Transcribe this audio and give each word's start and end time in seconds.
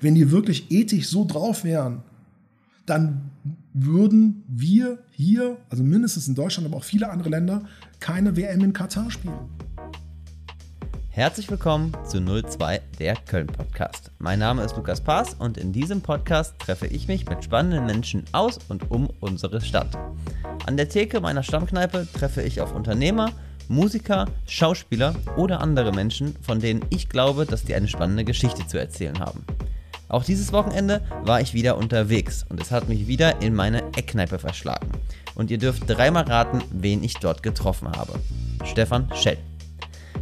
Wenn 0.00 0.14
die 0.14 0.30
wirklich 0.30 0.70
ethisch 0.70 1.08
so 1.08 1.24
drauf 1.24 1.64
wären, 1.64 2.02
dann 2.86 3.30
würden 3.72 4.44
wir 4.48 4.98
hier, 5.10 5.56
also 5.70 5.82
mindestens 5.82 6.28
in 6.28 6.34
Deutschland, 6.34 6.68
aber 6.68 6.78
auch 6.78 6.84
viele 6.84 7.10
andere 7.10 7.30
Länder, 7.30 7.62
keine 8.00 8.36
WM 8.36 8.62
in 8.62 8.72
Katar 8.72 9.10
spielen. 9.10 9.48
Herzlich 11.10 11.48
willkommen 11.48 11.92
zu 12.04 12.20
02, 12.20 12.80
der 12.98 13.14
Köln 13.14 13.46
Podcast. 13.46 14.10
Mein 14.18 14.40
Name 14.40 14.64
ist 14.64 14.76
Lukas 14.76 15.00
Paas 15.00 15.34
und 15.34 15.56
in 15.56 15.72
diesem 15.72 16.00
Podcast 16.00 16.58
treffe 16.58 16.88
ich 16.88 17.06
mich 17.06 17.28
mit 17.28 17.44
spannenden 17.44 17.86
Menschen 17.86 18.24
aus 18.32 18.58
und 18.68 18.90
um 18.90 19.08
unsere 19.20 19.60
Stadt. 19.60 19.96
An 20.66 20.76
der 20.76 20.88
Theke 20.88 21.20
meiner 21.20 21.44
Stammkneipe 21.44 22.08
treffe 22.12 22.42
ich 22.42 22.60
auf 22.60 22.74
Unternehmer, 22.74 23.30
Musiker, 23.68 24.26
Schauspieler 24.46 25.14
oder 25.36 25.60
andere 25.60 25.92
Menschen, 25.92 26.34
von 26.42 26.58
denen 26.58 26.84
ich 26.90 27.08
glaube, 27.08 27.46
dass 27.46 27.64
die 27.64 27.74
eine 27.74 27.88
spannende 27.88 28.24
Geschichte 28.24 28.66
zu 28.66 28.78
erzählen 28.78 29.20
haben. 29.20 29.44
Auch 30.08 30.24
dieses 30.24 30.52
Wochenende 30.52 31.00
war 31.24 31.40
ich 31.40 31.54
wieder 31.54 31.76
unterwegs 31.76 32.44
und 32.48 32.60
es 32.60 32.70
hat 32.70 32.88
mich 32.88 33.06
wieder 33.06 33.42
in 33.42 33.54
meine 33.54 33.82
Eckkneipe 33.96 34.38
verschlagen. 34.38 34.88
Und 35.34 35.50
ihr 35.50 35.58
dürft 35.58 35.88
dreimal 35.88 36.24
raten, 36.24 36.62
wen 36.70 37.02
ich 37.02 37.14
dort 37.14 37.42
getroffen 37.42 37.88
habe. 37.90 38.18
Stefan 38.64 39.08
Schell. 39.14 39.38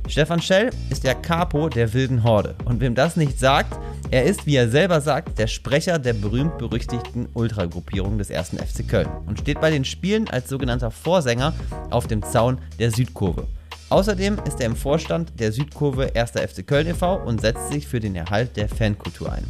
Stefan 0.08 0.40
Schell 0.40 0.70
ist 0.90 1.04
der 1.04 1.14
Capo 1.14 1.68
der 1.68 1.92
wilden 1.92 2.22
Horde. 2.24 2.54
Und 2.64 2.80
wem 2.80 2.94
das 2.94 3.16
nicht 3.16 3.38
sagt, 3.38 3.78
er 4.10 4.24
ist, 4.24 4.46
wie 4.46 4.56
er 4.56 4.68
selber 4.68 5.00
sagt, 5.00 5.38
der 5.38 5.46
Sprecher 5.46 5.98
der 5.98 6.12
berühmt-berüchtigten 6.12 7.28
Ultragruppierung 7.34 8.18
des 8.18 8.30
1. 8.30 8.50
FC 8.50 8.86
Köln 8.86 9.08
und 9.26 9.40
steht 9.40 9.60
bei 9.60 9.70
den 9.70 9.84
Spielen 9.84 10.28
als 10.28 10.48
sogenannter 10.48 10.90
Vorsänger 10.90 11.54
auf 11.90 12.08
dem 12.08 12.22
Zaun 12.22 12.58
der 12.78 12.90
Südkurve. 12.90 13.46
Außerdem 13.92 14.40
ist 14.48 14.58
er 14.58 14.68
im 14.68 14.74
Vorstand 14.74 15.38
der 15.38 15.52
Südkurve 15.52 16.16
1. 16.16 16.30
FC 16.30 16.66
Köln 16.66 16.86
e.V. 16.86 17.16
und 17.16 17.42
setzt 17.42 17.70
sich 17.70 17.86
für 17.86 18.00
den 18.00 18.16
Erhalt 18.16 18.56
der 18.56 18.66
Fankultur 18.66 19.30
ein. 19.30 19.44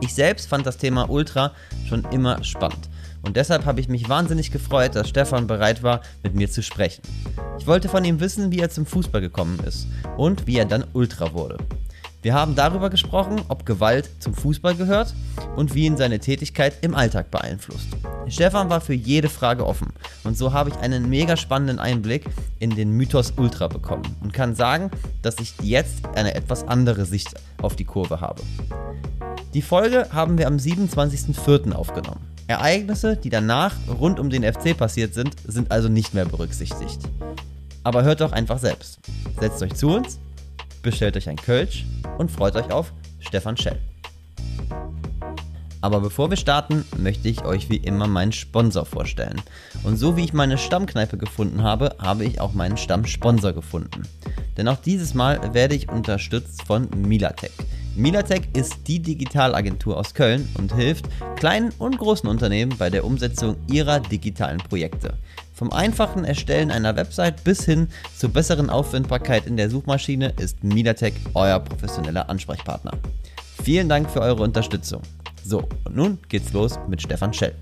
Ich 0.00 0.14
selbst 0.14 0.48
fand 0.48 0.64
das 0.64 0.76
Thema 0.76 1.10
Ultra 1.10 1.50
schon 1.88 2.04
immer 2.12 2.44
spannend. 2.44 2.88
Und 3.22 3.36
deshalb 3.36 3.64
habe 3.64 3.80
ich 3.80 3.88
mich 3.88 4.08
wahnsinnig 4.08 4.52
gefreut, 4.52 4.94
dass 4.94 5.08
Stefan 5.08 5.48
bereit 5.48 5.82
war, 5.82 6.02
mit 6.22 6.36
mir 6.36 6.48
zu 6.48 6.62
sprechen. 6.62 7.02
Ich 7.58 7.66
wollte 7.66 7.88
von 7.88 8.04
ihm 8.04 8.20
wissen, 8.20 8.52
wie 8.52 8.60
er 8.60 8.70
zum 8.70 8.86
Fußball 8.86 9.20
gekommen 9.20 9.58
ist 9.66 9.88
und 10.16 10.46
wie 10.46 10.56
er 10.58 10.64
dann 10.64 10.84
Ultra 10.92 11.32
wurde. 11.32 11.58
Wir 12.20 12.34
haben 12.34 12.56
darüber 12.56 12.90
gesprochen, 12.90 13.42
ob 13.46 13.64
Gewalt 13.64 14.10
zum 14.18 14.34
Fußball 14.34 14.74
gehört 14.74 15.14
und 15.54 15.76
wie 15.76 15.86
ihn 15.86 15.96
seine 15.96 16.18
Tätigkeit 16.18 16.74
im 16.80 16.96
Alltag 16.96 17.30
beeinflusst. 17.30 17.86
Stefan 18.26 18.68
war 18.68 18.80
für 18.80 18.92
jede 18.92 19.28
Frage 19.28 19.64
offen 19.64 19.92
und 20.24 20.36
so 20.36 20.52
habe 20.52 20.70
ich 20.70 20.76
einen 20.78 21.08
mega 21.08 21.36
spannenden 21.36 21.78
Einblick 21.78 22.24
in 22.58 22.70
den 22.70 22.90
Mythos 22.90 23.34
Ultra 23.36 23.68
bekommen 23.68 24.16
und 24.20 24.32
kann 24.32 24.56
sagen, 24.56 24.90
dass 25.22 25.38
ich 25.38 25.54
jetzt 25.62 26.06
eine 26.16 26.34
etwas 26.34 26.66
andere 26.66 27.04
Sicht 27.04 27.34
auf 27.62 27.76
die 27.76 27.84
Kurve 27.84 28.20
habe. 28.20 28.42
Die 29.54 29.62
Folge 29.62 30.08
haben 30.12 30.38
wir 30.38 30.48
am 30.48 30.56
27.04. 30.56 31.72
aufgenommen. 31.72 32.20
Ereignisse, 32.48 33.16
die 33.16 33.30
danach 33.30 33.74
rund 33.88 34.18
um 34.18 34.28
den 34.28 34.42
FC 34.42 34.76
passiert 34.76 35.14
sind, 35.14 35.36
sind 35.46 35.70
also 35.70 35.88
nicht 35.88 36.14
mehr 36.14 36.24
berücksichtigt. 36.24 36.98
Aber 37.84 38.02
hört 38.02 38.20
doch 38.22 38.32
einfach 38.32 38.58
selbst. 38.58 38.98
Setzt 39.38 39.62
euch 39.62 39.74
zu 39.74 39.94
uns, 39.94 40.18
bestellt 40.82 41.16
euch 41.16 41.28
ein 41.28 41.36
Kölsch 41.36 41.84
und 42.18 42.30
freut 42.30 42.56
euch 42.56 42.70
auf 42.70 42.92
Stefan 43.20 43.56
Schell. 43.56 43.78
Aber 45.80 46.00
bevor 46.00 46.30
wir 46.30 46.36
starten, 46.36 46.84
möchte 46.96 47.28
ich 47.28 47.44
euch 47.44 47.70
wie 47.70 47.76
immer 47.76 48.08
meinen 48.08 48.32
Sponsor 48.32 48.84
vorstellen. 48.84 49.40
Und 49.84 49.96
so 49.96 50.16
wie 50.16 50.24
ich 50.24 50.32
meine 50.32 50.58
Stammkneipe 50.58 51.16
gefunden 51.16 51.62
habe, 51.62 51.94
habe 52.00 52.24
ich 52.24 52.40
auch 52.40 52.52
meinen 52.52 52.76
Stammsponsor 52.76 53.52
gefunden. 53.52 54.02
Denn 54.56 54.66
auch 54.66 54.78
dieses 54.78 55.14
Mal 55.14 55.54
werde 55.54 55.76
ich 55.76 55.88
unterstützt 55.88 56.62
von 56.62 56.88
Milatech. 56.96 57.52
Milatech 57.94 58.42
ist 58.54 58.76
die 58.86 59.00
Digitalagentur 59.00 59.96
aus 59.96 60.14
Köln 60.14 60.48
und 60.58 60.74
hilft 60.74 61.06
kleinen 61.36 61.72
und 61.78 61.98
großen 61.98 62.28
Unternehmen 62.28 62.76
bei 62.76 62.90
der 62.90 63.04
Umsetzung 63.04 63.56
ihrer 63.70 64.00
digitalen 64.00 64.58
Projekte. 64.58 65.16
Vom 65.58 65.72
einfachen 65.72 66.24
Erstellen 66.24 66.70
einer 66.70 66.94
Website 66.94 67.42
bis 67.42 67.64
hin 67.64 67.88
zur 68.16 68.30
besseren 68.30 68.70
Auffindbarkeit 68.70 69.44
in 69.48 69.56
der 69.56 69.68
Suchmaschine 69.68 70.32
ist 70.38 70.62
Milatech 70.62 71.14
euer 71.34 71.58
professioneller 71.58 72.30
Ansprechpartner. 72.30 72.92
Vielen 73.64 73.88
Dank 73.88 74.08
für 74.08 74.20
eure 74.20 74.44
Unterstützung. 74.44 75.02
So, 75.44 75.68
und 75.82 75.96
nun 75.96 76.18
geht's 76.28 76.52
los 76.52 76.78
mit 76.88 77.02
Stefan 77.02 77.34
Schell. 77.34 77.56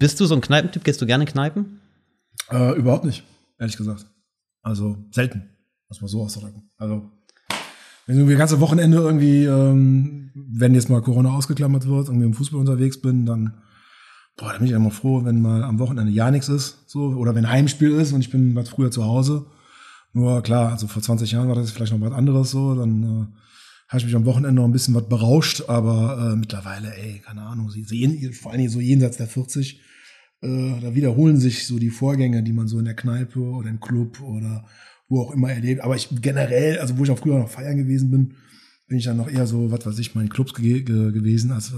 Bist 0.00 0.18
du 0.18 0.26
so 0.26 0.34
ein 0.34 0.40
Kneipentyp? 0.40 0.82
Gehst 0.82 1.00
du 1.00 1.06
gerne 1.06 1.26
Kneipen? 1.26 1.80
Äh, 2.50 2.76
überhaupt 2.76 3.04
nicht, 3.04 3.22
ehrlich 3.60 3.76
gesagt. 3.76 4.04
Also 4.62 4.96
selten, 5.12 5.48
muss 5.88 6.00
man 6.00 6.08
so 6.08 6.22
ausdrücken. 6.24 6.68
Also 6.76 7.08
wenn 8.06 8.28
das 8.28 8.36
ganze 8.36 8.60
Wochenende 8.60 8.96
irgendwie, 8.98 9.44
ähm, 9.44 10.32
wenn 10.34 10.74
jetzt 10.74 10.90
mal 10.90 11.02
Corona 11.02 11.36
ausgeklammert 11.36 11.86
wird, 11.86 12.08
irgendwie 12.08 12.26
im 12.26 12.34
Fußball 12.34 12.58
unterwegs 12.58 13.00
bin, 13.00 13.26
dann, 13.26 13.54
boah, 14.36 14.52
da 14.52 14.58
bin 14.58 14.66
ich 14.66 14.72
immer 14.72 14.90
froh, 14.90 15.24
wenn 15.24 15.40
mal 15.40 15.64
am 15.64 15.78
Wochenende 15.78 16.12
ja 16.12 16.30
nichts 16.30 16.48
ist, 16.48 16.84
so, 16.86 17.08
oder 17.14 17.34
wenn 17.34 17.48
Heimspiel 17.48 17.92
ist 17.92 18.12
und 18.12 18.20
ich 18.20 18.30
bin 18.30 18.54
was 18.54 18.68
früher 18.68 18.90
zu 18.90 19.04
Hause. 19.04 19.46
Nur 20.12 20.42
klar, 20.42 20.72
also 20.72 20.86
vor 20.86 21.02
20 21.02 21.32
Jahren 21.32 21.48
war 21.48 21.54
das 21.54 21.70
vielleicht 21.70 21.92
noch 21.92 22.00
was 22.00 22.12
anderes 22.12 22.50
so, 22.50 22.74
dann 22.74 23.02
äh, 23.02 23.26
habe 23.88 23.98
ich 23.98 24.06
mich 24.06 24.16
am 24.16 24.24
Wochenende 24.24 24.60
noch 24.60 24.64
ein 24.64 24.72
bisschen 24.72 24.94
was 24.94 25.08
berauscht, 25.08 25.64
aber 25.68 26.32
äh, 26.32 26.36
mittlerweile, 26.36 26.94
ey, 26.96 27.20
keine 27.24 27.42
Ahnung, 27.42 27.70
sie 27.70 27.84
sehen, 27.84 28.32
vor 28.32 28.50
allen 28.50 28.60
Dingen 28.60 28.70
so 28.70 28.80
jenseits 28.80 29.16
der 29.16 29.26
40, 29.26 29.80
äh, 30.42 30.80
da 30.80 30.94
wiederholen 30.94 31.38
sich 31.38 31.66
so 31.66 31.78
die 31.78 31.90
Vorgänge, 31.90 32.42
die 32.42 32.52
man 32.52 32.68
so 32.68 32.78
in 32.78 32.84
der 32.84 32.96
Kneipe 32.96 33.40
oder 33.40 33.68
im 33.68 33.80
Club 33.80 34.20
oder 34.20 34.64
wo 35.08 35.22
auch 35.22 35.30
immer 35.30 35.50
erlebt. 35.50 35.82
Aber 35.82 35.96
ich 35.96 36.08
generell, 36.20 36.78
also 36.78 36.98
wo 36.98 37.04
ich 37.04 37.10
auch 37.10 37.18
früher 37.18 37.38
noch 37.38 37.48
feiern 37.48 37.76
gewesen 37.76 38.10
bin, 38.10 38.34
bin 38.88 38.98
ich 38.98 39.04
dann 39.04 39.16
noch 39.16 39.28
eher 39.28 39.46
so, 39.46 39.70
was 39.70 39.84
weiß 39.84 39.98
ich, 39.98 40.14
mal 40.14 40.22
in 40.22 40.28
Clubs 40.28 40.54
ge 40.54 40.82
ge 40.82 41.12
gewesen. 41.12 41.50
als 41.52 41.70
äh, 41.70 41.74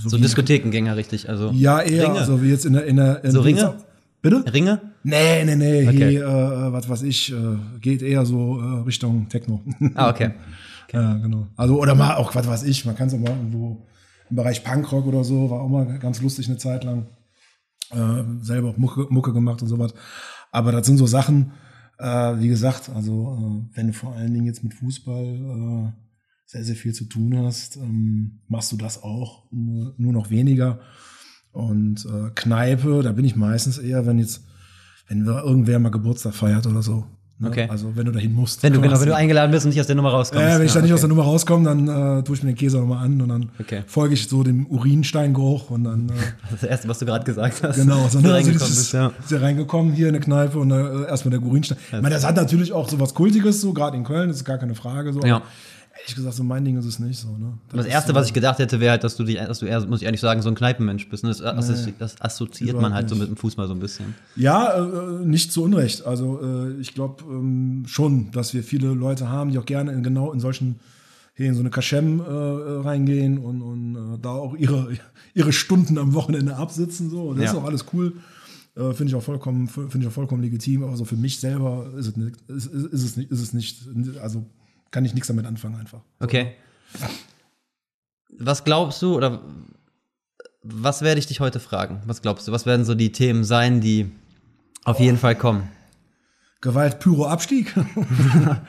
so, 0.00 0.08
so 0.08 0.18
Diskothekengänger, 0.18 0.96
richtig. 0.96 1.28
Also 1.28 1.50
ja, 1.50 1.80
eher, 1.80 2.04
Ringe. 2.04 2.18
also 2.18 2.42
wie 2.42 2.48
jetzt 2.48 2.64
in 2.64 2.72
der, 2.72 2.86
in 2.86 2.96
der 2.96 3.24
in 3.24 3.30
So 3.30 3.40
Ringe? 3.40 3.74
Bitte? 4.20 4.44
Ringe? 4.52 4.80
Nee, 5.04 5.44
nee, 5.44 5.54
nee, 5.54 5.86
okay. 5.86 6.10
hier, 6.10 6.26
äh, 6.26 6.72
was 6.72 6.88
weiß 6.88 7.02
ich, 7.02 7.32
äh, 7.32 7.36
geht 7.80 8.02
eher 8.02 8.26
so 8.26 8.60
äh, 8.60 8.80
Richtung 8.80 9.28
Techno. 9.28 9.62
Ah, 9.94 10.10
okay. 10.10 10.32
okay. 10.84 10.96
Ja, 10.96 11.14
genau. 11.18 11.46
Also, 11.56 11.80
oder 11.80 11.94
mal 11.94 12.16
auch, 12.16 12.34
was 12.34 12.46
weiß 12.46 12.64
ich, 12.64 12.84
man 12.84 12.96
kann 12.96 13.08
es 13.08 13.14
auch 13.14 13.18
mal 13.18 13.30
irgendwo 13.30 13.86
im 14.28 14.36
Bereich 14.36 14.64
Punkrock 14.64 15.06
oder 15.06 15.22
so, 15.22 15.50
war 15.50 15.60
auch 15.60 15.68
mal 15.68 15.98
ganz 15.98 16.20
lustig 16.20 16.48
eine 16.48 16.58
Zeit 16.58 16.84
lang. 16.84 17.06
Äh, 17.90 18.24
selber 18.42 18.70
auch 18.70 18.76
Mucke, 18.76 19.06
Mucke 19.10 19.32
gemacht 19.32 19.62
und 19.62 19.68
sowas. 19.68 19.94
Aber 20.50 20.72
das 20.72 20.86
sind 20.86 20.98
so 20.98 21.06
Sachen, 21.06 21.52
äh, 21.98 22.34
wie 22.38 22.48
gesagt, 22.48 22.90
also 22.94 23.38
äh, 23.38 23.76
wenn 23.76 23.86
du 23.88 23.92
vor 23.92 24.14
allen 24.14 24.34
Dingen 24.34 24.46
jetzt 24.46 24.64
mit 24.64 24.74
Fußball 24.74 25.24
äh, 25.24 26.07
sehr, 26.48 26.64
sehr 26.64 26.76
viel 26.76 26.94
zu 26.94 27.04
tun 27.04 27.36
hast, 27.36 27.76
ähm, 27.76 28.40
machst 28.48 28.72
du 28.72 28.78
das 28.78 29.02
auch 29.02 29.44
nur, 29.52 29.94
nur 29.98 30.14
noch 30.14 30.30
weniger. 30.30 30.80
Und 31.52 32.06
äh, 32.06 32.30
Kneipe, 32.34 33.02
da 33.02 33.12
bin 33.12 33.26
ich 33.26 33.36
meistens 33.36 33.76
eher, 33.76 34.06
wenn 34.06 34.18
jetzt, 34.18 34.44
wenn 35.08 35.26
irgendwer 35.26 35.78
mal 35.78 35.90
Geburtstag 35.90 36.34
feiert 36.34 36.66
oder 36.66 36.82
so. 36.82 37.04
Ne? 37.38 37.48
Okay. 37.48 37.68
Also 37.68 37.94
wenn 37.94 38.06
du 38.06 38.12
dahin 38.12 38.34
musst. 38.34 38.62
Wenn 38.62 38.72
du, 38.72 38.80
genau, 38.80 38.98
wenn 38.98 39.08
du 39.08 39.14
eingeladen 39.14 39.50
bist 39.50 39.66
und 39.66 39.70
nicht 39.70 39.80
aus 39.80 39.86
der 39.86 39.94
Nummer 39.94 40.08
rauskommst. 40.08 40.42
Ja, 40.42 40.58
wenn 40.58 40.64
ich 40.64 40.72
ja, 40.72 40.76
da 40.76 40.80
nicht 40.80 40.90
okay. 40.90 40.94
aus 40.94 41.00
der 41.00 41.08
Nummer 41.10 41.24
rauskomme, 41.24 41.64
dann 41.66 42.18
äh, 42.18 42.24
tue 42.24 42.34
ich 42.34 42.42
mir 42.42 42.52
den 42.52 42.56
Käse 42.56 42.78
nochmal 42.78 43.04
an 43.04 43.20
und 43.20 43.28
dann 43.28 43.50
Okay. 43.60 43.82
folge 43.86 44.14
ich 44.14 44.26
so 44.26 44.42
dem 44.42 44.66
Urinsteingeruch 44.66 45.68
und 45.68 45.84
dann 45.84 46.08
äh, 46.08 46.12
Das 46.50 46.62
erste, 46.62 46.88
was 46.88 46.98
du 46.98 47.04
gerade 47.04 47.26
gesagt 47.26 47.62
hast. 47.62 47.76
Genau, 47.76 48.08
so 48.08 48.20
du 48.20 48.26
ne, 48.28 48.34
also 48.34 48.52
bist, 48.52 48.92
ja. 48.94 49.12
ist 49.22 49.30
ja 49.30 49.38
reingekommen 49.38 49.92
hier 49.92 50.08
in 50.08 50.14
eine 50.14 50.24
Kneipe 50.24 50.58
und 50.58 50.70
äh, 50.70 51.06
erstmal 51.08 51.30
der 51.30 51.40
Gurinstein. 51.40 51.76
Ich 51.78 51.92
meine, 51.92 52.10
das 52.10 52.26
hat 52.26 52.36
natürlich 52.36 52.72
auch 52.72 52.88
so 52.88 52.98
was 52.98 53.12
Kultiges, 53.12 53.60
so 53.60 53.74
gerade 53.74 53.98
in 53.98 54.04
Köln, 54.04 54.28
das 54.28 54.38
ist 54.38 54.44
gar 54.44 54.56
keine 54.56 54.74
Frage. 54.74 55.12
So. 55.12 55.20
Ja. 55.20 55.42
Ehrlich 56.00 56.14
gesagt, 56.16 56.34
so 56.36 56.42
mein 56.44 56.64
Ding 56.64 56.76
ist 56.78 56.86
es 56.86 56.98
nicht 56.98 57.18
so. 57.18 57.28
Ne? 57.36 57.58
Das 57.70 57.86
ist 57.86 57.92
erste, 57.92 58.12
so, 58.12 58.14
was 58.14 58.26
ich 58.26 58.32
gedacht 58.32 58.58
hätte, 58.58 58.80
wäre 58.80 58.92
halt, 58.92 59.04
dass 59.04 59.16
du 59.16 59.24
dich, 59.24 59.36
dass 59.38 59.58
du 59.58 59.66
eher, 59.66 59.84
muss 59.86 60.00
ich 60.00 60.06
ehrlich 60.06 60.20
sagen, 60.20 60.40
so 60.42 60.48
ein 60.48 60.54
Kneipenmensch 60.54 61.08
bist. 61.08 61.24
Ne? 61.24 61.30
Das, 61.30 61.42
assozi 61.42 61.94
das 61.98 62.20
assoziiert 62.20 62.80
man 62.80 62.94
halt 62.94 63.08
so 63.08 63.14
nicht. 63.14 63.22
mit 63.22 63.30
dem 63.30 63.36
Fußball 63.36 63.66
so 63.68 63.74
ein 63.74 63.80
bisschen. 63.80 64.14
Ja, 64.36 64.74
äh, 64.74 65.24
nicht 65.24 65.52
zu 65.52 65.62
Unrecht. 65.62 66.06
Also 66.06 66.40
äh, 66.42 66.80
ich 66.80 66.94
glaube 66.94 67.24
ähm, 67.28 67.84
schon, 67.86 68.30
dass 68.32 68.54
wir 68.54 68.62
viele 68.62 68.88
Leute 68.94 69.28
haben, 69.28 69.50
die 69.50 69.58
auch 69.58 69.66
gerne 69.66 69.92
in 69.92 70.02
genau 70.02 70.32
in 70.32 70.40
solchen 70.40 70.76
hier 71.34 71.46
in 71.46 71.54
so 71.54 71.60
eine 71.60 71.70
Kaschem 71.70 72.20
äh, 72.20 72.24
äh, 72.24 72.80
reingehen 72.80 73.38
und, 73.38 73.62
und 73.62 73.94
äh, 74.14 74.18
da 74.20 74.30
auch 74.30 74.56
ihre, 74.56 74.88
ihre 75.34 75.52
Stunden 75.52 75.96
am 75.98 76.14
Wochenende 76.14 76.56
absitzen. 76.56 77.10
So. 77.10 77.28
Und 77.28 77.36
das 77.36 77.44
Ja. 77.44 77.50
ist 77.52 77.56
auch 77.58 77.64
alles 77.64 77.84
cool. 77.92 78.14
Äh, 78.74 78.92
finde 78.92 79.10
ich 79.10 79.14
auch 79.14 79.22
vollkommen, 79.22 79.68
finde 79.68 79.98
ich 80.00 80.06
auch 80.08 80.12
vollkommen 80.12 80.42
legitim. 80.42 80.82
Aber 80.82 80.96
so 80.96 81.04
für 81.04 81.16
mich 81.16 81.38
selber 81.38 81.86
ist 81.96 82.08
es 82.08 82.16
nicht, 82.16 82.36
ist, 82.48 82.66
ist, 82.66 82.86
ist 82.92 83.04
es 83.04 83.16
nicht, 83.16 83.30
ist 83.30 83.40
es 83.40 83.52
nicht, 83.52 83.86
also 84.20 84.46
kann 84.90 85.04
ich 85.04 85.14
nichts 85.14 85.28
damit 85.28 85.46
anfangen 85.46 85.76
einfach. 85.76 86.00
Okay. 86.20 86.52
Was 88.38 88.64
glaubst 88.64 89.02
du 89.02 89.14
oder 89.16 89.40
was 90.62 91.02
werde 91.02 91.18
ich 91.18 91.26
dich 91.26 91.40
heute 91.40 91.60
fragen? 91.60 92.02
Was 92.06 92.22
glaubst 92.22 92.46
du? 92.48 92.52
Was 92.52 92.66
werden 92.66 92.84
so 92.84 92.94
die 92.94 93.12
Themen 93.12 93.44
sein, 93.44 93.80
die 93.80 94.10
auf 94.84 95.00
jeden 95.00 95.18
Fall 95.18 95.34
kommen? 95.34 95.68
Gewalt, 96.60 96.98
Pyro, 96.98 97.26
Abstieg. 97.26 97.72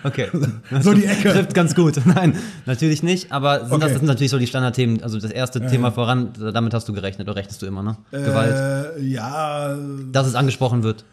Okay. 0.04 0.30
so 0.82 0.94
die 0.94 1.06
Ecke. 1.06 1.32
Trifft 1.32 1.54
ganz 1.56 1.74
gut. 1.76 2.00
Nein, 2.06 2.38
natürlich 2.68 3.02
nicht, 3.04 3.32
aber 3.32 3.62
sind 3.62 3.70
das, 3.70 3.74
Okay. 3.74 3.88
das 3.90 3.94
sind 4.00 4.06
natürlich 4.08 4.32
so 4.32 4.38
die 4.38 4.48
Standardthemen. 4.48 5.02
Also 5.04 5.20
das 5.20 5.32
erste 5.32 5.66
Thema 5.68 5.92
voran, 5.92 6.32
damit 6.54 6.74
hast 6.74 6.88
du 6.88 6.94
gerechnet 6.94 7.28
oder 7.28 7.36
rechnest 7.36 7.62
du 7.62 7.66
immer, 7.66 7.82
ne? 7.82 7.98
Gewalt. 8.12 8.98
Äh, 8.98 9.02
ja, 9.04 9.76
Dass 10.12 10.28
es 10.28 10.36
angesprochen 10.36 10.84
wird. 10.84 11.04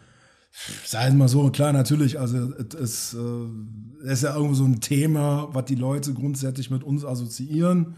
Sei 0.85 1.07
es 1.07 1.13
mal 1.13 1.27
so, 1.27 1.49
klar, 1.51 1.71
natürlich. 1.71 2.19
Also, 2.19 2.53
es, 2.53 3.13
äh, 3.13 4.07
ist 4.11 4.23
ja 4.23 4.35
irgendwo 4.35 4.55
so 4.55 4.65
ein 4.65 4.81
Thema, 4.81 5.49
was 5.53 5.65
die 5.65 5.75
Leute 5.75 6.13
grundsätzlich 6.13 6.71
mit 6.71 6.83
uns 6.83 7.05
assoziieren. 7.05 7.95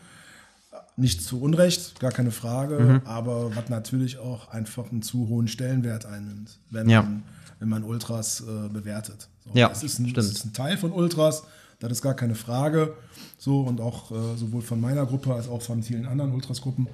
Nicht 0.97 1.23
zu 1.23 1.41
Unrecht, 1.41 1.99
gar 1.99 2.11
keine 2.11 2.31
Frage, 2.31 2.79
mhm. 2.79 3.01
aber 3.05 3.55
was 3.55 3.69
natürlich 3.69 4.17
auch 4.17 4.49
einfach 4.49 4.91
einen 4.91 5.01
zu 5.01 5.29
hohen 5.29 5.47
Stellenwert 5.47 6.05
einnimmt, 6.05 6.59
wenn, 6.69 6.89
ja. 6.89 7.01
man, 7.01 7.23
wenn 7.59 7.69
man 7.69 7.83
Ultras 7.83 8.41
äh, 8.41 8.67
bewertet. 8.67 9.29
So, 9.45 9.51
ja, 9.53 9.69
das 9.69 9.83
ist, 9.83 9.99
ein, 9.99 10.13
das 10.13 10.25
ist 10.25 10.45
ein 10.45 10.51
Teil 10.51 10.77
von 10.77 10.91
Ultras, 10.91 11.43
das 11.79 11.93
ist 11.93 12.01
gar 12.01 12.13
keine 12.13 12.35
Frage. 12.35 12.95
So 13.37 13.61
und 13.61 13.79
auch 13.79 14.11
äh, 14.11 14.35
sowohl 14.35 14.61
von 14.61 14.81
meiner 14.81 15.05
Gruppe 15.05 15.33
als 15.33 15.47
auch 15.47 15.61
von 15.61 15.81
vielen 15.81 16.05
anderen 16.05 16.33
Ultras-Gruppen. 16.33 16.87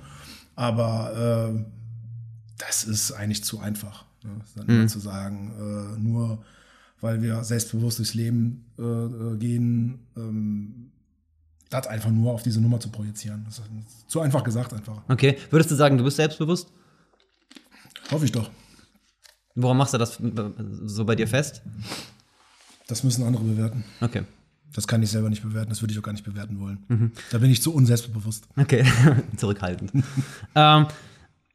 Aber 0.56 1.56
äh, 1.56 1.66
das 2.60 2.84
ist 2.84 3.12
eigentlich 3.12 3.44
zu 3.44 3.60
einfach. 3.60 4.05
Ne? 4.26 4.42
Dann 4.56 4.82
mhm. 4.82 4.88
zu 4.88 5.00
sagen, 5.00 5.52
äh, 5.58 6.00
nur 6.00 6.44
weil 7.02 7.22
wir 7.22 7.44
selbstbewusst 7.44 8.00
durchs 8.00 8.14
Leben 8.14 8.66
äh, 8.80 8.82
äh, 8.82 9.38
gehen, 9.38 10.00
ähm, 10.18 10.92
das 11.70 11.88
einfach 11.88 12.12
nur 12.12 12.34
auf 12.34 12.44
diese 12.44 12.62
Nummer 12.62 12.80
zu 12.80 12.90
projizieren. 12.90 13.46
Zu 14.08 14.22
einfach 14.22 14.44
gesagt 14.44 14.74
einfach. 14.74 15.02
Okay, 15.10 15.38
würdest 15.50 15.72
du 15.72 15.76
sagen, 15.76 15.98
du 15.98 16.04
bist 16.04 16.18
selbstbewusst? 16.18 16.72
Hoffe 18.12 18.26
ich 18.26 18.32
doch. 18.32 18.50
Woran 19.56 19.78
machst 19.78 19.94
du 19.94 19.98
das 19.98 20.20
so 20.86 21.06
bei 21.06 21.16
dir 21.16 21.28
fest? 21.28 21.62
Das 22.88 23.04
müssen 23.04 23.24
andere 23.24 23.44
bewerten. 23.44 23.84
Okay. 24.02 24.24
Das 24.74 24.88
kann 24.88 25.02
ich 25.02 25.10
selber 25.10 25.30
nicht 25.30 25.42
bewerten, 25.42 25.70
das 25.70 25.82
würde 25.82 25.94
ich 25.94 26.00
auch 26.00 26.04
gar 26.04 26.12
nicht 26.12 26.26
bewerten 26.26 26.60
wollen. 26.60 26.84
Mhm. 26.90 27.12
Da 27.32 27.38
bin 27.38 27.50
ich 27.50 27.62
zu 27.62 27.74
unselbstbewusst. 27.74 28.48
Okay, 28.58 28.86
zurückhaltend. 29.38 29.92
ähm, 30.56 30.88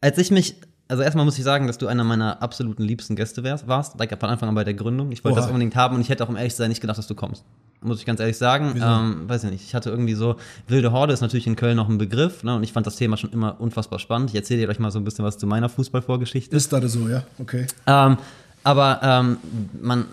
als 0.01 0.19
ich 0.19 0.31
mich 0.31 0.57
also 0.91 1.05
erstmal 1.05 1.25
muss 1.25 1.39
ich 1.39 1.45
sagen, 1.45 1.69
dass 1.69 1.79
du 1.79 1.87
einer 1.87 2.03
meiner 2.03 2.43
absoluten 2.43 2.83
liebsten 2.83 3.15
Gäste 3.15 3.45
wärst, 3.45 3.69
warst, 3.69 3.99
like 3.99 4.19
von 4.19 4.29
Anfang 4.29 4.49
an 4.49 4.55
bei 4.57 4.65
der 4.65 4.75
Gründung. 4.75 5.13
Ich 5.13 5.23
wollte 5.25 5.37
das 5.37 5.47
unbedingt 5.47 5.77
haben 5.77 5.95
und 5.95 6.01
ich 6.01 6.09
hätte 6.09 6.25
auch 6.25 6.29
um 6.29 6.37
ehrlich 6.37 6.53
zu 6.53 6.59
sein 6.59 6.69
nicht 6.69 6.81
gedacht, 6.81 6.99
dass 6.99 7.07
du 7.07 7.15
kommst. 7.15 7.45
Muss 7.81 8.01
ich 8.01 8.05
ganz 8.05 8.19
ehrlich 8.21 8.37
sagen. 8.37 8.75
Ähm, 8.77 9.29
weiß 9.29 9.45
ich 9.45 9.51
nicht. 9.51 9.65
Ich 9.65 9.75
hatte 9.75 9.89
irgendwie 9.89 10.15
so, 10.15 10.37
wilde 10.67 10.93
Horde 10.93 11.13
ist 11.13 11.21
natürlich 11.21 11.47
in 11.47 11.57
Köln 11.57 11.77
noch 11.77 11.89
ein 11.89 11.97
Begriff, 11.97 12.43
ne? 12.43 12.57
Und 12.57 12.63
ich 12.63 12.73
fand 12.73 12.87
das 12.87 12.97
Thema 12.97 13.17
schon 13.17 13.31
immer 13.31 13.59
unfassbar 13.61 13.99
spannend. 13.99 14.31
Ich 14.31 14.37
erzähle 14.37 14.63
dir 14.63 14.69
euch 14.69 14.81
mal 14.81 14.91
so 14.91 14.99
ein 14.99 15.05
bisschen 15.05 15.25
was 15.25 15.39
zu 15.39 15.47
meiner 15.47 15.69
Fußballvorgeschichte. 15.69 16.55
Ist 16.55 16.73
das 16.73 16.93
so, 16.93 17.09
ja? 17.09 17.23
Okay. 17.39 17.67
Ähm, 17.87 18.19
aber 18.65 19.01
ähm, 19.03 19.37
man, 19.81 20.07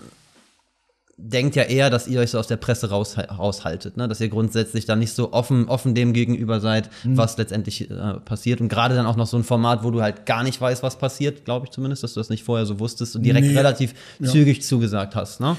denkt 1.20 1.56
ja 1.56 1.64
eher, 1.64 1.90
dass 1.90 2.06
ihr 2.06 2.20
euch 2.20 2.30
so 2.30 2.38
aus 2.38 2.46
der 2.46 2.56
Presse 2.56 2.90
raus, 2.90 3.16
raushaltet, 3.18 3.96
ne? 3.96 4.06
dass 4.06 4.20
ihr 4.20 4.28
grundsätzlich 4.28 4.86
dann 4.86 5.00
nicht 5.00 5.12
so 5.12 5.32
offen, 5.32 5.68
offen 5.68 5.94
dem 5.94 6.12
gegenüber 6.12 6.60
seid, 6.60 6.90
mhm. 7.02 7.16
was 7.16 7.36
letztendlich 7.36 7.90
äh, 7.90 8.14
passiert. 8.24 8.60
Und 8.60 8.68
gerade 8.68 8.94
dann 8.94 9.04
auch 9.04 9.16
noch 9.16 9.26
so 9.26 9.36
ein 9.36 9.42
Format, 9.42 9.82
wo 9.82 9.90
du 9.90 10.00
halt 10.00 10.26
gar 10.26 10.44
nicht 10.44 10.60
weißt, 10.60 10.82
was 10.84 10.96
passiert, 10.96 11.44
glaube 11.44 11.66
ich 11.66 11.72
zumindest, 11.72 12.04
dass 12.04 12.14
du 12.14 12.20
das 12.20 12.30
nicht 12.30 12.44
vorher 12.44 12.66
so 12.66 12.78
wusstest 12.78 13.16
und 13.16 13.24
direkt 13.24 13.48
nee. 13.48 13.56
relativ 13.56 13.94
ja. 14.20 14.30
zügig 14.30 14.62
zugesagt 14.62 15.16
hast. 15.16 15.40
Ne? 15.40 15.56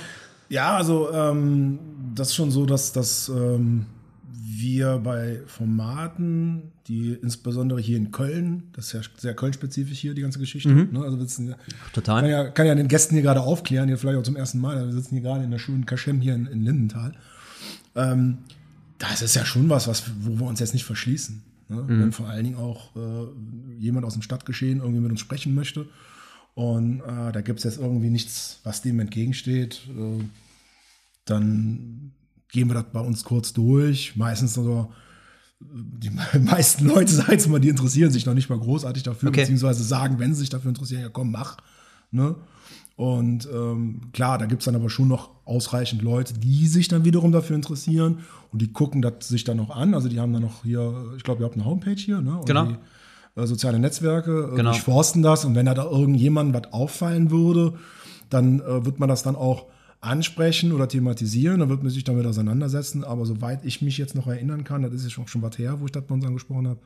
Ja, 0.47 0.77
also 0.77 1.11
ähm, 1.11 1.77
das 2.15 2.29
ist 2.29 2.35
schon 2.35 2.51
so, 2.51 2.65
dass 2.65 2.93
das 2.93 3.27
ähm, 3.27 3.85
wir 4.59 4.97
bei 4.97 5.41
Formaten, 5.45 6.71
die 6.87 7.13
insbesondere 7.13 7.79
hier 7.79 7.97
in 7.97 8.11
Köln, 8.11 8.63
das 8.73 8.87
ist 8.87 8.93
ja 8.93 9.01
sehr 9.17 9.33
Köln-spezifisch 9.35 9.99
hier, 9.99 10.13
die 10.13 10.21
ganze 10.21 10.39
Geschichte. 10.39 10.69
Mhm. 10.69 10.89
Ne? 10.91 11.01
Also 11.01 11.17
sitzen, 11.17 11.55
Total. 11.93 12.21
Kann 12.21 12.29
ja, 12.29 12.49
kann 12.49 12.67
ja 12.67 12.75
den 12.75 12.87
Gästen 12.87 13.15
hier 13.15 13.23
gerade 13.23 13.41
aufklären, 13.41 13.87
hier 13.87 13.97
vielleicht 13.97 14.17
auch 14.17 14.23
zum 14.23 14.35
ersten 14.35 14.59
Mal. 14.59 14.85
Wir 14.85 14.93
sitzen 14.93 15.15
hier 15.15 15.21
gerade 15.21 15.43
in 15.43 15.51
der 15.51 15.59
schönen 15.59 15.85
Kaschem 15.85 16.21
hier 16.21 16.35
in, 16.35 16.47
in 16.47 16.63
Lindenthal. 16.63 17.13
Ähm, 17.95 18.39
das 18.97 19.21
ist 19.21 19.35
ja 19.35 19.45
schon 19.45 19.69
was, 19.69 19.87
was, 19.87 20.03
wo 20.21 20.39
wir 20.39 20.47
uns 20.47 20.59
jetzt 20.59 20.73
nicht 20.73 20.85
verschließen. 20.85 21.41
Ne? 21.69 21.75
Mhm. 21.75 22.01
Wenn 22.01 22.11
vor 22.11 22.27
allen 22.27 22.43
Dingen 22.43 22.57
auch 22.57 22.95
äh, 22.95 23.27
jemand 23.77 24.05
aus 24.05 24.13
dem 24.13 24.21
Stadtgeschehen 24.21 24.79
irgendwie 24.79 25.01
mit 25.01 25.11
uns 25.11 25.19
sprechen 25.19 25.55
möchte. 25.55 25.87
Und 26.55 27.01
äh, 27.01 27.31
da 27.31 27.41
gibt 27.41 27.59
es 27.59 27.65
jetzt 27.65 27.79
irgendwie 27.79 28.09
nichts, 28.09 28.59
was 28.63 28.81
dem 28.81 28.99
entgegensteht. 28.99 29.81
Äh, 29.89 30.23
dann 31.25 32.11
gehen 32.51 32.67
wir 32.67 32.75
das 32.75 32.85
bei 32.91 32.99
uns 32.99 33.23
kurz 33.23 33.53
durch. 33.53 34.15
Meistens 34.15 34.53
so, 34.53 34.91
die 35.59 36.09
meisten 36.39 36.87
Leute, 36.87 37.13
sagen 37.13 37.31
jetzt 37.31 37.47
mal, 37.47 37.59
die 37.59 37.69
interessieren 37.69 38.11
sich 38.11 38.25
noch 38.25 38.33
nicht 38.33 38.49
mal 38.49 38.59
großartig 38.59 39.03
dafür, 39.03 39.29
okay. 39.29 39.41
beziehungsweise 39.41 39.83
sagen, 39.83 40.19
wenn 40.19 40.33
sie 40.33 40.41
sich 40.41 40.49
dafür 40.49 40.69
interessieren, 40.69 41.01
ja 41.01 41.09
komm, 41.09 41.31
mach. 41.31 41.57
Ne? 42.11 42.35
Und 42.95 43.47
ähm, 43.53 44.01
klar, 44.11 44.37
da 44.37 44.45
gibt 44.45 44.61
es 44.61 44.65
dann 44.65 44.75
aber 44.75 44.89
schon 44.89 45.07
noch 45.07 45.29
ausreichend 45.45 46.01
Leute, 46.01 46.33
die 46.33 46.67
sich 46.67 46.89
dann 46.89 47.05
wiederum 47.05 47.31
dafür 47.31 47.55
interessieren 47.55 48.19
und 48.51 48.61
die 48.61 48.73
gucken 48.73 49.01
das 49.01 49.27
sich 49.27 49.45
dann 49.45 49.57
noch 49.57 49.69
an. 49.69 49.93
Also 49.93 50.09
die 50.09 50.19
haben 50.19 50.33
dann 50.33 50.41
noch 50.41 50.63
hier, 50.63 51.13
ich 51.15 51.23
glaube, 51.23 51.41
ihr 51.41 51.45
habt 51.45 51.55
eine 51.55 51.65
Homepage 51.65 51.95
hier, 51.95 52.19
ne? 52.21 52.39
Und 52.39 52.45
genau. 52.45 52.65
Die, 52.65 52.75
äh, 53.39 53.47
soziale 53.47 53.79
Netzwerke, 53.79 54.49
äh, 54.51 54.55
genau. 54.55 54.71
durchforsten 54.71 55.21
das 55.21 55.45
und 55.45 55.55
wenn 55.55 55.65
da, 55.65 55.73
da 55.73 55.85
irgendjemandem 55.85 56.61
was 56.61 56.73
auffallen 56.73 57.31
würde, 57.31 57.73
dann 58.29 58.59
äh, 58.59 58.85
wird 58.85 58.99
man 58.99 59.07
das 59.07 59.23
dann 59.23 59.35
auch 59.35 59.67
ansprechen 60.01 60.71
oder 60.71 60.87
thematisieren, 60.87 61.59
dann 61.59 61.69
wird 61.69 61.83
man 61.83 61.91
sich 61.91 62.03
damit 62.03 62.25
auseinandersetzen. 62.25 63.03
Aber 63.03 63.25
soweit 63.25 63.65
ich 63.65 63.81
mich 63.81 63.97
jetzt 63.97 64.15
noch 64.15 64.27
erinnern 64.27 64.63
kann, 64.63 64.81
das 64.81 64.93
ist 64.93 65.03
ja 65.03 65.09
schon, 65.09 65.27
schon 65.27 65.41
was 65.41 65.57
her, 65.57 65.79
wo 65.79 65.85
ich 65.85 65.91
das 65.91 66.03
bei 66.05 66.13
uns 66.13 66.25
angesprochen 66.25 66.67
habe. 66.67 66.79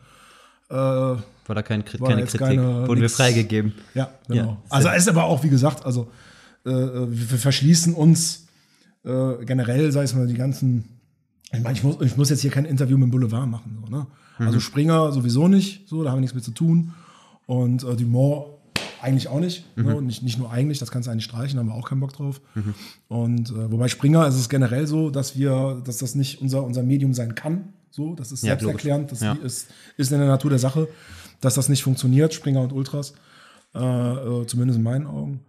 Äh, 0.70 0.76
war 0.76 1.56
da 1.56 1.62
kein, 1.62 1.84
war 2.00 2.10
keine 2.10 2.24
Kritik, 2.24 2.40
keine, 2.40 2.88
wurden 2.88 3.02
nix. 3.02 3.18
wir 3.18 3.26
freigegeben. 3.26 3.74
Ja, 3.94 4.10
genau. 4.28 4.44
Ja, 4.44 4.58
also 4.70 4.90
ist 4.90 5.08
aber 5.08 5.26
auch, 5.26 5.44
wie 5.44 5.50
gesagt, 5.50 5.86
also 5.86 6.10
äh, 6.66 6.72
wir 6.72 7.38
verschließen 7.38 7.94
uns 7.94 8.48
äh, 9.04 9.46
generell, 9.46 9.92
sei 9.92 10.04
es 10.04 10.16
mal 10.16 10.26
die 10.26 10.34
ganzen, 10.34 10.86
ich 11.52 11.62
meine, 11.62 11.78
ich 11.78 11.84
muss, 11.84 12.02
ich 12.02 12.18
muss 12.18 12.30
jetzt 12.30 12.42
hier 12.42 12.52
kein 12.52 12.66
Interview 12.66 12.98
mit 12.98 13.08
dem 13.08 13.12
Boulevard 13.12 13.48
machen. 13.48 13.78
So, 13.84 13.96
ne? 13.96 14.08
Mhm. 14.40 14.48
Also 14.48 14.60
Springer 14.60 15.12
sowieso 15.12 15.48
nicht, 15.48 15.88
so, 15.88 16.04
da 16.04 16.10
haben 16.10 16.18
wir 16.18 16.22
nichts 16.22 16.36
mit 16.36 16.44
zu 16.44 16.52
tun. 16.52 16.94
Und 17.46 17.84
äh, 17.84 17.96
Dumont 17.96 18.53
eigentlich 19.04 19.28
auch 19.28 19.40
nicht. 19.40 19.66
Mhm. 19.76 19.86
Ne? 19.86 20.02
Nicht, 20.02 20.24
nicht 20.24 20.40
nur 20.40 20.52
eigentlich, 20.52 20.80
das 20.80 20.92
kannst 20.92 21.08
du 21.08 21.12
eigentlich 21.12 21.26
streichen, 21.26 21.60
haben 21.60 21.68
wir 21.68 21.76
auch 21.76 21.88
keinen 21.88 22.00
Bock 22.00 22.14
drauf. 22.14 22.42
Mhm. 22.56 22.74
Und 23.08 23.50
äh, 23.52 23.72
wobei 23.72 23.88
Springer 23.88 24.28
ist 24.28 24.36
es 24.36 24.50
generell 24.50 24.88
so, 24.88 25.10
dass 25.10 25.38
wir, 25.38 25.82
dass 25.86 25.98
das 25.98 26.16
nicht 26.16 26.42
unser, 26.42 26.64
unser 26.64 26.84
Medium 26.84 27.14
sein 27.14 27.36
kann. 27.36 27.74
So, 27.92 28.16
das 28.16 28.32
ist 28.32 28.44
ja, 28.44 28.50
selbsterklärend, 28.50 29.12
das 29.12 29.20
ja. 29.22 29.34
ist, 29.34 29.68
ist 29.98 30.12
in 30.12 30.18
der 30.18 30.28
Natur 30.28 30.50
der 30.50 30.60
Sache, 30.60 30.88
dass 31.42 31.54
das 31.56 31.70
nicht 31.70 31.84
funktioniert, 31.84 32.34
Springer 32.34 32.62
und 32.62 32.74
Ultras. 32.74 33.14
Äh, 33.76 33.80
äh, 33.80 34.46
zumindest 34.46 34.78
in 34.78 34.84
meinen 34.84 35.08
Augen. 35.08 35.40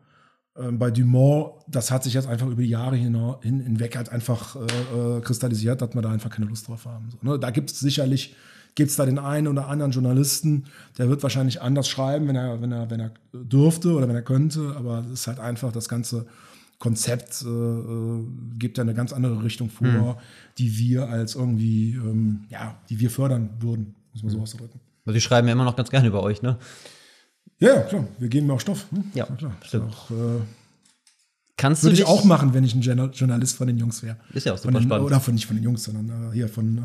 Ähm, 0.57 0.79
bei 0.79 0.91
Dumont, 0.91 1.53
das 1.69 1.91
hat 1.91 2.05
sich 2.05 2.15
jetzt 2.15 2.27
einfach 2.27 2.47
über 2.47 2.63
die 2.63 2.69
Jahre 2.69 2.97
hin, 2.97 3.15
hinweg 3.43 3.97
halt 3.97 4.09
einfach 4.09 4.57
äh, 4.57 5.19
äh, 5.19 5.21
kristallisiert, 5.21 5.83
dass 5.83 5.95
wir 5.95 6.01
da 6.01 6.11
einfach 6.11 6.31
keine 6.31 6.47
Lust 6.47 6.69
drauf 6.69 6.87
haben. 6.87 7.11
So, 7.11 7.19
ne? 7.21 7.39
Da 7.39 7.51
gibt 7.51 7.71
es 7.71 7.81
sicherlich 7.81 8.35
gibt 8.75 8.91
es 8.91 8.97
da 8.97 9.07
den 9.07 9.19
einen 9.19 9.47
oder 9.47 9.69
anderen 9.69 9.93
Journalisten, 9.93 10.65
der 10.99 11.09
wird 11.09 11.23
wahrscheinlich 11.23 11.63
anders 11.63 11.89
schreiben, 11.89 12.29
wenn 12.29 12.37
er, 12.37 12.61
wenn 12.61 12.73
er, 12.73 12.91
wenn 12.91 13.01
er 13.01 13.13
dürfte 13.33 13.93
oder 13.93 14.09
wenn 14.09 14.17
er 14.17 14.23
könnte, 14.23 14.75
aber 14.77 15.01
es 15.01 15.21
ist 15.21 15.27
halt 15.27 15.41
einfach 15.41 15.73
das 15.73 15.89
ganze 15.89 16.27
Konzept 16.79 17.43
äh, 17.43 17.49
äh 17.49 18.25
gibt 18.59 18.79
ja 18.79 18.83
eine 18.83 18.95
ganz 18.95 19.13
andere 19.13 19.43
Richtung 19.43 19.71
vor, 19.71 19.87
mhm. 19.87 20.15
die 20.59 20.79
wir 20.79 21.09
als 21.09 21.35
irgendwie, 21.35 21.93
ähm, 21.95 22.45
ja, 22.51 22.77
die 22.89 22.99
wir 23.01 23.11
fördern 23.11 23.51
würden, 23.61 23.95
muss 24.13 24.23
man 24.23 24.31
so 24.31 24.37
hm. 24.37 24.43
ausdrücken. 24.43 24.81
Also 25.05 25.15
die 25.15 25.21
schreiben 25.21 25.49
ja 25.49 25.53
immer 25.53 25.65
noch 25.65 25.77
ganz 25.77 25.91
gerne 25.91 26.09
über 26.09 26.23
euch, 26.23 26.43
ne? 26.43 26.59
Ja, 27.59 27.81
klar, 27.83 28.07
wir 28.19 28.29
geben 28.29 28.47
mir 28.47 28.55
auch 28.55 28.61
Stoff. 28.61 28.87
Ja, 29.15 29.27
ja, 29.29 29.37
klar. 29.37 29.57
Stimmt. 29.63 29.93
Auch, 29.93 30.11
äh, 30.11 30.41
Kannst 31.57 31.85
Würde 31.85 31.95
ich 31.95 32.05
auch 32.05 32.25
machen, 32.25 32.53
wenn 32.53 32.65
ich 32.65 32.75
ein 32.75 32.81
Journalist 32.81 33.57
von 33.57 33.69
den 33.69 33.79
Jungs 33.79 34.03
wäre. 34.03 34.17
Ist 34.33 34.45
ja 34.45 34.55
auch 34.55 34.59
super 34.59 34.73
den, 34.73 34.83
spannend. 34.83 35.07
Oder 35.07 35.21
von 35.21 35.35
nicht 35.35 35.47
von 35.47 35.57
den 35.57 35.63
Jungs, 35.63 35.85
sondern 35.85 36.31
äh, 36.31 36.35
hier 36.35 36.49
von, 36.49 36.79
äh, 36.79 36.81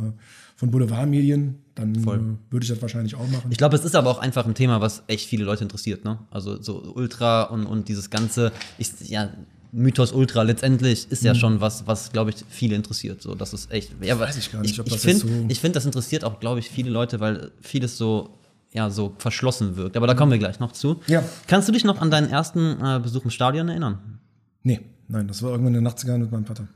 von 0.56 0.70
Boulevardmedien. 0.70 1.56
Dann 1.74 1.96
äh, 1.96 2.52
würde 2.52 2.64
ich 2.64 2.68
das 2.68 2.80
wahrscheinlich 2.80 3.16
auch 3.16 3.28
machen. 3.30 3.50
Ich 3.50 3.58
glaube, 3.58 3.76
es 3.76 3.84
ist 3.84 3.96
aber 3.96 4.12
auch 4.12 4.20
einfach 4.20 4.46
ein 4.46 4.54
Thema, 4.54 4.80
was 4.80 5.02
echt 5.08 5.28
viele 5.28 5.44
Leute 5.44 5.64
interessiert. 5.64 6.06
Ne? 6.06 6.20
Also 6.30 6.62
so 6.62 6.94
Ultra 6.96 7.44
und, 7.44 7.66
und 7.66 7.88
dieses 7.88 8.12
ganze, 8.12 8.52
ich, 8.78 8.92
ja, 9.10 9.32
Mythos 9.72 10.12
Ultra 10.12 10.44
letztendlich 10.44 11.12
ist 11.12 11.24
ja 11.24 11.34
mhm. 11.34 11.38
schon 11.38 11.62
was, 11.62 11.88
was 11.88 12.12
glaube 12.12 12.30
ich 12.30 12.38
viele 12.50 12.76
interessiert. 12.76 13.24
So, 13.24 13.34
das 13.34 13.54
ist 13.54 13.72
echt. 13.72 13.92
Ja, 14.02 14.20
weiß 14.20 14.38
ich 14.38 14.52
gar 14.52 14.62
nicht. 14.62 14.78
Ich, 14.78 14.86
ich 14.86 15.00
finde, 15.00 15.20
so 15.20 15.28
ich 15.48 15.60
finde, 15.60 15.76
das 15.76 15.86
interessiert 15.86 16.24
auch 16.24 16.40
glaube 16.40 16.60
ich 16.60 16.70
viele 16.70 16.92
Leute, 16.92 17.20
weil 17.20 17.52
vieles 17.62 17.98
so 17.98 18.38
ja 18.72 18.90
so 18.90 19.16
verschlossen 19.18 19.78
wirkt. 19.78 19.98
Aber 19.98 20.08
da 20.08 20.14
kommen 20.14 20.32
wir 20.32 20.40
gleich 20.40 20.60
noch 20.60 20.72
zu. 20.72 21.02
Ja. 21.08 21.24
Kannst 21.48 21.68
du 21.68 21.72
dich 21.72 21.84
noch 21.84 22.02
an 22.02 22.12
deinen 22.12 22.30
ersten 22.30 22.78
äh, 22.84 23.00
Besuch 23.02 23.24
im 23.26 23.32
Stadion 23.32 23.70
erinnern? 23.70 24.19
Nee, 24.64 24.82
nein, 25.08 25.28
das 25.28 25.42
war 25.44 25.52
irgendwann 25.52 25.76
in 25.76 25.84
den 25.84 25.94
80ern 25.94 26.18
mit 26.18 26.32
meinem 26.32 26.46
Vater. 26.46 26.68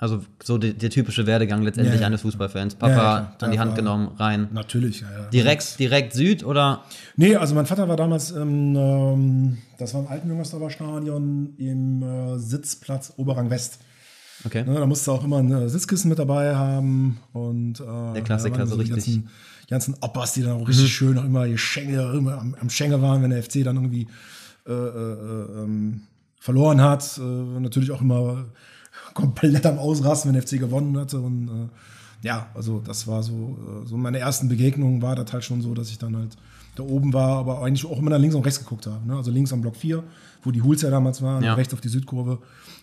Also 0.00 0.24
so 0.42 0.56
der, 0.56 0.72
der 0.72 0.88
typische 0.88 1.26
Werdegang 1.26 1.62
letztendlich 1.62 1.96
ja, 1.96 2.00
ja. 2.00 2.06
eines 2.06 2.22
Fußballfans. 2.22 2.76
Papa 2.76 2.94
ja, 2.94 3.36
an 3.38 3.50
die 3.50 3.60
Hand 3.60 3.76
genommen, 3.76 4.08
rein. 4.16 4.48
Natürlich, 4.50 5.02
ja, 5.02 5.10
ja. 5.10 5.24
Direkt, 5.28 5.78
direkt 5.78 6.14
Süd 6.14 6.42
oder? 6.42 6.84
Nee, 7.16 7.36
also 7.36 7.54
mein 7.54 7.66
Vater 7.66 7.86
war 7.86 7.98
damals 7.98 8.30
im, 8.30 8.74
ähm, 8.74 9.58
das 9.78 9.92
war 9.92 10.00
im 10.00 10.06
alten 10.08 10.28
Jüngersdorfer 10.28 10.70
Stadion 10.70 11.54
im 11.58 12.02
äh, 12.02 12.38
Sitzplatz 12.38 13.12
Oberrang 13.18 13.50
West. 13.50 13.80
Okay. 14.46 14.64
Ne, 14.64 14.76
da 14.76 14.86
musste 14.86 15.12
auch 15.12 15.22
immer 15.22 15.36
ein 15.36 15.68
Sitzkissen 15.68 16.08
mit 16.08 16.18
dabei 16.18 16.56
haben 16.56 17.20
und 17.34 17.80
äh, 17.80 18.14
der 18.14 18.22
Klassiker 18.22 18.66
so 18.66 18.76
richtig. 18.76 19.04
Die 19.04 19.16
ganzen, 19.16 19.30
ganzen 19.68 19.96
Oppas, 20.00 20.32
die 20.32 20.42
dann 20.42 20.52
auch 20.52 20.66
richtig 20.66 20.86
mhm. 20.86 20.88
schön 20.88 21.18
auch 21.18 21.24
immer, 21.24 21.58
Schenge, 21.58 22.10
immer 22.16 22.38
am, 22.38 22.56
am 22.58 22.70
Schenge 22.70 23.02
waren, 23.02 23.22
wenn 23.22 23.30
der 23.30 23.42
FC 23.42 23.64
dann 23.64 23.76
irgendwie 23.76 24.08
äh, 24.66 24.72
äh, 24.72 25.62
ähm, 25.62 26.02
verloren 26.40 26.80
hat. 26.80 27.18
Äh, 27.18 27.60
natürlich 27.60 27.92
auch 27.92 28.00
immer 28.00 28.46
komplett 29.14 29.64
am 29.66 29.78
Ausrasten, 29.78 30.28
wenn 30.28 30.40
der 30.40 30.42
FC 30.46 30.58
gewonnen 30.58 30.96
hatte. 30.98 31.20
Und 31.20 31.48
äh, 31.48 32.26
ja, 32.26 32.48
also 32.54 32.80
das 32.84 33.06
war 33.06 33.22
so, 33.22 33.56
äh, 33.84 33.86
so 33.86 33.96
meine 33.96 34.18
ersten 34.18 34.48
Begegnungen 34.48 35.00
war 35.02 35.14
das 35.14 35.32
halt 35.32 35.44
schon 35.44 35.62
so, 35.62 35.74
dass 35.74 35.90
ich 35.90 35.98
dann 35.98 36.16
halt 36.16 36.36
da 36.76 36.82
oben 36.84 37.12
war, 37.12 37.38
aber 37.38 37.62
eigentlich 37.62 37.84
auch 37.84 37.98
immer 37.98 38.10
nach 38.10 38.18
links 38.18 38.34
und 38.34 38.44
rechts 38.44 38.60
geguckt 38.60 38.86
habe. 38.86 39.06
Ne? 39.06 39.16
Also 39.16 39.30
links 39.30 39.52
am 39.52 39.60
Block 39.60 39.76
4, 39.76 40.02
wo 40.42 40.50
die 40.50 40.62
Hools 40.62 40.82
ja 40.82 40.90
damals 40.90 41.20
waren, 41.22 41.42
Ja. 41.42 41.54
rechts 41.54 41.74
auf 41.74 41.80
die 41.80 41.88
Südkurve, 41.88 42.38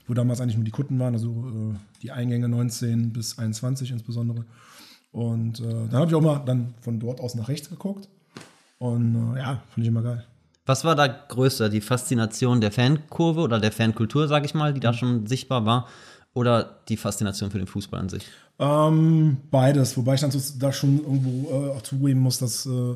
wo 0.07 0.13
damals 0.13 0.39
eigentlich 0.41 0.55
nur 0.57 0.65
die 0.65 0.71
Kutten 0.71 0.99
waren, 0.99 1.13
also 1.13 1.29
äh, 1.29 1.75
die 2.01 2.11
Eingänge 2.11 2.47
19 2.49 3.11
bis 3.13 3.37
21 3.39 3.91
insbesondere. 3.91 4.45
Und 5.11 5.61
äh, 5.61 5.63
dann 5.89 5.93
habe 5.93 6.07
ich 6.07 6.15
auch 6.15 6.21
mal 6.21 6.39
dann 6.45 6.73
von 6.81 6.99
dort 6.99 7.21
aus 7.21 7.33
nach 7.35 7.47
rechts 7.47 7.69
geguckt. 7.69 8.09
Und 8.77 9.15
äh, 9.35 9.39
ja, 9.39 9.63
fand 9.69 9.77
ich 9.77 9.87
immer 9.87 10.03
geil. 10.03 10.23
Was 10.67 10.83
war 10.83 10.95
da 10.95 11.07
größer, 11.07 11.69
die 11.69 11.81
Faszination 11.81 12.61
der 12.61 12.71
Fankurve 12.71 13.39
oder 13.39 13.59
der 13.59 13.71
Fankultur, 13.71 14.27
sage 14.27 14.45
ich 14.45 14.53
mal, 14.53 14.73
die 14.73 14.81
da 14.81 14.93
schon 14.93 15.25
sichtbar 15.25 15.65
war, 15.65 15.87
oder 16.33 16.81
die 16.89 16.97
Faszination 16.97 17.49
für 17.49 17.57
den 17.57 17.67
Fußball 17.67 17.99
an 17.99 18.09
sich? 18.09 18.27
Ähm, 18.59 19.37
beides, 19.49 19.95
wobei 19.97 20.15
ich 20.15 20.21
dann 20.21 20.29
so, 20.29 20.39
da 20.59 20.71
schon 20.73 20.99
irgendwo 20.99 21.49
äh, 21.49 21.71
auch 21.71 21.81
zugeben 21.81 22.19
muss, 22.19 22.37
dass 22.37 22.65
äh, 22.65 22.95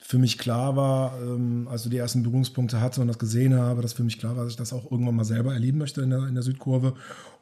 für 0.00 0.18
mich 0.18 0.36
klar 0.36 0.74
war, 0.74 1.16
ähm, 1.22 1.68
als 1.70 1.84
ich 1.84 1.90
die 1.90 1.96
ersten 1.96 2.24
Berührungspunkte 2.24 2.80
hatte 2.80 3.00
und 3.00 3.06
das 3.06 3.18
gesehen 3.18 3.54
habe, 3.54 3.82
dass 3.82 3.92
für 3.92 4.02
mich 4.02 4.18
klar 4.18 4.36
war, 4.36 4.42
dass 4.42 4.54
ich 4.54 4.58
das 4.58 4.72
auch 4.72 4.90
irgendwann 4.90 5.14
mal 5.14 5.24
selber 5.24 5.54
erleben 5.54 5.78
möchte 5.78 6.02
in 6.02 6.10
der, 6.10 6.26
in 6.26 6.34
der 6.34 6.42
Südkurve. 6.42 6.94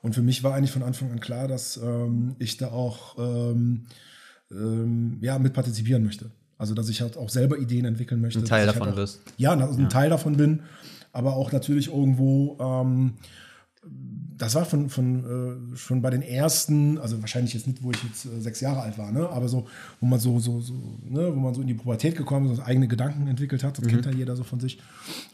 Und 0.03 0.15
für 0.15 0.23
mich 0.23 0.45
war 0.45 0.55
eigentlich 0.55 0.73
von 0.73 0.83
Anfang 0.83 1.11
an 1.11 1.21
klar, 1.21 1.49
dass 1.49 1.79
ähm, 1.79 2.37
ich 2.39 2.59
da 2.59 2.69
auch 2.69 3.17
ähm, 3.19 3.87
ähm, 4.51 5.19
ja, 5.23 5.39
mit 5.39 5.55
partizipieren 5.55 6.05
möchte. 6.05 6.31
Also, 6.61 6.75
dass 6.75 6.89
ich 6.89 7.01
halt 7.01 7.17
auch 7.17 7.29
selber 7.29 7.59
Ideen 7.59 7.85
entwickeln 7.85 8.21
möchte. 8.21 8.41
Ein 8.41 8.45
Teil 8.45 8.67
ich 8.67 8.73
davon 8.73 8.87
halt 8.87 8.95
auch, 8.95 8.99
wirst. 8.99 9.21
Ja, 9.37 9.53
also 9.57 9.81
ein 9.81 9.89
Teil 9.89 10.11
davon 10.11 10.37
bin, 10.37 10.61
aber 11.13 11.35
auch 11.35 11.51
natürlich 11.53 11.89
irgendwo 11.89 12.59
ähm, 12.61 13.15
das 14.41 14.55
war 14.55 14.65
von, 14.65 14.89
von 14.89 15.73
äh, 15.73 15.77
schon 15.77 16.01
bei 16.01 16.11
den 16.11 16.23
ersten, 16.23 16.99
also 16.99 17.21
wahrscheinlich 17.21 17.53
jetzt 17.53 17.67
nicht, 17.67 17.83
wo 17.83 17.91
ich 17.91 18.03
jetzt 18.03 18.25
äh, 18.25 18.41
sechs 18.41 18.61
Jahre 18.61 18.81
alt 18.81 18.97
war, 18.97 19.13
ne? 19.13 19.29
aber 19.29 19.49
so, 19.49 19.67
wo 20.01 20.07
man 20.07 20.19
so, 20.19 20.39
so, 20.39 20.61
so, 20.61 20.75
ne? 21.05 21.35
wo 21.35 21.39
man 21.41 21.55
so 21.55 21.61
in 21.61 21.67
die 21.67 21.75
Pubertät 21.75 22.17
gekommen 22.17 22.51
ist, 22.51 22.59
und 22.59 22.65
eigene 22.65 22.89
Gedanken 22.89 23.27
entwickelt 23.27 23.63
hat, 23.63 23.79
das 23.79 23.87
kennt 23.87 24.07
ja 24.07 24.13
jeder 24.13 24.37
so 24.37 24.45
von 24.45 24.59
sich. 24.59 24.79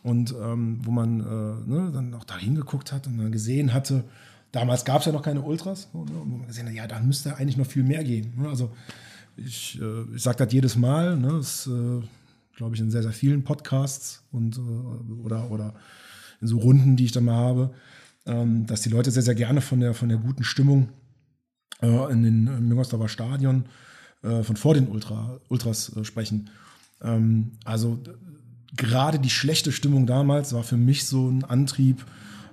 Und 0.02 0.34
ähm, 0.42 0.80
wo 0.82 0.90
man 0.90 1.20
äh, 1.20 1.70
ne, 1.70 1.90
dann 1.92 2.14
auch 2.14 2.24
da 2.24 2.36
hingeguckt 2.36 2.92
hat 2.92 3.06
und 3.06 3.18
dann 3.18 3.30
gesehen 3.30 3.72
hatte, 3.72 4.04
damals 4.50 4.84
gab 4.84 5.00
es 5.00 5.06
ja 5.06 5.12
noch 5.12 5.22
keine 5.22 5.42
Ultras, 5.42 5.88
ne? 5.92 6.00
und 6.00 6.10
wo 6.14 6.36
man 6.36 6.46
gesehen 6.48 6.66
hat, 6.66 6.74
ja, 6.74 6.86
da 6.88 6.98
müsste 7.00 7.36
eigentlich 7.36 7.56
noch 7.56 7.66
viel 7.66 7.84
mehr 7.84 8.02
gehen. 8.02 8.32
Ne? 8.36 8.48
Also 8.48 8.70
ich, 9.36 9.80
äh, 9.80 10.14
ich 10.14 10.22
sage 10.22 10.44
das 10.44 10.52
jedes 10.52 10.76
Mal, 10.76 11.16
ne? 11.16 11.32
das 11.32 11.66
äh, 11.66 12.00
glaube 12.56 12.74
ich 12.74 12.80
in 12.80 12.90
sehr, 12.90 13.02
sehr 13.02 13.12
vielen 13.12 13.44
Podcasts 13.44 14.24
und 14.32 14.56
äh, 14.58 15.24
oder, 15.24 15.50
oder 15.50 15.74
in 16.40 16.48
so 16.48 16.58
Runden, 16.58 16.96
die 16.96 17.04
ich 17.04 17.12
dann 17.12 17.24
mal 17.24 17.36
habe, 17.36 17.74
ähm, 18.26 18.66
dass 18.66 18.82
die 18.82 18.88
Leute 18.88 19.10
sehr, 19.10 19.22
sehr 19.22 19.34
gerne 19.34 19.60
von 19.60 19.80
der, 19.80 19.94
von 19.94 20.08
der 20.08 20.18
guten 20.18 20.44
Stimmung 20.44 20.88
äh, 21.82 22.12
in 22.12 22.22
den 22.22 22.46
im 22.46 22.68
Müngersdorfer 22.68 23.08
Stadion 23.08 23.66
äh, 24.22 24.42
von 24.42 24.56
vor 24.56 24.74
den 24.74 24.88
Ultra, 24.88 25.40
Ultras 25.48 25.94
äh, 25.96 26.04
sprechen. 26.04 26.50
Ähm, 27.02 27.52
also 27.64 27.98
gerade 28.76 29.18
die 29.18 29.30
schlechte 29.30 29.72
Stimmung 29.72 30.06
damals 30.06 30.52
war 30.52 30.62
für 30.62 30.76
mich 30.76 31.06
so 31.06 31.28
ein 31.28 31.44
Antrieb, 31.44 32.04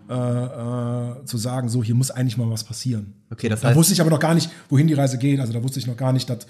äh, 0.09 0.13
äh, 0.13 1.25
zu 1.25 1.37
sagen, 1.37 1.69
so 1.69 1.83
hier 1.83 1.95
muss 1.95 2.11
eigentlich 2.11 2.37
mal 2.37 2.49
was 2.49 2.63
passieren. 2.63 3.13
Okay, 3.31 3.49
das 3.49 3.61
da 3.61 3.69
heißt- 3.69 3.75
wusste 3.75 3.93
ich 3.93 4.01
aber 4.01 4.09
noch 4.09 4.19
gar 4.19 4.33
nicht, 4.35 4.49
wohin 4.69 4.87
die 4.87 4.93
Reise 4.93 5.17
geht. 5.17 5.39
Also 5.39 5.53
da 5.53 5.63
wusste 5.63 5.79
ich 5.79 5.87
noch 5.87 5.97
gar 5.97 6.13
nicht, 6.13 6.29
dass 6.29 6.45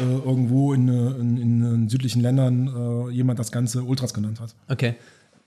äh, 0.00 0.02
irgendwo 0.02 0.72
in, 0.74 0.88
äh, 0.88 0.92
in, 1.20 1.36
in, 1.36 1.74
in 1.74 1.88
südlichen 1.88 2.20
Ländern 2.22 2.68
äh, 3.08 3.10
jemand 3.12 3.38
das 3.38 3.52
Ganze 3.52 3.82
Ultras 3.82 4.12
genannt 4.14 4.40
hat. 4.40 4.54
Okay. 4.68 4.96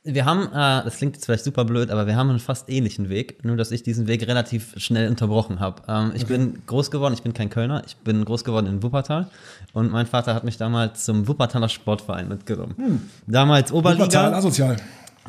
Wir 0.05 0.23
haben, 0.23 0.43
äh, 0.47 0.83
das 0.85 0.95
klingt 0.95 1.15
jetzt 1.17 1.25
vielleicht 1.25 1.43
super 1.43 1.65
blöd, 1.65 1.91
aber 1.91 2.07
wir 2.07 2.15
haben 2.15 2.29
einen 2.29 2.39
fast 2.39 2.69
ähnlichen 2.69 3.09
Weg, 3.09 3.43
nur 3.43 3.57
dass 3.57 3.69
ich 3.71 3.83
diesen 3.83 4.07
Weg 4.07 4.25
relativ 4.25 4.73
schnell 4.77 5.09
unterbrochen 5.09 5.59
habe. 5.59 5.81
Ähm, 5.89 6.13
ich 6.15 6.25
bin 6.25 6.61
groß 6.67 6.89
geworden, 6.89 7.13
ich 7.13 7.21
bin 7.21 7.33
kein 7.33 7.49
Kölner, 7.49 7.83
ich 7.85 7.97
bin 7.97 8.23
groß 8.23 8.45
geworden 8.45 8.65
in 8.67 8.81
Wuppertal 8.81 9.27
und 9.73 9.91
mein 9.91 10.07
Vater 10.07 10.33
hat 10.33 10.45
mich 10.45 10.55
damals 10.55 11.03
zum 11.03 11.27
Wuppertaler 11.27 11.67
Sportverein 11.67 12.29
mitgenommen. 12.29 13.09
Damals 13.27 13.73
Oberliga. 13.73 14.05
Wuppertal 14.05 14.33
asozial. 14.33 14.77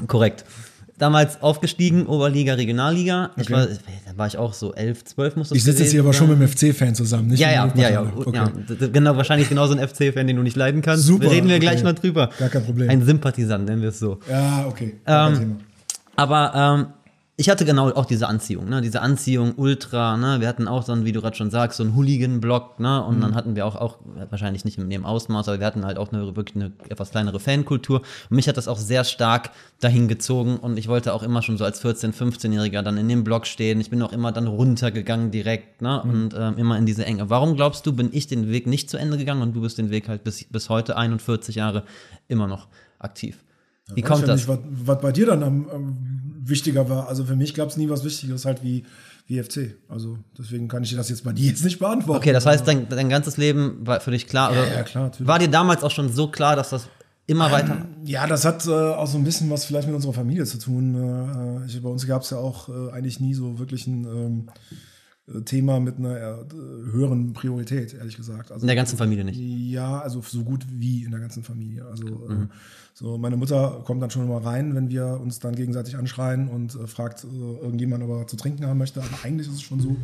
Korrekt. 0.07 0.45
Damals 1.01 1.43
aufgestiegen, 1.43 2.07
Oberliga, 2.07 2.55
Regionalliga. 2.55 3.31
Ich 3.37 3.45
Okay. 3.45 3.53
war, 3.55 3.67
da 3.67 4.19
war 4.19 4.27
ich 4.27 4.37
auch 4.37 4.53
so 4.53 4.75
elf, 4.75 5.03
zwölf 5.05 5.35
muss 5.35 5.49
das 5.49 5.57
Ich 5.57 5.65
sitze 5.65 5.83
jetzt 5.83 5.93
hier 5.93 6.03
aber 6.03 6.13
schon 6.13 6.29
mit 6.29 6.39
dem 6.39 6.47
FC-Fan 6.47 6.95
zusammen, 6.95 7.29
nicht 7.29 7.41
Ja, 7.41 7.51
ja, 7.51 7.73
ja, 7.75 7.89
ja, 7.91 8.15
Wuppertaler. 8.17 8.53
ja. 8.81 8.87
Genau, 8.89 9.17
wahrscheinlich 9.17 9.49
genauso 9.49 9.75
ein 9.75 9.89
FC-Fan, 9.89 10.27
den 10.27 10.37
du 10.37 10.43
nicht 10.43 10.57
leiden 10.57 10.83
kannst. 10.83 11.05
Super, 11.07 11.31
Reden 11.31 11.49
wir 11.49 11.57
okay. 11.57 11.65
gleich 11.67 11.83
mal 11.83 11.95
drüber. 11.95 12.29
Gar 12.39 12.51
kein 12.51 12.65
Problem. 12.65 12.91
Ein 12.91 13.03
Sympathisant, 13.05 13.65
nennen 13.67 13.81
wir 13.83 13.89
es 13.89 13.99
so. 13.99 14.19
Ja, 14.31 14.67
okay. 14.69 14.95
Ähm. 15.07 15.57
Aber 16.17 16.53
ähm, 16.55 16.87
ich 17.41 17.49
hatte 17.49 17.65
genau 17.65 17.89
auch 17.93 18.05
diese 18.05 18.29
Anziehung, 18.29 18.69
ne? 18.69 18.83
diese 18.83 19.01
Anziehung 19.01 19.55
Ultra, 19.57 20.19
ne? 20.19 20.43
wir 20.43 20.47
hatten 20.47 20.69
auch 20.69 20.83
so 20.83 20.93
einen, 20.93 21.07
wie 21.07 21.13
du 21.13 21.23
gerade 21.23 21.35
schon 21.35 21.51
sagst, 21.51 21.79
so 21.79 21.83
einen 21.83 21.97
Hooligan-Block, 21.97 22.79
ne? 22.79 23.03
und 23.03 23.23
dann 23.23 23.35
hatten 23.35 23.57
wir 23.57 23.65
auch, 23.65 23.77
auch, 23.77 23.97
wahrscheinlich 24.29 24.67
nicht 24.67 24.77
in 24.77 24.91
dem 24.91 25.07
Ausmaß, 25.07 25.49
aber 25.49 25.59
wir 25.59 25.67
hatten 25.67 25.87
halt 25.87 25.97
auch 25.97 26.13
eine 26.13 26.37
wirklich 26.37 26.55
eine 26.55 26.73
etwas 26.91 27.13
kleinere 27.13 27.41
Fankultur 27.41 28.03
und 28.29 28.37
mich 28.37 28.47
hat 28.47 28.59
das 28.59 28.69
auch 28.69 28.77
sehr 28.77 29.05
stark 29.05 29.53
dahin 29.81 30.07
gezogen 30.07 30.59
und 30.59 30.79
ich 30.79 30.87
wollte 30.87 31.15
auch 31.15 31.23
immer 31.23 31.41
schon 31.41 31.57
so 31.57 31.65
als 31.65 31.83
14-, 31.83 32.13
15-Jähriger 32.13 32.83
dann 32.83 32.99
in 32.99 33.09
dem 33.09 33.25
Block 33.25 33.47
stehen, 33.47 33.81
ich 33.81 33.89
bin 33.89 34.03
auch 34.03 34.13
immer 34.13 34.33
dann 34.33 34.47
runtergegangen 34.47 35.31
direkt 35.31 35.81
ne? 35.81 36.03
und 36.03 36.35
ähm, 36.37 36.59
immer 36.59 36.77
in 36.77 36.85
diese 36.85 37.07
Enge. 37.07 37.31
Warum 37.31 37.57
glaubst 37.57 37.87
du, 37.87 37.95
bin 37.95 38.11
ich 38.13 38.27
den 38.27 38.51
Weg 38.51 38.67
nicht 38.67 38.91
zu 38.91 38.99
Ende 38.99 39.17
gegangen 39.17 39.41
und 39.41 39.55
du 39.55 39.63
bist 39.63 39.79
den 39.79 39.89
Weg 39.89 40.11
halt 40.11 40.25
bis, 40.25 40.45
bis 40.45 40.69
heute, 40.69 40.99
41 40.99 41.55
Jahre, 41.55 41.85
immer 42.29 42.47
noch 42.47 42.69
aktiv? 42.99 43.43
Wie 43.95 44.03
kommt 44.03 44.21
ja 44.21 44.27
das? 44.29 44.47
Nicht, 44.47 44.49
was, 44.49 44.59
was 44.87 45.01
bei 45.01 45.13
dir 45.13 45.27
dann 45.27 45.43
am, 45.43 45.69
am 45.71 46.20
wichtiger 46.49 46.89
war. 46.89 47.09
Also 47.09 47.25
für 47.25 47.37
mich 47.37 47.55
gab 47.55 47.69
es 47.69 47.77
nie 47.77 47.89
was 47.89 48.05
Wichtigeres 48.05 48.45
halt 48.45 48.63
wie, 48.63 48.85
wie 49.27 49.43
FC. 49.43 49.77
Also 49.89 50.19
deswegen 50.39 50.69
kann 50.69 50.83
ich 50.83 50.91
dir 50.91 50.97
das 50.97 51.09
jetzt 51.09 51.25
bei 51.25 51.33
dir 51.35 51.51
jetzt 51.51 51.65
nicht 51.65 51.79
beantworten. 51.79 52.19
Okay, 52.19 52.33
das 52.33 52.47
heißt, 52.47 52.67
dein, 52.67 52.89
dein 52.89 53.09
ganzes 53.09 53.37
Leben 53.37 53.87
war 53.87 54.01
für 54.01 54.11
dich 54.11 54.27
klar. 54.27 54.53
oder 54.53 54.67
ja, 54.67 54.83
klar, 54.83 55.05
natürlich. 55.05 55.29
War 55.29 55.39
dir 55.39 55.49
damals 55.49 55.83
auch 55.83 55.91
schon 55.91 56.13
so 56.13 56.29
klar, 56.29 56.57
dass 56.57 56.71
das 56.71 56.89
immer 57.27 57.53
weiter. 57.53 57.87
Ja, 58.05 58.27
das 58.27 58.45
hat 58.45 58.67
äh, 58.67 58.71
auch 58.71 59.07
so 59.07 59.17
ein 59.17 59.25
bisschen 59.25 59.49
was 59.51 59.65
vielleicht 59.65 59.87
mit 59.87 59.95
unserer 59.95 60.13
Familie 60.13 60.45
zu 60.45 60.59
tun. 60.59 61.63
Äh, 61.63 61.67
ich, 61.67 61.81
bei 61.81 61.89
uns 61.89 62.07
gab 62.07 62.23
es 62.23 62.31
ja 62.31 62.39
auch 62.39 62.69
äh, 62.69 62.93
eigentlich 62.93 63.21
nie 63.21 63.35
so 63.35 63.59
wirklich 63.59 63.87
ein 63.87 64.05
ähm, 64.05 64.49
äh, 64.49 64.75
Thema 65.45 65.81
mit 65.81 65.99
einer 65.99 66.17
äh, 66.17 66.45
höheren 66.93 67.33
Priorität, 67.33 67.95
ehrlich 67.95 68.17
gesagt. 68.17 68.51
Also, 68.51 68.65
In 68.65 68.67
der 68.67 68.77
ganzen 68.77 68.97
Familie 68.97 69.25
nicht. 69.25 69.39
Ja, 69.39 70.01
also 70.01 70.23
so 70.23 70.43
gut 70.43 70.67
wie 70.69 71.05
in 71.05 71.11
der 71.11 71.21
ganzen 71.21 71.43
Familie. 71.43 71.85
Also 71.85 72.07
äh, 72.07 72.47
so 72.95 73.17
meine 73.17 73.37
Mutter 73.37 73.83
kommt 73.85 74.03
dann 74.03 74.11
schon 74.11 74.29
mal 74.29 74.43
rein, 74.43 74.75
wenn 74.75 74.91
wir 74.91 75.21
uns 75.21 75.39
dann 75.39 75.55
gegenseitig 75.55 75.97
anschreien 75.97 76.49
und 76.49 76.75
äh, 76.75 76.87
fragt 76.87 77.25
äh, 77.25 77.27
irgendjemand, 77.63 78.03
ob 78.03 78.11
er 78.11 78.27
zu 78.27 78.37
trinken 78.37 78.67
haben 78.67 78.79
möchte. 78.79 79.01
Aber 79.01 79.25
eigentlich 79.25 79.47
ist 79.47 79.55
es 79.55 79.63
schon 79.63 79.81
so, 79.81 79.97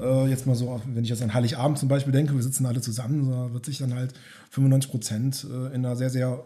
äh, 0.00 0.28
jetzt 0.28 0.46
mal 0.46 0.54
so, 0.54 0.80
wenn 0.86 1.04
ich 1.04 1.10
jetzt 1.10 1.22
an 1.22 1.34
Heiligabend 1.34 1.78
zum 1.78 1.88
Beispiel 1.88 2.12
denke, 2.12 2.34
wir 2.34 2.42
sitzen 2.42 2.66
alle 2.66 2.80
zusammen, 2.80 3.30
da 3.30 3.52
wird 3.52 3.66
sich 3.66 3.78
dann 3.78 3.94
halt 3.94 4.14
95 4.50 4.90
Prozent 4.90 5.46
äh, 5.50 5.74
in 5.74 5.84
einer 5.84 5.96
sehr, 5.96 6.10
sehr 6.10 6.44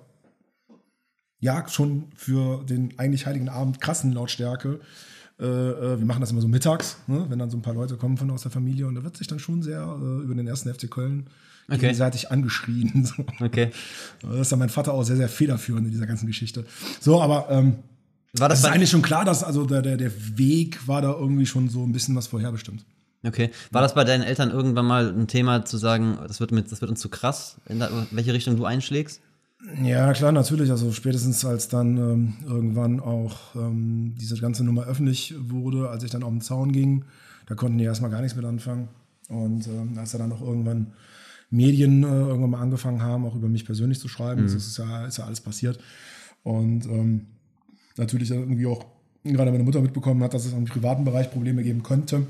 ja, 1.41 1.69
schon 1.69 2.05
für 2.17 2.65
den 2.65 2.99
eigentlich 2.99 3.27
heiligen 3.27 3.51
Abend 3.51 3.81
krassen 3.81 4.13
Lautstärke. 4.13 4.81
Äh, 5.41 5.45
äh, 5.45 5.99
wir 5.99 6.07
machen 6.07 6.21
das 6.21 6.31
immer 6.31 6.41
so 6.41 6.49
mittags, 6.49 6.97
ne? 7.07 7.27
wenn 7.29 7.39
dann 7.39 7.51
so 7.51 7.57
ein 7.57 7.63
paar 7.63 7.75
Leute 7.75 7.97
kommen 7.97 8.17
von 8.17 8.31
aus 8.31 8.43
der 8.43 8.53
Familie 8.53 8.87
und 8.87 8.95
da 8.95 9.03
wird 9.03 9.17
sich 9.17 9.27
dann 9.27 9.41
schon 9.41 9.63
sehr 9.63 9.81
äh, 9.81 10.23
über 10.23 10.35
den 10.35 10.47
ersten 10.47 10.73
FC 10.73 10.91
Köln 10.91 11.27
Okay. 11.67 11.81
gegenseitig 11.81 12.31
angeschrien. 12.31 13.05
So. 13.17 13.25
Okay. 13.45 13.71
Das 14.21 14.41
ist 14.41 14.53
dann 14.53 14.59
mein 14.59 14.69
Vater 14.69 14.93
auch 14.93 15.03
sehr, 15.03 15.17
sehr 15.17 15.29
federführend 15.31 15.87
in 15.87 15.93
dieser 15.93 16.07
ganzen 16.07 16.27
Geschichte. 16.27 16.67
So, 17.01 17.23
aber 17.23 17.49
ähm, 17.51 17.77
War 18.35 18.49
das 18.49 18.61
das 18.61 18.69
ist 18.69 18.75
eigentlich 18.75 18.91
schon 18.91 19.03
klar, 19.03 19.25
dass 19.25 19.43
also 19.43 19.65
der, 19.65 19.81
der, 19.83 19.97
der 19.97 20.13
Weg 20.37 20.87
war 20.87 21.01
da 21.01 21.13
irgendwie 21.13 21.47
schon 21.47 21.69
so 21.71 21.83
ein 21.83 21.93
bisschen 21.93 22.15
was 22.17 22.27
vorherbestimmt. 22.27 22.85
okay. 23.27 23.51
War 23.71 23.81
das 23.81 23.95
bei 23.95 24.05
deinen 24.05 24.23
Eltern 24.23 24.51
irgendwann 24.51 24.87
mal 24.87 25.09
ein 25.09 25.27
Thema 25.27 25.65
zu 25.65 25.79
sagen, 25.79 26.19
das 26.27 26.39
wird, 26.39 26.53
mit, 26.53 26.71
das 26.71 26.83
wird 26.83 26.91
uns 26.91 27.01
zu 27.01 27.09
krass, 27.09 27.57
in 27.67 27.83
welche 28.11 28.35
Richtung 28.35 28.57
du 28.57 28.67
einschlägst? 28.67 29.23
Ja, 29.83 30.13
klar, 30.13 30.33
natürlich. 30.33 30.71
Also 30.71 30.93
spätestens 30.93 31.45
als 31.45 31.69
dann 31.69 31.97
ähm, 31.97 32.35
irgendwann 32.47 33.01
auch 33.01 33.55
ähm, 33.55 34.15
diese 34.21 34.37
ganze 34.37 34.65
Nummer 34.65 34.85
öffentlich 34.85 35.35
wurde, 35.39 35.89
als 35.89 36.05
ich 36.05 36.11
dann 36.11 36.23
auf 36.23 36.31
den 36.31 36.41
Zaun 36.43 36.73
ging, 36.73 37.05
da 37.47 37.55
konnten 37.55 37.79
die 37.79 37.85
erstmal 37.85 38.11
gar 38.11 38.21
nichts 38.21 38.37
mit 38.37 38.45
anfangen. 38.45 38.89
Und 39.29 39.67
ähm, 39.67 39.97
als 39.99 40.13
er 40.13 40.19
dann 40.19 40.33
auch 40.33 40.43
irgendwann 40.43 40.93
Medien 41.51 42.03
äh, 42.03 42.07
irgendwann 42.07 42.51
mal 42.51 42.61
angefangen 42.61 43.03
haben, 43.03 43.25
auch 43.25 43.35
über 43.35 43.49
mich 43.49 43.65
persönlich 43.65 44.01
zu 44.01 44.09
schreiben, 44.09 44.43
das 44.43 44.55
ist 44.55 44.77
ja, 44.77 45.07
ist 45.07 45.19
ja 45.19 45.25
alles 45.25 45.41
passiert. 45.41 45.79
Und 46.43 46.85
ähm, 46.87 47.27
natürlich 47.97 48.29
dann 48.29 48.41
irgendwie 48.41 48.67
auch 48.67 48.85
gerade 49.25 49.51
meine 49.51 49.65
Mutter 49.65 49.81
mitbekommen 49.81 50.23
hat, 50.23 50.35
dass 50.35 50.45
es 50.45 50.53
im 50.53 50.67
privaten 50.67 51.05
Bereich 51.05 51.31
Probleme 51.31 51.63
geben 51.63 51.83
könnte 51.83 52.27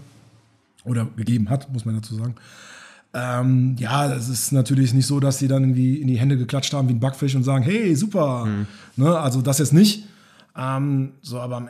oder 0.84 1.08
gegeben 1.16 1.50
hat, 1.50 1.72
muss 1.72 1.84
man 1.84 1.96
dazu 1.96 2.14
sagen. 2.14 2.36
Ähm, 3.14 3.76
ja, 3.78 4.12
es 4.12 4.28
ist 4.28 4.50
natürlich 4.52 4.92
nicht 4.92 5.06
so, 5.06 5.20
dass 5.20 5.38
die 5.38 5.46
dann 5.48 5.62
irgendwie 5.62 5.96
in 6.00 6.08
die 6.08 6.18
Hände 6.18 6.36
geklatscht 6.36 6.72
haben 6.74 6.88
wie 6.88 6.94
ein 6.94 7.00
Backfisch 7.00 7.34
und 7.36 7.44
sagen, 7.44 7.62
hey, 7.62 7.94
super. 7.94 8.46
Ne, 8.96 9.18
also 9.18 9.40
das 9.40 9.58
jetzt 9.58 9.72
nicht. 9.72 10.04
Ähm, 10.56 11.12
so, 11.22 11.38
aber 11.40 11.56
am- 11.58 11.68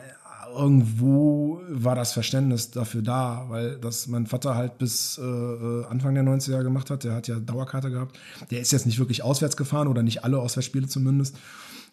irgendwo 0.57 1.61
war 1.69 1.95
das 1.95 2.13
Verständnis 2.13 2.71
dafür 2.71 3.01
da, 3.01 3.45
weil 3.49 3.77
das 3.77 4.07
mein 4.07 4.25
Vater 4.25 4.55
halt 4.55 4.77
bis 4.77 5.17
äh, 5.17 5.21
äh, 5.21 5.85
Anfang 5.89 6.15
der 6.15 6.23
90er 6.23 6.63
gemacht 6.63 6.89
hat. 6.89 7.03
Der 7.03 7.13
hat 7.13 7.27
ja 7.27 7.39
Dauerkarte 7.39 7.91
gehabt. 7.91 8.17
Der 8.51 8.61
ist 8.61 8.71
jetzt 8.71 8.85
nicht 8.85 8.97
wirklich 8.99 9.21
auswärts 9.23 9.57
gefahren 9.57 9.87
oder 9.87 10.01
nicht 10.01 10.23
alle 10.23 10.39
Auswärtsspiele 10.39 10.87
zumindest. 10.87 11.35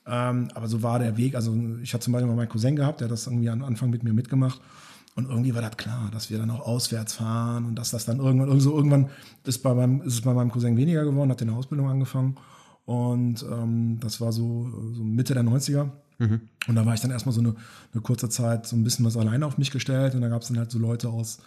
Ähm, 0.06 0.48
aber 0.54 0.68
so 0.68 0.82
war 0.82 0.98
der 0.98 1.16
Weg. 1.16 1.34
Also 1.34 1.54
ich 1.82 1.92
hatte 1.92 2.04
zum 2.04 2.12
Beispiel 2.12 2.28
mal 2.28 2.36
meinen 2.36 2.48
Cousin 2.48 2.76
gehabt, 2.76 3.00
der 3.00 3.06
hat 3.06 3.12
das 3.12 3.26
irgendwie 3.26 3.50
am 3.50 3.62
Anfang 3.64 3.90
mit 3.90 4.02
mir 4.02 4.12
mitgemacht. 4.12 4.60
Und 5.14 5.28
irgendwie 5.28 5.54
war 5.54 5.60
das 5.60 5.76
klar, 5.76 6.10
dass 6.10 6.30
wir 6.30 6.38
dann 6.38 6.50
auch 6.50 6.66
auswärts 6.66 7.14
fahren 7.14 7.66
und 7.66 7.74
dass 7.74 7.90
das 7.90 8.06
dann 8.06 8.18
irgendwann, 8.18 8.48
irgend 8.48 8.62
so 8.62 8.74
irgendwann 8.74 9.10
ist, 9.44 9.62
bei 9.62 9.74
meinem, 9.74 10.00
ist 10.02 10.14
es 10.14 10.20
bei 10.22 10.32
meinem 10.32 10.50
Cousin 10.50 10.76
weniger 10.76 11.04
geworden, 11.04 11.30
hat 11.30 11.42
eine 11.42 11.54
Ausbildung 11.54 11.88
angefangen. 11.88 12.36
Und 12.86 13.44
ähm, 13.50 13.98
das 14.00 14.20
war 14.20 14.32
so, 14.32 14.70
so 14.92 15.04
Mitte 15.04 15.34
der 15.34 15.44
90er. 15.44 15.90
Und 16.68 16.76
da 16.76 16.86
war 16.86 16.94
ich 16.94 17.00
dann 17.00 17.10
erstmal 17.10 17.34
so 17.34 17.40
eine, 17.40 17.54
eine 17.92 18.02
kurze 18.02 18.28
Zeit 18.28 18.66
so 18.66 18.76
ein 18.76 18.84
bisschen 18.84 19.04
was 19.04 19.16
alleine 19.16 19.46
auf 19.46 19.58
mich 19.58 19.70
gestellt. 19.70 20.14
Und 20.14 20.22
da 20.22 20.28
gab 20.28 20.42
es 20.42 20.48
dann 20.48 20.58
halt 20.58 20.70
so 20.70 20.78
Leute 20.78 21.08
aus, 21.08 21.38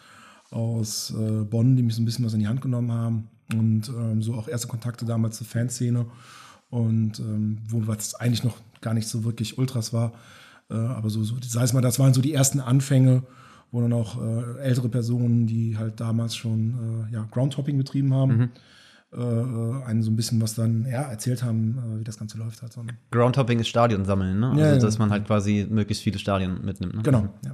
aus 0.52 1.12
äh, 1.12 1.44
Bonn, 1.44 1.76
die 1.76 1.84
mich 1.84 1.96
so 1.96 2.02
ein 2.02 2.06
bisschen 2.06 2.26
was 2.26 2.34
in 2.34 2.42
die 2.42 2.48
Hand 2.48 2.62
genommen 2.62 2.92
haben. 2.92 3.30
Und 3.54 3.90
ähm, 3.90 4.22
so 4.22 4.36
auch 4.36 4.48
erste 4.48 4.68
Kontakte 4.68 5.06
damals 5.06 5.38
zur 5.38 5.48
Fanszene. 5.48 6.06
Und 6.70 7.20
ähm, 7.20 7.60
wo 7.68 7.82
das 7.82 8.16
eigentlich 8.16 8.44
noch 8.44 8.58
gar 8.82 8.94
nicht 8.94 9.08
so 9.08 9.24
wirklich 9.24 9.58
Ultras 9.58 9.94
war. 9.94 10.14
Äh, 10.70 10.76
aber 10.76 11.10
so, 11.10 11.24
so, 11.24 11.36
sei 11.44 11.64
es 11.64 11.74
mal, 11.74 11.82
das 11.82 12.00
waren 12.00 12.14
so 12.14 12.22
die 12.22 12.34
ersten 12.34 12.60
Anfänge, 12.60 13.24
wo 13.76 13.82
dann 13.82 13.94
auch 13.94 14.18
äh, 14.22 14.60
ältere 14.62 14.88
Personen, 14.90 15.46
die 15.48 15.78
halt 15.78 16.00
damals 16.00 16.36
schon 16.36 17.08
äh, 17.12 17.14
ja, 17.14 17.28
Groundhopping 17.30 17.78
betrieben 17.78 18.14
haben, 18.14 18.52
äh, 19.14 19.18
äh, 19.20 19.84
einen 19.86 20.02
so 20.02 20.10
ein 20.12 20.16
bisschen 20.16 20.42
was 20.42 20.56
dann 20.56 20.86
ja, 20.90 21.02
erzählt 21.04 21.44
haben, 21.44 21.78
äh, 21.78 22.00
wie 22.00 22.04
das 22.06 22.18
Ganze 22.18 22.38
läuft. 22.38 22.62
Halt. 22.62 22.74
so. 22.74 22.82
Groundhopping 23.12 23.60
ist 23.60 23.68
Stadion 23.68 24.06
sammeln, 24.06 24.40
ne? 24.40 24.48
Also, 24.52 24.62
Ja, 24.62 24.72
ja. 24.74 24.78
dass 24.78 24.98
man 24.98 25.10
halt 25.12 25.26
quasi 25.28 25.68
möglichst 25.70 26.04
viele 26.04 26.18
Stadien 26.20 26.64
mitnimmt. 26.64 26.96
Ne? 26.96 27.02
Genau, 27.04 27.28
ja. 27.46 27.52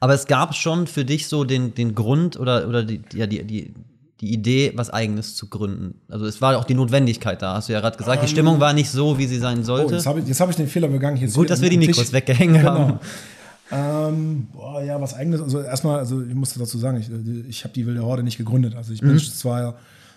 Aber 0.00 0.14
es 0.14 0.26
gab 0.26 0.54
schon 0.54 0.86
für 0.86 1.04
dich 1.04 1.28
so 1.28 1.44
den, 1.44 1.74
den 1.74 1.94
Grund 1.94 2.38
oder, 2.38 2.66
oder 2.68 2.82
die, 2.84 3.00
ja, 3.14 3.26
die, 3.26 3.44
die, 3.44 3.72
die 4.20 4.32
Idee, 4.32 4.72
was 4.76 4.90
Eigenes 4.90 5.34
zu 5.36 5.48
gründen. 5.48 6.00
Also 6.08 6.26
es 6.26 6.40
war 6.40 6.56
auch 6.58 6.64
die 6.64 6.74
Notwendigkeit 6.74 7.40
da, 7.42 7.54
hast 7.54 7.68
du 7.68 7.72
ja 7.74 7.80
gerade 7.80 7.96
gesagt. 7.96 8.22
Die 8.22 8.28
Stimmung 8.28 8.60
war 8.60 8.72
nicht 8.72 8.90
so, 8.90 9.18
wie 9.18 9.26
sie 9.26 9.38
sein 9.38 9.60
Oh, 9.60 9.64
sollte. 9.64 9.94
jetzt 9.94 10.06
habe 10.06 10.20
ich, 10.20 10.26
jetzt 10.26 10.40
hab 10.40 10.50
ich 10.50 10.56
den 10.56 10.68
Fehler 10.68 10.88
begangen. 10.88 11.16
Jetzt 11.16 11.34
Gut, 11.34 11.48
dass 11.50 11.60
wir 11.62 11.70
die 11.70 11.76
Mikros 11.78 11.96
Tisch- 11.98 12.12
weggehängt 12.12 12.62
haben. 12.62 12.98
Ähm, 13.70 14.48
boah, 14.52 14.82
ja, 14.82 15.00
was 15.00 15.14
eigenes. 15.14 15.40
Also 15.40 15.60
erstmal, 15.60 15.98
also 15.98 16.22
ich 16.22 16.34
musste 16.34 16.58
dazu 16.58 16.78
sagen, 16.78 16.98
ich, 16.98 17.10
ich 17.48 17.64
habe 17.64 17.72
die 17.74 17.86
Wilde 17.86 18.02
Horde 18.04 18.22
nicht 18.22 18.36
gegründet. 18.38 18.74
Also 18.76 18.92
ich 18.92 19.02
Mhm. 19.02 19.08
bin 19.08 19.18
zwar, 19.18 19.76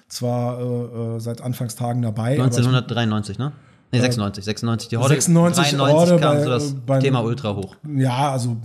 zwar 0.09 0.59
äh, 0.59 1.15
äh, 1.15 1.19
seit 1.19 1.41
Anfangstagen 1.41 2.01
dabei. 2.01 2.33
aber 2.39 2.47
ich- 2.47 2.57
1993, 2.57 3.37
ne? 3.37 3.53
Nee, 3.91 4.01
96. 4.01 4.43
96 4.43 4.89
die 4.89 4.97
Horde. 4.97 5.13
96 5.13 5.75
93 5.77 5.95
Horde 6.11 6.21
kam 6.21 6.35
bei- 6.35 6.43
so 6.43 6.49
das 6.49 6.71
äh, 6.71 6.75
beim- 6.85 6.99
Thema 7.01 7.21
Ultra 7.21 7.55
hoch. 7.55 7.75
Ja, 7.95 8.31
also 8.31 8.57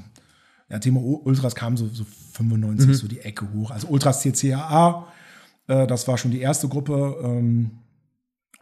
ja, 0.69 0.79
Thema 0.81 1.01
Ultras 1.01 1.55
kam 1.55 1.77
so, 1.77 1.87
so 1.93 2.05
95 2.33 2.97
so 2.99 3.07
die 3.07 3.21
Ecke 3.21 3.47
hoch. 3.55 3.71
Also 3.71 3.87
Ultras 3.89 4.21
CCAA, 4.23 5.07
äh, 5.69 5.87
das 5.87 6.09
war 6.09 6.19
schon 6.19 6.33
die 6.33 6.41
erste 6.41 6.67
Gruppe. 6.69 7.17
Ähm, 7.23 7.71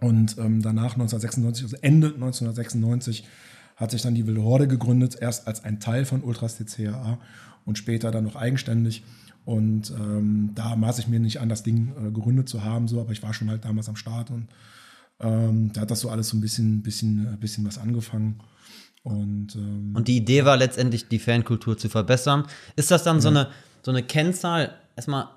und 0.02 0.36
ähm, 0.38 0.60
danach 0.60 0.94
1996, 0.96 1.64
also 1.64 1.76
Ende 1.80 2.08
1996, 2.08 3.24
hat 3.80 3.90
sich 3.90 4.02
dann 4.02 4.14
die 4.14 4.26
Wilde 4.26 4.42
Horde 4.42 4.68
gegründet, 4.68 5.16
erst 5.18 5.48
als 5.48 5.64
ein 5.64 5.80
Teil 5.80 6.04
von 6.04 6.22
Ultras 6.22 6.58
CCAA 6.58 7.18
und 7.64 7.78
später 7.78 8.10
dann 8.10 8.24
noch 8.24 8.36
eigenständig. 8.36 9.02
Und 9.46 9.90
ähm, 9.90 10.50
da 10.54 10.76
maß 10.76 10.98
ich 10.98 11.08
mir 11.08 11.18
nicht 11.18 11.40
an, 11.40 11.48
das 11.48 11.62
Ding 11.62 11.92
äh, 11.98 12.10
gegründet 12.10 12.48
zu 12.48 12.62
haben, 12.62 12.88
so, 12.88 13.00
aber 13.00 13.12
ich 13.12 13.22
war 13.22 13.32
schon 13.32 13.48
halt 13.48 13.64
damals 13.64 13.88
am 13.88 13.96
Start 13.96 14.30
und 14.30 14.48
ähm, 15.18 15.72
da 15.72 15.82
hat 15.82 15.90
das 15.90 16.00
so 16.00 16.10
alles 16.10 16.28
so 16.28 16.36
ein 16.36 16.40
bisschen, 16.42 16.82
bisschen, 16.82 17.26
äh, 17.26 17.36
bisschen 17.36 17.66
was 17.66 17.78
angefangen. 17.78 18.40
Und 19.02 19.56
ähm, 19.56 19.92
Und 19.94 20.08
die 20.08 20.18
Idee 20.18 20.44
war 20.44 20.58
letztendlich, 20.58 21.08
die 21.08 21.18
Fankultur 21.18 21.78
zu 21.78 21.88
verbessern. 21.88 22.46
Ist 22.76 22.90
das 22.90 23.02
dann 23.02 23.20
so, 23.22 23.28
eine, 23.28 23.48
so 23.82 23.90
eine 23.90 24.02
Kennzahl? 24.02 24.74
Erstmal, 24.94 25.28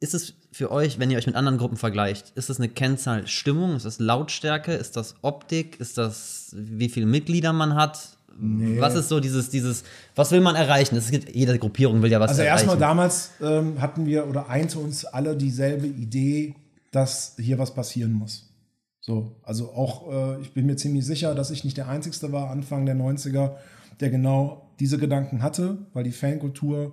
ist 0.00 0.14
es 0.14 0.34
für 0.54 0.70
euch, 0.70 1.00
wenn 1.00 1.10
ihr 1.10 1.18
euch 1.18 1.26
mit 1.26 1.34
anderen 1.34 1.58
Gruppen 1.58 1.76
vergleicht, 1.76 2.32
ist 2.36 2.48
das 2.48 2.58
eine 2.58 2.68
Kennzahl 2.68 3.26
Stimmung? 3.26 3.74
Ist 3.74 3.84
das 3.86 3.98
Lautstärke? 3.98 4.72
Ist 4.72 4.96
das 4.96 5.16
Optik? 5.22 5.80
Ist 5.80 5.98
das, 5.98 6.54
wie 6.56 6.88
viele 6.88 7.06
Mitglieder 7.06 7.52
man 7.52 7.74
hat? 7.74 8.10
Was 8.38 8.94
ist 8.94 9.08
so 9.08 9.18
dieses, 9.18 9.50
dieses, 9.50 9.82
was 10.14 10.30
will 10.30 10.40
man 10.40 10.54
erreichen? 10.54 10.96
Es 10.96 11.10
gibt, 11.10 11.34
jede 11.34 11.58
Gruppierung 11.58 12.02
will 12.02 12.10
ja 12.10 12.20
was 12.20 12.30
Also 12.30 12.42
erreichen. 12.42 12.68
erstmal 12.68 12.78
damals 12.78 13.30
ähm, 13.40 13.80
hatten 13.80 14.06
wir 14.06 14.28
oder 14.28 14.48
einte 14.48 14.78
uns 14.78 15.04
alle 15.04 15.36
dieselbe 15.36 15.86
Idee, 15.86 16.54
dass 16.92 17.34
hier 17.38 17.58
was 17.58 17.74
passieren 17.74 18.12
muss. 18.12 18.48
So, 19.00 19.36
also 19.42 19.72
auch, 19.72 20.10
äh, 20.10 20.40
ich 20.40 20.52
bin 20.52 20.66
mir 20.66 20.76
ziemlich 20.76 21.04
sicher, 21.04 21.34
dass 21.34 21.50
ich 21.50 21.64
nicht 21.64 21.76
der 21.76 21.88
Einzige 21.88 22.32
war, 22.32 22.50
Anfang 22.50 22.86
der 22.86 22.94
90er, 22.94 23.52
der 24.00 24.10
genau 24.10 24.70
diese 24.80 24.98
Gedanken 24.98 25.42
hatte, 25.42 25.78
weil 25.92 26.04
die 26.04 26.12
Fankultur 26.12 26.92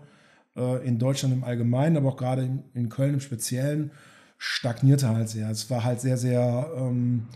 in 0.53 0.99
Deutschland 0.99 1.33
im 1.33 1.45
Allgemeinen, 1.45 1.95
aber 1.95 2.09
auch 2.09 2.17
gerade 2.17 2.61
in, 2.73 2.89
Köln 2.89 3.13
im 3.13 3.19
Speziellen, 3.21 3.91
stagnierte 4.37 5.07
halt 5.07 5.29
sehr. 5.29 5.49
Es 5.49 5.69
war 5.69 5.83
halt 5.83 6.01
sehr, 6.01 6.17
sehr, 6.17 6.69
ähm, 6.75 7.27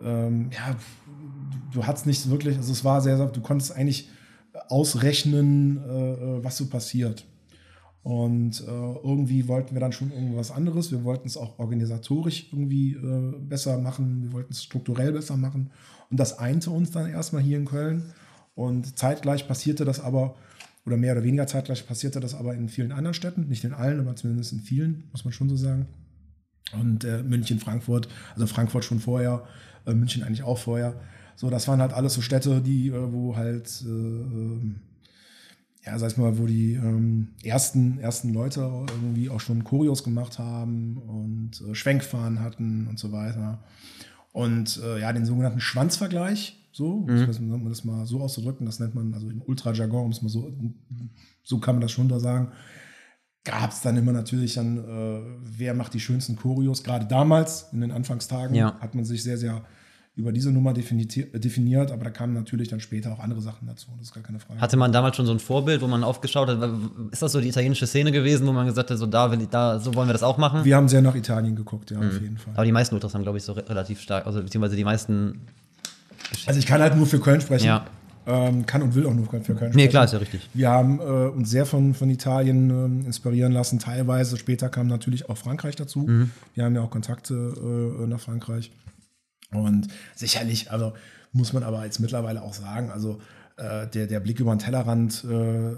ähm, 0.00 0.50
ja, 0.52 0.76
du, 1.70 1.78
du 1.80 1.86
hattest 1.86 2.06
nicht 2.06 2.30
wirklich, 2.30 2.56
also 2.56 2.70
es 2.70 2.84
war 2.84 3.00
sehr, 3.00 3.16
sehr 3.16 3.26
du 3.26 3.40
konntest 3.40 3.74
eigentlich 3.74 4.08
ausrechnen, 4.68 5.78
äh, 5.78 6.12
äh, 6.12 6.44
was 6.44 6.56
so 6.56 6.66
passiert. 6.66 7.26
Und 8.02 8.60
äh, 8.60 8.64
irgendwie 8.66 9.48
wollten 9.48 9.74
wir 9.74 9.80
dann 9.80 9.92
schon 9.92 10.12
irgendwas 10.12 10.50
anderes. 10.50 10.92
Wir 10.92 11.04
wollten 11.04 11.26
es 11.26 11.38
auch 11.38 11.58
organisatorisch 11.58 12.48
irgendwie 12.52 12.92
äh, 12.92 13.34
besser 13.38 13.78
machen. 13.78 14.24
Wir 14.24 14.32
wollten 14.32 14.52
es 14.52 14.62
strukturell 14.62 15.12
besser 15.12 15.38
machen. 15.38 15.70
Und 16.10 16.20
das 16.20 16.38
einte 16.38 16.70
uns 16.70 16.90
dann 16.90 17.10
erstmal 17.10 17.40
hier 17.40 17.56
in 17.56 17.64
Köln. 17.64 18.12
Und 18.54 18.98
zeitgleich 18.98 19.48
passierte 19.48 19.86
das 19.86 20.00
aber, 20.00 20.34
oder 20.86 20.96
mehr 20.96 21.12
oder 21.12 21.24
weniger 21.24 21.46
zeitgleich 21.46 21.86
passierte 21.86 22.20
das 22.20 22.34
aber 22.34 22.54
in 22.54 22.68
vielen 22.68 22.92
anderen 22.92 23.14
Städten. 23.14 23.48
Nicht 23.48 23.64
in 23.64 23.72
allen, 23.72 24.00
aber 24.00 24.16
zumindest 24.16 24.52
in 24.52 24.60
vielen, 24.60 25.04
muss 25.12 25.24
man 25.24 25.32
schon 25.32 25.48
so 25.48 25.56
sagen. 25.56 25.86
Und 26.72 27.04
äh, 27.04 27.22
München, 27.22 27.58
Frankfurt, 27.58 28.08
also 28.34 28.46
Frankfurt 28.46 28.84
schon 28.84 29.00
vorher, 29.00 29.44
äh, 29.86 29.94
München 29.94 30.22
eigentlich 30.22 30.42
auch 30.42 30.58
vorher. 30.58 31.00
So, 31.36 31.50
das 31.50 31.68
waren 31.68 31.80
halt 31.80 31.92
alles 31.92 32.14
so 32.14 32.20
Städte, 32.20 32.60
die, 32.60 32.88
äh, 32.88 33.12
wo 33.12 33.36
halt, 33.36 33.82
äh, 33.84 33.88
ähm, 33.88 34.80
ja, 35.84 35.98
sag 35.98 36.12
ich 36.12 36.16
mal, 36.16 36.38
wo 36.38 36.46
die 36.46 36.74
ähm, 36.74 37.28
ersten, 37.42 37.98
ersten 37.98 38.32
Leute 38.32 38.60
irgendwie 38.60 39.28
auch 39.28 39.40
schon 39.40 39.64
Choreos 39.64 40.02
gemacht 40.02 40.38
haben 40.38 40.98
und 40.98 41.60
äh, 41.60 41.74
Schwenkfahren 41.74 42.40
hatten 42.40 42.86
und 42.88 42.98
so 42.98 43.12
weiter. 43.12 43.62
Und 44.32 44.80
äh, 44.82 45.00
ja, 45.00 45.12
den 45.12 45.26
sogenannten 45.26 45.60
Schwanzvergleich, 45.60 46.63
so, 46.74 47.06
Mhm. 47.06 47.52
um 47.52 47.64
das, 47.68 47.78
das 47.78 47.84
mal 47.84 48.04
so 48.04 48.20
auszudrücken, 48.20 48.66
das 48.66 48.80
nennt 48.80 48.94
man 48.96 49.14
also 49.14 49.30
im 49.30 49.40
Ultra-Jargon, 49.42 50.06
um 50.06 50.10
es 50.10 50.22
mal 50.22 50.28
so, 50.28 50.52
so 51.44 51.58
kann 51.60 51.76
man 51.76 51.82
das 51.82 51.92
schon 51.92 52.08
da 52.08 52.18
sagen, 52.18 52.48
gab 53.44 53.70
es 53.70 53.80
dann 53.82 53.96
immer 53.96 54.12
natürlich 54.12 54.54
dann, 54.54 54.78
äh, 54.78 55.20
wer 55.44 55.74
macht 55.74 55.94
die 55.94 56.00
schönsten 56.00 56.34
Choreos. 56.34 56.82
Gerade 56.82 57.06
damals, 57.06 57.68
in 57.72 57.80
den 57.80 57.92
Anfangstagen, 57.92 58.56
Ja. 58.56 58.74
hat 58.80 58.94
man 58.94 59.04
sich 59.04 59.22
sehr, 59.22 59.38
sehr 59.38 59.62
über 60.16 60.32
diese 60.32 60.50
Nummer 60.52 60.72
defini- 60.72 61.36
definiert, 61.38 61.90
aber 61.92 62.04
da 62.04 62.10
kamen 62.10 62.34
natürlich 62.34 62.68
dann 62.68 62.78
später 62.80 63.12
auch 63.12 63.18
andere 63.18 63.40
Sachen 63.40 63.66
dazu, 63.66 63.88
das 63.98 64.08
ist 64.08 64.14
gar 64.14 64.22
keine 64.22 64.38
Frage. 64.40 64.60
Hatte 64.60 64.76
man 64.76 64.92
damals 64.92 65.16
schon 65.16 65.26
so 65.26 65.32
ein 65.32 65.40
Vorbild, 65.40 65.80
wo 65.82 65.88
man 65.88 66.04
aufgeschaut 66.04 66.48
hat? 66.48 66.58
Ist 67.12 67.20
das 67.22 67.32
so 67.32 67.40
die 67.40 67.48
italienische 67.48 67.86
Szene 67.86 68.10
gewesen, 68.12 68.46
wo 68.46 68.52
man 68.52 68.66
gesagt 68.66 68.90
hat, 68.90 68.98
so 68.98 69.06
da, 69.06 69.30
will 69.32 69.40
ich, 69.42 69.48
da 69.48 69.78
so 69.80 69.92
wollen 69.94 70.08
wir 70.08 70.12
das 70.12 70.22
auch 70.22 70.38
machen? 70.38 70.64
Wir 70.64 70.76
haben 70.76 70.88
sehr 70.88 71.02
nach 71.02 71.16
Italien 71.16 71.54
geguckt, 71.56 71.90
ja, 71.90 72.00
Mhm. 72.00 72.08
auf 72.08 72.20
jeden 72.20 72.38
Fall. 72.38 72.54
Aber 72.54 72.64
die 72.64 72.70
meisten 72.72 72.94
Ultras 72.94 73.12
haben, 73.14 73.22
glaube 73.22 73.38
ich, 73.38 73.44
so 73.44 73.52
re 73.54 73.68
relativ 73.68 74.00
stark, 74.00 74.24
also 74.26 74.40
beziehungsweise 74.42 74.76
die 74.76 74.84
meisten. 74.84 75.40
Also 76.46 76.58
ich 76.58 76.66
kann 76.66 76.80
halt 76.80 76.96
nur 76.96 77.06
für 77.06 77.20
Köln 77.20 77.40
sprechen. 77.40 77.66
Ja. 77.66 77.86
Ähm, 78.26 78.64
kann 78.64 78.80
und 78.80 78.94
will 78.94 79.06
auch 79.06 79.12
nur 79.12 79.26
für 79.26 79.30
Köln 79.30 79.44
sprechen. 79.44 79.76
Nee, 79.76 79.88
klar, 79.88 80.06
ist 80.06 80.12
ja 80.12 80.18
richtig. 80.18 80.48
Wir 80.54 80.70
haben 80.70 80.98
äh, 80.98 81.02
uns 81.02 81.50
sehr 81.50 81.66
von, 81.66 81.92
von 81.92 82.08
Italien 82.08 82.70
ähm, 82.70 83.06
inspirieren 83.06 83.52
lassen. 83.52 83.78
Teilweise 83.78 84.38
später 84.38 84.70
kam 84.70 84.86
natürlich 84.86 85.28
auch 85.28 85.36
Frankreich 85.36 85.76
dazu. 85.76 86.00
Mhm. 86.00 86.30
Wir 86.54 86.64
haben 86.64 86.74
ja 86.74 86.80
auch 86.80 86.90
Kontakte 86.90 87.34
äh, 87.34 88.06
nach 88.06 88.20
Frankreich. 88.20 88.72
Und 89.52 89.88
sicherlich, 90.14 90.70
also 90.70 90.94
muss 91.32 91.52
man 91.52 91.62
aber 91.62 91.84
jetzt 91.84 92.00
mittlerweile 92.00 92.42
auch 92.42 92.54
sagen, 92.54 92.90
also 92.90 93.20
äh, 93.56 93.86
der, 93.88 94.06
der 94.06 94.20
Blick 94.20 94.40
über 94.40 94.54
den 94.54 94.58
Tellerrand, 94.58 95.24
äh, 95.24 95.72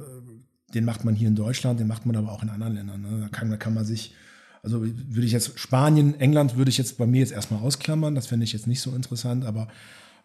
den 0.72 0.84
macht 0.84 1.04
man 1.04 1.14
hier 1.14 1.28
in 1.28 1.34
Deutschland, 1.36 1.80
den 1.80 1.86
macht 1.86 2.06
man 2.06 2.16
aber 2.16 2.30
auch 2.30 2.42
in 2.42 2.48
anderen 2.48 2.74
Ländern. 2.74 3.02
Ne? 3.02 3.20
Da, 3.22 3.28
kann, 3.28 3.50
da 3.50 3.56
kann 3.56 3.74
man 3.74 3.84
sich, 3.84 4.14
also 4.62 4.82
würde 4.82 5.26
ich 5.26 5.32
jetzt 5.32 5.58
Spanien, 5.58 6.18
England 6.20 6.56
würde 6.56 6.68
ich 6.68 6.78
jetzt 6.78 6.98
bei 6.98 7.06
mir 7.06 7.20
jetzt 7.20 7.32
erstmal 7.32 7.60
ausklammern, 7.60 8.14
das 8.14 8.26
fände 8.26 8.44
ich 8.44 8.52
jetzt 8.52 8.66
nicht 8.66 8.80
so 8.80 8.94
interessant, 8.94 9.44
aber 9.44 9.68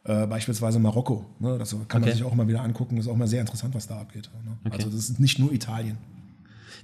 äh, 0.04 0.26
beispielsweise 0.28 0.80
Marokko, 0.80 1.26
ne? 1.40 1.58
das 1.58 1.72
kann 1.88 2.02
man 2.02 2.10
Okay. 2.10 2.14
sich 2.18 2.24
auch 2.24 2.34
mal 2.34 2.48
wieder 2.48 2.62
angucken, 2.62 2.96
das 2.96 3.06
ist 3.06 3.12
auch 3.12 3.16
mal 3.18 3.28
sehr 3.28 3.42
interessant, 3.42 3.74
was 3.76 3.88
da 3.88 4.00
abgeht. 4.00 4.30
Ne? 4.46 4.52
Okay. 4.66 4.78
Also 4.78 4.90
das 4.90 5.10
ist 5.10 5.20
nicht 5.20 5.38
nur 5.40 5.52
Italien. 5.54 5.98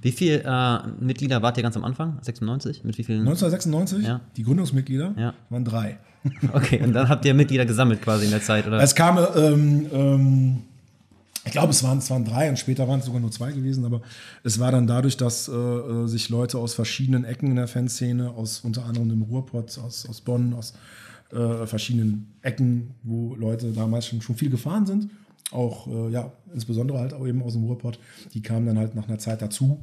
Wie 0.01 0.11
viele 0.11 0.43
äh, 0.43 0.79
Mitglieder 1.03 1.41
wart 1.41 1.57
ihr 1.57 1.63
ganz 1.63 1.75
am 1.75 1.83
Anfang? 1.83 2.19
96? 2.21 2.83
Mit 2.83 2.97
wie 2.99 3.03
vielen? 3.03 3.21
1996, 3.21 4.05
Ja. 4.05 4.21
die 4.35 4.43
Gründungsmitglieder 4.43 5.13
Ja. 5.17 5.33
waren 5.49 5.65
drei. 5.65 5.97
Okay, 6.53 6.81
und 6.83 6.93
dann 6.93 7.09
habt 7.09 7.25
ihr 7.25 7.33
Mitglieder 7.33 7.65
gesammelt 7.65 8.01
quasi 8.01 8.25
in 8.25 8.31
der 8.31 8.41
Zeit, 8.41 8.67
oder? 8.67 8.79
Es 8.81 8.93
kam, 8.95 9.17
ähm, 9.35 9.87
ähm, 9.91 10.57
ich 11.45 11.51
glaube, 11.53 11.71
es 11.71 11.81
waren, 11.83 11.99
es 11.99 12.09
waren 12.09 12.25
drei 12.25 12.49
und 12.49 12.59
später 12.59 12.87
waren 12.87 12.99
es 12.99 13.05
sogar 13.05 13.21
nur 13.21 13.31
zwei 13.31 13.51
gewesen, 13.53 13.85
aber 13.85 14.01
es 14.43 14.59
war 14.59 14.71
dann 14.71 14.85
dadurch, 14.85 15.15
dass 15.17 15.47
äh, 15.47 15.51
äh, 15.53 16.07
sich 16.07 16.29
Leute 16.29 16.57
aus 16.57 16.73
verschiedenen 16.73 17.23
Ecken 17.23 17.49
in 17.51 17.55
der 17.55 17.67
Fanszene, 17.69 18.31
aus 18.31 18.59
unter 18.59 18.85
anderem 18.85 19.07
dem 19.09 19.21
Ruhrpott, 19.23 19.79
aus, 19.79 20.05
aus 20.09 20.21
Bonn, 20.21 20.53
aus 20.53 20.73
äh, 21.31 21.65
verschiedenen 21.65 22.33
Ecken, 22.41 22.95
wo 23.03 23.35
Leute 23.35 23.71
damals 23.71 24.07
schon, 24.07 24.21
schon 24.21 24.35
viel 24.35 24.49
gefahren 24.49 24.85
sind, 24.85 25.09
auch 25.51 25.87
äh, 25.87 26.11
ja, 26.11 26.31
insbesondere 26.53 26.99
halt 26.99 27.13
auch 27.13 27.25
eben 27.25 27.41
aus 27.41 27.53
dem 27.53 27.63
Ruhrpott, 27.63 27.99
die 28.33 28.41
kamen 28.41 28.65
dann 28.65 28.77
halt 28.77 28.95
nach 28.95 29.07
einer 29.07 29.19
Zeit 29.19 29.41
dazu. 29.41 29.79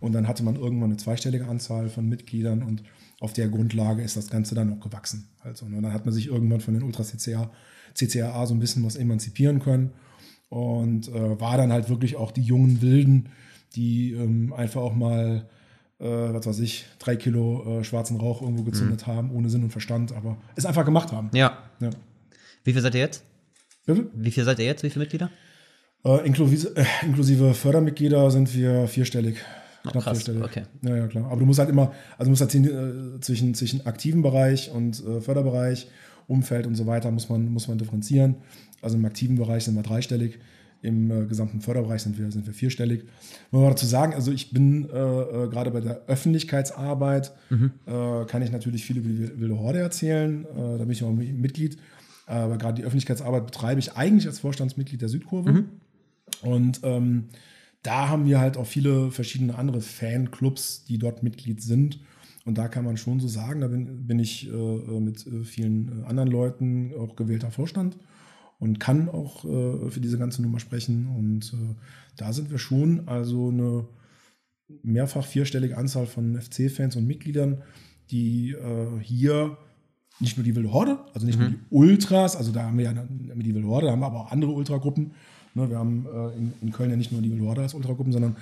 Und 0.00 0.12
dann 0.12 0.28
hatte 0.28 0.42
man 0.42 0.56
irgendwann 0.56 0.90
eine 0.90 0.98
zweistellige 0.98 1.46
Anzahl 1.46 1.88
von 1.88 2.08
Mitgliedern 2.08 2.62
und 2.62 2.82
auf 3.20 3.32
der 3.32 3.48
Grundlage 3.48 4.02
ist 4.02 4.16
das 4.16 4.28
Ganze 4.28 4.54
dann 4.54 4.72
auch 4.72 4.80
gewachsen. 4.80 5.28
Also, 5.40 5.66
ne, 5.66 5.80
dann 5.80 5.92
hat 5.92 6.04
man 6.04 6.14
sich 6.14 6.28
irgendwann 6.28 6.60
von 6.60 6.74
den 6.74 6.82
Ultras 6.82 7.08
CCA, 7.08 7.50
CCAA 7.94 8.46
so 8.46 8.54
ein 8.54 8.60
bisschen 8.60 8.84
was 8.84 8.96
emanzipieren 8.96 9.60
können. 9.60 9.90
Und 10.50 11.08
äh, 11.08 11.40
war 11.40 11.56
dann 11.56 11.72
halt 11.72 11.88
wirklich 11.90 12.16
auch 12.16 12.30
die 12.30 12.42
jungen 12.42 12.80
Wilden, 12.80 13.30
die 13.74 14.12
ähm, 14.12 14.52
einfach 14.52 14.80
auch 14.80 14.94
mal 14.94 15.48
äh, 16.00 16.04
was 16.04 16.46
weiß 16.46 16.60
ich, 16.60 16.86
drei 16.98 17.16
Kilo 17.16 17.80
äh, 17.80 17.84
schwarzen 17.84 18.16
Rauch 18.16 18.42
irgendwo 18.42 18.62
gezündet 18.62 19.06
haben, 19.06 19.30
ohne 19.32 19.50
Sinn 19.50 19.62
und 19.64 19.70
Verstand, 19.70 20.12
aber 20.12 20.38
es 20.54 20.66
einfach 20.66 20.84
gemacht 20.84 21.12
haben. 21.12 21.30
Ja. 21.34 21.58
Ja. 21.80 21.90
Wie 22.64 22.72
viel 22.72 22.82
seid 22.82 22.94
ihr 22.94 23.00
jetzt? 23.00 23.24
Bitte? 23.86 24.06
Wie 24.14 24.30
viel 24.30 24.44
seid 24.44 24.58
ihr 24.58 24.66
jetzt? 24.66 24.82
Wie 24.82 24.90
viele 24.90 25.04
Mitglieder? 25.04 25.30
Äh, 26.04 26.26
inklusive, 26.26 26.76
äh, 26.76 26.84
inklusive 27.02 27.54
Fördermitglieder 27.54 28.30
sind 28.30 28.54
wir 28.54 28.86
vierstellig. 28.86 29.36
Oh, 29.84 29.90
Knapp 29.90 30.04
krass, 30.04 30.18
vierstellig. 30.18 30.44
okay. 30.44 30.62
Ja, 30.82 30.96
ja, 30.96 31.06
klar. 31.06 31.26
Aber 31.26 31.40
du 31.40 31.46
musst 31.46 31.58
halt 31.58 31.70
immer, 31.70 31.92
also 32.16 32.24
du 32.24 32.30
musst 32.30 32.42
halt 32.42 32.54
äh, 32.54 33.20
zwischen, 33.20 33.54
zwischen 33.54 33.86
aktiven 33.86 34.22
Bereich 34.22 34.70
und 34.70 35.04
äh, 35.04 35.20
Förderbereich, 35.20 35.88
Umfeld 36.26 36.66
und 36.66 36.74
so 36.74 36.86
weiter, 36.86 37.10
muss 37.10 37.28
man, 37.28 37.50
muss 37.50 37.68
man 37.68 37.78
differenzieren. 37.78 38.36
Also 38.82 38.96
im 38.96 39.04
aktiven 39.04 39.36
Bereich 39.36 39.64
sind 39.64 39.74
wir 39.74 39.82
dreistellig, 39.82 40.38
im 40.82 41.10
äh, 41.10 41.26
gesamten 41.26 41.60
Förderbereich 41.60 42.02
sind 42.02 42.18
wir, 42.18 42.30
sind 42.30 42.46
wir 42.46 42.54
vierstellig. 42.54 43.04
Muss 43.50 43.62
man 43.62 43.70
dazu 43.70 43.86
sagen, 43.86 44.14
also 44.14 44.30
ich 44.30 44.52
bin 44.52 44.88
äh, 44.90 44.96
äh, 44.96 45.48
gerade 45.48 45.70
bei 45.70 45.80
der 45.80 46.02
Öffentlichkeitsarbeit, 46.06 47.32
äh, 47.86 48.24
kann 48.26 48.42
ich 48.42 48.52
natürlich 48.52 48.84
viel 48.84 48.98
über 48.98 49.08
die 49.08 49.40
Wilde 49.40 49.58
Horde 49.58 49.80
erzählen. 49.80 50.44
Äh, 50.44 50.78
da 50.78 50.84
bin 50.84 50.90
ich 50.90 51.02
auch 51.02 51.12
Mitglied. 51.12 51.78
Aber 52.26 52.58
gerade 52.58 52.74
die 52.74 52.82
Öffentlichkeitsarbeit 52.82 53.46
betreibe 53.46 53.80
ich 53.80 53.96
eigentlich 53.96 54.26
als 54.26 54.38
Vorstandsmitglied 54.38 55.00
der 55.00 55.08
Südkurve. 55.08 55.64
Und 56.42 56.80
ähm, 56.82 57.24
da 57.82 58.08
haben 58.08 58.26
wir 58.26 58.38
halt 58.38 58.58
auch 58.58 58.66
viele 58.66 59.10
verschiedene 59.10 59.56
andere 59.56 59.80
Fanclubs, 59.80 60.84
die 60.84 60.98
dort 60.98 61.22
Mitglied 61.22 61.62
sind. 61.62 62.00
Und 62.44 62.58
da 62.58 62.68
kann 62.68 62.84
man 62.84 62.98
schon 62.98 63.18
so 63.18 63.28
sagen, 63.28 63.62
da 63.62 63.68
bin, 63.68 64.06
bin 64.06 64.18
ich 64.18 64.46
äh, 64.52 65.00
mit 65.00 65.24
vielen 65.44 66.04
anderen 66.04 66.30
Leuten 66.30 66.92
auch 66.98 67.16
gewählter 67.16 67.50
Vorstand 67.50 67.96
und 68.58 68.80
kann 68.80 69.08
auch 69.08 69.44
äh, 69.44 69.90
für 69.90 70.00
diese 70.00 70.18
ganze 70.18 70.42
Nummer 70.42 70.60
sprechen. 70.60 71.08
Und 71.16 71.52
äh, 71.52 71.74
da 72.16 72.32
sind 72.32 72.50
wir 72.50 72.58
schon 72.58 73.08
also 73.08 73.48
eine 73.48 73.84
mehrfach 74.82 75.24
vierstellige 75.24 75.76
Anzahl 75.76 76.06
von 76.06 76.40
FC-Fans 76.40 76.96
und 76.96 77.06
Mitgliedern, 77.06 77.62
die 78.10 78.52
äh, 78.52 79.00
hier 79.00 79.56
nicht 80.20 80.36
nur 80.36 80.44
die 80.44 80.56
Wilde 80.56 80.72
Horde, 80.72 80.98
also 81.14 81.26
nicht 81.26 81.38
nur 81.38 81.50
die 81.50 81.58
Ultras, 81.70 82.36
also 82.36 82.50
da 82.50 82.64
haben 82.64 82.78
wir 82.78 82.86
ja 82.86 82.92
dann 82.92 83.08
die 83.36 83.54
Wilde 83.54 83.68
Horde, 83.68 83.86
da 83.86 83.92
haben 83.92 84.00
wir 84.00 84.06
aber 84.06 84.20
auch 84.20 84.32
andere 84.32 84.50
Ultragruppen. 84.50 85.12
Ne, 85.54 85.70
wir 85.70 85.78
haben 85.78 86.06
äh, 86.06 86.36
in, 86.36 86.52
in 86.60 86.72
Köln 86.72 86.90
ja 86.90 86.96
nicht 86.96 87.12
nur 87.12 87.22
die 87.22 87.30
Wilde 87.30 87.44
Horde 87.44 87.62
als 87.62 87.74
Ultragruppen, 87.74 88.12
sondern 88.12 88.36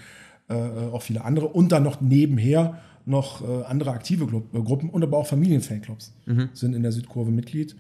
äh, 0.49 0.55
auch 0.55 1.03
viele 1.03 1.25
andere 1.25 1.49
und 1.49 1.73
dann 1.73 1.83
noch 1.83 2.01
nebenher 2.01 2.81
noch 3.05 3.43
äh, 3.47 3.65
andere 3.65 3.91
aktive 3.91 4.27
Gru 4.27 4.41
Gruppen 4.41 4.91
und 4.91 5.03
aber 5.03 5.19
auch 5.19 5.27
Familienfanclubs 5.27 6.13
sind 6.55 6.75
in 6.75 6.83
der 6.83 6.93
Südkurve 6.93 7.31
Mitglied. 7.31 7.77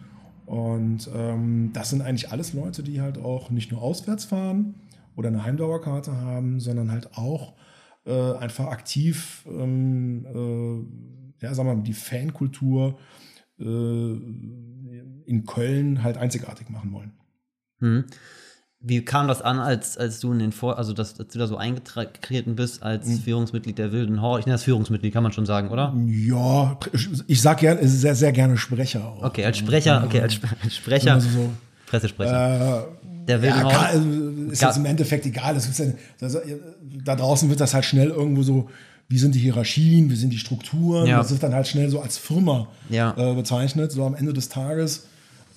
Und 0.46 1.10
ähm, 1.12 1.70
das 1.72 1.90
sind 1.90 2.02
eigentlich 2.02 2.30
alles 2.30 2.52
Leute, 2.52 2.82
die 2.82 3.00
halt 3.00 3.18
auch 3.18 3.50
nicht 3.50 3.72
nur 3.72 3.82
auswärts 3.82 4.24
fahren 4.24 4.76
oder 5.16 5.28
eine 5.28 5.44
Heimdauerkarte 5.44 6.16
haben, 6.16 6.60
sondern 6.60 6.90
halt 6.92 7.16
auch 7.16 7.54
äh, 8.06 8.32
einfach 8.34 8.66
aktiv, 8.68 9.44
ähm, 9.48 10.24
äh, 11.40 11.44
ja, 11.44 11.52
sagen 11.52 11.68
wir 11.68 11.74
mal, 11.74 11.82
die 11.82 11.92
Fankultur 11.92 12.98
äh, 13.58 13.64
in 13.64 15.44
Köln 15.46 16.04
halt 16.04 16.16
einzigartig 16.16 16.70
machen 16.70 16.92
wollen. 16.92 17.12
Mhm. 17.80 18.04
Wie 18.88 19.04
kam 19.04 19.26
das 19.26 19.42
an, 19.42 19.58
als, 19.58 19.98
als 19.98 20.20
du 20.20 20.32
in 20.32 20.38
den 20.38 20.52
Vor, 20.52 20.78
also 20.78 20.92
dass, 20.92 21.18
als 21.18 21.32
du 21.32 21.38
da 21.40 21.46
so 21.48 21.56
eingetreten 21.56 22.54
bist 22.54 22.82
als 22.84 23.06
Mhm. 23.08 23.18
Führungsmitglied 23.20 23.78
der 23.78 23.90
Wilden 23.90 24.22
Horde? 24.22 24.40
Ich 24.40 24.46
nenne 24.46 24.54
das 24.54 24.62
Führungsmitglied, 24.62 25.12
kann 25.12 25.24
man 25.24 25.32
schon 25.32 25.44
sagen, 25.46 25.70
oder? 25.70 25.92
Ja, 26.06 26.78
ich 27.26 27.42
sag 27.42 27.58
gerne, 27.58 27.86
sehr, 27.88 28.14
sehr 28.14 28.30
gerne 28.32 28.56
Sprecher 28.56 29.04
auch. 29.04 29.24
Okay, 29.24 29.44
als 29.44 29.58
Sprecher, 29.58 30.02
okay, 30.04 30.20
als, 30.20 30.38
als 30.62 30.76
Sprecher, 30.76 31.14
Also 31.14 31.28
so, 31.30 31.50
Pressesprecher. 31.86 32.86
äh, 33.02 33.26
der 33.26 33.42
Wilden 33.42 33.58
ja, 33.58 33.64
Horde. 33.64 33.78
also 33.78 34.08
ist 34.52 34.62
jetzt 34.62 34.76
im 34.76 34.84
Endeffekt 34.84 35.26
egal. 35.26 35.56
Ist 35.56 35.78
ja, 35.78 35.86
das, 36.20 36.38
da 37.04 37.16
draußen 37.16 37.48
wird 37.48 37.60
das 37.60 37.74
halt 37.74 37.84
schnell 37.84 38.08
irgendwo 38.10 38.42
so, 38.44 38.68
wie 39.08 39.18
sind 39.18 39.34
die 39.34 39.40
Hierarchien, 39.40 40.10
wie 40.10 40.16
sind 40.16 40.30
die 40.32 40.38
Strukturen. 40.38 41.06
Ja. 41.06 41.18
Das 41.18 41.30
wird 41.30 41.42
dann 41.42 41.54
halt 41.54 41.66
schnell 41.66 41.88
so 41.90 42.00
als 42.00 42.18
Firma 42.18 42.68
Ja. 42.88 43.14
äh, 43.16 43.34
bezeichnet. 43.34 43.90
So 43.92 44.04
am 44.04 44.14
Ende 44.14 44.32
des 44.32 44.48
Tages 44.48 45.06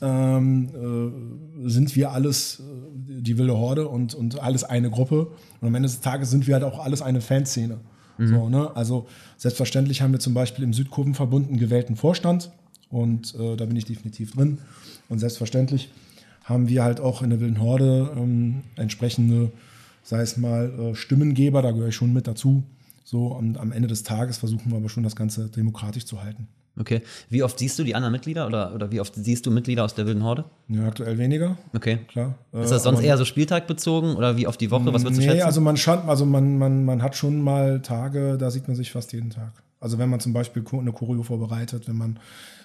ähm, 0.02 1.64
äh, 1.66 1.70
sind 1.70 1.96
wir 1.96 2.12
alles 2.12 2.60
äh, 2.60 3.22
die 3.22 3.38
wilde 3.38 3.58
Horde 3.58 3.88
und, 3.88 4.16
und 4.16 4.42
alles 4.42 4.64
eine 4.64 4.90
Gruppe. 4.90 5.28
Und 5.62 5.68
am 5.68 5.76
Ende 5.76 5.88
des 5.88 6.02
Tages 6.02 6.30
sind 6.30 6.48
wir 6.48 6.56
halt 6.56 6.64
auch 6.64 6.80
alles 6.80 7.02
eine 7.02 7.22
Fanszene. 7.22 7.80
So, 8.22 8.50
ne? 8.50 8.76
Also 8.76 9.08
selbstverständlich 9.38 10.02
haben 10.02 10.12
wir 10.12 10.20
zum 10.20 10.34
Beispiel 10.34 10.66
im 10.66 10.74
Südkurvenverbund 10.74 11.48
einen 11.48 11.58
gewählten 11.58 11.96
Vorstand 11.96 12.52
und 12.90 13.34
äh, 13.36 13.56
da 13.56 13.66
bin 13.66 13.78
ich 13.78 13.86
definitiv 13.86 14.34
drin. 14.34 14.58
Und 15.08 15.20
selbstverständlich 15.20 15.90
haben 16.44 16.68
wir 16.68 16.84
halt 16.84 17.00
auch 17.00 17.22
in 17.22 17.30
der 17.30 17.40
wilden 17.40 17.62
Horde 17.62 18.12
ähm, 18.18 18.64
entsprechende, 18.76 19.52
sei 20.04 20.22
es 20.22 20.36
mal 20.36 20.70
äh, 20.70 20.96
Stimmengeber, 20.96 21.62
da 21.62 21.72
gehöre 21.72 21.90
ich 21.90 21.96
schon 21.96 22.12
mit 22.12 22.28
dazu. 22.28 22.64
So, 23.06 23.28
und 23.28 23.58
am 23.58 23.72
Ende 23.72 23.88
des 23.88 24.04
Tages 24.04 24.38
versuchen 24.38 24.70
wir 24.70 24.78
aber 24.78 24.90
schon 24.90 25.04
das 25.04 25.16
Ganze 25.16 25.48
demokratisch 25.48 26.06
zu 26.06 26.22
halten. 26.22 26.48
Okay. 26.80 27.02
Wie 27.30 27.44
oft 27.44 27.60
siehst 27.60 27.78
du 27.78 27.84
die 27.84 27.94
anderen 27.94 28.13
Mitglieder 28.13 28.48
oder, 28.48 28.74
oder 28.74 28.89
wie 28.92 29.02
oft 29.02 29.13
siehst 29.15 29.46
du 29.46 29.52
Mitglieder 29.52 29.84
aus 29.84 29.96
der 29.96 30.06
Wilden 30.06 30.24
Horde? 30.24 30.46
Ja, 30.70 30.88
aktuell 30.88 31.18
weniger, 31.18 31.58
Okay. 31.76 32.00
klar. 32.08 32.36
Ist 32.54 32.72
das 32.72 32.84
sonst 32.84 33.00
aber- 33.00 33.08
eher 33.08 33.18
so 33.18 33.26
spieltagbezogen 33.26 34.15
oder 34.15 34.38
wie 34.38 34.48
oft 34.48 34.60
die 34.62 34.72
Woche? 34.72 34.86
Was 34.94 35.04
würdest 35.04 35.22
du 35.22 35.26
nee, 35.26 35.32
schätzen? 35.32 35.46
also 35.46 35.62
man 35.62 35.76
schaut, 35.78 36.08
also 36.08 36.26
man, 36.26 36.58
man, 36.58 36.86
man 36.86 37.04
hat 37.04 37.15
schon 37.15 37.42
mal 37.42 37.82
Tage, 37.82 38.38
da 38.38 38.50
sieht 38.50 38.68
man 38.68 38.78
sich 38.78 38.92
fast 38.92 39.12
jeden 39.13 39.30
Tag. 39.30 39.52
Also 39.82 39.98
wenn 39.98 40.10
man 40.10 40.20
zum 40.20 40.34
Beispiel 40.34 40.63
eine 40.72 40.92
Choreo 40.94 41.24
vorbereitet, 41.24 41.88
wenn 41.88 41.98
man 41.98 42.20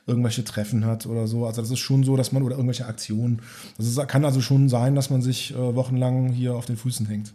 irgendwelche 0.06 0.44
Treffen 0.44 0.84
hat 0.84 1.06
oder 1.06 1.26
so. 1.26 1.46
Also 1.46 1.62
das 1.62 1.70
ist 1.70 1.78
schon 1.78 2.04
so, 2.04 2.16
dass 2.16 2.30
man, 2.32 2.42
oder 2.42 2.56
irgendwelche 2.56 2.86
Aktionen. 2.86 3.40
Das 3.78 3.86
ist, 3.86 4.08
kann 4.08 4.24
also 4.24 4.40
schon 4.40 4.68
sein, 4.68 4.94
dass 4.94 5.10
man 5.10 5.22
sich 5.22 5.52
äh, 5.54 5.74
wochenlang 5.74 6.28
hier 6.30 6.54
auf 6.54 6.66
den 6.66 6.76
Füßen 6.76 7.06
hängt. 7.06 7.32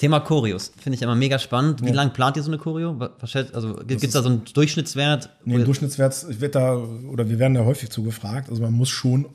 Thema 0.00 0.20
Choreos. 0.20 0.72
Finde 0.78 0.96
ich 0.96 1.02
immer 1.02 1.14
mega 1.14 1.38
spannend. 1.38 1.84
Wie 1.84 1.90
lange 1.90 2.10
plant 2.12 2.34
ihr 2.38 2.42
so 2.42 2.50
eine 2.50 2.56
Choreo? 2.56 2.96
Also 3.52 3.74
gibt 3.86 4.02
es 4.02 4.12
da 4.12 4.22
so 4.22 4.30
einen 4.30 4.44
Durchschnittswert? 4.46 5.28
Nee, 5.44 5.56
im 5.56 5.64
Durchschnittswert, 5.66 6.24
ich 6.30 6.40
werd 6.40 6.54
da, 6.54 6.74
oder 6.74 7.28
wir 7.28 7.38
werden 7.38 7.52
da 7.52 7.66
häufig 7.66 7.90
zu 7.90 8.02
gefragt. 8.02 8.48
Also 8.48 8.62
man 8.62 8.72
muss 8.72 8.88
schon 8.88 9.26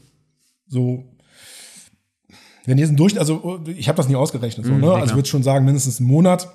so, 0.65 1.05
wenn 2.65 2.79
jetzt 2.79 2.89
ein 2.89 2.97
Durchschnitt, 2.97 3.19
also 3.19 3.61
ich 3.67 3.87
habe 3.87 3.97
das 3.97 4.09
nie 4.09 4.15
ausgerechnet, 4.15 4.65
so, 4.65 4.73
ne? 4.73 4.87
ja, 4.87 4.93
Also 4.93 5.11
ich 5.11 5.15
würde 5.15 5.29
schon 5.29 5.43
sagen, 5.43 5.65
mindestens 5.65 5.99
einen 5.99 6.09
Monat. 6.09 6.49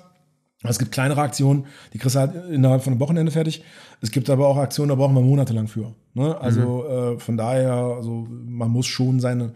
Es 0.63 0.77
gibt 0.77 0.91
kleinere 0.91 1.21
Aktionen, 1.21 1.65
die 1.93 1.97
kriegst 1.97 2.15
du 2.15 2.19
halt 2.19 2.35
innerhalb 2.51 2.83
von 2.83 2.91
einem 2.91 2.99
Wochenende 2.99 3.31
fertig. 3.31 3.63
Es 4.01 4.11
gibt 4.11 4.29
aber 4.29 4.45
auch 4.45 4.57
Aktionen, 4.57 4.89
da 4.89 4.95
brauchen 4.95 5.15
wir 5.15 5.21
monatelang 5.21 5.69
für. 5.69 5.95
Ne? 6.15 6.37
Also 6.37 6.85
äh, 6.85 7.17
von 7.17 7.37
daher, 7.37 7.73
also 7.73 8.27
man 8.29 8.69
muss 8.69 8.87
schon 8.87 9.21
seine 9.21 9.53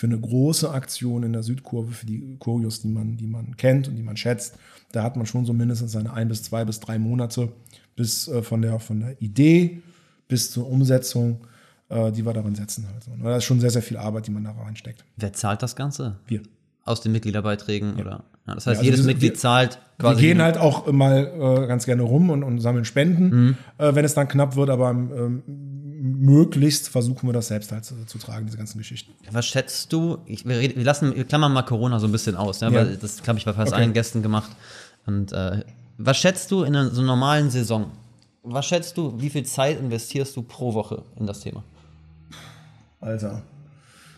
für 0.00 0.06
eine 0.06 0.18
große 0.18 0.70
Aktion 0.70 1.24
in 1.24 1.34
der 1.34 1.42
Südkurve, 1.42 1.92
für 1.92 2.06
die 2.06 2.36
Choreos, 2.38 2.80
die 2.80 2.88
man, 2.88 3.18
die 3.18 3.26
man 3.26 3.58
kennt 3.58 3.86
und 3.86 3.96
die 3.96 4.02
man 4.02 4.16
schätzt, 4.16 4.56
da 4.92 5.02
hat 5.02 5.14
man 5.16 5.26
schon 5.26 5.44
so 5.44 5.52
mindestens 5.52 5.92
seine 5.92 6.14
ein 6.14 6.26
bis 6.28 6.42
zwei 6.42 6.64
bis 6.64 6.80
drei 6.80 6.98
Monate 6.98 7.52
bis 7.96 8.26
äh, 8.26 8.42
von 8.42 8.62
der 8.62 8.78
von 8.78 9.00
der 9.00 9.20
Idee 9.20 9.82
bis 10.26 10.50
zur 10.52 10.70
Umsetzung, 10.70 11.40
äh, 11.90 12.10
die 12.12 12.24
wir 12.24 12.32
daran 12.32 12.54
setzen. 12.54 12.86
Halt. 12.90 13.04
so. 13.04 13.10
Das 13.22 13.38
ist 13.38 13.44
schon 13.44 13.60
sehr, 13.60 13.68
sehr 13.70 13.82
viel 13.82 13.98
Arbeit, 13.98 14.26
die 14.26 14.30
man 14.30 14.44
da 14.44 14.52
reinsteckt. 14.52 15.04
Wer 15.18 15.34
zahlt 15.34 15.62
das 15.62 15.76
Ganze? 15.76 16.16
Wir. 16.26 16.40
Aus 16.86 17.02
den 17.02 17.12
Mitgliederbeiträgen 17.12 17.96
oder? 18.00 18.24
Ja, 18.46 18.54
das 18.54 18.66
heißt, 18.66 18.78
also 18.78 18.82
jedes 18.84 19.00
wir- 19.00 19.06
Mitglied 19.12 19.32
wir- 19.32 19.38
zahlt 19.38 19.74
Wir 19.98 20.04
quasi. 20.12 20.20
gehen 20.22 20.40
halt 20.40 20.56
auch 20.56 20.90
mal 20.90 21.26
äh, 21.62 21.66
ganz 21.66 21.84
gerne 21.84 22.02
rum 22.02 22.30
und, 22.30 22.42
und 22.42 22.58
sammeln 22.60 22.86
Spenden, 22.86 23.58
äh, 23.76 23.94
wenn 23.94 24.04
es 24.06 24.14
dann 24.14 24.28
knapp 24.28 24.56
wird, 24.56 24.70
aber 24.70 24.90
ähm, 24.92 25.42
möglichst 26.20 26.88
versuchen 26.88 27.28
wir 27.28 27.32
das 27.32 27.48
selbst 27.48 27.72
halt 27.72 27.84
zu, 27.84 27.94
zu 28.04 28.18
tragen, 28.18 28.46
diese 28.46 28.58
ganzen 28.58 28.78
Geschichten. 28.78 29.12
Was 29.30 29.46
schätzt 29.46 29.92
du? 29.92 30.18
Ich, 30.26 30.44
wir, 30.46 30.60
wir 30.60 30.84
lassen, 30.84 31.14
wir 31.16 31.24
klammern 31.24 31.52
mal 31.52 31.62
Corona 31.62 31.98
so 31.98 32.06
ein 32.06 32.12
bisschen 32.12 32.36
aus, 32.36 32.60
ja, 32.60 32.68
Ja. 32.68 32.74
weil 32.80 32.96
das 32.96 33.26
habe 33.26 33.38
ich 33.38 33.44
bei 33.44 33.52
fast 33.54 33.72
Okay. 33.72 33.80
allen 33.82 33.92
Gästen 33.92 34.22
gemacht. 34.22 34.50
Und 35.06 35.32
äh, 35.32 35.64
was 35.98 36.16
schätzt 36.18 36.50
du 36.50 36.62
in 36.62 36.76
einer 36.76 36.90
so 36.90 37.02
normalen 37.02 37.50
Saison? 37.50 37.90
Was 38.42 38.66
schätzt 38.66 38.96
du, 38.96 39.20
wie 39.20 39.30
viel 39.30 39.44
Zeit 39.44 39.78
investierst 39.80 40.36
du 40.36 40.42
pro 40.42 40.74
Woche 40.74 41.02
in 41.16 41.26
das 41.26 41.40
Thema? 41.40 41.62
Alter, 43.00 43.42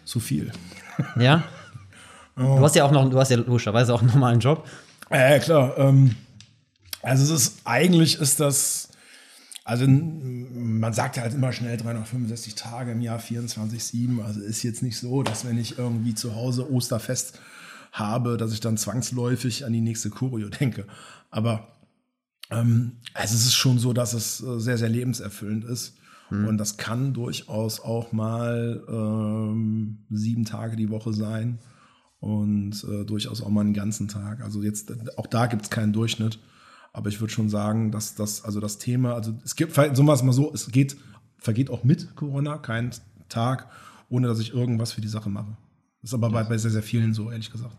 zu 0.04 0.20
viel. 0.20 0.52
Ja? 1.18 1.42
Oh. 1.44 1.46
Du 2.34 2.60
hast 2.64 2.74
ja 2.74 2.84
auch 2.84 2.90
noch, 2.90 3.08
du 3.10 3.18
hast 3.20 3.30
ja 3.30 3.36
logischerweise 3.36 3.92
auch 3.92 4.00
einen 4.00 4.10
normalen 4.10 4.40
Job. 4.40 4.66
Ja, 5.10 5.38
klar. 5.38 5.76
Ähm, 5.76 6.16
also 7.02 7.22
es 7.24 7.30
ist, 7.42 7.60
eigentlich 7.64 8.18
ist 8.18 8.40
das, 8.40 8.88
also 9.64 9.86
man 9.86 10.92
sagt 10.92 11.16
ja 11.16 11.22
halt 11.22 11.34
immer 11.34 11.52
schnell 11.52 11.76
365 11.76 12.54
Tage 12.54 12.92
im 12.92 13.00
Jahr, 13.00 13.20
24-7. 13.20 14.22
Also 14.22 14.40
ist 14.40 14.62
jetzt 14.62 14.82
nicht 14.82 14.98
so, 14.98 15.22
dass 15.22 15.44
wenn 15.44 15.58
ich 15.58 15.78
irgendwie 15.78 16.14
zu 16.14 16.34
Hause 16.34 16.70
Osterfest 16.70 17.38
habe, 17.92 18.36
dass 18.36 18.52
ich 18.52 18.60
dann 18.60 18.76
zwangsläufig 18.76 19.64
an 19.64 19.72
die 19.72 19.80
nächste 19.80 20.10
Choreo 20.10 20.48
denke. 20.48 20.86
Aber 21.30 21.68
ähm, 22.50 22.98
also 23.14 23.34
es 23.34 23.46
ist 23.46 23.54
schon 23.54 23.78
so, 23.78 23.92
dass 23.92 24.14
es 24.14 24.42
äh, 24.42 24.58
sehr, 24.58 24.78
sehr 24.78 24.88
lebenserfüllend 24.88 25.64
ist. 25.64 25.94
Und 26.32 26.56
das 26.56 26.78
kann 26.78 27.12
durchaus 27.12 27.80
auch 27.80 28.12
mal 28.12 28.82
ähm, 28.88 29.98
sieben 30.08 30.46
Tage 30.46 30.76
die 30.76 30.88
Woche 30.88 31.12
sein 31.12 31.58
und 32.20 32.84
äh, 32.84 33.04
durchaus 33.04 33.42
auch 33.42 33.50
mal 33.50 33.60
einen 33.60 33.74
ganzen 33.74 34.08
Tag. 34.08 34.40
Also 34.42 34.62
jetzt, 34.62 34.90
äh, 34.90 34.96
auch 35.16 35.26
da 35.26 35.46
gibt 35.46 35.64
es 35.64 35.70
keinen 35.70 35.92
Durchschnitt. 35.92 36.38
Aber 36.92 37.08
ich 37.08 37.20
würde 37.20 37.32
schon 37.32 37.48
sagen, 37.48 37.90
dass 37.90 38.14
das, 38.14 38.44
also 38.44 38.60
das 38.60 38.78
Thema, 38.78 39.14
also 39.14 39.34
es 39.44 39.56
gibt, 39.56 39.74
so 39.74 40.02
mal 40.02 40.22
mal 40.22 40.32
so, 40.32 40.52
es 40.52 40.70
geht, 40.70 40.96
vergeht 41.38 41.70
auch 41.70 41.84
mit 41.84 42.14
Corona 42.16 42.58
kein 42.58 42.90
Tag, 43.28 43.68
ohne 44.08 44.28
dass 44.28 44.40
ich 44.40 44.52
irgendwas 44.52 44.92
für 44.92 45.00
die 45.00 45.08
Sache 45.08 45.30
mache. 45.30 45.56
Das 46.02 46.10
ist 46.10 46.14
aber 46.14 46.30
bei, 46.30 46.44
bei 46.44 46.58
sehr, 46.58 46.70
sehr 46.70 46.82
vielen 46.82 47.14
so, 47.14 47.30
ehrlich 47.30 47.50
gesagt. 47.50 47.74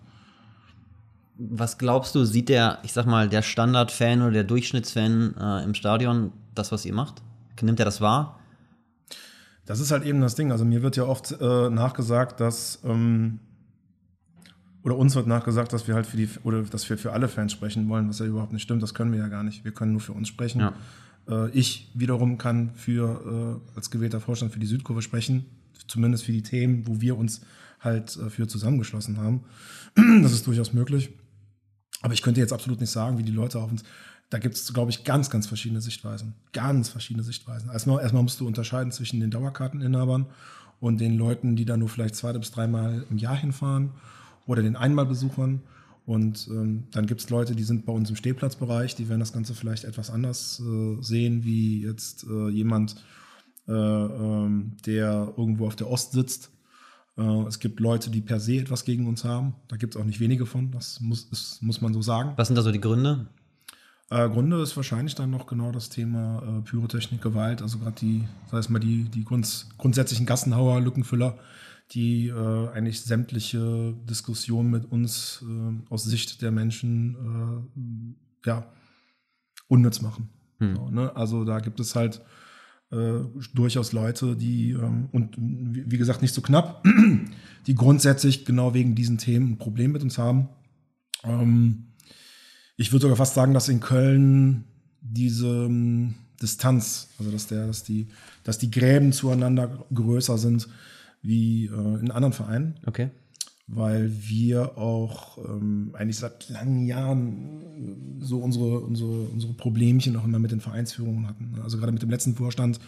was 1.38 1.78
glaubst 1.78 2.16
du, 2.16 2.26
sieht 2.26 2.50
der, 2.50 2.80
ich 2.84 2.94
sag 2.94 3.06
mal, 3.06 3.30
der 3.30 3.42
Standardfan 3.42 4.22
oder 4.22 4.32
der 4.32 4.44
Durchschnittsfan 4.44 5.36
äh, 5.40 5.64
im 5.64 5.74
Stadion 5.74 6.32
das, 6.56 6.72
was 6.72 6.86
ihr 6.86 6.94
macht? 6.94 7.22
Nimmt 7.62 7.80
er 7.80 7.86
das 7.86 8.02
wahr? 8.02 8.40
Das 9.66 9.80
ist 9.80 9.92
halt 9.92 10.04
eben 10.04 10.22
das 10.22 10.36
Ding. 10.36 10.52
Also 10.52 10.66
mir 10.66 10.82
wird 10.82 10.98
ja 10.98 11.04
oft 11.04 11.32
äh, 11.40 11.70
nachgesagt, 11.70 12.40
dass 12.40 12.80
ähm, 12.84 13.40
oder 14.84 14.98
uns 14.98 15.16
wird 15.16 15.28
nachgesagt, 15.28 15.72
dass 15.72 15.88
wir 15.88 15.96
halt 15.96 16.06
für 16.06 16.18
die 16.18 16.28
oder 16.44 16.62
dass 16.64 16.90
wir 16.90 16.98
für 16.98 17.14
alle 17.14 17.30
Fans 17.30 17.54
sprechen 17.54 17.88
wollen, 17.88 18.10
was 18.10 18.20
ja 18.20 18.26
überhaupt 18.26 18.52
nicht 18.52 18.64
stimmt. 18.64 18.84
Das 18.84 18.94
können 18.94 19.12
wir 19.12 19.20
ja 19.20 19.30
gar 19.30 19.44
nicht. 19.44 19.64
Wir 19.64 19.72
können 19.72 19.94
nur 19.94 20.02
für 20.02 20.12
uns 20.12 20.28
sprechen. 20.28 20.60
Ja. 20.60 20.74
Äh, 21.30 21.50
ich 21.52 21.90
wiederum 21.94 22.38
kann 22.38 22.72
für 22.76 23.62
äh, 23.74 23.76
als 23.78 23.92
gewählter 23.92 24.20
Vorstand 24.20 24.52
für 24.52 24.60
die 24.60 24.68
Südkurve 24.68 25.02
sprechen, 25.02 25.46
zumindest 25.88 26.26
für 26.26 26.34
die 26.34 26.44
Themen, 26.44 26.86
wo 26.86 27.00
wir 27.00 27.18
uns 27.18 27.42
halt 27.80 28.18
äh, 28.18 28.30
für 28.30 28.48
zusammengeschlossen 28.48 29.18
haben. 29.18 29.44
das 30.22 30.34
ist 30.34 30.46
durchaus 30.48 30.74
möglich. 30.74 31.12
Aber 32.02 32.14
ich 32.14 32.22
könnte 32.22 32.42
jetzt 32.42 32.52
absolut 32.52 32.82
nicht 32.82 32.92
sagen, 32.92 33.18
wie 33.18 33.24
die 33.24 33.32
Leute 33.32 33.60
auf 33.60 33.72
uns. 33.72 33.84
Da 34.30 34.40
gibt 34.40 34.56
es, 34.56 34.74
glaube 34.74 34.92
ich, 34.92 35.06
ganz, 35.06 35.30
ganz 35.30 35.48
verschiedene 35.48 35.80
Sichtweisen. 35.80 36.34
Ganz 36.52 36.90
verschiedene 36.90 37.24
Sichtweisen. 37.24 37.70
Erstmal, 37.70 38.02
erstmal 38.02 38.24
musst 38.24 38.40
du 38.42 38.48
unterscheiden 38.48 38.92
zwischen 38.92 39.22
den 39.22 39.32
Dauerkarteninhabern 39.32 40.26
und 40.82 41.00
den 41.00 41.18
Leuten, 41.18 41.56
die 41.56 41.64
da 41.64 41.78
nur 41.78 41.88
vielleicht 41.88 42.16
zwei 42.16 42.34
bis 42.34 42.52
dreimal 42.52 43.06
im 43.10 43.18
Jahr 43.18 43.38
hinfahren 43.38 43.92
oder 44.46 44.62
den 44.62 44.76
Einmalbesuchern. 44.76 45.62
Und 46.06 46.48
ähm, 46.50 46.84
dann 46.92 47.06
gibt 47.06 47.22
es 47.22 47.30
Leute, 47.30 47.56
die 47.56 47.64
sind 47.64 47.86
bei 47.86 47.94
uns 47.94 48.10
im 48.10 48.18
Stehplatzbereich, 48.18 48.96
die 48.96 49.08
werden 49.08 49.22
das 49.22 49.32
Ganze 49.32 49.56
vielleicht 49.56 49.86
etwas 49.86 50.10
anders 50.10 50.60
äh, 50.60 51.02
sehen, 51.02 51.46
wie 51.46 51.82
jetzt 51.82 52.26
äh, 52.30 52.50
jemand, 52.50 52.96
äh, 53.68 53.72
ähm, 53.72 54.76
der 54.86 55.34
irgendwo 55.38 55.66
auf 55.66 55.78
der 55.78 55.90
Ost 55.90 56.12
sitzt. 56.12 56.52
Äh, 57.18 57.44
es 57.48 57.60
gibt 57.60 57.80
Leute, 57.80 58.10
die 58.10 58.20
per 58.20 58.42
se 58.42 58.58
etwas 58.58 58.84
gegen 58.84 59.08
uns 59.08 59.24
haben. 59.24 59.56
Da 59.70 59.78
gibt 59.78 59.96
es 59.96 60.02
auch 60.02 60.06
nicht 60.06 60.20
wenige 60.20 60.46
von, 60.46 60.72
das 60.72 61.00
muss, 61.00 61.24
ist, 61.32 61.62
muss 61.62 61.80
man 61.80 61.94
so 61.94 62.02
sagen. 62.02 62.34
Was 62.36 62.48
sind 62.48 62.58
da 62.58 62.64
so 62.64 62.72
die 62.72 62.82
Gründe? 62.82 63.28
Äh, 64.10 64.30
Gründe 64.30 64.62
ist 64.62 64.76
wahrscheinlich 64.76 65.16
dann 65.16 65.32
noch 65.32 65.48
genau 65.48 65.72
das 65.72 65.90
Thema 65.90 66.44
äh, 66.44 66.62
Pyrotechnik, 66.62 67.22
Gewalt, 67.22 67.62
also 67.62 67.80
gerade 67.80 67.96
die, 68.00 68.26
sei 68.52 68.58
es 68.58 68.70
mal 68.70 68.80
die, 68.80 69.06
die 69.06 69.24
grunds 69.24 69.70
grundsätzlichen 69.78 70.26
Gassenhauer, 70.26 70.82
Lückenfüller, 70.82 71.38
die 71.94 72.28
äh, 72.28 72.70
eigentlich 72.70 73.02
sämtliche 73.02 73.94
Diskussionen 74.10 74.72
mit 74.72 74.92
uns 74.92 75.44
äh, 75.48 75.92
aus 75.92 76.04
Sicht 76.04 76.42
der 76.42 76.52
Menschen 76.52 78.16
äh, 78.46 78.48
ja, 78.50 78.72
unnütz 79.68 80.02
machen. 80.02 80.30
Hm. 80.60 80.76
So, 80.76 80.90
ne? 80.90 81.16
Also 81.16 81.46
da 81.46 81.60
gibt 81.60 81.80
es 81.80 81.96
halt 81.96 82.22
äh, 82.92 83.20
durchaus 83.54 83.92
Leute, 83.92 84.36
die, 84.36 84.72
ähm, 84.72 85.10
und 85.12 85.36
wie 85.38 85.98
gesagt, 85.98 86.22
nicht 86.22 86.34
so 86.34 86.42
knapp, 86.42 86.84
die 87.68 87.76
grundsätzlich 87.76 88.46
genau 88.46 88.74
wegen 88.74 88.96
diesen 88.96 89.18
Themen 89.18 89.52
ein 89.52 89.58
Problem 89.58 89.92
mit 89.92 90.02
uns 90.02 90.18
haben. 90.18 90.50
Ähm, 91.24 91.86
ich 92.76 92.92
würde 92.92 93.04
sogar 93.04 93.18
fast 93.18 93.36
sagen, 93.36 93.54
dass 93.54 93.70
in 93.70 93.80
Köln 93.80 94.64
diese 95.00 95.66
ähm, 95.66 96.16
Distanz, 96.42 97.10
also 97.20 97.32
dass 97.32 97.48
der, 97.48 97.68
dass 97.68 97.84
die, 97.84 98.08
dass 98.44 98.58
die 98.58 98.72
Gräben 98.72 99.12
zueinander 99.12 99.86
größer 99.94 100.38
sind 100.38 100.68
wie 101.24 101.66
äh, 101.66 102.00
in 102.00 102.12
anderen 102.12 102.34
Vereinen, 102.34 102.76
Okay. 102.86 103.10
weil 103.68 104.12
wir 104.28 104.78
auch 104.78 105.38
ähm, 105.40 105.96
eigentlich 105.98 106.18
seit 106.20 106.50
langen 106.50 106.86
Jahren 106.86 107.62
äh, 108.22 108.26
so 108.26 108.38
unsere, 108.40 108.82
unsere, 108.82 109.24
unsere 109.24 109.54
Problemchen 109.54 110.16
auch 110.18 110.26
immer 110.26 110.40
mit 110.40 110.52
den 110.52 110.62
Vereinsführungen 110.62 111.28
hatten. 111.28 111.56
Also 111.64 111.78
gerade 111.78 111.92
mit 111.94 112.02
dem 112.02 112.10
letzten 112.10 112.36
Vorstand 112.36 112.80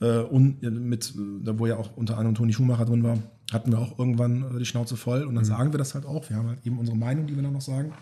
äh, 0.00 0.18
und 0.18 0.62
mit, 0.62 1.14
äh, 1.16 1.44
da 1.44 1.58
wo 1.58 1.66
ja 1.66 1.76
auch 1.76 1.96
unter 1.96 2.18
anderem 2.18 2.34
Toni 2.34 2.52
Schumacher 2.52 2.84
drin 2.84 3.02
war, 3.02 3.18
hatten 3.52 3.72
wir 3.72 3.78
auch 3.78 3.98
irgendwann 3.98 4.54
äh, 4.54 4.58
die 4.58 4.66
Schnauze 4.66 4.96
voll 4.96 5.24
und 5.24 5.34
dann 5.34 5.44
sagen 5.44 5.72
wir 5.72 5.78
das 5.78 5.94
halt 5.94 6.06
auch. 6.06 6.28
Wir 6.28 6.36
haben 6.36 6.48
halt 6.48 6.66
eben 6.66 6.78
unsere 6.78 6.96
Meinung, 6.96 7.26
die 7.26 7.34
wir 7.34 7.42
dann 7.42 7.52
noch 7.52 7.60
sagen. 7.60 7.92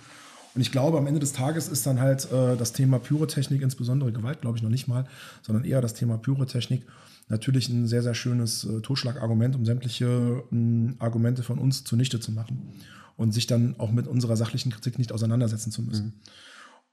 Und 0.52 0.62
ich 0.62 0.72
glaube, 0.72 0.98
am 0.98 1.06
Ende 1.06 1.20
des 1.20 1.32
Tages 1.32 1.68
ist 1.68 1.86
dann 1.86 2.00
halt 2.00 2.30
äh, 2.32 2.56
das 2.56 2.72
Thema 2.72 2.98
Pyrotechnik, 2.98 3.62
insbesondere 3.62 4.10
Gewalt, 4.10 4.40
glaube 4.40 4.56
ich 4.56 4.64
noch 4.64 4.70
nicht 4.70 4.88
mal, 4.88 5.04
sondern 5.42 5.64
eher 5.64 5.80
das 5.80 5.94
Thema 5.94 6.18
Pyrotechnik 6.18 6.82
natürlich 7.30 7.68
ein 7.68 7.86
sehr, 7.86 8.02
sehr 8.02 8.14
schönes 8.14 8.64
äh, 8.64 8.80
Totschlagargument, 8.80 9.56
um 9.56 9.64
sämtliche 9.64 10.42
mh, 10.50 10.94
Argumente 10.98 11.42
von 11.42 11.58
uns 11.58 11.84
zunichte 11.84 12.20
zu 12.20 12.32
machen 12.32 12.74
und 13.16 13.32
sich 13.32 13.46
dann 13.46 13.74
auch 13.78 13.92
mit 13.92 14.06
unserer 14.06 14.36
sachlichen 14.36 14.72
Kritik 14.72 14.98
nicht 14.98 15.12
auseinandersetzen 15.12 15.70
zu 15.70 15.82
müssen. 15.82 16.20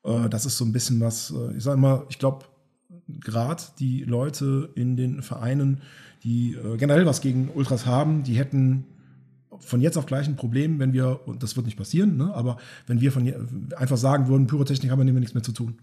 Äh, 0.03 0.29
das 0.29 0.45
ist 0.45 0.57
so 0.57 0.65
ein 0.65 0.71
bisschen 0.71 0.99
was, 1.01 1.31
äh, 1.31 1.57
ich 1.57 1.63
sage 1.63 1.79
mal, 1.79 2.05
ich 2.09 2.19
glaube, 2.19 2.45
gerade 3.07 3.63
die 3.79 4.03
Leute 4.03 4.69
in 4.75 4.95
den 4.95 5.21
Vereinen, 5.21 5.81
die 6.23 6.53
äh, 6.53 6.77
generell 6.77 7.05
was 7.05 7.21
gegen 7.21 7.49
Ultras 7.49 7.85
haben, 7.85 8.23
die 8.23 8.35
hätten 8.35 8.85
von 9.59 9.81
jetzt 9.81 9.97
auf 9.97 10.05
gleich 10.05 10.27
ein 10.27 10.35
Problem, 10.35 10.79
wenn 10.79 10.93
wir, 10.93 11.27
und 11.27 11.41
das 11.41 11.55
wird 11.55 11.65
nicht 11.65 11.77
passieren, 11.77 12.17
ne, 12.17 12.33
aber 12.33 12.57
wenn 12.85 13.01
wir 13.01 13.11
von 13.11 13.27
einfach 13.75 13.97
sagen 13.97 14.27
würden, 14.27 14.45
Pyrotechnik 14.47 14.91
haben 14.91 15.05
wir 15.05 15.11
nichts 15.13 15.33
mehr 15.33 15.43
zu 15.43 15.51
tun. 15.51 15.79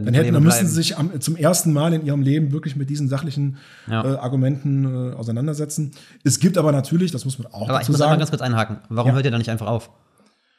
Dann, 0.00 0.14
hätten, 0.14 0.32
dann 0.34 0.42
müssen 0.42 0.66
sie 0.66 0.74
sich 0.74 0.96
am, 0.98 1.20
zum 1.20 1.36
ersten 1.36 1.72
Mal 1.72 1.92
in 1.94 2.04
ihrem 2.04 2.22
Leben 2.22 2.52
wirklich 2.52 2.76
mit 2.76 2.90
diesen 2.90 3.08
sachlichen 3.08 3.56
Ja. 3.88 4.04
äh, 4.04 4.16
Argumenten 4.16 5.12
äh, 5.12 5.14
auseinandersetzen. 5.14 5.92
Es 6.24 6.38
gibt 6.40 6.58
aber 6.58 6.72
natürlich, 6.72 7.10
das 7.12 7.24
muss 7.24 7.38
man 7.38 7.46
auch 7.52 7.68
Aber 7.68 7.74
ich 7.74 7.78
dazu 7.80 7.92
muss 7.92 8.00
einmal 8.00 8.12
sagen, 8.14 8.18
ganz 8.20 8.30
kurz 8.30 8.42
einhaken. 8.42 8.78
Warum 8.88 9.08
Ja. 9.10 9.14
hört 9.14 9.24
ihr 9.24 9.30
da 9.30 9.38
nicht 9.38 9.50
einfach 9.50 9.66
auf? 9.66 9.90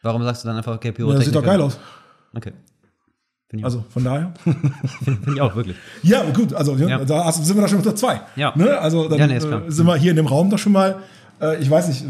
Warum 0.03 0.23
sagst 0.23 0.43
du 0.43 0.47
dann 0.47 0.57
einfach, 0.57 0.75
okay, 0.75 0.89
ja, 0.89 0.93
Pyrotechnik? 0.93 1.17
das 1.19 1.25
sieht 1.25 1.35
doch 1.35 1.43
geil 1.43 1.61
aus. 1.61 1.79
Okay. 2.35 2.51
Ich, 3.51 3.63
Also 3.63 3.85
von 3.89 4.03
daher. 4.03 4.33
Finde 5.03 5.31
ich 5.33 5.39
auch, 5.41 5.55
wirklich. 5.55 5.77
Ja, 6.03 6.23
gut, 6.31 6.53
also 6.53 6.75
ja. 6.75 6.87
Ja. 6.89 7.05
da 7.05 7.31
sind 7.31 7.55
wir 7.55 7.61
da 7.61 7.67
schon 7.67 7.77
unter 7.77 7.95
zwei. 7.95 8.21
Ja. 8.35 8.51
Ne? 8.55 8.77
Also 8.79 9.07
dann 9.07 9.17
Ja, 9.19 9.27
nee, 9.27 9.37
äh, 9.37 9.71
sind 9.71 9.85
wir 9.85 9.95
hier 9.95 10.11
in 10.11 10.17
dem 10.17 10.25
Raum 10.27 10.49
doch 10.49 10.57
schon 10.59 10.73
mal, 10.73 10.97
äh, 11.41 11.61
ich 11.61 11.69
weiß 11.69 11.87
nicht, 11.89 12.03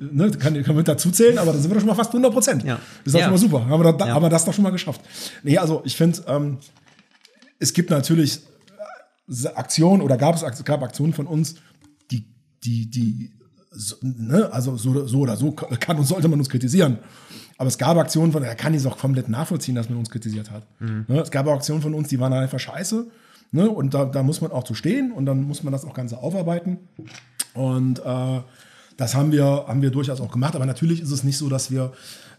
ne, 0.00 0.30
kann, 0.32 0.62
kann 0.62 0.74
man 0.74 0.84
dazu 0.84 1.10
zählen, 1.10 1.38
aber 1.38 1.52
da 1.52 1.58
sind 1.58 1.70
wir 1.70 1.74
doch 1.74 1.80
schon 1.80 1.88
mal 1.88 1.94
fast 1.94 2.10
100 2.10 2.32
Prozent. 2.32 2.64
Ja. 2.64 2.78
Ist 3.04 3.14
doch 3.14 3.20
Ja. 3.20 3.24
schon 3.26 3.32
mal 3.34 3.38
super. 3.38 3.66
Haben 3.66 3.82
wir, 3.84 3.92
da, 3.92 4.06
Ja. 4.06 4.14
haben 4.14 4.22
wir 4.22 4.30
das 4.30 4.44
doch 4.44 4.52
schon 4.54 4.64
mal 4.64 4.70
geschafft. 4.70 5.00
Nee, 5.42 5.58
also 5.58 5.82
ich 5.84 5.96
finde, 5.96 6.20
ähm, 6.26 6.58
es 7.58 7.72
gibt 7.72 7.90
natürlich 7.90 8.40
äh, 9.28 9.46
Aktionen 9.54 10.02
oder 10.02 10.16
gab 10.16 10.34
es 10.36 10.64
gab 10.64 10.82
Aktionen 10.82 11.12
von 11.14 11.26
uns, 11.26 11.56
die, 12.10 12.26
die, 12.64 12.90
die, 12.90 13.30
so, 13.70 13.96
ne, 14.02 14.48
also 14.52 14.76
so, 14.76 15.06
so 15.06 15.18
oder 15.20 15.36
so 15.36 15.52
kann 15.52 15.96
und 15.98 16.04
sollte 16.04 16.28
man 16.28 16.38
uns 16.38 16.48
kritisieren. 16.48 16.98
Aber 17.56 17.68
es 17.68 17.78
gab 17.78 17.96
Aktionen 17.96 18.32
von, 18.32 18.42
er 18.42 18.54
kann 18.56 18.74
es 18.74 18.84
auch 18.86 18.98
komplett 18.98 19.28
nachvollziehen, 19.28 19.74
dass 19.76 19.88
man 19.88 19.98
uns 19.98 20.10
kritisiert 20.10 20.50
hat. 20.50 20.64
Ne, 20.80 21.20
es 21.20 21.30
gab 21.30 21.46
auch 21.46 21.54
Aktionen 21.54 21.82
von 21.82 21.94
uns, 21.94 22.08
die 22.08 22.18
waren 22.20 22.32
einfach 22.32 22.58
scheiße. 22.58 23.06
Ne, 23.52 23.70
und 23.70 23.94
da, 23.94 24.04
da 24.04 24.24
muss 24.24 24.40
man 24.40 24.50
auch 24.50 24.64
zu 24.64 24.74
stehen 24.74 25.12
und 25.12 25.26
dann 25.26 25.42
muss 25.44 25.62
man 25.62 25.72
das 25.72 25.84
auch 25.84 25.94
Ganze 25.94 26.18
aufarbeiten. 26.18 26.78
Und 27.54 28.00
äh, 28.00 28.40
das 28.96 29.14
haben 29.14 29.32
wir, 29.32 29.44
haben 29.66 29.82
wir 29.82 29.90
durchaus 29.90 30.20
auch 30.20 30.30
gemacht. 30.30 30.54
Aber 30.54 30.66
natürlich 30.66 31.00
ist 31.00 31.10
es 31.10 31.24
nicht 31.24 31.38
so, 31.38 31.48
dass 31.48 31.70
wir 31.70 31.92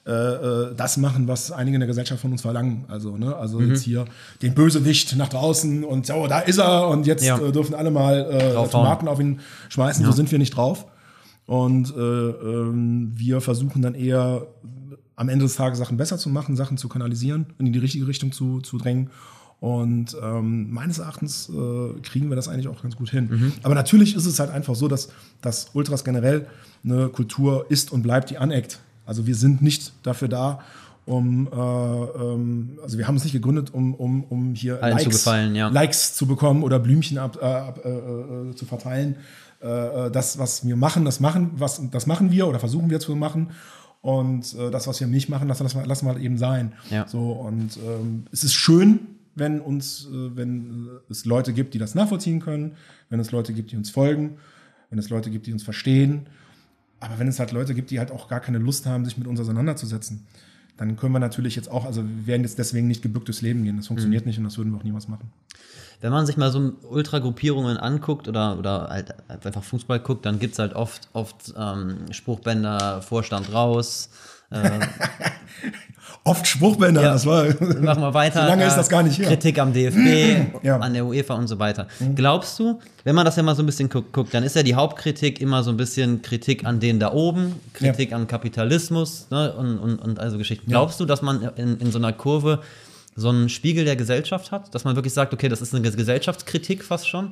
äh, 0.07 0.11
äh, 0.11 0.75
das 0.75 0.97
machen, 0.97 1.27
was 1.27 1.51
einige 1.51 1.75
in 1.75 1.79
der 1.79 1.87
Gesellschaft 1.87 2.21
von 2.21 2.31
uns 2.31 2.43
verlangen. 2.43 2.85
Also, 2.89 3.17
ne, 3.17 3.35
also 3.35 3.59
Mhm. 3.59 3.69
jetzt 3.71 3.81
hier 3.83 4.05
den 4.43 4.53
Bösewicht 4.53 5.15
nach 5.15 5.29
draußen 5.29 5.83
und 5.83 6.05
so, 6.05 6.27
da 6.27 6.39
ist 6.41 6.59
er 6.59 6.89
und 6.89 7.07
jetzt 7.07 7.25
Ja. 7.25 7.39
äh, 7.39 7.51
dürfen 7.51 7.73
alle 7.73 7.89
mal 7.89 8.19
äh. 8.29 8.69
Tomaten 8.69 9.07
auf 9.07 9.19
ihn 9.19 9.39
schmeißen. 9.69 10.05
So 10.05 10.11
sind 10.11 10.31
wir 10.31 10.37
nicht 10.37 10.55
drauf. 10.55 10.85
Und 11.47 11.91
äh, 11.95 11.99
ähm, 11.99 13.13
wir 13.15 13.41
versuchen 13.41 13.81
dann 13.81 13.95
eher 13.95 14.45
am 15.15 15.29
Ende 15.29 15.45
des 15.45 15.55
Tages 15.55 15.79
Sachen 15.79 15.97
besser 15.97 16.17
zu 16.17 16.29
machen, 16.29 16.55
Sachen 16.55 16.77
zu 16.77 16.87
kanalisieren, 16.89 17.47
in 17.57 17.71
die 17.71 17.79
richtige 17.79 18.05
Richtung 18.07 18.31
zu, 18.31 18.61
zu 18.61 18.77
drängen. 18.77 19.09
Und 19.65 20.15
ähm, 20.21 20.71
meines 20.71 20.99
Erachtens 20.99 21.49
äh, 21.49 21.99
kriegen 22.01 22.29
wir 22.29 22.35
das 22.35 22.47
eigentlich 22.47 22.67
auch 22.67 22.83
ganz 22.83 22.95
gut 22.95 23.09
hin. 23.09 23.51
Aber 23.63 23.73
natürlich 23.73 24.15
ist 24.15 24.27
es 24.27 24.39
halt 24.39 24.51
einfach 24.51 24.75
so, 24.75 24.87
dass, 24.87 25.09
dass 25.41 25.71
Ultras 25.73 26.03
generell 26.03 26.45
eine 26.83 27.07
Kultur 27.07 27.65
ist 27.69 27.91
und 27.91 28.03
bleibt, 28.03 28.29
die 28.29 28.37
aneckt. 28.37 28.79
Also 29.07 29.25
wir 29.25 29.33
sind 29.33 29.63
nicht 29.63 29.93
dafür 30.03 30.27
da, 30.27 30.59
um, 31.05 31.47
äh, 31.47 31.55
ähm, 31.55 32.77
also 32.83 32.99
wir 32.99 33.07
haben 33.07 33.15
uns 33.15 33.23
nicht 33.23 33.33
gegründet, 33.33 33.73
um, 33.73 33.95
um, 33.95 34.23
um 34.25 34.53
hier 34.53 34.83
Allen 34.83 34.99
zu 34.99 35.09
gefallen, 35.09 35.55
ja. 35.55 35.69
Likes 35.69 36.13
zu 36.13 36.27
bekommen 36.27 36.61
oder 36.61 36.77
Blümchen 36.77 37.17
ab, 37.17 37.39
äh, 37.41 37.45
ab, 37.45 37.81
äh, 37.83 37.89
äh, 37.89 38.55
zu 38.55 38.65
verteilen. 38.65 39.15
Äh, 39.61 40.11
das, 40.11 40.37
was 40.37 40.63
wir 40.63 40.75
machen, 40.75 41.05
das 41.05 41.19
machen, 41.19 41.53
was, 41.55 41.81
das 41.89 42.05
machen 42.05 42.29
wir 42.29 42.45
oder 42.47 42.59
versuchen 42.59 42.91
wir 42.91 42.99
zu 42.99 43.15
machen. 43.15 43.49
Und 44.03 44.55
das, 44.55 44.85
was 44.85 44.99
wir 44.99 45.07
nicht 45.07 45.29
machen, 45.29 45.47
das 45.47 45.59
lassen 45.59 45.79
wir, 45.79 45.87
lassen 45.87 46.05
wir 46.05 46.13
halt 46.13 46.21
eben 46.23 46.37
sein. 46.37 46.73
Ja. 46.91 47.07
So, 47.07 47.31
und 47.31 47.75
ähm, 47.77 48.25
es 48.31 48.43
ist 48.43 48.53
schön, 48.53 49.14
wenn 49.35 49.61
uns, 49.61 50.07
äh, 50.07 50.35
wenn 50.35 50.87
äh, 50.87 51.11
es 51.11 51.25
Leute 51.25 51.53
gibt, 51.53 51.73
die 51.73 51.77
das 51.77 51.93
nachvollziehen 51.95 52.39
können, 52.39 52.75
wenn 53.09 53.19
es 53.19 53.31
Leute 53.31 53.53
gibt, 53.53 53.71
die 53.71 53.77
uns 53.77 53.89
folgen, 53.89 54.37
wenn 54.89 54.99
es 54.99 55.09
Leute 55.09 55.29
gibt, 55.29 55.45
die 55.47 55.53
uns 55.53 55.63
verstehen. 55.63 56.27
Aber 56.99 57.19
wenn 57.19 57.27
es 57.27 57.39
halt 57.39 57.51
Leute 57.51 57.75
gibt, 57.75 57.91
die 57.91 57.99
halt 57.99 58.11
auch 58.11 58.27
gar 58.27 58.39
keine 58.39 58.57
Lust 58.57 58.85
haben, 58.85 59.05
sich 59.05 59.17
mit 59.17 59.27
uns 59.27 59.39
auseinanderzusetzen, 59.39 60.25
dann 60.77 60.97
können 60.97 61.13
wir 61.13 61.19
natürlich 61.19 61.55
jetzt 61.55 61.71
auch, 61.71 61.85
also 61.85 62.03
wir 62.03 62.27
werden 62.27 62.43
jetzt 62.43 62.57
deswegen 62.57 62.87
nicht 62.87 63.01
gebückt 63.01 63.27
durchs 63.27 63.41
Leben 63.41 63.63
gehen. 63.63 63.77
Das 63.77 63.87
funktioniert 63.87 64.25
nicht 64.25 64.37
und 64.37 64.43
das 64.43 64.57
würden 64.57 64.71
wir 64.73 64.79
auch 64.79 64.83
niemals 64.83 65.07
machen. 65.07 65.31
Wenn 66.01 66.11
man 66.11 66.25
sich 66.25 66.35
mal 66.35 66.51
so 66.51 66.73
Ultragruppierungen 66.89 67.77
anguckt 67.77 68.27
oder, 68.27 68.59
oder 68.59 68.89
halt 68.89 69.15
einfach 69.45 69.63
Fußball 69.63 69.99
guckt, 70.01 70.25
dann 70.25 70.39
gibt 70.39 70.53
es 70.53 70.59
halt 70.59 70.73
oft, 70.73 71.07
oft 71.13 71.53
ähm, 71.57 72.11
Spruchbänder, 72.11 73.01
Vorstand 73.01 73.53
raus, 73.53 74.09
Äh, 74.51 74.79
Oft 76.27 76.47
Spruchbänder, 76.47 77.03
Ja. 77.03 77.11
das 77.13 77.25
war. 77.27 77.45
Machen 77.81 78.01
wir 78.01 78.13
weiter. 78.15 78.41
So 78.41 78.47
lange 78.47 78.63
Äh, 78.63 78.67
ist 78.67 78.75
das 78.75 78.89
gar 78.89 79.03
nicht 79.03 79.19
her. 79.19 79.27
Kritik 79.27 79.59
am 79.59 79.73
DFB, 79.73 80.53
Ja. 80.63 80.77
Mhm. 80.77 80.83
an 80.83 80.93
der 80.95 81.05
UEFA 81.05 81.35
und 81.35 81.47
so 81.47 81.59
weiter. 81.59 81.85
Glaubst 82.15 82.57
du, 82.57 82.79
wenn 83.03 83.13
man 83.13 83.25
das 83.25 83.35
ja 83.35 83.43
mal 83.43 83.55
so 83.55 83.61
ein 83.61 83.67
bisschen 83.67 83.89
guckt, 83.89 84.11
guckt, 84.11 84.33
dann 84.33 84.43
ist 84.43 84.55
ja 84.55 84.63
die 84.63 84.73
Hauptkritik 84.73 85.39
immer 85.39 85.61
so 85.61 85.69
ein 85.69 85.77
bisschen 85.77 86.23
Kritik 86.23 86.65
an 86.65 86.79
denen 86.79 86.99
da 86.99 87.11
oben, 87.13 87.53
Kritik 87.73 88.11
an 88.11 88.25
Kapitalismus 88.25 89.27
ne, 89.29 89.53
und, 89.53 89.77
und, 89.77 89.99
und 89.99 90.19
also 90.19 90.39
Geschichten. 90.39 90.67
Glaubst 90.71 90.99
du, 90.99 91.05
dass 91.05 91.21
man 91.21 91.43
in, 91.57 91.77
in 91.79 91.91
so 91.91 91.99
einer 91.99 92.11
Kurve 92.11 92.59
so 93.17 93.29
einen 93.29 93.47
Spiegel 93.47 93.85
der 93.85 93.95
Gesellschaft 93.95 94.51
hat, 94.51 94.75
dass 94.75 94.83
man 94.83 94.97
wirklich 94.97 95.13
sagt, 95.13 95.33
okay, 95.33 95.47
das 95.47 95.61
ist 95.61 95.73
eine 95.73 95.89
Gesellschaftskritik 95.89 96.83
fast 96.83 97.07
schon? 97.07 97.31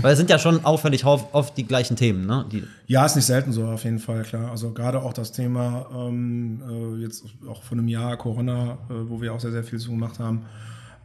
Weil 0.00 0.12
es 0.12 0.18
sind 0.18 0.30
ja 0.30 0.38
schon 0.38 0.64
auffällig 0.64 1.04
oft, 1.04 1.56
die 1.56 1.66
gleichen 1.66 1.96
Themen, 1.96 2.24
ne? 2.24 2.46
Die, 2.52 2.62
Ja, 2.86 3.04
ist 3.04 3.16
nicht 3.16 3.24
selten 3.24 3.50
so, 3.50 3.66
auf 3.66 3.82
jeden 3.82 3.98
Fall, 3.98 4.22
klar. 4.22 4.52
Also 4.52 4.72
gerade 4.72 5.02
auch 5.02 5.12
das 5.12 5.32
Thema, 5.32 5.86
ähm, 5.92 6.62
äh, 6.68 7.02
jetzt 7.02 7.24
auch 7.48 7.64
von 7.64 7.78
einem 7.78 7.88
Jahr 7.88 8.16
Corona, 8.16 8.78
äh, 8.88 8.94
wo 9.08 9.20
wir 9.20 9.32
auch 9.34 9.40
sehr, 9.40 9.50
sehr 9.50 9.64
viel 9.64 9.80
zu 9.80 9.90
gemacht 9.90 10.20
haben, 10.20 10.42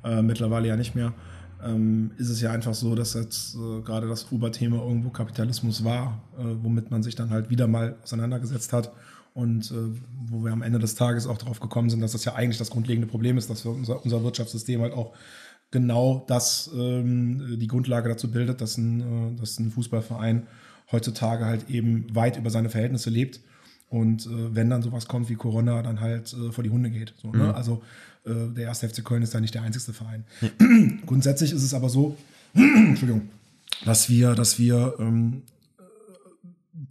äh, 0.03 0.21
mittlerweile 0.21 0.67
ja 0.67 0.75
nicht 0.75 0.93
mehr, 0.93 1.11
ähm, 1.65 2.11
ist 2.17 2.29
es 2.29 2.39
ja 2.39 2.51
einfach 2.51 2.75
so, 2.75 2.93
dass 2.93 3.15
jetzt 3.15 3.55
äh, 3.55 3.81
gerade 3.81 4.07
das 4.07 4.31
Oberthema 4.31 4.77
irgendwo 4.77 5.09
Kapitalismus 5.09 5.83
war, 5.83 6.21
äh, 6.37 6.43
womit 6.61 6.91
man 6.91 7.01
sich 7.01 7.15
dann 7.15 7.31
halt 7.31 7.49
wieder 7.49 7.65
mal 7.65 7.95
auseinandergesetzt 8.03 8.73
hat 8.73 8.91
und 9.39 9.71
äh, 9.71 9.75
wo 10.27 10.43
wir 10.43 10.51
am 10.51 10.61
Ende 10.61 10.79
des 10.79 10.95
Tages 10.95 11.27
auch 11.27 11.37
darauf 11.37 11.59
gekommen 11.59 11.89
sind, 11.89 12.01
dass 12.01 12.11
das 12.11 12.25
ja 12.25 12.35
eigentlich 12.35 12.57
das 12.57 12.69
grundlegende 12.69 13.07
Problem 13.07 13.37
ist, 13.37 13.49
dass 13.49 13.65
unser, 13.65 14.03
unser 14.03 14.23
Wirtschaftssystem 14.23 14.81
halt 14.81 14.93
auch 14.93 15.13
genau 15.71 16.25
das 16.27 16.69
ähm, 16.75 17.57
die 17.59 17.67
Grundlage 17.67 18.09
dazu 18.09 18.29
bildet, 18.31 18.61
dass 18.61 18.77
ein, 18.77 19.01
äh, 19.35 19.39
dass 19.39 19.59
ein 19.59 19.71
Fußballverein 19.71 20.47
heutzutage 20.91 21.45
halt 21.45 21.69
eben 21.69 22.13
weit 22.15 22.37
über 22.37 22.49
seine 22.49 22.69
Verhältnisse 22.69 23.09
lebt 23.09 23.39
und 23.89 24.25
äh, 24.27 24.55
wenn 24.55 24.69
dann 24.69 24.83
sowas 24.83 25.07
kommt 25.07 25.29
wie 25.29 25.35
Corona, 25.35 25.81
dann 25.81 25.99
halt 25.99 26.33
äh, 26.33 26.51
vor 26.51 26.63
die 26.63 26.69
Hunde 26.69 26.89
geht. 26.89 27.13
So, 27.21 27.31
ne? 27.31 27.53
Also 27.53 27.81
äh, 28.25 28.53
der 28.55 28.65
erste 28.65 28.87
FC 28.87 29.03
Köln 29.03 29.23
ist 29.23 29.33
da 29.33 29.39
nicht 29.39 29.55
der 29.55 29.63
einzigste 29.63 29.93
Verein. 29.93 30.23
Grundsätzlich 31.05 31.51
ist 31.51 31.63
es 31.63 31.73
aber 31.73 31.89
so, 31.89 32.15
Entschuldigung, 32.53 33.29
dass 33.85 34.09
wir, 34.09 34.35
dass 34.35 34.59
wir, 34.59 34.95
ähm, 34.99 35.41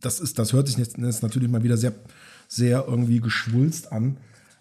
das 0.01 0.21
ist, 0.21 0.39
das 0.39 0.53
hört 0.53 0.67
sich 0.67 0.77
jetzt, 0.77 0.99
jetzt 0.99 1.23
natürlich 1.23 1.49
mal 1.49 1.63
wieder 1.63 1.77
sehr, 1.77 1.93
sehr 2.49 2.85
irgendwie 2.89 3.21
geschwulst 3.21 3.93
an. 3.93 4.17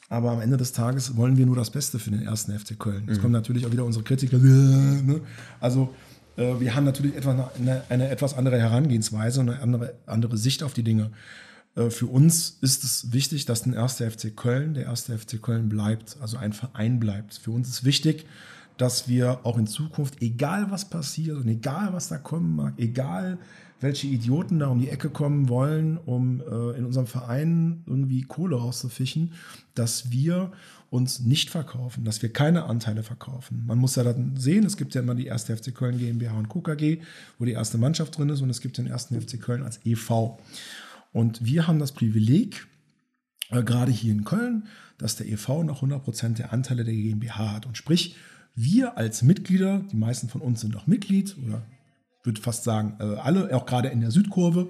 Aber 0.09 0.31
am 0.31 0.41
Ende 0.41 0.55
des 0.55 0.71
Tages 0.71 1.17
wollen 1.17 1.37
wir 1.37 1.45
nur 1.45 1.55
das 1.55 1.71
Beste 1.71 1.99
für 1.99 2.11
den 2.11 2.21
ersten 2.21 2.57
FC 2.57 2.79
Köln. 2.79 3.05
Jetzt 3.07 3.19
kommen 3.21 3.33
natürlich 3.33 3.65
auch 3.65 3.71
wieder 3.71 3.85
unsere 3.85 4.03
Kritiker. 4.03 4.37
Ne? 4.37 5.21
Also 5.59 5.93
äh, 6.37 6.59
wir 6.59 6.75
haben 6.75 6.85
natürlich 6.85 7.15
etwa 7.15 7.51
eine, 7.57 7.83
eine 7.89 8.09
etwas 8.09 8.33
andere 8.35 8.59
Herangehensweise 8.59 9.41
und 9.41 9.49
eine 9.49 9.61
andere, 9.61 9.95
andere 10.05 10.37
Sicht 10.37 10.63
auf 10.63 10.73
die 10.73 10.83
Dinge. 10.83 11.11
Äh, 11.75 11.89
Für 11.89 12.07
uns 12.07 12.57
ist 12.61 12.83
es 12.83 13.11
wichtig, 13.11 13.45
dass 13.45 13.65
ein 13.65 13.73
erster 13.73 14.09
FC 14.09 14.35
Köln 14.35 14.73
der 14.73 14.85
erste 14.85 15.17
FC 15.17 15.41
Köln 15.41 15.69
bleibt, 15.69 16.17
also 16.21 16.37
ein 16.37 16.53
Verein 16.53 16.99
bleibt. 16.99 17.35
Für 17.35 17.51
uns 17.51 17.67
ist 17.67 17.83
wichtig, 17.83 18.25
dass 18.77 19.07
wir 19.07 19.39
auch 19.43 19.57
in 19.57 19.67
Zukunft, 19.67 20.21
egal 20.21 20.69
was 20.69 20.89
passiert 20.89 21.37
und 21.37 21.47
egal 21.47 21.93
was 21.93 22.09
da 22.09 22.17
kommen 22.17 22.55
mag, 22.55 22.73
egal 22.77 23.39
welche 23.79 24.07
Idioten 24.07 24.59
da 24.59 24.67
um 24.67 24.79
die 24.79 24.89
Ecke 24.89 25.09
kommen 25.09 25.49
wollen, 25.49 25.97
um 25.97 26.41
äh, 26.41 26.77
in 26.77 26.85
unserem 26.85 27.07
Verein 27.07 27.83
irgendwie 27.85 28.23
Kohle 28.23 28.55
rauszufischen, 28.55 29.33
dass 29.75 30.11
wir 30.11 30.51
uns 30.89 31.19
nicht 31.19 31.49
verkaufen, 31.49 32.05
dass 32.05 32.21
wir 32.21 32.31
keine 32.31 32.63
Anteile 32.65 33.03
verkaufen. 33.03 33.63
Man 33.67 33.77
muss 33.77 33.95
ja 33.95 34.03
dann 34.03 34.37
sehen, 34.37 34.65
es 34.65 34.77
gibt 34.77 34.95
ja 34.95 35.01
immer 35.01 35.15
die 35.15 35.27
erste 35.27 35.55
FC 35.55 35.75
Köln 35.75 35.97
GmbH 35.99 36.37
und 36.37 36.49
Co. 36.49 36.61
KG, 36.61 37.01
wo 37.37 37.45
die 37.45 37.51
erste 37.51 37.77
Mannschaft 37.77 38.17
drin 38.17 38.29
ist 38.29 38.41
und 38.41 38.49
es 38.49 38.61
gibt 38.61 38.77
den 38.77 38.87
ersten 38.87 39.19
FC 39.19 39.39
Köln 39.39 39.63
als 39.63 39.85
EV. 39.85 40.39
Und 41.11 41.43
wir 41.43 41.67
haben 41.67 41.79
das 41.79 41.91
Privileg, 41.91 42.67
äh, 43.49 43.63
gerade 43.63 43.91
hier 43.91 44.11
in 44.11 44.23
Köln, 44.23 44.67
dass 44.97 45.15
der 45.17 45.27
EV 45.27 45.63
noch 45.63 45.83
100% 45.83 46.37
der 46.37 46.53
Anteile 46.53 46.83
der 46.83 46.93
GmbH 46.93 47.51
hat. 47.51 47.65
Und 47.65 47.77
sprich, 47.77 48.15
wir 48.55 48.97
als 48.97 49.21
Mitglieder, 49.21 49.83
die 49.91 49.97
meisten 49.97 50.29
von 50.29 50.41
uns 50.41 50.61
sind 50.61 50.75
auch 50.75 50.87
Mitglied 50.87 51.35
oder 51.45 51.63
würde 52.27 52.39
fast 52.39 52.63
sagen, 52.63 52.93
äh, 52.99 53.15
alle, 53.15 53.55
auch 53.55 53.65
gerade 53.65 53.87
in 53.87 54.01
der 54.01 54.11
Südkurve, 54.11 54.67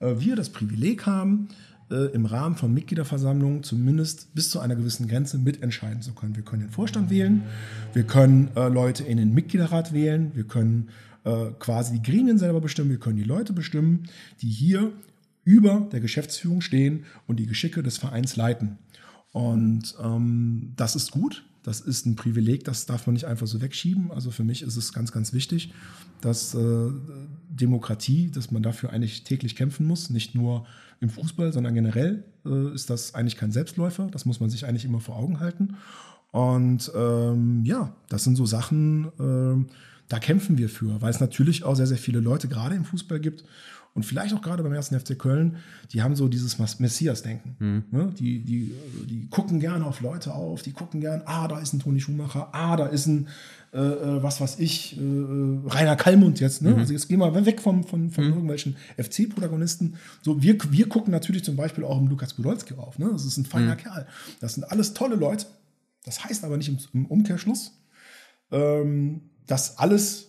äh, 0.00 0.14
wir 0.18 0.34
das 0.34 0.50
Privileg 0.50 1.06
haben, 1.06 1.48
äh, 1.90 2.12
im 2.12 2.26
Rahmen 2.26 2.56
von 2.56 2.74
Mitgliederversammlungen 2.74 3.62
zumindest 3.62 4.34
bis 4.34 4.50
zu 4.50 4.58
einer 4.58 4.74
gewissen 4.74 5.06
Grenze 5.06 5.38
mitentscheiden 5.38 6.02
zu 6.02 6.14
können. 6.14 6.34
Wir 6.34 6.42
können 6.42 6.62
den 6.62 6.70
Vorstand 6.70 7.10
wählen, 7.10 7.44
wir 7.92 8.02
können 8.02 8.50
Leute 8.56 9.04
in 9.04 9.18
den 9.18 9.32
Mitgliederrat 9.32 9.92
wählen, 9.92 10.32
wir 10.34 10.44
können 10.44 10.88
quasi 11.58 12.00
die 12.00 12.02
Gremien 12.02 12.38
selber 12.38 12.60
bestimmen, 12.60 12.90
wir 12.90 13.00
können 13.00 13.16
die 13.16 13.24
Leute 13.24 13.52
bestimmen, 13.52 14.04
die 14.42 14.48
hier 14.48 14.92
über 15.44 15.88
der 15.92 16.00
Geschäftsführung 16.00 16.60
stehen 16.60 17.04
und 17.26 17.40
die 17.40 17.46
Geschicke 17.46 17.82
des 17.82 17.98
Vereins 17.98 18.36
leiten. 18.36 18.78
Und 19.32 19.94
ähm, 20.02 20.72
das 20.76 20.96
ist 20.96 21.10
gut. 21.10 21.44
Das 21.66 21.80
ist 21.80 22.06
ein 22.06 22.14
Privileg, 22.14 22.62
das 22.62 22.86
darf 22.86 23.08
man 23.08 23.14
nicht 23.14 23.24
einfach 23.24 23.48
so 23.48 23.60
wegschieben. 23.60 24.12
Also 24.12 24.30
für 24.30 24.44
mich 24.44 24.62
ist 24.62 24.76
es 24.76 24.92
ganz, 24.92 25.10
ganz 25.10 25.32
wichtig, 25.32 25.72
dass 26.20 26.54
äh, 26.54 26.90
Demokratie, 27.50 28.30
dass 28.30 28.52
man 28.52 28.62
dafür 28.62 28.90
eigentlich 28.90 29.24
täglich 29.24 29.56
kämpfen 29.56 29.84
muss. 29.84 30.08
Nicht 30.08 30.36
nur 30.36 30.64
im 31.00 31.10
Fußball, 31.10 31.52
sondern 31.52 31.74
generell 31.74 32.22
äh, 32.44 32.72
ist 32.72 32.88
das 32.88 33.16
eigentlich 33.16 33.36
kein 33.36 33.50
Selbstläufer. 33.50 34.06
Das 34.12 34.26
muss 34.26 34.38
man 34.38 34.48
sich 34.48 34.64
eigentlich 34.64 34.84
immer 34.84 35.00
vor 35.00 35.16
Augen 35.16 35.40
halten. 35.40 35.74
Und 36.30 36.92
ähm, 36.94 37.64
ja, 37.64 37.96
das 38.10 38.22
sind 38.22 38.36
so 38.36 38.46
Sachen, 38.46 39.10
ähm, 39.18 39.66
da 40.08 40.20
kämpfen 40.20 40.58
wir 40.58 40.68
für, 40.68 41.02
weil 41.02 41.10
es 41.10 41.18
natürlich 41.18 41.64
auch 41.64 41.74
sehr, 41.74 41.88
sehr 41.88 41.98
viele 41.98 42.20
Leute 42.20 42.46
gerade 42.46 42.76
im 42.76 42.84
Fußball 42.84 43.18
gibt 43.18 43.42
und 43.96 44.04
vielleicht 44.04 44.34
auch 44.34 44.42
gerade 44.42 44.62
beim 44.62 44.74
ersten 44.74 44.98
FC 44.98 45.18
Köln, 45.18 45.56
die 45.92 46.02
haben 46.02 46.14
so 46.14 46.28
dieses 46.28 46.58
Messias-Denken. 46.58 47.56
Ne? 47.90 48.12
Die, 48.18 48.40
die, 48.40 48.74
die 49.06 49.28
gucken 49.30 49.58
gerne 49.58 49.86
auf 49.86 50.02
Leute 50.02 50.34
auf, 50.34 50.62
die 50.62 50.72
gucken 50.72 51.00
gern, 51.00 51.22
ah, 51.24 51.48
da 51.48 51.58
ist 51.58 51.72
ein 51.72 51.80
Toni 51.80 51.98
Schumacher, 51.98 52.50
ah, 52.52 52.76
da 52.76 52.86
ist 52.86 53.06
ein, 53.06 53.28
äh, 53.72 53.78
äh, 53.78 54.22
was 54.22 54.40
weiß 54.40 54.58
ich, 54.58 54.98
äh, 54.98 55.00
Rainer 55.00 55.96
Kallmund 55.96 56.40
jetzt. 56.40 56.60
Ne? 56.60 56.76
Also 56.76 56.92
jetzt 56.92 57.08
gehen 57.08 57.18
wir 57.18 57.46
weg 57.46 57.60
vom, 57.60 57.84
von, 57.84 58.10
von 58.10 58.24
irgendwelchen 58.24 58.76
FC-Protagonisten. 58.98 59.94
So, 60.20 60.42
wir, 60.42 60.58
wir 60.70 60.88
gucken 60.88 61.10
natürlich 61.10 61.42
zum 61.42 61.56
Beispiel 61.56 61.82
auch 61.84 61.98
im 61.98 62.08
Lukas 62.08 62.34
Podolski 62.34 62.74
auf. 62.74 62.98
Ne? 62.98 63.08
Das 63.10 63.24
ist 63.24 63.38
ein 63.38 63.46
feiner 63.46 63.76
Kerl. 63.76 64.06
Das 64.40 64.54
sind 64.54 64.64
alles 64.64 64.92
tolle 64.92 65.16
Leute. 65.16 65.46
Das 66.04 66.22
heißt 66.22 66.44
aber 66.44 66.58
nicht 66.58 66.68
im, 66.68 66.78
im 66.92 67.06
Umkehrschluss, 67.06 67.72
ähm, 68.52 69.22
dass 69.46 69.78
alles, 69.78 70.28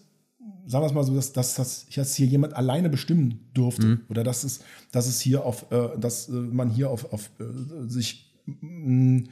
sagen 0.65 0.83
wir 0.83 0.87
es 0.87 0.93
mal 0.93 1.03
so, 1.03 1.15
dass, 1.15 1.33
dass, 1.33 1.55
dass 1.55 1.85
jetzt 1.89 2.15
hier 2.15 2.27
jemand 2.27 2.53
alleine 2.53 2.89
bestimmen 2.89 3.39
durfte 3.53 3.99
oder 4.09 4.23
dass 4.23 4.43
es, 4.43 4.59
dass 4.91 5.07
es 5.07 5.19
hier 5.19 5.45
auf, 5.45 5.71
äh, 5.71 5.97
dass 5.99 6.29
äh, 6.29 6.33
man 6.33 6.69
hier 6.69 6.89
auf, 6.89 7.11
auf 7.13 7.29
äh, 7.39 7.89
sich 7.89 8.33
mh, 8.45 9.23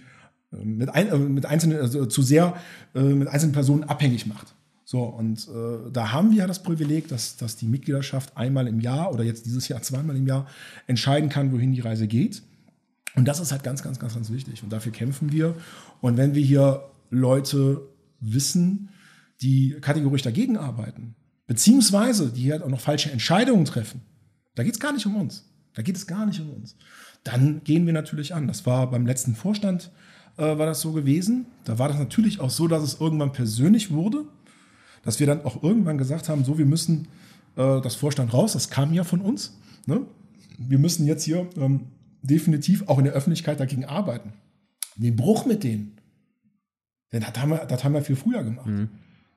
mit, 0.52 0.90
ein, 0.90 1.08
äh, 1.10 1.18
mit 1.18 1.46
einzelnen, 1.46 1.80
also 1.80 2.06
zu 2.06 2.22
sehr 2.22 2.56
äh, 2.94 3.02
mit 3.02 3.28
einzelnen 3.28 3.54
Personen 3.54 3.84
abhängig 3.84 4.26
macht. 4.26 4.56
So, 4.88 5.02
und 5.02 5.48
äh, 5.48 5.92
da 5.92 6.12
haben 6.12 6.32
wir 6.32 6.38
ja 6.40 6.48
das 6.48 6.62
Privileg, 6.62 7.08
dass, 7.08 7.38
dass 7.38 7.58
die 7.58 7.66
Mitgliedschaft 7.66 8.38
einmal 8.38 8.68
im 8.68 8.80
Jahr 8.80 9.12
oder 9.12 9.24
jetzt 9.24 9.46
dieses 9.46 9.68
Jahr 9.68 9.82
zweimal 9.84 10.16
im 10.16 10.28
Jahr 10.28 10.48
entscheiden 10.88 11.30
kann, 11.30 11.52
wohin 11.52 11.74
die 11.74 11.82
Reise 11.82 12.08
geht. 12.08 12.44
Und 13.16 13.28
das 13.28 13.40
ist 13.40 13.52
halt 13.52 13.64
ganz, 13.64 13.82
ganz, 13.82 13.98
ganz, 13.98 14.14
ganz 14.14 14.30
wichtig. 14.32 14.62
Und 14.62 14.72
dafür 14.72 14.92
kämpfen 14.92 15.32
wir. 15.32 15.56
Und 16.02 16.18
wenn 16.18 16.36
wir 16.36 16.44
hier 16.44 16.84
Leute 17.10 17.82
wissen, 18.20 18.90
die 19.42 19.78
kategorisch 19.82 20.22
dagegen 20.22 20.58
arbeiten, 20.58 21.16
beziehungsweise 21.48 22.32
die 22.32 22.52
halt 22.52 22.64
auch 22.64 22.70
noch 22.70 22.80
falsche 22.80 23.12
Entscheidungen 23.12 23.66
treffen, 23.66 24.02
da 24.56 24.64
geht 24.64 24.74
es 24.74 24.80
gar 24.80 24.94
nicht 24.94 25.06
um 25.06 25.16
uns. 25.16 25.46
Da 25.74 25.82
geht 25.82 25.98
es 25.98 26.08
gar 26.08 26.26
nicht 26.26 26.40
um 26.40 26.50
uns. 26.52 26.78
Dann 27.24 27.62
gehen 27.64 27.86
wir 27.86 27.94
natürlich 27.94 28.34
an. 28.34 28.48
Das 28.48 28.66
war 28.66 28.90
beim 28.90 29.06
letzten 29.06 29.36
Vorstand, 29.36 29.92
äh, 30.38 30.44
war 30.44 30.66
das 30.66 30.82
so 30.82 30.94
gewesen. 30.94 31.48
Da 31.66 31.78
war 31.78 31.90
das 31.90 32.00
natürlich 32.00 32.40
auch 32.40 32.50
so, 32.50 32.68
dass 32.68 32.84
es 32.84 33.00
irgendwann 33.02 33.34
persönlich 33.34 33.92
wurde, 33.92 34.26
dass 35.04 35.20
wir 35.20 35.28
dann 35.28 35.44
auch 35.44 35.62
irgendwann 35.62 35.98
gesagt 35.98 36.30
haben, 36.30 36.46
so, 36.46 36.58
wir 36.58 36.66
müssen 36.66 37.08
äh, 37.58 37.82
das 37.82 37.96
Vorstand 37.96 38.34
raus. 38.34 38.54
Das 38.54 38.70
kam 38.70 38.94
ja 38.94 39.04
von 39.04 39.22
uns. 39.22 39.58
Ne? 39.86 40.06
Wir 40.58 40.80
müssen 40.80 41.06
jetzt 41.06 41.24
hier 41.24 41.50
ähm, 41.58 41.88
definitiv 42.22 42.88
auch 42.88 42.98
in 42.98 43.06
der 43.06 43.14
Öffentlichkeit 43.14 43.60
dagegen 43.60 43.86
arbeiten. 43.86 44.34
Den 44.96 45.18
Bruch 45.18 45.46
mit 45.46 45.64
denen, 45.64 46.00
denn 47.12 47.22
das 47.22 47.38
haben 47.42 47.50
wir, 47.50 47.66
das 47.66 47.84
haben 47.84 47.94
wir 47.94 48.02
viel 48.02 48.16
früher 48.16 48.44
gemacht. 48.44 48.68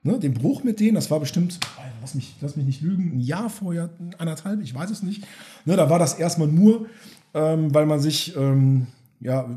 Ne, 0.01 0.17
den 0.17 0.33
Bruch 0.33 0.63
mit 0.63 0.79
denen, 0.79 0.95
das 0.95 1.11
war 1.11 1.19
bestimmt, 1.19 1.59
lass 1.99 2.15
mich, 2.15 2.33
lass 2.39 2.55
mich 2.55 2.65
nicht 2.65 2.81
lügen, 2.81 3.17
ein 3.17 3.19
Jahr 3.19 3.49
vorher, 3.49 3.89
anderthalb, 4.17 4.61
ich 4.61 4.73
weiß 4.73 4.89
es 4.91 5.03
nicht. 5.03 5.25
Ne, 5.65 5.75
da 5.75 5.89
war 5.89 5.99
das 5.99 6.13
erstmal 6.13 6.47
nur, 6.47 6.85
ähm, 7.33 7.73
weil 7.73 7.85
man 7.85 7.99
sich, 7.99 8.33
ähm, 8.37 8.87
ja, 9.19 9.49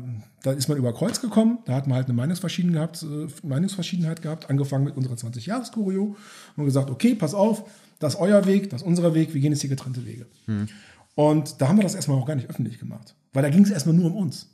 da 0.43 0.51
ist 0.51 0.67
man 0.67 0.77
über 0.77 0.93
Kreuz 0.93 1.21
gekommen, 1.21 1.59
da 1.63 1.75
hat 1.75 1.87
man 1.87 1.95
halt 1.95 2.07
eine 2.07 2.15
Meinungsverschiedenheit 2.15 2.99
gehabt, 3.01 3.31
äh, 3.43 3.47
Meinungsverschiedenheit 3.47 4.21
gehabt, 4.21 4.49
angefangen 4.49 4.83
mit 4.83 4.97
unserer 4.97 5.15
20-Jahres-Choreo 5.15 6.17
und 6.57 6.65
gesagt, 6.65 6.89
okay, 6.89 7.15
pass 7.15 7.33
auf, 7.33 7.63
das 7.99 8.15
ist 8.15 8.19
euer 8.19 8.45
Weg, 8.45 8.69
das 8.69 8.81
ist 8.81 8.87
unser 8.87 9.13
Weg, 9.15 9.33
wir 9.33 9.39
gehen 9.39 9.53
jetzt 9.53 9.61
hier 9.61 9.69
getrennte 9.69 10.05
Wege. 10.05 10.25
Und 11.15 11.61
da 11.61 11.69
haben 11.69 11.77
wir 11.77 11.83
das 11.83 11.95
erstmal 11.95 12.17
auch 12.17 12.25
gar 12.25 12.35
nicht 12.35 12.49
öffentlich 12.49 12.79
gemacht, 12.79 13.15
weil 13.31 13.43
da 13.43 13.49
ging 13.49 13.63
es 13.63 13.71
erstmal 13.71 13.95
nur 13.95 14.07
um 14.07 14.17
uns. 14.17 14.49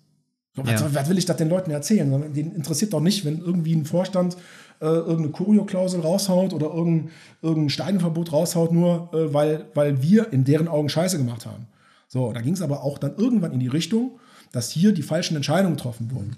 So, 0.56 0.66
was, 0.66 0.82
Ja. 0.82 0.94
was 0.94 1.10
will 1.10 1.18
ich 1.18 1.26
das 1.26 1.38
den 1.38 1.50
Leuten 1.50 1.72
erzählen? 1.72 2.34
Den 2.34 2.52
interessiert 2.54 2.94
doch 2.94 3.02
nicht, 3.02 3.24
wenn 3.26 3.40
irgendwie 3.40 3.74
ein 3.74 3.86
Vorstand 3.86 4.36
äh, 4.82 4.86
irgendeine 4.86 5.30
Kurio-Klausel 5.30 6.02
raushaut 6.02 6.54
oder 6.54 6.68
irgendein, 6.68 7.12
irgendein 7.42 7.70
Steinverbot 7.70 8.32
raushaut, 8.32 8.72
nur 8.72 9.10
äh, 9.14 9.34
weil, 9.34 9.66
weil 9.74 10.02
wir 10.02 10.32
in 10.32 10.44
deren 10.44 10.68
Augen 10.68 10.90
Scheiße 10.90 11.18
gemacht 11.18 11.46
haben. 11.46 11.68
So, 12.08 12.32
da 12.34 12.42
ging 12.42 12.54
es 12.54 12.62
aber 12.62 12.84
auch 12.84 12.98
dann 12.98 13.16
irgendwann 13.18 13.52
in 13.52 13.60
die 13.60 13.68
Richtung, 13.68 14.20
dass 14.52 14.72
hier 14.72 14.94
die 14.94 15.04
falschen 15.04 15.36
Entscheidungen 15.36 15.76
getroffen 15.76 16.12
wurden. 16.12 16.38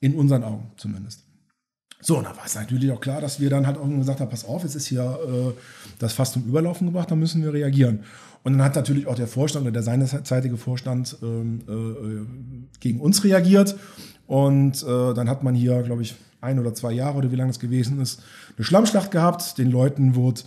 In 0.00 0.14
unseren 0.14 0.44
Augen 0.44 0.70
zumindest. 0.76 1.24
So, 2.02 2.16
und 2.16 2.24
da 2.24 2.34
war 2.34 2.46
es 2.46 2.54
natürlich 2.54 2.90
auch 2.90 3.00
klar, 3.00 3.20
dass 3.20 3.40
wir 3.40 3.50
dann 3.50 3.66
halt 3.66 3.76
auch 3.76 3.86
gesagt 3.86 4.20
haben, 4.20 4.30
pass 4.30 4.46
auf, 4.46 4.64
es 4.64 4.74
ist 4.74 4.86
hier 4.86 5.02
äh, 5.02 5.52
das 5.98 6.14
fast 6.14 6.32
zum 6.32 6.44
Überlaufen 6.44 6.86
gebracht, 6.86 7.10
da 7.10 7.14
müssen 7.14 7.42
wir 7.42 7.52
reagieren. 7.52 8.04
Und 8.42 8.54
dann 8.54 8.62
hat 8.62 8.74
natürlich 8.74 9.06
auch 9.06 9.14
der 9.14 9.26
Vorstand 9.26 9.64
oder 9.64 9.72
der 9.72 9.82
seinerzeitige 9.82 10.56
Vorstand 10.56 11.16
ähm, 11.22 11.60
äh, 11.68 12.78
gegen 12.80 13.00
uns 13.00 13.22
reagiert. 13.22 13.76
Und 14.26 14.82
äh, 14.82 15.14
dann 15.14 15.28
hat 15.28 15.42
man 15.42 15.54
hier, 15.54 15.82
glaube 15.82 16.02
ich, 16.02 16.14
ein 16.40 16.58
oder 16.58 16.74
zwei 16.74 16.92
Jahre 16.92 17.18
oder 17.18 17.32
wie 17.32 17.36
lange 17.36 17.50
es 17.50 17.58
gewesen 17.58 18.00
ist, 18.00 18.22
eine 18.56 18.64
Schlammschlacht 18.64 19.10
gehabt. 19.10 19.58
Den 19.58 19.70
Leuten 19.70 20.14
wurde 20.14 20.42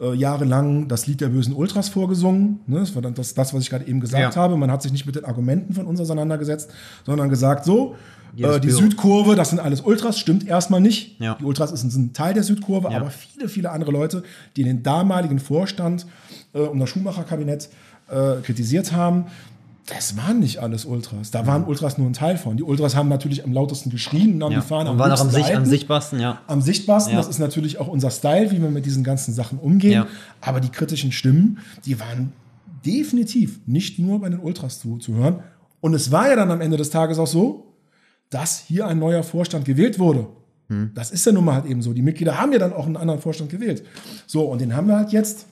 äh, 0.00 0.14
jahrelang 0.14 0.88
das 0.88 1.06
Lied 1.06 1.20
der 1.20 1.28
bösen 1.28 1.54
Ultras 1.54 1.88
vorgesungen. 1.88 2.60
Ne? 2.66 2.80
Das 2.80 2.94
war 2.94 3.02
dann 3.02 3.14
das, 3.14 3.34
das 3.34 3.54
was 3.54 3.62
ich 3.62 3.70
gerade 3.70 3.86
eben 3.86 4.00
gesagt 4.00 4.34
Ja. 4.34 4.42
habe. 4.42 4.56
Man 4.56 4.70
hat 4.70 4.82
sich 4.82 4.92
nicht 4.92 5.06
mit 5.06 5.14
den 5.16 5.24
Argumenten 5.24 5.72
von 5.74 5.86
uns 5.86 6.00
auseinandergesetzt, 6.00 6.70
sondern 7.06 7.28
gesagt, 7.28 7.64
so, 7.64 7.94
äh, 8.36 8.58
die. 8.58 8.70
Südkurve, 8.70 9.36
das 9.36 9.50
sind 9.50 9.60
alles 9.60 9.80
Ultras, 9.82 10.18
stimmt 10.18 10.46
erstmal 10.46 10.80
nicht. 10.80 11.20
Ja. 11.20 11.36
Die 11.40 11.44
Ultras 11.44 11.70
sind 11.70 11.94
ein 11.94 12.12
Teil 12.12 12.34
der 12.34 12.42
Südkurve, 12.42 12.90
Ja. 12.90 12.96
aber 12.98 13.10
viele, 13.10 13.48
viele 13.48 13.70
andere 13.70 13.92
Leute, 13.92 14.24
die 14.56 14.64
den 14.64 14.82
damaligen 14.82 15.38
Vorstand 15.38 16.06
äh, 16.54 16.58
um 16.58 16.80
das 16.80 16.88
Schumacher-Kabinett 16.90 17.68
äh, 18.08 18.40
kritisiert 18.42 18.92
haben, 18.92 19.26
das 19.86 20.16
waren 20.16 20.40
nicht 20.40 20.58
alles 20.58 20.86
Ultras. 20.86 21.30
Da 21.30 21.46
waren 21.46 21.64
Ultras 21.64 21.98
nur 21.98 22.08
ein 22.08 22.14
Teil 22.14 22.38
von. 22.38 22.56
Die 22.56 22.62
Ultras 22.62 22.96
haben 22.96 23.10
natürlich 23.10 23.44
am 23.44 23.52
lautesten 23.52 23.90
geschrien 23.90 24.34
und 24.34 24.44
haben 24.44 24.52
Ja. 24.52 24.60
die 24.60 24.66
Fahne 24.66 24.90
Und 24.90 24.98
waren 24.98 25.12
auch 25.12 25.20
am, 25.20 25.30
sich, 25.30 25.54
am 25.54 25.66
sichtbarsten, 25.66 26.20
ja. 26.20 26.40
am 26.46 26.62
sichtbarsten. 26.62 27.12
Ja. 27.12 27.18
Das 27.20 27.28
ist 27.28 27.38
natürlich 27.38 27.78
auch 27.78 27.88
unser 27.88 28.10
Style, 28.10 28.50
wie 28.50 28.62
wir 28.62 28.70
mit 28.70 28.86
diesen 28.86 29.04
ganzen 29.04 29.34
Sachen 29.34 29.58
umgehen. 29.58 29.92
Ja. 29.92 30.06
Aber 30.40 30.60
die 30.60 30.70
kritischen 30.70 31.12
Stimmen, 31.12 31.58
die 31.84 32.00
waren 32.00 32.32
definitiv 32.86 33.60
nicht 33.66 33.98
nur 33.98 34.20
bei 34.20 34.30
den 34.30 34.40
Ultras 34.40 34.80
zu, 34.80 34.96
zu 34.96 35.14
hören. 35.14 35.40
Und 35.80 35.92
es 35.92 36.10
war 36.10 36.28
ja 36.30 36.36
dann 36.36 36.50
am 36.50 36.62
Ende 36.62 36.78
des 36.78 36.88
Tages 36.88 37.18
auch 37.18 37.26
so, 37.26 37.74
dass 38.30 38.58
hier 38.58 38.86
ein 38.86 38.98
neuer 38.98 39.22
Vorstand 39.22 39.66
gewählt 39.66 39.98
wurde. 39.98 40.28
Hm. 40.68 40.92
Das 40.94 41.10
ist 41.10 41.26
ja 41.26 41.32
nun 41.32 41.44
mal 41.44 41.56
halt 41.56 41.66
eben 41.66 41.82
so. 41.82 41.92
Die 41.92 42.00
Mitglieder 42.02 42.40
haben 42.40 42.52
ja 42.52 42.58
dann 42.58 42.72
auch 42.72 42.86
einen 42.86 42.96
anderen 42.96 43.20
Vorstand 43.20 43.50
gewählt. 43.50 43.84
So, 44.26 44.44
und 44.44 44.62
den 44.62 44.74
haben 44.74 44.88
wir 44.88 44.96
halt 44.96 45.12
jetzt. 45.12 45.46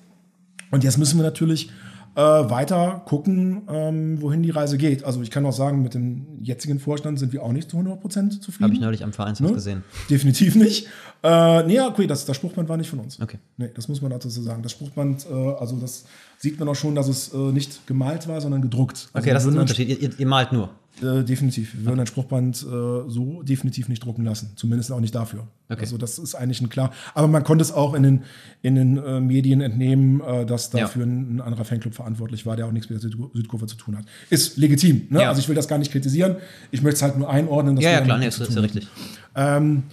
Und 0.71 0.85
jetzt 0.85 0.97
müssen 0.97 1.19
wir 1.19 1.23
natürlich 1.23 1.71
äh, 2.15 2.21
weiter 2.21 3.03
gucken, 3.07 3.63
ähm, 3.69 4.21
wohin 4.21 4.43
die 4.43 4.51
Reise 4.51 4.77
geht. 4.77 5.05
Also 5.05 5.23
ich 5.23 5.31
kann 5.31 5.47
auch 5.47 5.53
sagen, 5.53 5.83
mit 5.83 5.95
dem 5.95 6.27
jetzigen 6.43 6.79
Vorstand 6.79 7.19
sind 7.19 7.33
wir 7.33 7.43
auch 7.43 7.53
nicht 7.53 7.71
zu 7.71 7.79
100% 7.79 8.41
zufrieden. 8.41 8.65
Habe 8.65 8.75
ich 8.75 8.81
neulich 8.81 9.03
am 9.05 9.13
Vereinshaus 9.13 9.49
Ne? 9.49 9.55
gesehen. 9.55 9.85
Definitiv 10.11 10.55
nicht. 10.55 10.87
Äh, 11.23 11.63
nee, 11.65 11.81
okay, 11.81 12.07
das, 12.07 12.25
das 12.27 12.37
Spruchband 12.37 12.69
war 12.69 12.77
nicht 12.77 12.91
von 12.91 12.99
uns. 12.99 13.21
Okay. 13.21 13.39
Nee, 13.57 13.71
das 13.75 13.89
muss 13.89 14.03
man 14.03 14.11
dazu 14.11 14.29
so 14.29 14.43
sagen. 14.43 14.63
Das 14.63 14.73
Spruchband, 14.73 15.27
äh, 15.31 15.33
also 15.55 15.77
das 15.77 16.05
sieht 16.39 16.59
man 16.59 16.69
auch 16.69 16.75
schon, 16.75 16.95
dass 16.95 17.09
es 17.09 17.33
äh, 17.33 17.37
nicht 17.37 17.87
gemalt 17.87 18.29
war, 18.29 18.41
sondern 18.41 18.61
gedruckt. 18.63 19.09
Also 19.13 19.25
Okay, 19.25 19.33
das 19.33 19.45
ist 19.45 19.53
ein 19.55 19.59
Unterschied. 19.59 19.89
Ihr, 19.89 20.01
ihr, 20.03 20.11
ihr 20.19 20.27
malt 20.27 20.53
nur. 20.53 20.71
Äh, 21.01 21.25
definitiv. 21.25 21.75
Wir 21.75 21.87
würden 21.87 22.01
ein 22.01 22.07
Spruchband 22.07 22.63
äh, 22.63 22.67
so 23.09 23.43
definitiv 23.43 23.89
nicht 23.89 24.05
drucken 24.05 24.25
lassen. 24.25 24.51
Zumindest 24.57 24.93
auch 24.93 25.01
nicht 25.01 25.15
dafür. 25.15 25.47
Okay. 25.71 25.81
Also 25.81 25.97
das 25.97 26.19
ist 26.19 26.35
eigentlich 26.35 26.61
ein 26.61 26.69
klar. 26.69 26.93
Aber 27.15 27.29
man 27.29 27.45
konnte 27.45 27.63
es 27.63 27.73
auch 27.73 27.95
in 27.95 28.03
den, 28.03 28.23
in 28.61 28.75
den 28.75 28.99
äh, 28.99 29.19
Medien 29.21 29.63
entnehmen, 29.63 30.21
äh, 30.21 30.45
dass 30.45 30.71
Ja. 30.73 30.81
dafür 30.81 31.07
ein, 31.07 31.37
ein 31.37 31.41
anderer 31.41 31.65
Fanclub 31.65 31.95
verantwortlich 31.95 32.45
war, 32.45 32.57
der 32.57 32.67
auch 32.67 32.73
nichts 32.73 32.91
mit 32.91 33.03
der 33.03 33.11
Süd 33.11 33.19
Südkurve 33.33 33.67
zu 33.67 33.77
tun 33.77 33.97
hat. 33.97 34.05
Ist 34.29 34.59
legitim. 34.59 35.07
Ne? 35.09 35.23
Ja. 35.23 35.29
Also 35.31 35.41
ich 35.41 35.49
will 35.49 35.55
das 35.57 35.67
gar 35.67 35.79
nicht 35.79 35.91
kritisieren. 35.93 36.37
Ich 36.71 36.83
möchte 36.83 36.97
es 36.97 37.03
halt 37.03 37.17
nur 37.19 37.31
einordnen. 37.31 37.77
dass 37.77 37.85
Ja, 37.85 37.93
ja, 37.93 38.01
klar, 38.03 38.19
nee, 38.19 38.27
nichts 38.27 38.39
ist, 38.41 38.55
ja 38.55 38.61
richtig. 38.61 38.87
ähm, 39.35 39.85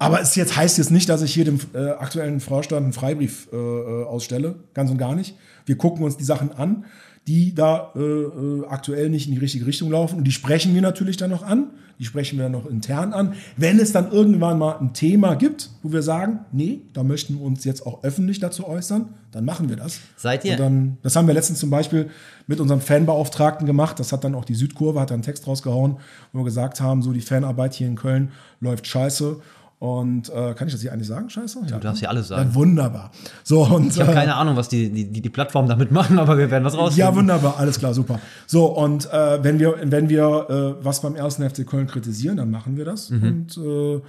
aber 0.00 0.20
es 0.20 0.34
jetzt 0.36 0.56
heißt 0.56 0.78
jetzt 0.78 0.90
nicht, 0.90 1.08
dass 1.08 1.22
ich 1.22 1.32
hier 1.34 1.44
dem 1.44 1.58
äh, 1.74 1.90
aktuellen 1.90 2.40
Vorstand 2.40 2.82
einen 2.84 2.92
Freibrief 2.92 3.48
äh, 3.52 3.56
äh, 3.56 4.04
ausstelle. 4.06 4.56
Ganz 4.74 4.90
und 4.90 4.98
gar 4.98 5.14
nicht. 5.14 5.34
Wir 5.66 5.76
gucken 5.76 6.04
uns 6.04 6.16
die 6.16 6.24
Sachen 6.24 6.52
an, 6.52 6.84
die 7.28 7.54
da 7.54 7.92
äh, 7.94 8.00
äh, 8.00 8.66
aktuell 8.68 9.10
nicht 9.10 9.26
in 9.28 9.34
die 9.34 9.38
richtige 9.38 9.66
Richtung 9.66 9.90
laufen. 9.90 10.16
Und 10.18 10.24
die 10.24 10.32
sprechen 10.32 10.74
wir 10.74 10.82
natürlich 10.82 11.16
dann 11.18 11.30
noch 11.30 11.42
an. 11.44 11.68
Die 12.00 12.04
sprechen 12.04 12.38
wir 12.38 12.44
dann 12.44 12.52
noch 12.52 12.66
intern 12.66 13.12
an. 13.12 13.34
Wenn 13.56 13.78
es 13.80 13.90
dann 13.92 14.10
irgendwann 14.12 14.58
mal 14.58 14.76
ein 14.78 14.94
Thema 14.94 15.34
gibt, 15.34 15.70
wo 15.82 15.92
wir 15.92 16.02
sagen, 16.02 16.40
nee, 16.52 16.80
da 16.92 17.02
möchten 17.02 17.34
wir 17.34 17.42
uns 17.42 17.64
jetzt 17.64 17.84
auch 17.86 18.02
öffentlich 18.04 18.38
dazu 18.38 18.66
äußern, 18.66 19.08
dann 19.32 19.44
machen 19.44 19.68
wir 19.68 19.76
das. 19.76 19.98
Seid 20.16 20.44
ihr- 20.44 20.52
Und 20.52 20.58
dann, 20.60 20.96
das 21.02 21.16
haben 21.16 21.26
wir 21.26 21.34
letztens 21.34 21.58
zum 21.58 21.70
Beispiel 21.70 22.08
mit 22.46 22.60
unserem 22.60 22.80
Fanbeauftragten 22.80 23.66
gemacht. 23.66 23.98
Das 24.00 24.12
hat 24.12 24.22
dann 24.24 24.34
auch 24.36 24.44
die 24.44 24.54
Südkurve, 24.54 25.00
hat 25.00 25.10
dann 25.10 25.16
einen 25.16 25.22
Text 25.24 25.46
rausgehauen, 25.46 25.96
wo 26.32 26.38
wir 26.40 26.44
gesagt 26.44 26.80
haben, 26.80 27.02
so 27.02 27.12
die 27.12 27.20
Fanarbeit 27.20 27.74
hier 27.74 27.88
in 27.88 27.96
Köln 27.96 28.30
läuft 28.60 28.86
scheiße. 28.86 29.40
Und 29.78 30.28
äh, 30.30 30.54
kann 30.54 30.66
ich 30.66 30.74
das 30.74 30.82
hier 30.82 30.92
eigentlich 30.92 31.06
sagen, 31.06 31.30
scheiße? 31.30 31.60
Ja, 31.68 31.76
Du 31.76 31.80
darfst 31.80 32.00
hier 32.00 32.10
alles 32.10 32.28
sagen. 32.28 32.48
Ja, 32.50 32.54
wunderbar. 32.54 33.12
So, 33.44 33.64
und, 33.64 33.94
Ich 33.94 34.00
habe 34.00 34.10
äh, 34.10 34.14
keine 34.14 34.34
Ahnung, 34.34 34.56
was 34.56 34.68
die, 34.68 34.90
die, 34.90 35.20
die, 35.22 35.30
Plattformen 35.30 35.68
damit 35.68 35.92
machen, 35.92 36.18
aber 36.18 36.36
wir 36.36 36.50
werden 36.50 36.64
was 36.64 36.76
rausfinden. 36.76 37.08
ja, 37.08 37.14
wunderbar, 37.14 37.58
alles 37.58 37.78
klar, 37.78 37.94
super. 37.94 38.18
So, 38.46 38.66
und 38.66 39.06
äh, 39.12 39.42
wenn 39.44 39.60
wir, 39.60 39.76
wenn 39.84 40.08
wir 40.08 40.76
äh, 40.80 40.84
was 40.84 41.00
beim 41.00 41.14
ersten 41.14 41.48
FC 41.48 41.64
Köln 41.64 41.86
kritisieren, 41.86 42.38
dann 42.38 42.50
machen 42.50 42.76
wir 42.76 42.84
das. 42.84 43.10
Mhm. 43.10 43.22
Und 43.22 43.58
äh, 43.58 44.02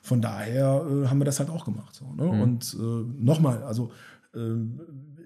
von 0.00 0.22
daher 0.22 0.84
äh, 0.88 1.08
haben 1.08 1.18
wir 1.18 1.24
das 1.24 1.40
halt 1.40 1.50
auch 1.50 1.64
gemacht. 1.64 1.96
So, 1.96 2.04
ne? 2.14 2.32
Mhm. 2.32 2.42
Und 2.42 2.76
nochmal, 3.18 3.62
also 3.64 3.90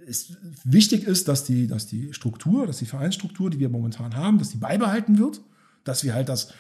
ist, 0.07 0.37
wichtig 0.63 1.05
ist, 1.05 1.27
dass 1.27 1.43
die, 1.43 1.67
dass 1.67 1.87
die 1.87 2.13
Struktur, 2.13 2.67
dass 2.67 2.79
die 2.79 2.87
Vereinsstruktur, 2.87 3.51
die 3.51 3.59
wir 3.59 3.69
momentan 3.69 4.15
haben, 4.15 4.39
dass 4.39 4.51
die 4.51 4.57
beibehalten 4.57 5.19
wird, 5.19 5.41
dass 5.85 6.05
wir 6.05 6.15
halt 6.15 6.29
das 6.29 6.53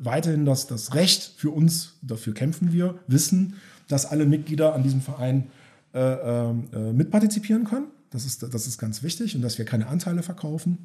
weiterhin 0.00 0.44
das, 0.44 0.66
das 0.66 0.94
Recht 0.94 1.34
für 1.36 1.50
uns, 1.50 1.94
dafür 2.02 2.34
kämpfen 2.34 2.72
wir, 2.72 2.98
wissen, 3.06 3.54
dass 3.88 4.06
alle 4.06 4.26
Mitglieder 4.26 4.74
an 4.74 4.82
diesem 4.82 5.00
Verein 5.00 5.48
äh, 5.94 6.00
ähm, 6.00 6.68
äh, 6.72 6.92
mitpartizipieren 6.92 7.64
können. 7.64 7.86
Das 8.10 8.24
ist, 8.24 8.42
das 8.42 8.66
ist 8.66 8.78
ganz 8.78 9.02
wichtig 9.02 9.36
und 9.36 9.42
dass 9.42 9.58
wir 9.58 9.64
keine 9.64 9.86
Anteile 9.86 10.22
verkaufen. 10.22 10.78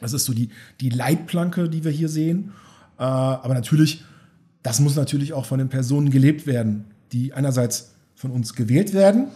Das 0.00 0.12
ist 0.12 0.24
so 0.24 0.32
die, 0.32 0.50
die 0.80 0.88
Leitplanke, 0.88 1.68
die 1.68 1.84
wir 1.84 1.90
hier 1.90 2.08
sehen. 2.08 2.52
Äh, 2.98 3.02
aber 3.02 3.54
natürlich, 3.54 4.04
das 4.62 4.80
muss 4.80 4.96
natürlich 4.96 5.32
auch 5.32 5.44
von 5.46 5.58
den 5.58 5.68
Personen 5.68 6.10
gelebt 6.10 6.46
werden, 6.46 6.86
die 7.12 7.32
einerseits 7.32 7.92
von 8.14 8.30
uns 8.30 8.54
gewählt 8.54 8.94
werden, 8.94 9.28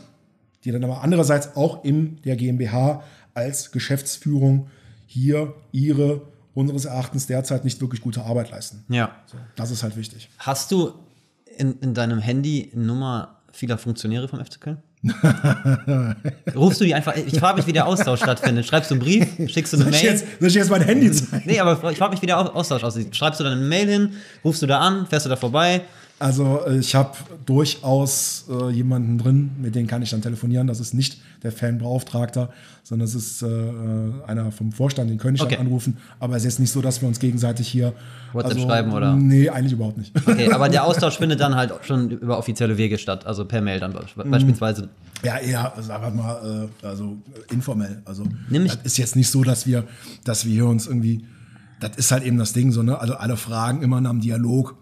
die 0.64 0.72
dann 0.72 0.84
aber 0.84 1.02
andererseits 1.02 1.56
auch 1.56 1.84
in 1.84 2.20
der 2.22 2.36
GmbH 2.36 3.02
als 3.34 3.72
Geschäftsführung 3.72 4.68
hier 5.06 5.54
ihre 5.72 6.22
unseres 6.54 6.84
Erachtens 6.84 7.26
derzeit 7.26 7.64
nicht 7.64 7.80
wirklich 7.80 8.00
gute 8.00 8.22
Arbeit 8.22 8.50
leisten. 8.50 8.84
Ja. 8.88 9.10
So, 9.26 9.36
das 9.56 9.70
ist 9.70 9.82
halt 9.82 9.96
wichtig. 9.96 10.30
Hast 10.38 10.70
du 10.72 10.92
in, 11.56 11.78
in 11.80 11.94
deinem 11.94 12.18
Handy 12.18 12.70
Nummer 12.74 13.36
vieler 13.52 13.78
Funktionäre 13.78 14.28
vom 14.28 14.44
FC 14.44 14.60
Köln? 14.60 14.78
Rufst 16.54 16.80
du 16.80 16.84
die 16.84 16.94
einfach, 16.94 17.14
ich 17.16 17.38
frage 17.38 17.58
mich, 17.58 17.66
wie 17.66 17.72
der 17.72 17.86
Austausch 17.86 18.20
stattfindet. 18.20 18.66
Schreibst 18.66 18.90
du 18.90 18.94
einen 18.94 19.02
Brief, 19.02 19.26
schickst 19.50 19.72
du 19.72 19.76
eine 19.76 19.84
Soll 19.84 19.94
ich 19.94 20.02
Mail? 20.02 20.12
jetzt, 20.12 20.24
soll 20.40 20.48
ich 20.48 20.54
jetzt 20.54 20.70
mein 20.70 20.82
Handy 20.82 21.12
zeigen? 21.12 21.42
Nee, 21.46 21.60
aber 21.60 21.90
ich 21.90 21.98
frage 21.98 22.12
mich, 22.12 22.22
wie 22.22 22.26
der 22.26 22.38
Au- 22.38 22.52
Austausch 22.54 22.82
aussieht. 22.84 23.14
Schreibst 23.14 23.40
du 23.40 23.44
dann 23.44 23.54
eine 23.58 23.62
Mail 23.66 23.86
hin, 23.88 24.12
rufst 24.44 24.62
du 24.62 24.66
da 24.66 24.80
an, 24.80 25.06
fährst 25.06 25.26
du 25.26 25.30
da 25.30 25.36
vorbei? 25.36 25.82
Also 26.20 26.60
äh, 26.66 26.78
ich 26.78 26.94
habe 26.94 27.12
durchaus 27.44 28.44
äh, 28.48 28.70
jemanden 28.70 29.18
drin, 29.18 29.50
mit 29.60 29.74
dem 29.74 29.86
kann 29.86 30.00
ich 30.02 30.10
dann 30.10 30.22
telefonieren. 30.22 30.66
Das 30.66 30.80
ist 30.80 30.94
nicht 30.94 31.20
der 31.42 31.52
Fanbeauftragter, 31.52 32.50
sondern 32.82 33.06
es 33.06 33.14
ist 33.14 33.42
äh, 33.42 33.46
äh, 33.48 34.12
einer 34.26 34.50
vom 34.52 34.72
Vorstand, 34.72 35.10
den 35.10 35.18
könnte 35.18 35.36
ich 35.36 35.42
Okay. 35.42 35.56
dann 35.56 35.66
anrufen. 35.66 35.96
Aber 36.20 36.36
es 36.36 36.42
ist 36.42 36.52
jetzt 36.54 36.60
nicht 36.60 36.70
so, 36.70 36.80
dass 36.80 37.00
wir 37.02 37.08
uns 37.08 37.18
gegenseitig 37.18 37.68
hier 37.68 37.92
WhatsApp 38.32 38.60
schreiben, 38.60 38.92
oder? 38.92 39.14
Nee, 39.16 39.48
eigentlich 39.50 39.72
überhaupt 39.72 39.98
nicht. 39.98 40.12
Okay, 40.26 40.50
aber 40.52 40.68
der 40.68 40.84
Austausch 40.86 41.18
findet 41.18 41.40
dann 41.40 41.54
halt 41.56 41.72
schon 41.82 42.10
über 42.10 42.38
offizielle 42.38 42.78
Wege 42.78 42.96
statt, 42.98 43.26
also 43.26 43.44
per 43.44 43.60
Mail 43.60 43.80
dann 43.80 43.92
be- 43.92 44.04
Mhm. 44.24 44.30
beispielsweise. 44.30 44.88
Ja, 45.24 45.38
eher, 45.38 45.72
sagen 45.80 46.02
wir 46.16 46.22
mal, 46.22 46.68
äh, 46.82 46.86
also 46.86 47.16
informell. 47.50 48.02
Also 48.04 48.24
Nimm 48.48 48.66
ich- 48.66 48.74
das 48.76 48.84
ist 48.84 48.96
jetzt 48.98 49.16
nicht 49.16 49.30
so, 49.30 49.42
dass 49.42 49.66
wir, 49.66 49.84
dass 50.24 50.44
wir 50.46 50.52
hier 50.52 50.66
uns 50.66 50.86
irgendwie, 50.86 51.24
das 51.80 51.96
ist 51.96 52.12
halt 52.12 52.22
eben 52.24 52.38
das 52.38 52.52
Ding 52.52 52.70
so, 52.72 52.82
ne? 52.82 52.98
Also 52.98 53.14
alle 53.14 53.36
fragen 53.36 53.82
immer 53.82 54.00
nach 54.00 54.10
dem 54.10 54.20
Dialog. 54.20 54.76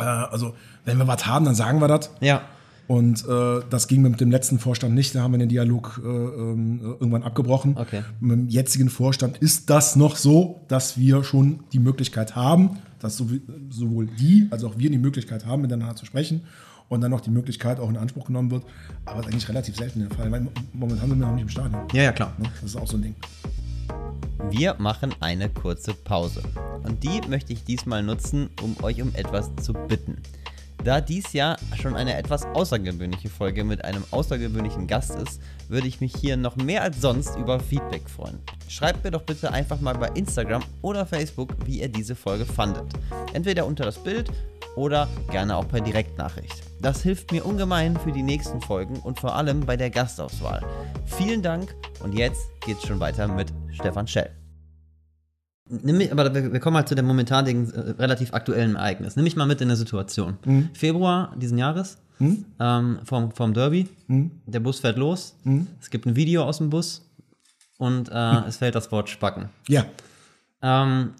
Äh, 0.00 0.04
also 0.04 0.54
wenn 0.84 0.98
wir 0.98 1.06
was 1.06 1.26
haben, 1.26 1.44
dann 1.44 1.54
sagen 1.54 1.80
wir 1.80 1.88
das. 1.88 2.10
Ja. 2.20 2.42
Und 2.86 3.24
äh, 3.28 3.60
das 3.70 3.86
ging 3.86 4.02
mit 4.02 4.20
dem 4.20 4.32
letzten 4.32 4.58
Vorstand 4.58 4.96
nicht. 4.96 5.14
Da 5.14 5.22
haben 5.22 5.32
wir 5.32 5.38
den 5.38 5.48
Dialog 5.48 6.00
äh, 6.02 6.08
ähm, 6.08 6.80
irgendwann 6.82 7.22
abgebrochen. 7.22 7.76
Okay. 7.76 8.02
Mit 8.18 8.32
dem 8.32 8.48
jetzigen 8.48 8.88
Vorstand 8.88 9.38
ist 9.38 9.70
das 9.70 9.94
noch 9.94 10.16
so, 10.16 10.62
dass 10.66 10.98
wir 10.98 11.22
schon 11.22 11.60
die 11.72 11.78
Möglichkeit 11.78 12.34
haben, 12.34 12.78
dass 12.98 13.16
sowohl 13.16 14.06
die 14.06 14.48
als 14.50 14.64
auch 14.64 14.76
wir 14.76 14.90
die 14.90 14.98
Möglichkeit 14.98 15.46
haben, 15.46 15.62
miteinander 15.62 15.94
zu 15.94 16.04
sprechen 16.04 16.42
und 16.88 17.00
dann 17.00 17.12
noch 17.12 17.20
die 17.20 17.30
Möglichkeit 17.30 17.78
auch 17.78 17.88
in 17.88 17.96
Anspruch 17.96 18.26
genommen 18.26 18.50
wird. 18.50 18.64
Aber 19.06 19.18
das 19.18 19.28
ist 19.28 19.32
eigentlich 19.34 19.48
relativ 19.48 19.76
selten 19.76 20.00
der 20.00 20.10
Fall, 20.10 20.30
weil 20.32 20.48
momentan 20.72 21.08
sind 21.08 21.20
wir 21.20 21.26
noch 21.26 21.34
nicht 21.34 21.42
im 21.42 21.48
Stadion. 21.48 21.82
Ja, 21.92 22.02
ja, 22.02 22.12
klar. 22.12 22.32
Ne? 22.38 22.48
Das 22.60 22.70
ist 22.70 22.76
auch 22.76 22.88
so 22.88 22.96
ein 22.96 23.02
Ding. 23.02 23.14
Wir 24.50 24.74
machen 24.78 25.14
eine 25.20 25.48
kurze 25.48 25.94
Pause. 25.94 26.42
Und 26.82 27.04
die 27.04 27.20
möchte 27.28 27.52
ich 27.52 27.64
diesmal 27.64 28.02
nutzen, 28.02 28.50
um 28.62 28.76
euch 28.82 29.00
um 29.00 29.14
etwas 29.14 29.54
zu 29.56 29.72
bitten. 29.72 30.22
Da 30.82 31.02
dies 31.02 31.34
Jahr 31.34 31.58
schon 31.80 31.94
eine 31.94 32.16
etwas 32.16 32.46
außergewöhnliche 32.46 33.28
Folge 33.28 33.64
mit 33.64 33.84
einem 33.84 34.02
außergewöhnlichen 34.10 34.86
Gast 34.86 35.14
ist, 35.14 35.40
würde 35.68 35.86
ich 35.86 36.00
mich 36.00 36.14
hier 36.16 36.38
noch 36.38 36.56
mehr 36.56 36.82
als 36.82 37.00
sonst 37.00 37.36
über 37.36 37.60
Feedback 37.60 38.08
freuen. 38.08 38.38
Schreibt 38.68 39.04
mir 39.04 39.10
doch 39.10 39.22
bitte 39.22 39.52
einfach 39.52 39.80
mal 39.80 39.94
bei 39.94 40.08
Instagram 40.08 40.62
oder 40.80 41.04
Facebook, 41.04 41.54
wie 41.66 41.80
ihr 41.80 41.88
diese 41.88 42.14
Folge 42.14 42.46
fandet. 42.46 42.86
Entweder 43.34 43.66
unter 43.66 43.84
das 43.84 43.98
Bild 43.98 44.30
oder 44.74 45.06
gerne 45.30 45.56
auch 45.56 45.68
per 45.68 45.80
Direktnachricht. 45.80 46.62
Das 46.80 47.02
hilft 47.02 47.30
mir 47.32 47.44
ungemein 47.44 47.98
für 47.98 48.12
die 48.12 48.22
nächsten 48.22 48.62
Folgen 48.62 49.00
und 49.00 49.20
vor 49.20 49.34
allem 49.34 49.60
bei 49.60 49.76
der 49.76 49.90
Gastauswahl. 49.90 50.64
Vielen 51.04 51.42
Dank 51.42 51.74
und 52.02 52.14
jetzt 52.14 52.48
geht's 52.60 52.86
schon 52.86 53.00
weiter 53.00 53.28
mit 53.28 53.52
Stefan 53.72 54.06
Schell. 54.06 54.39
Nimm 55.70 55.96
mich, 55.98 56.12
aber 56.12 56.34
wir, 56.34 56.60
kommen 56.60 56.76
halt 56.76 56.88
zu 56.88 56.94
dem 56.94 57.06
momentanigen, 57.06 57.70
äh, 57.72 57.90
relativ 57.98 58.34
aktuellen 58.34 58.76
Ereignis. 58.76 59.16
Nimm 59.16 59.24
mich 59.24 59.36
mal 59.36 59.46
mit 59.46 59.60
in 59.60 59.68
eine 59.68 59.76
Situation. 59.76 60.36
Februar 60.74 61.34
diesen 61.36 61.58
Jahres, 61.58 61.98
ähm, 62.20 62.98
vom, 63.04 63.32
vom 63.32 63.54
Derby, 63.54 63.88
der 64.46 64.60
Bus 64.60 64.80
fährt 64.80 64.98
los, 64.98 65.34
es 65.80 65.90
gibt 65.90 66.06
ein 66.06 66.16
Video 66.16 66.42
aus 66.44 66.58
dem 66.58 66.68
Bus 66.70 67.02
und 67.78 68.10
äh, 68.10 68.46
es 68.46 68.58
fällt 68.58 68.74
das 68.74 68.92
Wort 68.92 69.08
Spacken. 69.08 69.48
Ja. 69.68 69.86
Ähm, 70.62 71.10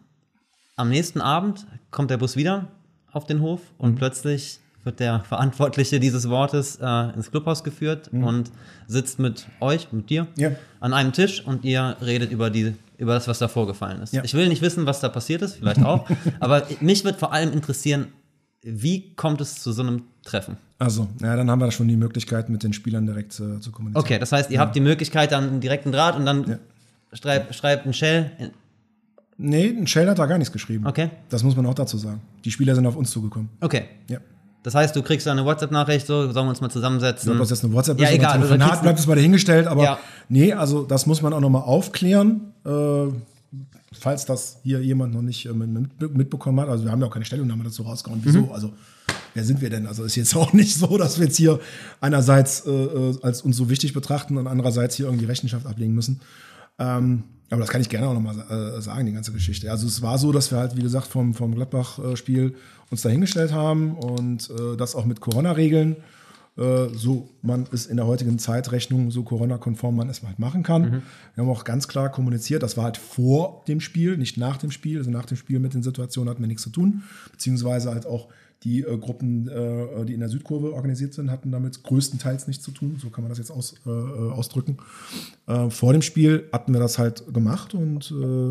am 0.76 0.88
nächsten 0.90 1.20
Abend 1.20 1.66
kommt 1.90 2.11
der 2.11 2.18
Bus 2.18 2.36
wieder 2.36 2.68
auf 3.12 3.24
den 3.26 3.40
Hof 3.40 3.61
und 3.78 3.96
plötzlich 3.96 4.61
wird 4.84 4.98
der 5.01 5.20
Verantwortliche 5.20 6.01
dieses 6.01 6.28
Wortes 6.30 6.78
äh, 6.80 7.14
ins 7.14 7.30
Clubhaus 7.30 7.64
geführt 7.64 8.09
und 8.12 8.51
sitzt 8.86 9.18
mit 9.18 9.46
euch, 9.61 9.92
mit 9.92 10.09
dir, 10.11 10.26
Ja. 10.36 10.53
an 10.80 10.92
einem 10.94 11.12
Tisch 11.12 11.44
und 11.46 11.64
ihr 11.64 11.96
redet 12.03 12.30
über 12.32 12.48
die 12.51 12.74
über 13.01 13.14
das, 13.14 13.26
was 13.26 13.38
da 13.40 13.48
vorgefallen 13.48 14.01
ist. 14.03 14.12
Ja. 14.12 14.22
Ich 14.22 14.34
will 14.34 14.48
nicht 14.48 14.62
wissen, 14.62 14.86
was 14.86 15.01
da 15.01 15.09
passiert 15.09 15.42
ist, 15.42 15.57
vielleicht 15.57 15.82
auch, 15.84 16.09
aber 16.40 16.62
mich 16.80 17.05
wird 17.05 17.18
vor 17.18 17.32
allem 17.32 17.53
interessieren, 17.53 18.09
wie 18.62 19.14
kommt 19.14 19.40
es 19.40 19.55
zu 19.62 19.72
so 19.72 19.82
einem 19.82 20.03
Treffen? 20.22 20.57
Also, 20.78 21.09
ja, 21.22 21.34
dann 21.34 21.51
haben 21.51 21.61
wir 21.61 21.70
schon 21.72 21.88
die 21.88 21.96
Möglichkeit, 21.96 22.51
mit 22.51 22.62
den 22.62 22.72
Spielern 22.74 23.07
direkt 23.07 23.32
äh, 23.40 23.59
zu 23.61 23.72
kommunizieren. 23.72 24.05
Okay, 24.05 24.18
das 24.18 24.32
heißt, 24.32 24.51
ihr 24.51 24.61
habt 24.61 24.76
die 24.76 24.80
Möglichkeit, 24.80 25.32
dann 25.32 25.48
einen 25.48 25.61
direkten 25.61 25.92
Draht 25.92 26.14
und 26.16 26.26
dann 26.26 26.46
Ja. 26.46 26.59
schreibt, 27.14 27.55
schreibt 27.55 27.86
ein 27.86 27.94
Shell. 27.94 28.30
Nee, 29.38 29.68
ein 29.70 29.86
Shell 29.86 30.09
hat 30.09 30.18
da 30.18 30.26
gar 30.26 30.36
nichts 30.36 30.53
geschrieben. 30.53 30.86
Okay. 30.86 31.09
Das 31.30 31.42
muss 31.42 31.57
man 31.57 31.64
auch 31.66 31.74
dazu 31.74 31.96
sagen. 31.96 32.20
Die 32.44 32.51
Spieler 32.51 32.74
sind 32.74 32.86
auf 32.86 32.96
uns 32.96 33.11
zugekommen. 33.11 33.48
Okay. 33.61 33.84
Ja. 34.09 34.18
Das 34.62 34.74
heißt, 34.74 34.94
du 34.94 35.02
kriegst 35.02 35.26
eine 35.26 35.44
WhatsApp-Nachricht, 35.44 36.06
so, 36.06 36.30
sollen 36.32 36.46
wir 36.46 36.50
uns 36.50 36.61
mal 36.61 36.70
zusammensetzen? 36.70 37.32
Ob 37.32 37.38
das 37.38 37.50
jetzt 37.50 37.64
eine 37.64 37.72
WhatsApp 37.72 37.98
Ja, 37.98 38.08
ist 38.08 38.14
egal, 38.14 38.24
oder 38.30 38.34
ein 38.34 38.40
Telefonat, 38.58 38.78
du- 38.78 38.82
bleibt 38.82 38.98
es 38.98 39.06
mal 39.06 39.14
dahingestellt. 39.14 39.66
Aber 39.66 39.82
Ja. 39.82 39.98
nee, 40.28 40.52
also 40.52 40.82
das 40.84 41.06
muss 41.06 41.22
man 41.22 41.32
auch 41.32 41.40
nochmal 41.40 41.62
aufklären, 41.62 42.52
äh, 42.66 43.06
falls 43.98 44.24
das 44.26 44.58
hier 44.62 44.80
jemand 44.82 45.14
noch 45.14 45.22
nicht 45.22 45.46
äh, 45.46 45.52
mit, 45.52 46.14
mitbekommen 46.16 46.61
hat. 46.61 46.68
Also 46.68 46.84
wir 46.84 46.90
haben 46.92 47.00
ja 47.00 47.06
auch 47.06 47.12
keine 47.12 47.24
Stellungnahme 47.24 47.64
dazu 47.64 47.82
rausgehauen. 47.84 48.20
Wieso? 48.22 48.40
Mhm. 48.42 48.52
Also 48.52 48.72
wer 49.34 49.44
sind 49.44 49.61
wir 49.62 49.70
denn? 49.70 49.86
Also 49.86 50.04
ist 50.04 50.16
jetzt 50.16 50.36
auch 50.36 50.52
nicht 50.52 50.74
so, 50.76 50.98
dass 50.98 51.18
wir 51.18 51.26
jetzt 51.26 51.36
hier 51.36 51.58
einerseits 52.00 52.66
äh, 52.66 52.70
äh, 52.70 53.18
als 53.22 53.42
uns 53.42 53.56
so 53.56 53.70
wichtig 53.70 53.92
betrachten 53.94 54.36
und 54.36 54.46
andererseits 54.46 54.94
hier 54.96 55.06
irgendwie 55.06 55.24
Rechenschaft 55.26 55.66
ablegen 55.66 55.94
müssen. 55.94 56.20
Ähm, 56.78 57.24
aber 57.51 57.61
das 57.61 57.70
kann 57.70 57.80
ich 57.80 57.88
gerne 57.88 58.09
auch 58.09 58.14
nochmal 58.14 58.38
äh, 58.38 58.80
sagen, 58.80 59.07
die 59.07 59.12
ganze 59.12 59.32
Geschichte. 59.32 59.70
Also 59.70 59.86
es 59.86 60.03
war 60.03 60.18
so, 60.18 60.30
dass 60.30 60.51
wir 60.53 60.59
halt, 60.59 60.76
wie 60.76 60.82
gesagt, 60.82 61.09
vom, 61.09 61.34
vom 61.34 61.55
Gladbach-Spiel 61.55 62.55
uns 62.90 63.03
dahingestellt 63.03 63.53
haben 63.53 63.94
und 63.94 64.51
äh, 64.51 64.76
das 64.76 64.94
auch 64.94 65.05
mit 65.05 65.20
Corona-Regeln, 65.20 65.96
äh, 66.57 66.88
so 66.92 67.28
man 67.42 67.66
es 67.72 67.86
in 67.86 67.96
der 67.96 68.07
heutigen 68.07 68.38
Zeitrechnung 68.38 69.11
so 69.11 69.24
Corona-konform 69.24 69.96
man 69.96 70.09
es 70.09 70.22
halt 70.22 70.38
machen 70.38 70.62
kann. 70.62 71.03
Wir 71.34 71.44
haben 71.44 71.51
auch 71.51 71.64
ganz 71.64 71.88
klar 71.88 72.11
kommuniziert, 72.11 72.62
das 72.62 72.76
war 72.76 72.84
halt 72.84 72.96
vor 72.96 73.64
dem 73.66 73.80
Spiel, 73.80 74.16
nicht 74.16 74.36
nach 74.36 74.57
dem 74.57 74.70
Spiel. 74.70 74.98
Also 74.98 75.11
nach 75.11 75.26
dem 75.26 75.36
Spiel 75.36 75.59
mit 75.59 75.74
den 75.74 75.82
Situationen 75.82 76.30
hatten 76.30 76.42
wir 76.42 76.48
nichts 76.48 76.62
zu 76.62 76.70
tun, 76.70 77.03
beziehungsweise 77.32 77.90
halt 77.90 78.07
auch 78.07 78.28
die 78.62 78.82
äh, 78.82 78.98
Gruppen, 78.98 79.48
äh, 79.48 80.04
die 80.04 80.14
in 80.14 80.20
der 80.20 80.28
Südkurve 80.28 80.74
organisiert 80.74 81.14
sind, 81.14 81.30
hatten 81.30 81.50
damit 81.50 81.82
größtenteils 81.82 82.46
nichts 82.46 82.62
zu 82.62 82.72
tun. 82.72 82.98
So 83.00 83.11
kann 83.11 83.24
man 83.24 83.30
das 83.30 83.38
jetzt 83.38 83.50
aus, 83.50 83.74
äh, 83.86 83.90
äh, 83.90 84.30
ausdrücken. 84.32 84.76
Äh, 85.46 85.70
vor 85.70 85.92
dem 85.92 86.02
Spiel 86.02 86.48
hatten 86.52 86.72
wir 86.72 86.80
das 86.80 86.98
halt 86.98 87.32
gemacht 87.32 87.74
und 87.74 88.11
äh, 88.11 88.50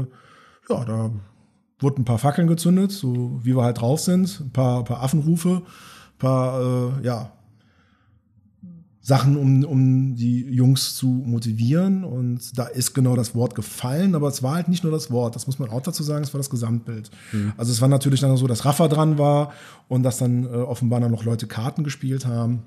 ja, 0.69 0.85
da 0.85 1.11
wurden 1.79 2.01
ein 2.01 2.05
paar 2.05 2.19
Fackeln 2.19 2.47
gezündet, 2.47 2.91
so 2.91 3.39
wie 3.43 3.55
wir 3.55 3.63
halt 3.63 3.81
drauf 3.81 3.99
sind, 3.99 4.39
ein 4.39 4.51
paar, 4.51 4.83
paar 4.83 5.01
Affenrufe, 5.03 5.61
ein 5.61 6.17
paar, 6.17 6.61
äh, 6.61 7.05
ja, 7.05 7.31
Sachen, 9.09 9.37
um, 9.37 9.63
um 9.63 10.15
die 10.15 10.41
Jungs 10.43 10.95
zu 10.95 11.07
motivieren. 11.07 12.03
Und 12.03 12.57
da 12.57 12.65
ist 12.67 12.93
genau 12.93 13.15
das 13.15 13.33
Wort 13.33 13.55
gefallen, 13.55 14.13
aber 14.13 14.27
es 14.27 14.43
war 14.43 14.53
halt 14.53 14.67
nicht 14.67 14.83
nur 14.83 14.93
das 14.93 15.09
Wort, 15.09 15.35
das 15.35 15.47
muss 15.47 15.57
man 15.57 15.69
auch 15.69 15.81
dazu 15.81 16.03
sagen, 16.03 16.23
es 16.23 16.31
war 16.31 16.37
das 16.37 16.51
Gesamtbild. 16.51 17.09
Also 17.57 17.71
es 17.71 17.81
war 17.81 17.89
natürlich 17.89 18.19
dann 18.21 18.37
so, 18.37 18.45
dass 18.45 18.65
Rafa 18.65 18.87
dran 18.87 19.17
war 19.17 19.51
und 19.87 20.03
dass 20.03 20.19
dann 20.19 20.45
äh, 20.45 20.49
offenbar 20.49 20.99
dann 20.99 21.11
noch 21.11 21.25
Leute 21.25 21.47
Karten 21.47 21.83
gespielt 21.83 22.27
haben 22.27 22.59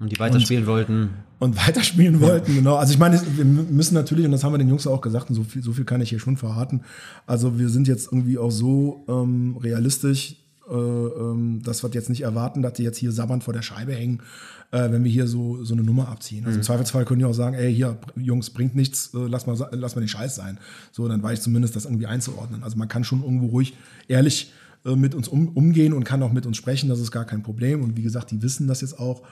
und 0.00 0.10
die 0.10 0.18
weiterspielen 0.18 0.66
wollten. 0.66 1.10
und 1.38 1.54
weiterspielen 1.56 2.20
wollten, 2.22 2.54
genau. 2.54 2.76
Also 2.76 2.94
ich 2.94 2.98
meine, 2.98 3.20
wir 3.36 3.44
müssen 3.44 3.94
natürlich, 3.94 4.24
und 4.24 4.32
das 4.32 4.42
haben 4.42 4.54
wir 4.54 4.58
den 4.58 4.70
Jungs 4.70 4.86
auch 4.86 5.02
gesagt, 5.02 5.28
und 5.28 5.36
so 5.36 5.44
viel, 5.44 5.62
so 5.62 5.74
viel 5.74 5.84
kann 5.84 6.00
ich 6.00 6.08
hier 6.08 6.18
schon 6.18 6.38
verraten, 6.38 6.80
also 7.26 7.58
wir 7.58 7.68
sind 7.68 7.86
jetzt 7.86 8.10
irgendwie 8.10 8.38
auch 8.38 8.50
so 8.50 9.04
ähm, 9.06 9.58
realistisch, 9.62 10.36
äh, 10.70 10.74
ähm, 10.74 11.62
dass 11.62 11.82
wir 11.82 11.90
jetzt 11.90 12.08
nicht 12.08 12.22
erwarten, 12.22 12.62
dass 12.62 12.74
die 12.74 12.82
jetzt 12.82 12.98
hier 12.98 13.12
sabbernd 13.12 13.44
vor 13.44 13.52
der 13.52 13.62
Scheibe 13.62 13.92
hängen, 13.92 14.22
äh, 14.70 14.90
wenn 14.90 15.04
wir 15.04 15.10
hier 15.10 15.26
so, 15.26 15.64
so 15.64 15.74
eine 15.74 15.82
Nummer 15.82 16.08
abziehen. 16.08 16.44
Also 16.46 16.58
im 16.58 16.62
Zweifelsfall 16.62 17.04
können 17.04 17.18
die 17.18 17.24
auch 17.24 17.34
sagen, 17.34 17.54
ey, 17.54 17.74
hier, 17.74 17.98
Jungs, 18.16 18.50
bringt 18.50 18.74
nichts, 18.74 19.12
äh, 19.14 19.18
lass, 19.18 19.46
mal, 19.46 19.56
lass 19.72 19.94
mal 19.96 20.02
den 20.02 20.08
Scheiß 20.08 20.36
sein. 20.36 20.58
So, 20.92 21.08
dann 21.08 21.22
weiß 21.22 21.38
ich 21.38 21.44
zumindest, 21.44 21.76
das 21.76 21.84
irgendwie 21.84 22.06
einzuordnen. 22.06 22.62
Also 22.62 22.76
man 22.76 22.88
kann 22.88 23.04
schon 23.04 23.22
irgendwo 23.22 23.46
ruhig 23.46 23.74
ehrlich 24.08 24.52
äh, 24.84 24.96
mit 24.96 25.14
uns 25.14 25.28
um, 25.28 25.48
umgehen 25.48 25.92
und 25.92 26.04
kann 26.04 26.22
auch 26.22 26.32
mit 26.32 26.46
uns 26.46 26.56
sprechen, 26.56 26.88
das 26.88 27.00
ist 27.00 27.10
gar 27.10 27.24
kein 27.24 27.42
Problem. 27.42 27.82
Und 27.82 27.96
wie 27.96 28.02
gesagt, 28.02 28.30
die 28.30 28.42
wissen 28.42 28.66
das 28.66 28.80
jetzt 28.80 28.98
auch. 28.98 29.22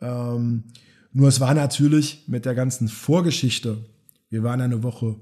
Ähm, 0.00 0.64
nur 1.12 1.28
es 1.28 1.40
war 1.40 1.54
natürlich 1.54 2.24
mit 2.28 2.44
der 2.44 2.54
ganzen 2.54 2.88
Vorgeschichte, 2.88 3.78
wir 4.30 4.42
waren 4.42 4.60
eine 4.60 4.82
Woche, 4.82 5.16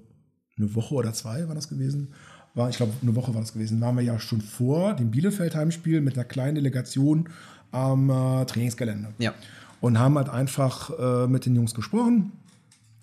eine 0.58 0.74
Woche 0.74 0.94
oder 0.94 1.12
zwei 1.12 1.48
war 1.48 1.54
das 1.54 1.68
gewesen, 1.68 2.12
war, 2.56 2.70
ich 2.70 2.76
glaube, 2.76 2.92
eine 3.02 3.14
Woche 3.14 3.34
war 3.34 3.40
das 3.40 3.52
gewesen, 3.52 3.80
waren 3.80 3.96
wir 3.96 4.02
ja 4.02 4.18
schon 4.18 4.40
vor 4.40 4.94
dem 4.94 5.10
Bielefeld-Heimspiel 5.10 6.00
mit 6.00 6.14
einer 6.14 6.24
kleinen 6.24 6.56
Delegation 6.56 7.28
am 7.70 8.10
äh, 8.10 8.44
Trainingsgelände. 8.46 9.10
Ja. 9.18 9.34
Und 9.80 9.98
haben 9.98 10.16
halt 10.16 10.30
einfach 10.30 10.90
äh, 10.98 11.26
mit 11.28 11.44
den 11.46 11.54
Jungs 11.54 11.74
gesprochen, 11.74 12.32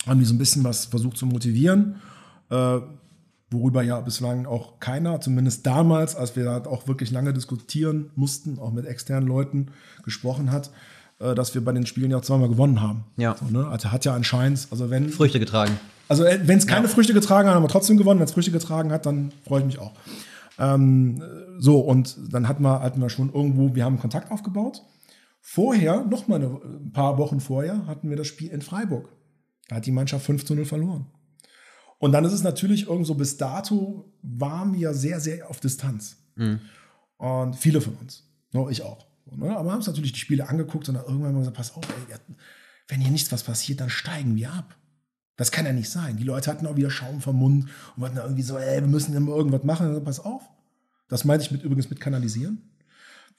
haben 0.07 0.19
die 0.19 0.25
so 0.25 0.33
ein 0.33 0.39
bisschen 0.39 0.63
was 0.63 0.85
versucht 0.85 1.17
zu 1.17 1.27
motivieren, 1.27 1.95
äh, 2.49 2.79
worüber 3.51 3.83
ja 3.83 3.99
bislang 4.01 4.47
auch 4.47 4.79
keiner, 4.79 5.21
zumindest 5.21 5.65
damals, 5.67 6.15
als 6.15 6.35
wir 6.35 6.45
da 6.45 6.65
auch 6.65 6.87
wirklich 6.87 7.11
lange 7.11 7.31
diskutieren 7.31 8.09
mussten, 8.15 8.57
auch 8.57 8.73
mit 8.73 8.87
externen 8.87 9.27
Leuten 9.27 9.67
gesprochen 10.03 10.51
hat, 10.51 10.71
äh, 11.19 11.35
dass 11.35 11.53
wir 11.53 11.63
bei 11.63 11.71
den 11.71 11.85
Spielen 11.85 12.09
ja 12.09 12.23
zweimal 12.23 12.49
gewonnen 12.49 12.81
haben. 12.81 13.03
Ja. 13.17 13.35
So, 13.37 13.45
ne? 13.45 13.67
Also 13.67 13.91
hat 13.91 14.03
ja 14.03 14.15
anscheinend, 14.15 14.67
also 14.71 14.89
wenn 14.89 15.09
Früchte 15.09 15.39
getragen. 15.39 15.79
Also 16.07 16.23
wenn 16.23 16.57
es 16.57 16.67
keine 16.67 16.87
Früchte 16.87 17.13
getragen 17.13 17.47
hat, 17.47 17.55
haben 17.55 17.63
wir 17.63 17.69
trotzdem 17.69 17.97
gewonnen. 17.97 18.19
Wenn 18.19 18.25
es 18.25 18.33
Früchte 18.33 18.51
getragen 18.51 18.91
hat, 18.91 19.05
dann 19.05 19.31
freue 19.45 19.61
ich 19.61 19.65
mich 19.65 19.79
auch. 19.79 19.93
Ähm, 20.59 21.23
so, 21.57 21.79
und 21.79 22.17
dann 22.31 22.47
hatten 22.47 22.63
wir, 22.63 22.81
hatten 22.81 23.01
wir 23.01 23.09
schon 23.09 23.33
irgendwo, 23.33 23.75
wir 23.75 23.85
haben 23.85 23.99
Kontakt 23.99 24.31
aufgebaut. 24.31 24.83
Vorher, 25.41 26.05
noch 26.05 26.27
mal 26.27 26.35
eine, 26.35 26.59
ein 26.63 26.91
paar 26.93 27.17
Wochen 27.17 27.39
vorher, 27.39 27.85
hatten 27.87 28.09
wir 28.09 28.17
das 28.17 28.27
Spiel 28.27 28.49
in 28.49 28.61
Freiburg. 28.61 29.09
Da 29.67 29.77
hat 29.77 29.85
die 29.85 29.91
Mannschaft 29.91 30.25
5 30.25 30.45
zu 30.45 30.55
0 30.55 30.65
verloren. 30.65 31.07
Und 31.97 32.11
dann 32.11 32.25
ist 32.25 32.33
es 32.33 32.43
natürlich 32.43 32.87
irgendwo 32.87 33.13
bis 33.13 33.37
dato 33.37 34.11
waren 34.21 34.73
wir 34.73 34.93
sehr, 34.93 35.19
sehr 35.19 35.49
auf 35.49 35.59
Distanz. 35.59 36.17
Und 37.17 37.55
viele 37.55 37.81
von 37.81 37.95
uns. 37.95 38.27
No, 38.51 38.69
ich 38.69 38.81
auch. 38.83 39.05
So, 39.25 39.35
ne? 39.35 39.51
Aber 39.55 39.65
wir 39.65 39.71
haben 39.71 39.77
uns 39.77 39.87
natürlich 39.87 40.11
die 40.11 40.19
Spiele 40.19 40.47
angeguckt 40.49 40.89
und 40.89 40.95
dann 40.95 41.05
irgendwann 41.05 41.29
haben 41.29 41.35
wir 41.35 41.39
gesagt, 41.39 41.57
pass 41.57 41.75
auf, 41.75 41.83
ey, 42.09 42.17
wenn 42.87 42.99
hier 42.99 43.11
nichts 43.11 43.31
was 43.31 43.43
passiert, 43.43 43.79
dann 43.79 43.89
steigen 43.89 44.35
wir 44.35 44.51
ab. 44.51 44.75
Das 45.35 45.51
kann 45.51 45.65
ja 45.65 45.73
nicht 45.73 45.89
sein. 45.89 46.17
Die 46.17 46.23
Leute 46.23 46.51
hatten 46.51 46.67
auch 46.67 46.75
wieder 46.75 46.91
Schaum 46.91 47.21
vom 47.21 47.37
Mund 47.37 47.65
und 47.95 48.01
wollten 48.01 48.15
da 48.15 48.23
irgendwie 48.23 48.43
so, 48.43 48.57
ey, 48.57 48.81
wir 48.81 48.87
müssen 48.87 49.15
immer 49.15 49.35
irgendwas 49.35 49.63
machen. 49.63 49.87
Also, 49.87 50.01
pass 50.01 50.19
auf. 50.19 50.43
Das 51.07 51.25
meinte 51.25 51.45
ich 51.45 51.51
mit 51.51 51.63
übrigens 51.63 51.89
mit 51.89 51.99
kanalisieren. 51.99 52.61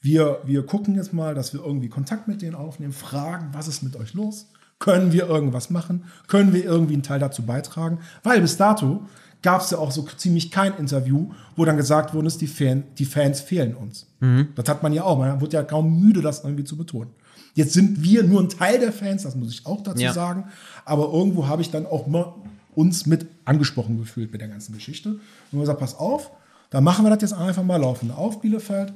Wir, 0.01 0.41
wir 0.45 0.67
gucken 0.67 0.97
jetzt 0.97 1.13
mal, 1.13 1.35
dass 1.35 1.55
wir 1.55 1.65
irgendwie 1.65 1.89
Kontakt 1.89 2.29
mit 2.29 2.43
denen 2.43 2.55
aufnehmen, 2.55 2.93
fragen, 2.93 3.49
was 3.53 3.69
ist 3.69 3.83
mit 3.83 3.97
euch 3.97 4.13
los? 4.13 4.49
Können 4.79 5.13
wir 5.13 5.27
irgendwas 5.27 5.71
machen? 5.71 6.05
Können 6.27 6.53
wir 6.53 6.65
irgendwie 6.65 6.95
einen 6.95 7.03
Teil 7.03 7.21
dazu 7.21 7.43
beitragen? 7.43 8.01
Weil 8.23 8.41
bis 8.41 8.57
dato 8.57 9.07
gab 9.41 9.63
es 9.63 9.71
ja 9.71 9.79
auch 9.79 9.93
so 9.93 10.03
ziemlich 10.03 10.51
kein 10.51 10.77
Interview, 10.77 11.31
wo 11.57 11.65
dann 11.65 11.77
gesagt 11.77 12.13
worden 12.13 12.27
ist, 12.27 12.41
die, 12.41 12.47
Fan, 12.49 12.85
die 12.99 13.05
Fans 13.05 13.41
fehlen 13.41 13.75
uns. 13.75 14.07
Das 14.55 14.69
hat 14.69 14.83
man 14.83 14.93
ja 14.93 15.05
auch. 15.05 15.19
Man 15.19 15.41
wird 15.41 15.53
ja 15.53 15.63
kaum 15.63 16.01
müde, 16.01 16.21
das 16.23 16.45
irgendwie 16.45 16.65
zu 16.65 16.77
betonen. 16.77 17.11
Jetzt 17.55 17.73
sind 17.73 18.03
wir 18.03 18.25
nur 18.25 18.41
ein 18.41 18.49
Teil 18.49 18.79
der 18.81 18.93
Fans, 18.93 19.23
das 19.23 19.35
muss 19.37 19.53
ich 19.53 19.65
auch 19.67 19.83
dazu 19.83 20.03
Ja. 20.03 20.13
sagen. 20.13 20.45
Aber 20.85 21.13
irgendwo 21.13 21.47
habe 21.47 21.63
ich 21.63 21.71
dann 21.71 21.87
auch 21.87 22.07
mal 22.07 22.35
uns 22.75 23.07
mit 23.07 23.27
angesprochen 23.45 23.99
gefühlt 23.99 24.33
mit 24.33 24.41
der 24.41 24.49
ganzen 24.49 24.75
Geschichte. 24.75 25.11
Und 25.11 25.21
wir 25.53 25.61
gesagt, 25.61 25.79
pass 25.81 25.97
auf, 25.97 26.31
dann 26.71 26.83
machen 26.83 27.05
wir 27.05 27.11
das 27.11 27.23
jetzt 27.23 27.33
einfach 27.35 27.63
mal, 27.63 27.77
laufen 27.77 28.11
auf 28.11 28.41
Bielefeld. 28.41 28.93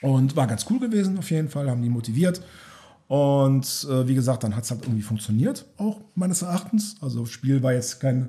Und 0.00 0.36
war 0.36 0.46
ganz 0.46 0.66
cool 0.70 0.78
gewesen, 0.80 1.18
auf 1.18 1.30
jeden 1.30 1.48
Fall, 1.48 1.70
haben 1.70 1.82
die 1.82 1.88
motiviert. 1.88 2.40
Und 3.08 3.86
äh, 3.90 4.06
wie 4.06 4.14
gesagt, 4.14 4.44
dann 4.44 4.54
hat 4.54 4.64
es 4.64 4.70
halt 4.70 4.82
irgendwie 4.82 5.02
funktioniert, 5.02 5.64
auch 5.76 6.00
meines 6.14 6.42
Erachtens. 6.42 6.96
Also 7.00 7.24
Spiel 7.26 7.62
war 7.62 7.72
jetzt 7.72 8.00
kein, 8.00 8.28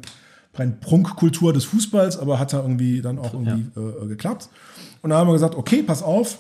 kein 0.54 0.80
Prunkkultur 0.80 1.52
des 1.54 1.66
Fußballs, 1.66 2.18
aber 2.18 2.40
hat 2.40 2.54
da 2.54 2.62
irgendwie 2.62 3.02
dann 3.02 3.20
auch 3.20 3.34
irgendwie 3.34 3.66
äh, 3.80 4.08
geklappt. 4.08 4.50
Und 5.02 5.10
dann 5.10 5.20
haben 5.20 5.28
wir 5.28 5.34
gesagt, 5.34 5.56
okay, 5.56 5.84
pass 5.84 6.02
auf, 6.02 6.38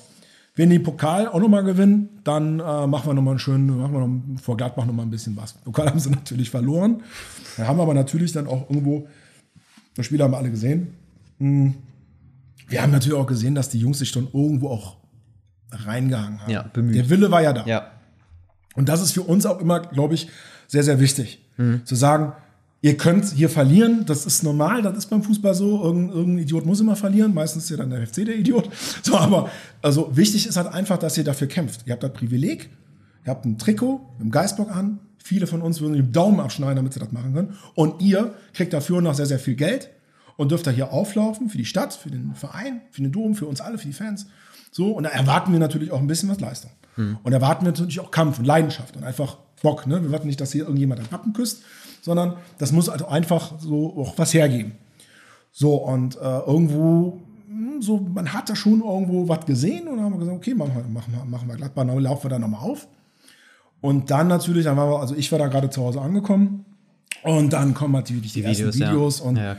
wenn 0.59 0.69
die 0.69 0.79
Pokal 0.79 1.29
auch 1.29 1.39
nochmal 1.39 1.63
gewinnen, 1.63 2.09
dann 2.25 2.59
äh, 2.59 2.85
machen 2.85 3.09
wir 3.09 3.13
nochmal 3.13 3.31
einen 3.31 3.39
schönen, 3.39 3.79
machen 3.79 3.93
wir 3.93 4.05
noch, 4.05 4.41
vor 4.41 4.57
Gladbach 4.57 4.85
nochmal 4.85 5.05
ein 5.05 5.09
bisschen 5.09 5.37
was. 5.37 5.53
Pokal 5.53 5.87
haben 5.87 5.99
sie 5.99 6.09
natürlich 6.09 6.49
verloren. 6.49 7.01
Da 7.55 7.65
haben 7.65 7.77
wir 7.77 7.83
aber 7.83 7.93
natürlich 7.93 8.33
dann 8.33 8.45
auch 8.45 8.69
irgendwo, 8.69 9.07
das 9.95 10.05
Spiel 10.05 10.21
haben 10.21 10.33
wir 10.33 10.37
alle 10.37 10.51
gesehen. 10.51 10.95
Hm. 11.37 11.75
Wir 12.67 12.81
haben 12.81 12.91
natürlich 12.91 13.17
auch 13.17 13.25
gesehen, 13.25 13.55
dass 13.55 13.69
die 13.69 13.79
Jungs 13.79 13.99
sich 13.99 14.09
schon 14.09 14.27
irgendwo 14.33 14.67
auch 14.67 14.97
reingehangen 15.71 16.41
haben. 16.41 16.51
Ja, 16.51 16.63
bemüht. 16.63 16.95
Der 16.97 17.09
Wille 17.09 17.31
war 17.31 17.41
ja 17.41 17.53
da. 17.53 17.65
Ja. 17.65 17.91
Und 18.75 18.89
das 18.89 19.01
ist 19.01 19.13
für 19.13 19.21
uns 19.21 19.45
auch 19.45 19.61
immer, 19.61 19.79
glaube 19.79 20.15
ich, 20.15 20.27
sehr, 20.67 20.83
sehr 20.83 20.99
wichtig. 20.99 21.39
Zu 21.85 21.95
sagen, 21.95 22.33
ihr 22.81 22.97
könnt 22.97 23.25
hier 23.25 23.49
verlieren, 23.49 24.05
das 24.05 24.25
ist 24.25 24.43
normal, 24.43 24.81
das 24.81 24.97
ist 24.97 25.07
beim 25.07 25.23
Fußball 25.23 25.53
so. 25.53 25.83
Irgend, 25.83 26.11
irgendein 26.11 26.43
Idiot 26.43 26.65
muss 26.65 26.79
immer 26.79 26.95
verlieren, 26.95 27.33
meistens 27.33 27.65
ist 27.65 27.69
ja 27.71 27.77
dann 27.77 27.89
der 27.89 28.05
FC 28.05 28.25
der 28.25 28.37
Idiot. 28.37 28.69
So, 29.03 29.17
aber 29.17 29.49
also 29.81 30.15
wichtig 30.15 30.47
ist 30.47 30.57
halt 30.57 30.67
einfach, 30.67 30.97
dass 30.97 31.17
ihr 31.17 31.23
dafür 31.23 31.47
kämpft. 31.47 31.81
Ihr 31.85 31.93
habt 31.93 32.03
das 32.03 32.13
Privileg, 32.13 32.69
ihr 33.25 33.31
habt 33.31 33.45
ein 33.45 33.57
Trikot 33.57 34.01
mit 34.19 34.31
Geistbock 34.31 34.71
an. 34.71 34.99
Viele 35.17 35.47
von 35.47 35.61
uns 35.61 35.81
würden 35.81 35.93
den 35.93 36.11
Daumen 36.11 36.39
abschneiden, 36.39 36.77
damit 36.77 36.93
sie 36.93 36.99
das 36.99 37.11
machen 37.11 37.33
können. 37.33 37.57
Und 37.75 38.01
ihr 38.01 38.33
kriegt 38.53 38.73
dafür 38.73 39.01
noch 39.01 39.13
sehr, 39.13 39.25
sehr 39.25 39.39
viel 39.39 39.55
Geld 39.55 39.89
und 40.37 40.51
dürft 40.51 40.65
da 40.67 40.71
hier 40.71 40.91
auflaufen 40.91 41.49
für 41.49 41.57
die 41.57 41.65
Stadt, 41.65 41.93
für 41.93 42.09
den 42.09 42.33
Verein, 42.35 42.81
für 42.91 43.01
den 43.01 43.11
Dom, 43.11 43.35
für 43.35 43.45
uns 43.45 43.61
alle, 43.61 43.77
für 43.77 43.87
die 43.87 43.93
Fans. 43.93 44.27
So, 44.71 44.91
und 44.91 45.03
da 45.03 45.09
erwarten 45.09 45.51
wir 45.51 45.59
natürlich 45.59 45.91
auch 45.91 45.99
ein 45.99 46.07
bisschen 46.07 46.29
was 46.29 46.39
Leistung. 46.39 46.71
Und 47.23 47.33
erwarten 47.33 47.65
wir 47.65 47.71
natürlich 47.71 47.99
auch 47.99 48.11
Kampf 48.11 48.39
und 48.39 48.45
Leidenschaft 48.45 48.97
und 48.97 49.03
einfach 49.03 49.37
Bock. 49.61 49.87
Ne? 49.87 50.01
Wir 50.01 50.11
warten 50.11 50.27
nicht, 50.27 50.41
dass 50.41 50.51
hier 50.51 50.63
irgendjemand 50.63 50.99
einen 50.99 51.09
Pappen 51.09 51.33
küsst, 51.33 51.63
sondern 52.01 52.35
das 52.57 52.71
muss 52.71 52.89
also 52.89 53.07
einfach 53.07 53.53
so 53.59 53.95
auch 53.97 54.17
was 54.17 54.33
hergeben. 54.33 54.73
So, 55.51 55.75
und 55.75 56.15
äh, 56.15 56.19
irgendwo, 56.19 57.19
hm, 57.47 57.81
so, 57.81 57.97
man 57.97 58.31
hat 58.33 58.49
da 58.49 58.55
schon 58.55 58.81
irgendwo 58.81 59.27
was 59.27 59.45
gesehen 59.45 59.87
und 59.87 59.97
dann 59.97 60.05
haben 60.05 60.13
wir 60.13 60.19
gesagt, 60.19 60.37
okay, 60.37 60.53
machen 60.53 60.73
wir, 60.75 60.83
machen 60.83 61.13
wir, 61.13 61.25
machen 61.25 61.47
wir 61.47 61.55
Gladbach, 61.55 61.85
dann 61.85 61.99
laufen 61.99 62.23
wir 62.23 62.29
da 62.29 62.39
nochmal 62.39 62.61
auf. 62.61 62.87
Und 63.81 64.11
dann 64.11 64.27
natürlich, 64.27 64.65
dann 64.65 64.77
waren 64.77 64.89
wir, 64.89 64.99
also 64.99 65.15
ich 65.15 65.31
war 65.31 65.39
da 65.39 65.47
gerade 65.47 65.69
zu 65.69 65.81
Hause 65.81 66.01
angekommen 66.01 66.65
und 67.23 67.53
dann 67.53 67.73
kommen 67.73 67.93
natürlich 67.93 68.33
die, 68.33 68.43
ersten 68.43 68.73
Videos 68.73 69.19
ja. 69.19 69.25
und 69.25 69.37
ja. 69.37 69.55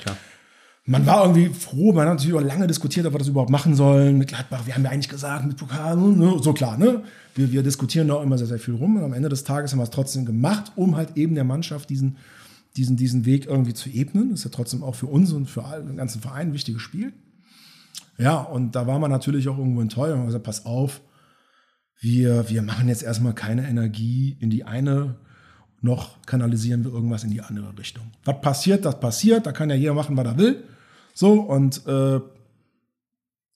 Man 0.87 1.07
war 1.07 1.23
irgendwie 1.23 1.49
froh, 1.49 1.93
man 1.93 2.09
hat 2.09 2.17
natürlich 2.17 2.35
auch 2.35 2.41
lange 2.45 2.67
diskutiert, 2.67 3.07
ob 3.07 3.15
wir 3.15 3.19
das 3.19 3.29
überhaupt 3.29 3.51
machen 3.51 3.75
sollen 3.75 4.19
mit 4.19 4.29
Gladbach. 4.29 4.67
Wir 4.67 4.75
haben 4.75 4.85
ja 4.85 4.91
eigentlich 4.91 5.09
gesagt, 5.09 5.47
mit 5.47 5.57
Pokal, 5.57 5.97
ne, 5.97 6.39
so 6.41 6.53
klar, 6.53 6.79
ne? 6.79 7.03
Wir, 7.35 7.53
wir 7.53 7.63
diskutieren 7.63 8.09
da 8.09 8.15
auch 8.15 8.23
immer 8.23 8.39
sehr, 8.39 8.47
sehr 8.47 8.59
viel 8.59 8.75
rum 8.75 8.97
und 8.97 9.05
am 9.05 9.13
Ende 9.13 9.29
des 9.29 9.45
Tages 9.45 9.73
haben 9.73 9.79
wir 9.79 9.85
es 9.85 9.91
trotzdem 9.91 10.25
gemacht, 10.25 10.73
um 10.77 10.97
halt 10.97 11.17
eben 11.17 11.35
der 11.35 11.45
Mannschaft 11.45 11.91
diesen, 11.91 12.17
diesen, 12.77 12.97
diesen 12.97 13.25
Weg 13.25 13.47
irgendwie 13.47 13.75
zu 13.75 13.89
ebnen. 13.89 14.31
Das 14.31 14.41
ist 14.41 14.45
ja 14.45 14.51
trotzdem 14.51 14.83
auch 14.83 14.95
für 14.95 15.07
uns 15.07 15.33
und 15.33 15.47
für 15.47 15.63
den 15.87 15.97
ganzen 15.97 16.21
Verein 16.21 16.49
ein 16.49 16.55
wichtiges 16.55 16.83
Spiel. 16.83 17.13
Ja, 18.19 18.39
und 18.39 18.75
da 18.75 18.87
war 18.87 18.99
man 18.99 19.11
natürlich 19.11 19.49
auch 19.49 19.59
irgendwo 19.59 19.81
enttäuscht 19.81 20.13
und 20.13 20.19
haben 20.19 20.27
gesagt, 20.27 20.45
pass 20.45 20.67
auf, 20.67 21.01
wir, 22.01 22.49
wir 22.49 22.63
machen 22.63 22.89
jetzt 22.89 23.03
erstmal 23.03 23.35
keine 23.35 23.69
Energie 23.69 24.37
in 24.41 24.51
die 24.51 24.65
eine, 24.65 25.17
noch 25.83 26.23
kanalisieren 26.27 26.85
wir 26.85 26.93
irgendwas 26.93 27.25
in 27.25 27.31
die 27.31 27.41
andere 27.41 27.77
Richtung. 27.79 28.05
Was 28.25 28.41
passiert, 28.41 28.85
das 28.85 29.01
passiert, 29.01 29.47
da 29.47 29.53
kann 29.53 29.71
ja 29.71 29.77
jeder 29.77 29.95
machen, 29.95 30.17
was 30.17 30.27
er 30.27 30.39
will. 30.39 30.63
So, 31.15 31.41
und 31.41 31.87
äh, 31.87 32.21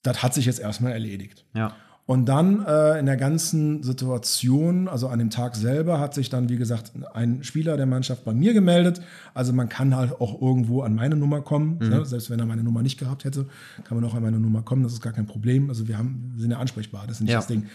das 0.03 0.23
hat 0.23 0.33
sich 0.33 0.45
jetzt 0.45 0.59
erstmal 0.59 0.91
erledigt. 0.91 1.45
Ja. 1.53 1.73
Und 2.07 2.25
dann 2.25 2.63
äh, 2.63 2.99
in 2.99 3.07
der 3.07 3.17
ganzen 3.17 3.81
Situation, 3.81 4.87
also 4.87 5.07
an 5.07 5.17
dem 5.17 5.31
Tag 5.31 5.55
selber, 5.55 5.99
hat 5.99 6.13
sich 6.13 6.29
dann, 6.29 6.49
wie 6.49 6.57
gesagt, 6.57 6.91
ein 7.15 7.43
Spieler 7.43 7.77
der 7.77 7.87
Mannschaft 7.87 8.23
bei 8.25 8.33
mir 8.33 8.53
gemeldet. 8.53 9.01
Also 9.33 9.53
man 9.53 9.69
kann 9.69 9.95
halt 9.95 10.11
auch 10.21 10.39
irgendwo 10.39 10.83
an 10.83 10.93
meine 10.93 11.15
Nummer 11.15 11.41
kommen. 11.41 11.79
Ne? 11.79 12.05
Selbst 12.05 12.29
wenn 12.29 12.39
er 12.39 12.45
meine 12.45 12.63
Nummer 12.63 12.83
nicht 12.83 12.99
gehabt 12.99 13.23
hätte, 13.23 13.47
kann 13.85 13.99
man 13.99 14.07
auch 14.07 14.13
an 14.13 14.21
meine 14.21 14.39
Nummer 14.39 14.61
kommen. 14.61 14.83
Das 14.83 14.93
ist 14.93 15.01
gar 15.01 15.13
kein 15.13 15.25
Problem. 15.25 15.69
Also 15.69 15.87
wir, 15.87 15.97
haben, 15.97 16.31
wir 16.35 16.41
sind 16.41 16.51
ja 16.51 16.59
ansprechbar. 16.59 17.05
Das 17.07 17.17
ist 17.17 17.21
nicht 17.21 17.31
Ja. 17.31 17.39
das 17.39 17.47
Ding. 17.47 17.65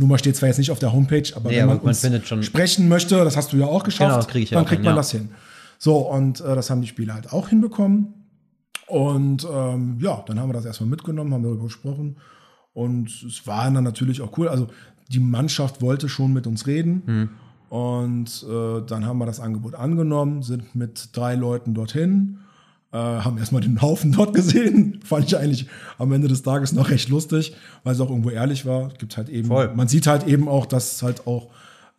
Nummer 0.00 0.18
steht 0.18 0.34
zwar 0.36 0.48
jetzt 0.48 0.58
nicht 0.58 0.70
auf 0.70 0.78
der 0.80 0.92
Homepage, 0.92 1.30
aber 1.36 1.50
Nee, 1.50 1.58
wenn 1.58 1.66
man, 1.66 1.76
aber 1.76 1.84
man 1.84 1.88
uns 1.90 2.00
findet 2.00 2.26
schon- 2.26 2.42
sprechen 2.42 2.88
möchte, 2.88 3.22
das 3.24 3.36
hast 3.36 3.52
du 3.52 3.56
ja 3.58 3.66
auch 3.66 3.84
geschafft, 3.84 4.16
Genau, 4.20 4.26
krieg 4.32 4.42
ich 4.44 4.50
ja 4.50 4.56
dann 4.56 4.64
auch 4.64 4.68
kriegt 4.68 4.80
hin, 4.80 4.84
man 4.86 4.94
ja. 4.94 4.96
das 5.00 5.10
hin. 5.12 5.28
So, 5.78 5.98
und 5.98 6.40
äh, 6.40 6.54
das 6.54 6.68
haben 6.70 6.80
die 6.82 6.88
Spieler 6.88 7.14
halt 7.14 7.32
auch 7.32 7.48
hinbekommen. 7.48 8.14
Und 8.88 9.46
ähm, 9.50 9.98
ja, 10.00 10.22
dann 10.26 10.40
haben 10.40 10.48
wir 10.48 10.54
das 10.54 10.64
erstmal 10.64 10.90
mitgenommen, 10.90 11.32
haben 11.32 11.42
darüber 11.44 11.64
gesprochen. 11.64 12.16
Und 12.72 13.08
es 13.24 13.46
war 13.46 13.70
dann 13.70 13.84
natürlich 13.84 14.20
auch 14.20 14.36
cool. 14.36 14.48
Also 14.48 14.66
die 15.08 15.20
Mannschaft 15.20 15.80
wollte 15.80 16.08
schon 16.08 16.32
mit 16.32 16.46
uns 16.46 16.66
reden. 16.66 17.30
Und 17.68 18.44
äh, 18.50 18.82
dann 18.86 19.06
haben 19.06 19.18
wir 19.18 19.26
das 19.26 19.38
Angebot 19.40 19.74
angenommen, 19.76 20.42
sind 20.42 20.74
mit 20.74 21.10
drei 21.12 21.34
Leuten 21.36 21.72
dorthin, 21.74 22.38
äh, 22.92 22.96
haben 22.96 23.38
erstmal 23.38 23.60
den 23.62 23.80
Haufen 23.80 24.12
dort 24.12 24.34
gesehen. 24.34 25.00
Fand 25.04 25.26
ich 25.26 25.36
eigentlich 25.36 25.66
am 25.98 26.12
Ende 26.12 26.28
des 26.28 26.42
Tages 26.42 26.72
noch 26.72 26.90
recht 26.90 27.08
lustig, 27.08 27.54
weil 27.84 27.94
es 27.94 28.00
auch 28.00 28.10
irgendwo 28.10 28.30
ehrlich 28.30 28.66
war. 28.66 28.88
Gibt 28.98 29.16
halt 29.16 29.28
eben, 29.28 29.48
Voll. 29.48 29.72
man 29.74 29.88
sieht 29.88 30.06
halt 30.06 30.26
eben 30.26 30.48
auch, 30.48 30.66
dass 30.66 31.02
halt 31.02 31.26
auch 31.26 31.50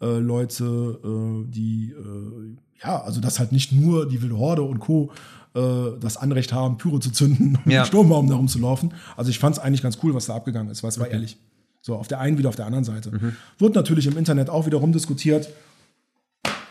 äh, 0.02 0.18
Leute, 0.18 1.00
äh, 1.04 1.50
die, 1.50 1.92
äh, 1.98 2.84
ja, 2.84 3.02
also 3.04 3.22
dass 3.22 3.40
halt 3.40 3.52
nicht 3.52 3.72
nur 3.72 4.08
die 4.08 4.22
Wilde 4.22 4.38
Horde 4.38 4.64
und 4.64 4.80
Co. 4.80 5.12
Äh, 5.54 5.62
das 6.00 6.18
Anrecht 6.18 6.54
haben, 6.54 6.78
Pyro 6.78 7.00
zu 7.00 7.12
zünden 7.12 7.58
und 7.64 7.72
Ja. 7.72 7.80
mit 7.82 7.88
Sturmbaum 7.88 8.28
da 8.30 8.36
rumzulaufen. 8.36 8.94
Also 9.18 9.30
ich 9.30 9.40
fand 9.40 9.58
es 9.58 9.62
eigentlich 9.62 9.82
ganz 9.82 9.98
cool, 10.04 10.14
was 10.14 10.26
da 10.28 10.36
abgegangen 10.36 10.72
ist, 10.72 10.82
weil 10.84 10.90
es 10.90 11.00
war 11.00 11.08
ehrlich. 11.08 11.38
So, 11.82 11.96
auf 11.96 12.08
der 12.08 12.20
einen 12.20 12.38
wie 12.38 12.46
auf 12.46 12.56
der 12.56 12.66
anderen 12.68 12.84
Seite. 12.86 13.12
Wird 13.58 13.76
natürlich 13.76 14.06
im 14.08 14.16
Internet 14.18 14.50
auch 14.50 14.66
wieder 14.66 14.78
rumdiskutiert. 14.78 15.50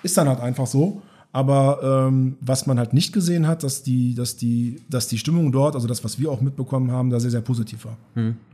Ist 0.02 0.16
dann 0.16 0.28
halt 0.28 0.40
einfach 0.40 0.66
so. 0.66 1.02
Aber 1.32 2.08
ähm, 2.08 2.36
was 2.40 2.66
man 2.66 2.78
halt 2.78 2.92
nicht 2.92 3.12
gesehen 3.12 3.46
hat, 3.46 3.62
dass 3.62 3.82
die, 3.82 4.14
dass, 4.14 4.36
die, 4.36 4.82
dass 4.88 5.06
die 5.06 5.18
Stimmung 5.18 5.52
dort, 5.52 5.74
also 5.76 5.86
das, 5.86 6.02
was 6.02 6.18
wir 6.18 6.30
auch 6.30 6.40
mitbekommen 6.40 6.90
haben, 6.90 7.10
da 7.10 7.20
sehr, 7.20 7.30
sehr 7.30 7.40
positiv 7.40 7.84
war. 7.84 7.96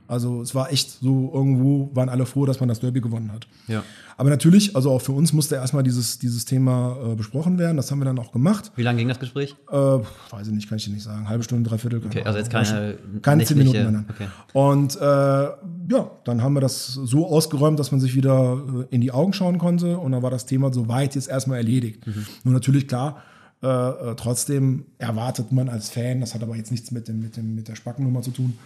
Also 0.09 0.43
es 0.43 0.55
war 0.55 0.73
echt 0.73 0.91
so, 1.01 1.31
irgendwo 1.35 1.91
waren 1.95 2.09
alle 2.09 2.27
froh, 2.27 2.47
dass 2.47 2.61
man 2.61 2.69
das 2.69 2.81
Derby 2.81 3.01
gewonnen 3.01 3.33
hat. 3.33 3.47
Ja. 3.67 3.83
Aber 4.19 4.31
natürlich, 4.31 4.75
also 4.75 4.91
auch 4.91 5.01
für 5.01 5.13
uns 5.13 5.33
musste 5.33 5.57
erstmal 5.57 5.83
dieses, 5.83 6.19
dieses 6.19 6.45
Thema 6.45 6.97
äh, 7.05 7.15
besprochen 7.17 7.59
werden. 7.59 7.77
Das 7.77 7.91
haben 7.91 7.99
wir 7.99 8.07
dann 8.07 8.19
auch 8.19 8.33
gemacht. 8.33 8.73
Wie 8.77 8.83
lange 8.83 8.99
ging 8.99 9.09
das 9.09 9.19
Gespräch? 9.19 9.55
Äh, 9.71 9.75
weiß 9.77 10.47
ich 10.47 10.53
nicht, 10.53 10.69
kann 10.69 10.79
ich 10.79 10.85
dir 10.85 10.93
nicht 10.93 11.03
sagen. 11.03 11.29
Halbe 11.29 11.45
Stunde, 11.45 11.69
dreiviertel. 11.69 12.03
Okay, 12.05 12.23
also 12.23 12.39
jetzt 12.39 12.51
keine 12.51 12.97
keine 13.21 13.45
zehn 13.45 13.59
Minuten 13.59 13.91
mehr. 13.91 14.05
okay. 14.09 14.29
Und 14.55 14.97
äh, 14.97 15.01
ja, 15.01 16.11
dann 16.25 16.43
haben 16.43 16.55
wir 16.55 16.61
das 16.61 16.95
so 16.95 17.27
ausgeräumt, 17.27 17.79
dass 17.79 17.91
man 17.91 18.01
sich 18.01 18.15
wieder 18.15 18.59
äh, 18.91 18.95
in 18.95 19.01
die 19.01 19.13
Augen 19.13 19.33
schauen 19.33 19.59
konnte. 19.59 19.99
Und 19.99 20.13
dann 20.13 20.23
war 20.23 20.31
das 20.31 20.47
Thema 20.47 20.73
soweit 20.73 21.15
jetzt 21.15 21.29
erstmal 21.29 21.59
erledigt. 21.59 22.07
Mhm. 22.07 22.27
Nur 22.45 22.55
natürlich 22.55 22.66
klar, 22.89 23.23
äh, 23.63 23.67
äh, 23.67 24.15
trotzdem 24.17 24.87
erwartet 24.99 25.53
man 25.53 25.69
als 25.69 25.89
Fan, 25.91 26.21
das 26.21 26.35
hat 26.35 26.43
aber 26.43 26.57
jetzt 26.57 26.71
nichts 26.71 26.91
mit, 26.91 27.09
dem, 27.09 27.21
mit, 27.21 27.37
dem, 27.37 27.55
mit 27.55 27.69
der 27.69 27.75
Spackennummer 27.77 28.23
zu 28.23 28.31
tun, 28.31 28.59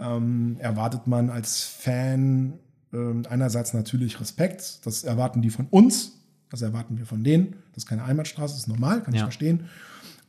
ähm, 0.00 0.56
erwartet 0.60 1.06
man 1.06 1.28
als 1.30 1.64
Fan 1.64 2.54
ähm, 2.92 3.24
einerseits 3.28 3.74
natürlich 3.74 4.20
Respekt, 4.20 4.86
das 4.86 5.04
erwarten 5.04 5.42
die 5.42 5.50
von 5.50 5.66
uns, 5.70 6.12
das 6.50 6.62
erwarten 6.62 6.96
wir 6.98 7.04
von 7.06 7.24
denen, 7.24 7.52
das 7.74 7.84
ist 7.84 7.88
keine 7.88 8.04
Einbahnstraße, 8.04 8.54
das 8.54 8.62
ist 8.62 8.68
normal, 8.68 9.02
kann 9.02 9.12
ich 9.12 9.20
Ja. 9.20 9.26
verstehen. 9.26 9.68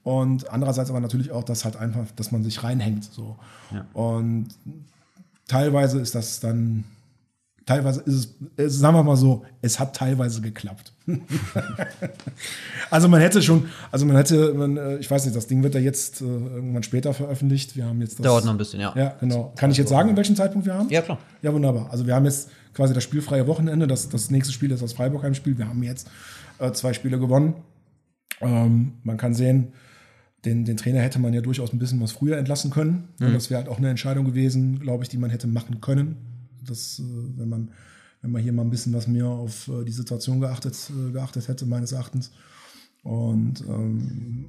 Und 0.04 0.50
andererseits 0.50 0.90
aber 0.90 1.00
natürlich 1.00 1.32
auch, 1.32 1.44
dass 1.44 1.66
halt 1.66 1.76
einfach, 1.76 2.06
dass 2.16 2.32
man 2.32 2.44
sich 2.44 2.64
reinhängt. 2.64 3.04
So. 3.06 3.38
Ja. 3.72 3.86
Und 3.94 4.48
teilweise 5.48 6.00
ist 6.00 6.16
das 6.16 6.40
dann, 6.40 6.84
teilweise 7.70 8.02
ist 8.02 8.36
es, 8.58 8.80
sagen 8.80 8.96
wir 8.96 9.04
mal 9.04 9.16
so, 9.16 9.46
es 9.62 9.80
hat 9.80 9.96
teilweise 9.96 10.42
geklappt. 10.42 10.92
also 12.90 13.08
man 13.08 13.22
hätte 13.22 13.44
schon, 13.44 13.68
also 13.92 14.08
man 14.08 14.16
hätte, 14.16 14.54
man, 14.56 14.78
äh, 14.78 14.98
ich 14.98 15.10
weiß 15.10 15.26
nicht, 15.26 15.36
das 15.36 15.46
Ding 15.46 15.62
wird 15.62 15.76
ja 15.76 15.80
jetzt 15.80 16.22
äh, 16.22 16.26
irgendwann 16.26 16.82
später 16.82 17.14
veröffentlicht. 17.14 17.76
Wir 17.76 17.86
haben 17.86 18.02
jetzt 18.02 18.18
das. 18.18 18.24
Dauert 18.24 18.46
noch 18.46 18.54
ein 18.54 18.58
bisschen, 18.58 18.80
ja. 18.80 18.92
Ja, 18.96 19.16
genau. 19.20 19.54
Kann 19.56 19.70
ich 19.70 19.78
jetzt 19.78 19.90
sagen, 19.90 20.10
in 20.10 20.18
welchem 20.18 20.36
Zeitpunkt 20.36 20.66
wir 20.66 20.74
haben? 20.74 20.90
Ja, 20.90 21.04
klar. 21.04 21.20
Ja, 21.44 21.54
wunderbar. 21.54 21.90
Also 21.92 22.08
wir 22.08 22.16
haben 22.16 22.26
jetzt 22.26 22.50
quasi 22.74 22.96
das 22.96 23.04
spielfreie 23.04 23.46
Wochenende. 23.46 23.86
Das, 23.86 24.10
das 24.10 24.32
nächste 24.32 24.52
Spiel 24.52 24.72
ist 24.72 24.82
das 24.82 24.94
Freiburg-Heimspiel. 24.94 25.58
Wir 25.60 25.68
haben 25.68 25.84
jetzt 25.84 26.10
äh, 26.58 26.72
zwei 26.72 26.94
Spiele 26.94 27.20
gewonnen. 27.20 27.54
Ähm, 28.42 28.94
man 29.04 29.18
kann 29.18 29.36
sehen, 29.36 29.74
den, 30.44 30.66
den 30.66 30.78
Trainer 30.78 31.02
hätte 31.02 31.20
man 31.20 31.34
ja 31.34 31.42
durchaus 31.42 31.72
ein 31.72 31.78
bisschen 31.78 32.02
was 32.02 32.14
früher 32.14 32.38
entlassen 32.38 32.72
können. 32.72 33.10
Und 33.20 33.34
das 33.34 33.52
wäre 33.52 33.62
halt 33.62 33.70
auch 33.70 33.78
eine 33.78 33.90
Entscheidung 33.90 34.26
gewesen, 34.26 34.80
glaube 34.80 35.04
ich, 35.04 35.10
die 35.10 35.18
man 35.18 35.30
hätte 35.30 35.48
machen 35.48 35.82
können. 35.82 36.29
Das, 36.66 37.00
äh, 37.00 37.04
wenn 37.38 37.50
man 37.50 37.70
wenn 38.22 38.32
man 38.32 38.42
hier 38.42 38.52
mal 38.52 38.64
ein 38.64 38.70
bisschen 38.70 38.94
was 38.94 39.08
mehr 39.08 39.28
auf 39.28 39.70
äh, 39.70 39.86
die 39.86 39.94
Situation 39.94 40.42
geachtet, 40.42 40.76
äh, 40.90 41.12
geachtet 41.14 41.48
hätte, 41.48 41.66
meines 41.66 41.94
Erachtens. 41.94 42.32
Und 43.04 43.62
ähm, 43.68 44.46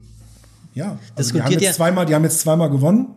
ja, 0.74 0.98
also 1.14 1.32
die, 1.34 1.42
haben 1.42 1.52
jetzt 1.52 1.62
ihr- 1.62 1.72
zweimal, 1.72 2.04
die 2.06 2.14
haben 2.14 2.24
jetzt 2.24 2.40
zweimal 2.40 2.68
gewonnen 2.68 3.08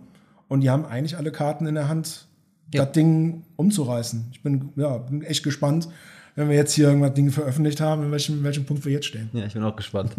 und 0.47 0.61
die 0.61 0.69
haben 0.69 0.85
eigentlich 0.85 1.17
alle 1.17 1.31
Karten 1.31 1.65
in 1.65 1.73
der 1.75 1.87
Hand, 1.89 2.27
Ja. 2.71 2.85
das 2.85 2.93
Ding 2.93 3.43
umzureißen. 3.55 4.25
Ich 4.31 4.43
bin, 4.43 4.69
ja, 4.75 4.97
bin 4.99 5.23
echt 5.23 5.41
gespannt, 5.43 5.87
wenn 6.35 6.49
wir 6.49 6.55
jetzt 6.55 6.73
hier 6.73 6.87
irgendwas 6.87 7.13
Dinge 7.15 7.31
veröffentlicht 7.31 7.81
haben, 7.81 8.03
in 8.03 8.11
welchem, 8.11 8.37
in 8.37 8.43
welchem 8.43 8.65
Punkt 8.65 8.85
wir 8.85 8.91
jetzt 8.91 9.05
stehen. 9.07 9.29
Ja, 9.33 9.45
ich 9.45 9.53
bin 9.53 9.63
auch 9.63 9.75
gespannt. 9.75 10.11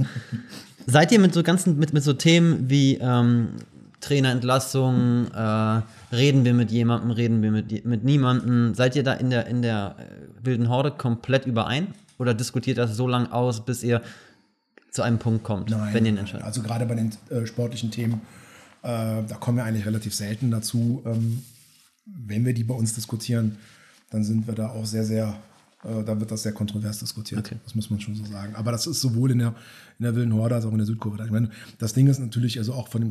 Seid 0.87 1.13
ihr 1.13 1.21
mit 1.21 1.33
so 1.33 1.43
ganzen, 1.45 1.79
mit, 1.79 1.93
mit 1.93 2.03
so 2.03 2.13
Themen 2.13 2.69
wie 2.69 2.99
ähm, 3.01 3.51
Trainerentlassung, 4.05 5.29
äh, 5.33 5.83
reden 6.15 6.45
wir 6.45 6.55
mit 6.55 6.71
jemandem, 6.71 7.11
reden 7.11 7.43
wir 7.43 7.51
mit, 7.51 7.85
mit 7.85 8.05
niemandem, 8.05 8.75
seid 8.75 8.97
ihr 8.97 9.03
da 9.03 9.15
in 9.15 9.31
der, 9.31 9.47
in 9.47 9.63
der 9.63 9.97
äh, 9.99 10.45
wilden 10.45 10.69
Horde 10.69 10.91
komplett 10.91 11.47
überein? 11.47 11.89
Oder 12.19 12.35
diskutiert 12.35 12.79
das 12.79 12.97
so 12.97 13.09
lange 13.09 13.33
aus, 13.33 13.65
bis 13.65 13.83
ihr 13.83 14.03
zu 14.91 15.03
einem 15.03 15.19
Punkt 15.19 15.43
kommt, 15.43 15.71
wenn 15.71 16.05
ihr 16.05 16.11
einen 16.11 16.19
entscheidet? 16.19 16.47
Also 16.47 16.63
gerade 16.63 16.87
bei 16.87 16.95
den 16.95 17.11
äh, 17.31 17.47
sportlichen 17.47 17.91
Themen, 17.91 18.21
äh, 18.83 19.23
da 19.27 19.37
kommen 19.41 19.59
wir 19.59 19.65
eigentlich 19.65 19.87
relativ 19.87 20.15
selten 20.15 20.51
dazu. 20.51 21.03
Ähm, 21.07 21.43
wenn 22.05 22.45
wir 22.45 22.55
die 22.55 22.65
bei 22.65 22.75
uns 22.75 22.95
diskutieren, 22.95 23.57
dann 24.11 24.23
sind 24.23 24.47
wir 24.47 24.55
da 24.55 24.69
auch 24.69 24.85
sehr, 24.85 25.05
sehr, 25.05 25.35
äh, 25.83 26.05
da 26.05 26.21
wird 26.21 26.31
das 26.31 26.43
sehr 26.43 26.53
kontrovers 26.53 26.99
diskutiert. 27.01 27.41
Okay. 27.41 27.57
Das 27.65 27.75
muss 27.75 27.91
man 27.91 27.99
schon 28.01 28.15
so 28.15 28.25
sagen. 28.27 28.55
Aber 28.55 28.71
das 28.71 28.87
ist 28.87 29.01
sowohl 29.01 29.31
in 29.33 29.39
der, 29.41 29.55
in 29.99 30.05
der 30.05 30.15
Wilden 30.15 30.35
Horde 30.35 30.57
als 30.57 30.67
auch 30.67 30.73
in 30.73 30.79
der 30.79 30.87
Südkurve. 30.87 31.25
Ich 31.25 31.31
meine, 31.31 31.51
das 31.79 31.95
Ding 31.95 32.07
ist 32.07 32.21
natürlich, 32.21 32.59
also 32.59 32.75
auch 32.75 32.89
von 32.89 33.01
dem 33.01 33.11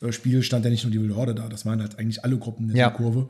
Gladbach-Spiel 0.00 0.42
stand 0.42 0.64
ja 0.64 0.70
nicht 0.70 0.82
nur 0.84 0.90
die 0.90 1.00
Wilde 1.00 1.14
Horde 1.16 1.34
da, 1.34 1.48
das 1.48 1.64
waren 1.66 1.80
halt 1.80 1.98
eigentlich 1.98 2.24
alle 2.24 2.38
Gruppen 2.38 2.68
der 2.68 2.76
Ja. 2.76 2.88
Südkurve 2.88 3.28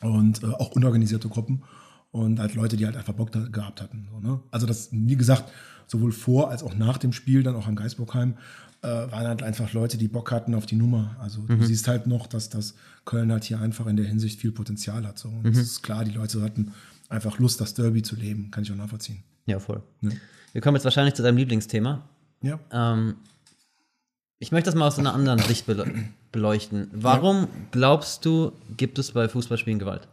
und 0.00 0.42
äh, 0.42 0.46
auch 0.46 0.70
unorganisierte 0.72 1.28
Gruppen. 1.28 1.62
und 2.10 2.38
halt 2.40 2.54
Leute, 2.54 2.76
die 2.76 2.84
halt 2.84 2.94
einfach 2.98 3.14
Bock 3.14 3.32
da 3.32 3.40
gehabt 3.40 3.80
hatten. 3.80 4.06
So, 4.10 4.20
ne? 4.20 4.38
Also 4.50 4.66
das, 4.66 4.90
wie 4.92 5.16
gesagt, 5.16 5.50
sowohl 5.86 6.12
vor 6.12 6.50
als 6.50 6.62
auch 6.62 6.74
nach 6.74 6.98
dem 6.98 7.14
Spiel, 7.14 7.42
dann 7.42 7.54
auch 7.56 7.66
am 7.66 7.74
Geisbockheim, 7.74 8.34
äh, 8.82 8.86
waren 8.86 9.26
halt 9.26 9.42
einfach 9.42 9.72
Leute, 9.72 9.96
die 9.96 10.08
Bock 10.08 10.30
hatten 10.30 10.54
auf 10.54 10.66
die 10.66 10.74
Nummer. 10.76 11.16
Also 11.20 11.40
Mhm. 11.40 11.60
du 11.60 11.64
siehst 11.64 11.88
halt 11.88 12.06
noch, 12.06 12.26
dass 12.26 12.50
das 12.50 12.74
Köln 13.06 13.32
halt 13.32 13.44
hier 13.44 13.60
einfach 13.60 13.86
in 13.86 13.96
der 13.96 14.04
Hinsicht 14.04 14.40
viel 14.40 14.52
Potenzial 14.52 15.06
hat. 15.06 15.18
So. 15.18 15.28
Und 15.30 15.44
Mhm. 15.44 15.52
es 15.52 15.58
ist 15.60 15.82
klar, 15.82 16.04
die 16.04 16.10
Leute 16.10 16.42
hatten 16.42 16.72
einfach 17.08 17.38
Lust, 17.38 17.62
das 17.62 17.72
Derby 17.72 18.02
zu 18.02 18.14
leben. 18.14 18.50
Kann 18.50 18.62
ich 18.64 18.70
auch 18.72 18.76
nachvollziehen. 18.76 19.22
Ja, 19.46 19.58
voll. 19.58 19.82
Ja. 20.02 20.10
Wir 20.52 20.60
kommen 20.60 20.76
jetzt 20.76 20.84
wahrscheinlich 20.84 21.14
zu 21.14 21.22
deinem 21.22 21.38
Lieblingsthema. 21.38 22.06
Ja. 22.42 22.58
Ähm, 22.72 23.14
ich 24.42 24.50
möchte 24.50 24.66
das 24.66 24.74
mal 24.74 24.88
aus 24.88 24.98
einer 24.98 25.14
anderen 25.14 25.38
Sicht 25.38 25.66
bele 25.66 25.86
beleuchten. 26.32 26.88
Warum 26.92 27.46
glaubst 27.70 28.24
du, 28.24 28.50
gibt 28.76 28.98
es 28.98 29.12
bei 29.12 29.28
Fußballspielen 29.28 29.78
Gewalt? 29.78 30.08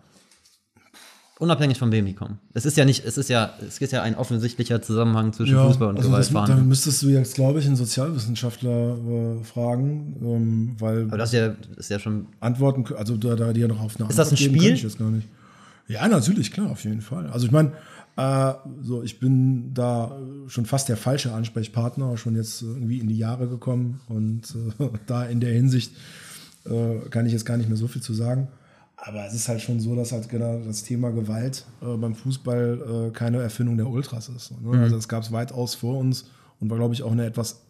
Unabhängig 1.39 1.79
von 1.79 1.91
wem 1.91 2.05
die 2.05 2.13
kommen. 2.13 2.37
Es 2.53 2.65
ist 2.65 2.77
ja 2.77 2.85
nicht, 2.85 3.03
es 3.05 3.17
ist 3.17 3.29
ja, 3.29 3.53
es 3.65 3.79
ist 3.79 3.91
ja 3.91 4.03
ein 4.03 4.15
offensichtlicher 4.15 4.83
Zusammenhang 4.83 5.33
zwischen 5.33 5.57
Fußball 5.57 5.87
und 5.87 5.97
also 5.97 6.09
Gewalt 6.09 6.31
das, 6.31 6.47
dann 6.47 6.67
müsstest 6.67 7.01
du 7.01 7.07
jetzt, 7.07 7.33
glaube 7.33 7.59
ich, 7.59 7.65
einen 7.65 7.75
Sozialwissenschaftler 7.75 8.97
äh, 8.97 9.43
fragen, 9.43 10.15
ähm, 10.21 10.75
weil 10.77 11.03
Aber 11.07 11.17
das 11.17 11.33
ist 11.33 11.39
ja, 11.39 11.47
das 11.47 11.77
ist 11.85 11.89
ja 11.89 11.97
schon. 11.97 12.27
Antworten, 12.39 12.85
also 12.95 13.17
da, 13.17 13.35
da 13.35 13.51
dir 13.51 13.67
noch 13.67 13.81
auf 13.81 13.99
eine 13.99 14.09
Ist 14.09 14.19
das 14.19 14.29
Antwort 14.29 14.33
ein 14.33 14.43
geben, 14.43 14.55
Spiel? 14.55 14.69
kann 14.69 14.75
ich 14.75 14.83
jetzt 14.83 14.99
gar 14.99 15.09
nicht. 15.09 15.27
Ja, 15.87 16.07
natürlich, 16.07 16.51
klar, 16.51 16.69
auf 16.69 16.83
jeden 16.83 17.01
Fall. 17.01 17.27
Also 17.31 17.47
ich 17.47 17.51
meine, 17.51 17.71
äh, 18.19 18.53
so 18.81 19.01
ich 19.01 19.19
bin 19.19 19.73
da 19.73 20.19
schon 20.47 20.65
fast 20.65 20.89
der 20.89 20.97
falsche 20.97 21.33
Ansprechpartner, 21.33 22.17
schon 22.17 22.35
jetzt 22.35 22.61
irgendwie 22.61 22.99
in 22.99 23.07
die 23.07 23.17
Jahre 23.17 23.47
gekommen 23.47 24.01
und 24.09 24.55
äh, 24.79 24.89
da 25.07 25.25
in 25.25 25.39
der 25.39 25.53
Hinsicht 25.53 25.95
äh, 26.65 26.99
kann 27.09 27.25
ich 27.25 27.31
jetzt 27.31 27.45
gar 27.45 27.55
nicht 27.57 27.69
mehr 27.69 27.77
so 27.77 27.87
viel 27.87 28.01
zu 28.01 28.13
sagen. 28.13 28.49
Aber 28.97 29.25
es 29.25 29.33
ist 29.33 29.47
halt 29.47 29.61
schon 29.61 29.79
so, 29.79 29.95
dass 29.95 30.11
halt 30.11 30.27
genau 30.27 30.59
das 30.59 30.83
Thema 30.83 31.11
Gewalt 31.11 31.65
äh, 31.81 31.95
beim 31.95 32.15
Fußball 32.15 33.07
äh, 33.07 33.11
keine 33.11 33.41
Erfindung 33.41 33.77
der 33.77 33.87
Ultras 33.87 34.27
ist. 34.27 34.51
Ne? 34.61 34.77
Also 34.77 34.97
das 34.97 35.07
gab 35.07 35.23
es 35.23 35.31
weitaus 35.31 35.75
vor 35.75 35.97
uns 35.97 36.29
und 36.59 36.69
war, 36.69 36.77
glaube 36.77 36.93
ich, 36.93 37.03
auch 37.03 37.13
eine 37.13 37.25
etwas 37.25 37.61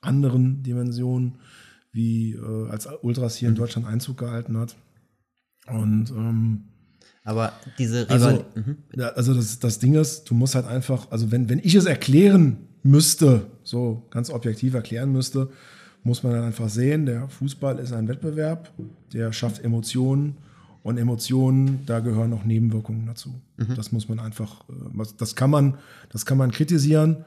anderen 0.00 0.62
Dimension, 0.62 1.38
wie 1.90 2.34
äh, 2.34 2.68
als 2.68 2.86
Ultras 3.02 3.34
hier 3.34 3.48
in 3.48 3.56
Deutschland 3.56 3.88
Einzug 3.88 4.18
gehalten 4.18 4.56
hat. 4.56 4.76
Und 5.66 6.10
ähm, 6.10 6.69
Aber 7.24 7.52
diese 7.78 8.08
also, 8.08 8.28
Rival 8.28 8.44
mhm. 8.54 8.76
ja, 8.96 9.08
also 9.08 9.34
das, 9.34 9.58
das 9.58 9.78
Ding 9.78 9.94
ist, 9.94 10.24
du 10.24 10.34
musst 10.34 10.54
halt 10.54 10.66
einfach, 10.66 11.10
also 11.10 11.30
wenn, 11.30 11.48
wenn 11.48 11.58
ich 11.58 11.74
es 11.74 11.84
erklären 11.84 12.56
müsste, 12.82 13.46
so 13.62 14.06
ganz 14.10 14.30
objektiv 14.30 14.74
erklären 14.74 15.12
müsste, 15.12 15.50
muss 16.02 16.22
man 16.22 16.32
dann 16.32 16.44
einfach 16.44 16.68
sehen, 16.68 17.04
der 17.04 17.28
Fußball 17.28 17.78
ist 17.78 17.92
ein 17.92 18.08
Wettbewerb, 18.08 18.72
der 19.12 19.32
schafft 19.32 19.62
Emotionen 19.62 20.36
und 20.82 20.96
Emotionen, 20.96 21.84
da 21.84 22.00
gehören 22.00 22.32
auch 22.32 22.44
Nebenwirkungen 22.44 23.04
dazu. 23.06 23.34
Das 23.76 23.92
muss 23.92 24.08
man 24.08 24.18
einfach, 24.18 24.64
äh, 24.70 25.04
das 25.18 25.36
kann 25.36 25.50
man, 25.50 25.76
das 26.08 26.24
kann 26.24 26.38
man 26.38 26.50
kritisieren, 26.50 27.26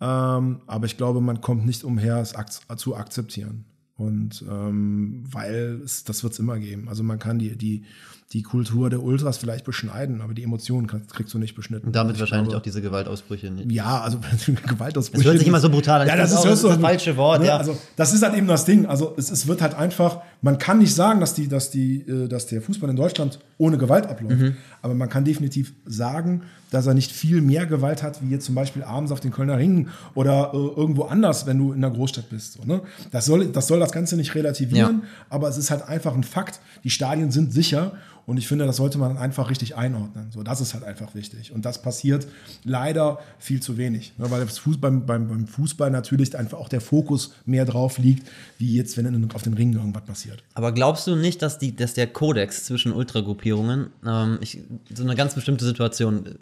ähm, 0.00 0.60
aber 0.66 0.86
ich 0.86 0.96
glaube, 0.96 1.20
man 1.20 1.42
kommt 1.42 1.66
nicht 1.66 1.84
umher, 1.84 2.18
es 2.18 2.34
zu 2.76 2.96
akzeptieren. 2.96 3.66
Und 3.96 4.44
ähm, 4.50 5.22
weil 5.30 5.80
es, 5.84 6.02
das 6.02 6.24
wird 6.24 6.32
es 6.32 6.40
immer 6.40 6.58
geben. 6.58 6.88
Also 6.88 7.04
man 7.04 7.20
kann 7.20 7.38
die, 7.38 7.56
die, 7.56 7.84
die 8.32 8.42
Kultur 8.42 8.90
der 8.90 9.02
Ultras 9.02 9.36
vielleicht 9.36 9.64
beschneiden, 9.64 10.20
aber 10.20 10.34
die 10.34 10.42
Emotionen 10.42 10.88
kriegst 10.88 11.32
du 11.32 11.38
nicht 11.38 11.54
beschnitten. 11.54 11.86
Und 11.86 11.94
damit 11.94 12.16
Ich 12.16 12.20
wahrscheinlich 12.20 12.48
glaube, 12.48 12.58
auch 12.58 12.62
diese 12.62 12.82
Gewaltausbrüche. 12.82 13.50
nicht. 13.50 13.70
ja, 13.70 14.00
also 14.00 14.18
Gewaltausbrüche. 14.66 15.20
Es 15.20 15.26
hört 15.26 15.38
sich 15.38 15.46
immer 15.46 15.60
so 15.60 15.70
brutal 15.70 16.00
an. 16.00 16.08
Ja, 16.08 16.16
das 16.16 16.32
ist, 16.32 16.42
das 16.44 16.54
ist 16.54 16.64
das 16.64 16.78
falsche 16.78 17.16
Wort, 17.16 17.42
ne, 17.42 17.48
ja. 17.48 17.58
Also 17.58 17.78
das 17.96 18.12
ist 18.12 18.22
halt 18.22 18.34
eben 18.34 18.48
das 18.48 18.64
Ding. 18.64 18.86
Also 18.86 19.14
es, 19.16 19.30
es 19.30 19.46
wird 19.46 19.62
halt 19.62 19.74
einfach. 19.74 20.22
Man 20.42 20.58
kann 20.58 20.78
nicht 20.78 20.94
sagen, 20.94 21.20
dass 21.20 21.34
die, 21.34 21.48
dass 21.48 21.70
die, 21.70 22.00
äh, 22.00 22.26
dass 22.26 22.46
der 22.46 22.60
Fußball 22.60 22.90
in 22.90 22.96
Deutschland 22.96 23.38
ohne 23.56 23.78
Gewalt 23.78 24.06
abläuft. 24.06 24.40
Mhm. 24.40 24.56
Aber 24.82 24.94
man 24.94 25.08
kann 25.08 25.24
definitiv 25.24 25.72
sagen, 25.86 26.42
dass 26.70 26.86
er 26.86 26.94
nicht 26.94 27.12
viel 27.12 27.40
mehr 27.40 27.66
Gewalt 27.66 28.02
hat, 28.02 28.20
wie 28.20 28.30
jetzt 28.30 28.46
zum 28.46 28.56
Beispiel 28.56 28.82
abends 28.82 29.12
auf 29.12 29.20
den 29.20 29.30
Kölner 29.30 29.58
Ringen 29.58 29.90
oder 30.14 30.50
äh, 30.52 30.56
irgendwo 30.56 31.04
anders, 31.04 31.46
wenn 31.46 31.58
du 31.58 31.72
in 31.72 31.80
der 31.80 31.90
Großstadt 31.90 32.30
bist. 32.30 32.54
So, 32.54 32.64
ne? 32.64 32.80
das, 33.12 33.26
soll, 33.26 33.46
das 33.46 33.68
soll 33.68 33.78
das 33.78 33.92
Ganze 33.92 34.16
nicht 34.16 34.34
relativieren, 34.34 35.04
aber 35.30 35.48
es 35.48 35.56
ist 35.56 35.70
halt 35.70 35.86
einfach 35.88 36.14
ein 36.14 36.24
Fakt. 36.24 36.60
Die 36.82 36.90
Stadien 36.90 37.30
sind 37.30 37.52
sicher 37.52 37.92
und 38.26 38.38
ich 38.38 38.48
finde, 38.48 38.64
das 38.64 38.76
sollte 38.76 38.96
man 38.98 39.18
einfach 39.18 39.50
richtig 39.50 39.76
einordnen. 39.76 40.30
So, 40.30 40.42
das 40.42 40.60
ist 40.60 40.72
halt 40.72 40.82
einfach 40.84 41.14
wichtig. 41.14 41.52
Und 41.52 41.64
das 41.64 41.82
passiert 41.82 42.26
leider 42.64 43.18
viel 43.38 43.60
zu 43.60 43.76
wenig. 43.76 44.14
Ne? 44.16 44.30
Weil 44.30 44.44
das 44.44 44.58
Fuß, 44.58 44.78
beim, 44.80 45.04
beim, 45.04 45.46
Fußball 45.46 45.90
natürlich 45.90 46.36
einfach 46.36 46.58
auch 46.58 46.68
der 46.70 46.80
Fokus 46.80 47.34
mehr 47.44 47.66
drauf 47.66 47.98
liegt, 47.98 48.26
wie 48.58 48.74
jetzt, 48.74 48.96
wenn 48.96 49.30
auf 49.34 49.42
den 49.42 49.54
Ringen 49.54 49.74
irgendwas 49.74 50.04
passiert. 50.04 50.42
Aber 50.54 50.72
glaubst 50.72 51.06
du 51.06 51.16
nicht, 51.16 51.42
dass, 51.42 51.58
die, 51.58 51.76
dass 51.76 51.92
der 51.94 52.06
Kodex 52.06 52.64
zwischen 52.64 52.92
Ultragruppierungen, 52.92 53.90
ähm, 54.06 54.38
ich, 54.40 54.58
so 54.94 55.02
eine 55.02 55.16
ganz 55.16 55.34
bestimmte 55.34 55.64
Situation, 55.66 56.26
äh, 56.26 56.34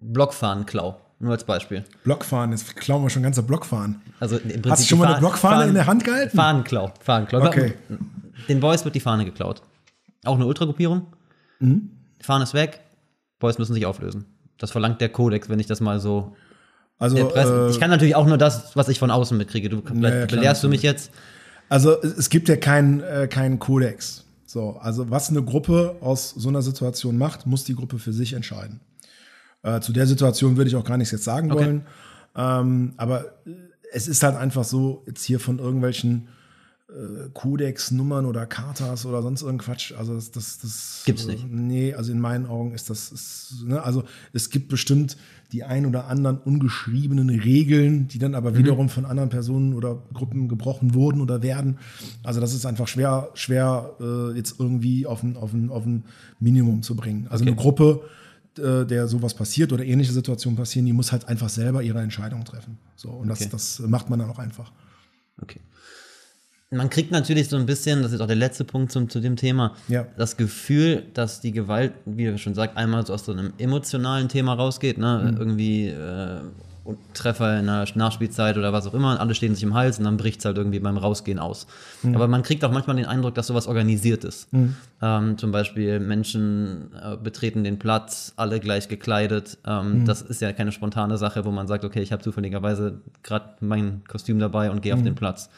Blockfahnenklau, 0.00 0.98
nur 1.20 1.32
als 1.32 1.44
Beispiel. 1.44 1.84
Blockfahren, 2.02 2.50
jetzt 2.50 2.74
klauen 2.76 3.02
wir 3.02 3.10
schon 3.10 3.22
ganze 3.22 3.42
Blockfahren. 3.42 4.00
Also 4.18 4.38
im 4.38 4.42
Prinzip 4.48 4.70
Hast 4.70 4.82
du 4.82 4.86
schon 4.86 4.98
mal 4.98 5.08
eine 5.08 5.18
Blockfahne 5.18 5.56
Fahnen- 5.56 5.68
in 5.68 5.74
der 5.74 5.86
Hand 5.86 6.04
gehalten? 6.04 6.36
Fahnenklau, 6.36 6.92
Fahnenklau. 7.00 7.46
Okay. 7.46 7.74
Den 8.48 8.58
Boys 8.58 8.84
wird 8.84 8.94
die 8.94 9.00
Fahne 9.00 9.24
geklaut. 9.24 9.62
Auch 10.24 10.36
eine 10.36 10.46
Ultragruppierung. 10.46 11.06
Mhm. 11.60 11.90
Die 12.20 12.24
Fahne 12.24 12.44
ist 12.44 12.54
weg, 12.54 12.80
Boys 13.38 13.58
müssen 13.58 13.74
sich 13.74 13.86
auflösen. 13.86 14.26
Das 14.58 14.70
verlangt 14.70 15.00
der 15.00 15.08
Kodex, 15.08 15.48
wenn 15.48 15.58
ich 15.58 15.66
das 15.66 15.80
mal 15.80 15.98
so 15.98 16.36
Also, 16.98 17.16
äh, 17.16 17.70
ich 17.70 17.80
kann 17.80 17.90
natürlich 17.90 18.14
auch 18.14 18.26
nur 18.26 18.38
das, 18.38 18.76
was 18.76 18.88
ich 18.88 18.98
von 18.98 19.10
außen 19.10 19.36
mitkriege. 19.36 19.68
Du 19.68 19.78
ja, 19.78 19.82
klar, 19.82 20.26
belehrst 20.26 20.62
du 20.62 20.68
mich 20.68 20.82
jetzt. 20.82 21.10
Also 21.68 22.00
es 22.00 22.30
gibt 22.30 22.48
ja 22.48 22.56
keinen 22.56 23.00
äh, 23.00 23.26
keinen 23.28 23.58
Kodex. 23.58 24.24
So, 24.46 24.76
also 24.80 25.10
was 25.10 25.30
eine 25.30 25.42
Gruppe 25.42 25.96
aus 26.00 26.30
so 26.30 26.48
einer 26.48 26.62
Situation 26.62 27.16
macht, 27.16 27.46
muss 27.46 27.64
die 27.64 27.74
Gruppe 27.74 27.98
für 27.98 28.12
sich 28.12 28.34
entscheiden. 28.34 28.80
Äh, 29.62 29.80
zu 29.80 29.92
der 29.92 30.06
Situation 30.06 30.56
würde 30.56 30.68
ich 30.68 30.76
auch 30.76 30.84
gar 30.84 30.98
nichts 30.98 31.10
jetzt 31.12 31.24
sagen 31.24 31.50
Okay. 31.50 31.64
wollen. 31.64 31.86
Ähm, 32.36 32.92
aber 32.98 33.32
es 33.92 34.08
ist 34.08 34.22
halt 34.22 34.36
einfach 34.36 34.64
so, 34.64 35.02
jetzt 35.06 35.24
hier 35.24 35.40
von 35.40 35.58
irgendwelchen 35.58 36.28
äh, 36.92 37.28
Kodex-Nummern 37.32 38.26
oder 38.26 38.46
Chartas 38.46 39.06
oder 39.06 39.22
sonst 39.22 39.42
irgendein 39.42 39.64
Quatsch. 39.66 39.92
Also 39.92 40.14
das, 40.14 40.30
das, 40.30 40.58
das 40.58 41.02
Gibt's 41.04 41.26
nicht. 41.26 41.44
Äh, 41.44 41.48
nee, 41.50 41.94
also 41.94 42.12
in 42.12 42.20
meinen 42.20 42.46
Augen 42.46 42.72
ist 42.72 42.90
das, 42.90 43.10
ist, 43.10 43.64
ne, 43.66 43.82
also 43.82 44.04
es 44.32 44.50
gibt 44.50 44.68
bestimmt 44.68 45.16
die 45.52 45.64
ein 45.64 45.84
oder 45.86 46.06
anderen 46.06 46.38
ungeschriebenen 46.38 47.28
Regeln, 47.28 48.08
die 48.08 48.18
dann 48.18 48.30
Mhm. 48.32 48.36
aber 48.36 48.56
wiederum 48.56 48.88
von 48.88 49.04
anderen 49.04 49.28
Personen 49.28 49.74
oder 49.74 50.02
Gruppen 50.14 50.48
gebrochen 50.48 50.94
wurden 50.94 51.20
oder 51.20 51.42
werden. 51.42 51.78
Also 52.22 52.40
das 52.40 52.54
ist 52.54 52.64
einfach 52.66 52.88
schwer, 52.88 53.28
schwer 53.34 53.90
äh, 54.00 54.36
jetzt 54.36 54.58
irgendwie 54.58 55.06
auf 55.06 55.22
ein, 55.22 55.36
auf, 55.36 55.52
ein, 55.52 55.68
auf 55.70 55.84
ein 55.84 56.04
Minimum 56.40 56.82
zu 56.82 56.96
bringen. 56.96 57.26
Also 57.28 57.44
eine 57.44 57.54
Gruppe, 57.54 58.00
äh, 58.58 58.84
der 58.86 59.08
sowas 59.08 59.34
passiert 59.34 59.72
oder 59.72 59.84
ähnliche 59.84 60.12
Situationen 60.12 60.56
passieren, 60.56 60.86
die 60.86 60.92
muss 60.92 61.12
halt 61.12 61.28
einfach 61.28 61.48
selber 61.48 61.82
ihre 61.82 62.00
Entscheidung 62.00 62.44
treffen. 62.44 62.78
So, 62.96 63.10
und 63.10 63.30
Okay. 63.30 63.48
das, 63.50 63.78
das 63.78 63.88
macht 63.88 64.08
man 64.10 64.18
dann 64.20 64.30
auch 64.30 64.38
einfach. 64.38 64.72
Okay. 65.42 65.60
Man 66.72 66.90
kriegt 66.90 67.10
natürlich 67.12 67.48
so 67.48 67.56
ein 67.56 67.66
bisschen, 67.66 68.02
das 68.02 68.12
ist 68.12 68.20
auch 68.20 68.26
der 68.26 68.36
letzte 68.36 68.64
Punkt 68.64 68.90
zum, 68.92 69.08
zu 69.08 69.20
dem 69.20 69.36
Thema, 69.36 69.74
Ja. 69.88 70.06
das 70.16 70.36
Gefühl, 70.36 71.04
dass 71.14 71.40
die 71.40 71.52
Gewalt, 71.52 71.92
wie 72.06 72.24
du 72.24 72.38
schon 72.38 72.54
sagst, 72.54 72.76
einmal 72.76 73.06
so 73.06 73.12
aus 73.12 73.24
so 73.26 73.32
einem 73.32 73.52
emotionalen 73.58 74.28
Thema 74.28 74.54
rausgeht, 74.54 74.98
ne? 74.98 75.34
Irgendwie 75.38 75.88
äh, 75.88 76.38
Treffer 77.14 77.60
in 77.60 77.66
der 77.66 77.86
Nachspielzeit 77.94 78.58
oder 78.58 78.72
was 78.72 78.88
auch 78.88 78.94
immer, 78.94 79.20
alle 79.20 79.36
stehen 79.36 79.54
sich 79.54 79.62
im 79.62 79.74
Hals 79.74 79.98
und 79.98 80.04
dann 80.04 80.16
bricht 80.16 80.40
es 80.40 80.44
halt 80.46 80.56
irgendwie 80.58 80.80
beim 80.80 80.96
Rausgehen 80.96 81.38
aus. 81.38 81.68
Aber 82.02 82.26
man 82.26 82.42
kriegt 82.42 82.64
auch 82.64 82.72
manchmal 82.72 82.96
den 82.96 83.06
Eindruck, 83.06 83.36
dass 83.36 83.46
sowas 83.46 83.68
organisiert 83.68 84.24
ist. 84.24 84.48
Ähm, 85.00 85.38
zum 85.38 85.52
Beispiel 85.52 86.00
Menschen 86.00 86.90
äh, 87.00 87.16
betreten 87.22 87.62
den 87.62 87.78
Platz, 87.78 88.32
alle 88.34 88.58
gleich 88.58 88.88
gekleidet. 88.88 89.58
Ähm, 89.64 90.04
Das 90.06 90.22
ist 90.22 90.40
ja 90.40 90.52
keine 90.52 90.72
spontane 90.72 91.18
Sache, 91.18 91.44
wo 91.44 91.52
man 91.52 91.68
sagt, 91.68 91.84
okay, 91.84 92.00
ich 92.02 92.10
habe 92.10 92.20
zufälligerweise 92.22 93.00
gerade 93.22 93.44
mein 93.60 94.02
Kostüm 94.08 94.40
dabei 94.40 94.70
und 94.72 94.82
gehe 94.82 94.92
auf 94.94 95.02
den 95.04 95.14
Platz. 95.14 95.50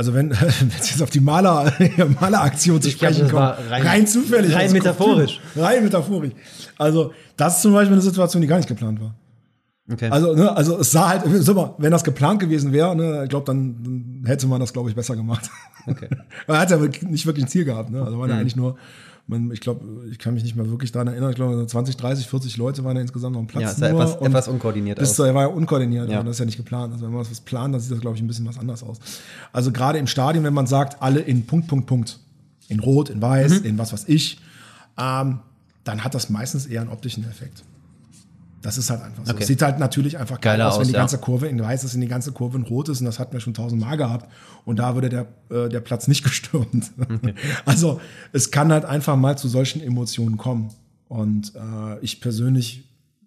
Also 0.00 0.14
wenn 0.14 0.30
es 0.30 0.90
jetzt 0.90 1.02
auf 1.02 1.10
die 1.10 1.20
Maler, 1.20 1.70
Maleraktion 2.20 2.80
zu 2.80 2.88
glaub, 2.88 3.12
sprechen 3.12 3.30
war 3.32 3.56
kommt, 3.56 3.70
rein- 3.70 3.86
rein, 3.86 4.06
zufällig. 4.06 4.54
rein 4.54 4.72
metaphorisch. 4.72 5.40
Kostüm. 5.42 5.62
Rein 5.62 5.84
metaphorisch. 5.84 6.32
Also 6.78 7.12
das 7.36 7.56
ist 7.56 7.62
zum 7.62 7.74
Beispiel 7.74 7.92
eine 7.92 8.00
Situation, 8.00 8.40
die 8.40 8.48
gar 8.48 8.56
nicht 8.56 8.68
geplant 8.68 8.98
war. 8.98 9.14
Okay. 9.92 10.08
Also, 10.08 10.34
ne, 10.34 10.56
also 10.56 10.78
es 10.78 10.90
sah 10.90 11.10
halt, 11.10 11.26
mal, 11.54 11.74
wenn 11.76 11.90
das 11.90 12.02
geplant 12.02 12.40
gewesen 12.40 12.72
wäre, 12.72 12.96
ne, 12.96 13.24
ich 13.24 13.28
glaube, 13.28 13.44
dann, 13.44 13.76
dann 13.82 14.22
hätte 14.24 14.46
man 14.46 14.58
das, 14.58 14.72
glaube 14.72 14.88
ich, 14.88 14.96
besser 14.96 15.16
gemacht. 15.16 15.50
Okay. 15.86 16.08
Man 16.46 16.56
hat 16.56 16.70
ja 16.70 16.78
nicht 16.78 17.26
wirklich 17.26 17.44
ein 17.44 17.48
Ziel 17.48 17.66
gehabt. 17.66 17.90
Ne? 17.90 18.02
Also 18.02 18.18
waren 18.18 18.30
ja 18.30 18.36
eigentlich 18.38 18.56
nur, 18.56 18.76
man, 19.30 19.50
ich 19.52 19.60
glaube, 19.60 19.80
ich 20.10 20.18
kann 20.18 20.34
mich 20.34 20.42
nicht 20.42 20.56
mehr 20.56 20.68
wirklich 20.68 20.92
daran 20.92 21.08
erinnern, 21.08 21.30
ich 21.30 21.36
glaube, 21.36 21.66
20, 21.66 21.96
30, 21.96 22.26
40 22.26 22.56
Leute 22.58 22.84
waren 22.84 22.96
ja 22.96 23.02
insgesamt 23.02 23.34
noch 23.34 23.40
am 23.40 23.46
Platz. 23.46 23.62
Ja, 23.62 23.70
es 23.70 23.76
sah 23.78 23.88
etwas- 23.88 24.16
etwas 24.16 24.48
unkoordiniert 24.48 24.98
das 25.00 25.18
aus. 25.18 25.26
Er 25.26 25.34
war 25.34 25.42
ja 25.42 25.48
unkoordiniert, 25.48 26.10
Ja. 26.10 26.22
das 26.22 26.32
ist 26.36 26.38
ja 26.40 26.44
nicht 26.44 26.56
geplant. 26.58 26.92
Also 26.92 27.06
wenn 27.06 27.12
man 27.12 27.20
was 27.20 27.40
plant, 27.40 27.72
dann 27.74 27.80
sieht 27.80 27.92
das, 27.92 28.00
glaube 28.00 28.16
ich, 28.16 28.22
ein 28.22 28.26
bisschen 28.26 28.46
was 28.46 28.58
anders 28.58 28.82
aus. 28.82 28.98
Also 29.52 29.72
gerade 29.72 29.98
im 29.98 30.06
Stadion, 30.06 30.44
wenn 30.44 30.52
man 30.54 30.66
sagt, 30.66 31.00
alle 31.02 31.20
in 31.20 31.46
Punkt, 31.46 31.68
Punkt, 31.68 31.86
Punkt, 31.86 32.18
in 32.68 32.80
Rot, 32.80 33.08
in 33.08 33.22
Weiß, 33.22 33.60
Mhm. 33.60 33.66
in 33.66 33.78
was 33.78 33.92
weiß 33.92 34.04
ich, 34.08 34.40
ähm, 34.98 35.38
dann 35.84 36.04
hat 36.04 36.14
das 36.14 36.28
meistens 36.28 36.66
eher 36.66 36.82
einen 36.82 36.90
optischen 36.90 37.24
Effekt. 37.24 37.62
Das 38.62 38.76
ist 38.76 38.90
halt 38.90 39.02
einfach 39.02 39.24
so. 39.24 39.32
Okay. 39.32 39.42
Es 39.42 39.46
sieht 39.46 39.62
halt 39.62 39.78
natürlich 39.78 40.18
einfach 40.18 40.40
geil 40.40 40.58
Geiler 40.58 40.68
aus, 40.68 40.74
wenn 40.74 40.82
aus, 40.82 40.86
die 40.88 40.92
ja. 40.92 40.98
ganze 40.98 41.18
Kurve 41.18 41.48
in 41.48 41.60
weiß 41.62 41.84
ist, 41.84 41.94
wenn 41.94 42.02
die 42.02 42.08
ganze 42.08 42.32
Kurve 42.32 42.58
in 42.58 42.64
rot 42.64 42.88
ist 42.90 43.00
und 43.00 43.06
das 43.06 43.18
hatten 43.18 43.32
wir 43.32 43.40
schon 43.40 43.54
tausendmal 43.54 43.96
gehabt 43.96 44.30
und 44.66 44.78
da 44.78 44.94
würde 44.94 45.08
der, 45.08 45.26
äh, 45.50 45.68
der 45.68 45.80
Platz 45.80 46.08
nicht 46.08 46.24
gestürmt. 46.24 46.90
Also 47.64 48.00
es 48.32 48.50
kann 48.50 48.70
halt 48.72 48.84
einfach 48.84 49.16
mal 49.16 49.38
zu 49.38 49.48
solchen 49.48 49.80
Emotionen 49.82 50.36
kommen 50.36 50.70
Und 51.08 51.54
äh, 51.56 51.98
ich 52.02 52.20
persönlich 52.20 52.84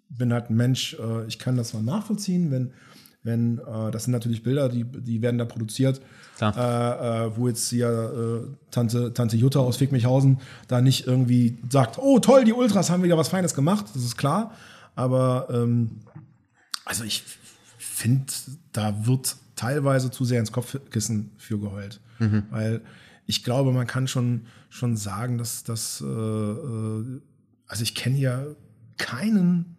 bin 0.08 0.32
halt 0.32 0.50
ein 0.50 0.56
Mensch, 0.56 0.94
äh, 0.94 1.26
ich 1.26 1.38
kann 1.38 1.56
das 1.56 1.74
mal 1.74 1.82
nachvollziehen, 1.82 2.50
wenn, 2.52 2.72
wenn 3.24 3.58
äh, 3.58 3.90
das 3.90 4.04
sind 4.04 4.12
natürlich 4.12 4.42
Bilder, 4.42 4.68
die, 4.68 4.84
die 4.84 5.20
werden 5.20 5.38
da 5.38 5.44
produziert, 5.44 6.00
äh, 6.40 6.46
äh, 6.46 7.36
wo 7.36 7.48
jetzt 7.48 7.68
hier 7.68 8.54
Tante, 8.70 9.12
Tante 9.12 9.36
Jutta 9.36 9.60
aus 9.60 9.76
Fickmichhausen 9.76 10.38
da 10.68 10.80
nicht 10.80 11.06
irgendwie 11.06 11.58
sagt, 11.68 11.98
oh 11.98 12.20
toll, 12.20 12.44
die 12.44 12.52
Ultras 12.52 12.88
haben 12.88 13.02
wieder 13.02 13.18
was 13.18 13.28
Feines 13.28 13.54
gemacht, 13.54 13.86
das 13.94 14.04
ist 14.04 14.16
klar. 14.16 14.52
Aber 14.94 15.48
ähm, 15.50 16.00
also 16.84 17.04
ich 17.04 17.22
finde, 17.78 18.32
da 18.72 19.06
wird 19.06 19.36
teilweise 19.56 20.10
zu 20.10 20.24
sehr 20.24 20.40
ins 20.40 20.52
Kopfkissen 20.52 21.32
für 21.38 21.58
geheult. 21.58 22.00
Mhm. 22.18 22.44
Weil 22.50 22.82
ich 23.26 23.44
glaube, 23.44 23.72
man 23.72 23.86
kann 23.86 24.08
schon, 24.08 24.46
schon 24.68 24.96
sagen, 24.96 25.38
dass 25.38 25.64
das, 25.64 26.00
äh, 26.00 26.06
äh, 26.06 27.20
also 27.66 27.82
ich 27.82 27.94
kenne 27.94 28.18
ja 28.18 28.44
keinen, 28.98 29.76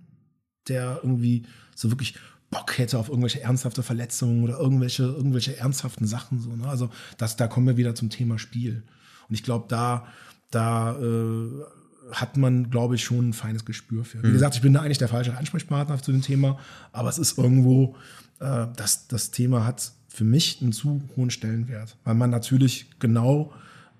der 0.68 0.99
irgendwie 1.03 1.45
so 1.76 1.91
wirklich 1.91 2.16
Bock 2.49 2.78
hätte 2.78 2.97
auf 2.97 3.09
irgendwelche 3.09 3.41
ernsthafte 3.41 3.84
Verletzungen 3.84 4.43
oder 4.43 4.57
irgendwelche, 4.57 5.03
irgendwelche 5.03 5.57
ernsthaften 5.57 6.07
Sachen. 6.07 6.39
So, 6.39 6.55
ne? 6.55 6.68
Also 6.68 6.89
das, 7.18 7.36
da 7.36 7.47
kommen 7.47 7.68
wir 7.68 7.78
wieder 7.78 7.95
zum 7.95 8.09
Thema 8.09 8.39
Spiel. 8.39 8.84
Und 9.28 9.36
ich 9.36 9.43
glaube, 9.43 9.66
da, 9.68 10.07
da 10.51 10.97
äh, 10.97 11.63
hat 12.12 12.38
man, 12.38 12.70
glaube 12.70 12.95
ich, 12.95 13.03
schon 13.03 13.30
ein 13.30 13.34
feines 13.34 13.66
Gespür 13.66 14.03
für. 14.06 14.22
Wie 14.24 14.28
mhm. 14.28 14.34
gesagt, 14.34 14.56
ich 14.56 14.62
bin 14.62 14.74
da 14.74 14.82
eigentlich 14.82 14.97
der 14.97 15.08
falsche 15.08 15.36
Ansprechpartner 15.36 16.01
zu 16.01 16.12
dem 16.12 16.22
Thema, 16.22 16.60
aber 16.91 17.10
es 17.10 17.18
ist 17.18 17.38
irgendwo, 17.38 17.95
äh, 18.39 18.68
das, 18.76 19.08
das 19.08 19.32
Thema 19.32 19.66
hat 19.66 19.91
für 20.08 20.24
mich 20.24 20.60
einen 20.62 20.72
zu 20.72 21.01
hohen 21.16 21.30
Stellenwert, 21.30 21.97
weil 22.03 22.16
man 22.16 22.30
natürlich 22.30 22.88
genau 22.99 23.53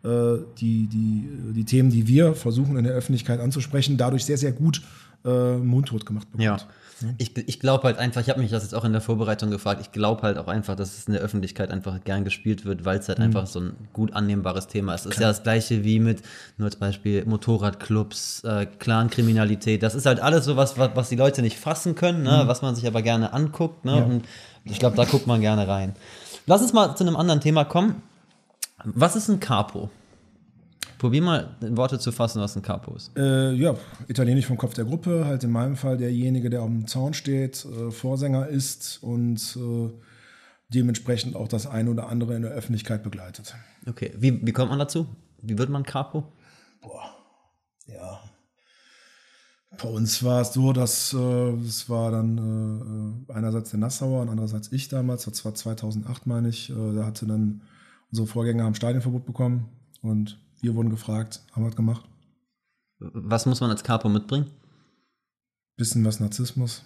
äh, 0.04 0.38
die, 0.60 0.88
die, 0.88 1.28
die 1.54 1.66
Themen, 1.66 1.90
die 1.90 2.08
wir 2.08 2.36
versuchen 2.36 2.78
in 2.78 2.84
der 2.84 2.94
Öffentlichkeit 2.94 3.40
anzusprechen, 3.40 3.98
dadurch 3.98 4.24
sehr, 4.24 4.38
sehr 4.38 4.52
gut 4.52 4.82
äh, 5.26 5.58
mundtot 5.58 6.06
gemacht 6.06 6.32
bekommt. 6.32 6.44
Ja. 6.44 6.58
Ich, 7.18 7.38
ich 7.38 7.60
glaube 7.60 7.84
halt 7.84 7.98
einfach, 7.98 8.22
ich 8.22 8.30
habe 8.30 8.40
mich 8.40 8.52
das 8.52 8.64
jetzt 8.64 8.74
auch 8.74 8.86
in 8.86 8.94
der 8.94 9.02
Vorbereitung 9.02 9.52
gefragt, 9.52 9.82
ich 9.82 9.92
glaube 9.92 10.22
halt 10.22 10.38
auch 10.38 10.48
einfach, 10.48 10.76
dass 10.76 10.98
es 10.98 11.08
in 11.08 11.14
der 11.14 11.22
Öffentlichkeit 11.22 11.70
einfach 11.70 12.02
gern 12.04 12.24
gespielt 12.24 12.66
wird, 12.66 12.86
weil 12.86 13.00
es 13.00 13.10
halt 13.10 13.20
mhm. 13.20 13.26
einfach 13.26 13.48
so 13.48 13.60
ein 13.60 13.76
gut 13.92 14.14
annehmbares 14.14 14.68
Thema 14.68 14.94
ist. 14.94 15.06
Es 15.06 15.14
ist 15.14 15.20
ja 15.20 15.28
das 15.28 15.44
gleiche 15.44 15.84
wie 15.84 16.00
mit, 16.00 16.22
nur 16.58 16.68
als 16.68 16.78
Beispiel, 16.78 17.26
Motorradclubs, 17.26 18.44
äh, 18.46 18.66
Clankriminalität. 18.66 19.84
Das 19.84 19.94
ist 19.94 20.06
halt 20.06 20.22
alles 20.22 20.46
so 20.46 20.56
was, 20.56 20.78
was, 20.78 20.92
was 20.96 21.10
die 21.10 21.18
Leute 21.18 21.42
nicht 21.42 21.58
fassen 21.58 21.96
können, 21.96 22.24
ne? 22.24 22.44
Mhm. 22.44 22.48
was 22.48 22.62
man 22.62 22.76
sich 22.76 22.88
aber 22.88 23.02
gerne 23.02 23.34
anguckt. 23.34 23.84
Ne? 23.84 23.98
Ja. 23.98 24.04
Und 24.04 24.26
ich 24.64 24.80
glaube, 24.80 24.96
da 24.96 25.04
guckt 25.04 25.28
man 25.28 25.42
gerne 25.42 25.68
rein. 25.68 25.96
Lass 26.46 26.62
uns 26.62 26.74
mal 26.74 26.96
zu 26.96 27.04
einem 27.04 27.18
anderen 27.18 27.42
Thema 27.42 27.66
kommen. 27.66 28.02
Was 28.84 29.16
ist 29.16 29.30
ein 29.30 29.40
Capo? 29.40 29.90
Probier 30.98 31.22
mal 31.22 31.56
in 31.62 31.78
Worte 31.78 32.00
zu 32.00 32.12
fassen, 32.12 32.42
was 32.42 32.56
ein 32.56 32.62
Capo 32.62 32.96
ist. 32.96 33.12
Äh, 33.18 33.54
ja, 33.54 33.76
italienisch 34.08 34.46
vom 34.46 34.58
Kopf 34.58 34.74
der 34.74 34.86
Gruppe, 34.86 35.26
halt 35.26 35.44
in 35.44 35.52
meinem 35.52 35.76
Fall 35.76 35.98
derjenige, 35.98 36.50
der 36.50 36.62
am 36.62 36.88
Zaun 36.88 37.14
steht, 37.14 37.66
äh, 37.66 37.92
Vorsänger 37.92 38.48
ist 38.48 39.04
und 39.04 39.58
äh, 39.58 39.90
dementsprechend 40.70 41.36
auch 41.36 41.48
das 41.48 41.68
eine 41.68 41.92
oder 41.92 42.10
andere 42.10 42.36
in 42.36 42.42
der 42.42 42.52
Öffentlichkeit 42.52 43.04
begleitet. 43.04 43.56
Okay, 43.88 44.14
wie, 44.18 44.46
wie 44.46 44.52
kommt 44.52 44.70
man 44.70 44.80
dazu? 44.80 45.08
Wie 45.42 45.58
wird 45.58 45.70
man 45.70 45.84
Capo? 45.84 46.32
Boah, 46.82 47.16
ja. 47.88 48.22
Bei 49.82 49.90
uns 49.90 50.24
war 50.24 50.42
es 50.42 50.54
so, 50.54 50.74
dass 50.74 51.14
äh, 51.14 51.18
es 51.18 51.90
war 51.90 52.12
dann 52.12 53.26
äh, 53.28 53.34
einerseits 53.34 53.72
der 53.72 53.80
Nassauer 53.80 54.22
und 54.22 54.30
andererseits 54.30 54.72
ich 54.72 54.88
damals, 54.88 55.26
das 55.26 55.44
war 55.44 55.54
2008 55.54 56.28
meine 56.28 56.50
ich, 56.50 56.70
äh, 56.70 56.96
da 56.96 57.06
hatte 57.06 57.26
dann 57.26 57.62
unsere 58.12 58.28
Vorgänger 58.28 58.64
haben 58.64 58.76
Stadionverbot 58.76 59.26
bekommen 59.26 59.70
und 60.02 60.40
wir 60.62 60.76
wurden 60.76 60.90
gefragt, 60.90 61.42
haben 61.52 61.64
wir 61.64 61.72
gemacht. 61.72 62.06
Was 63.00 63.46
muss 63.46 63.62
man 63.62 63.70
als 63.70 63.84
Capo 63.84 64.10
mitbringen? 64.10 64.50
Bisschen 65.78 66.06
was 66.06 66.20
Narzissmus, 66.20 66.84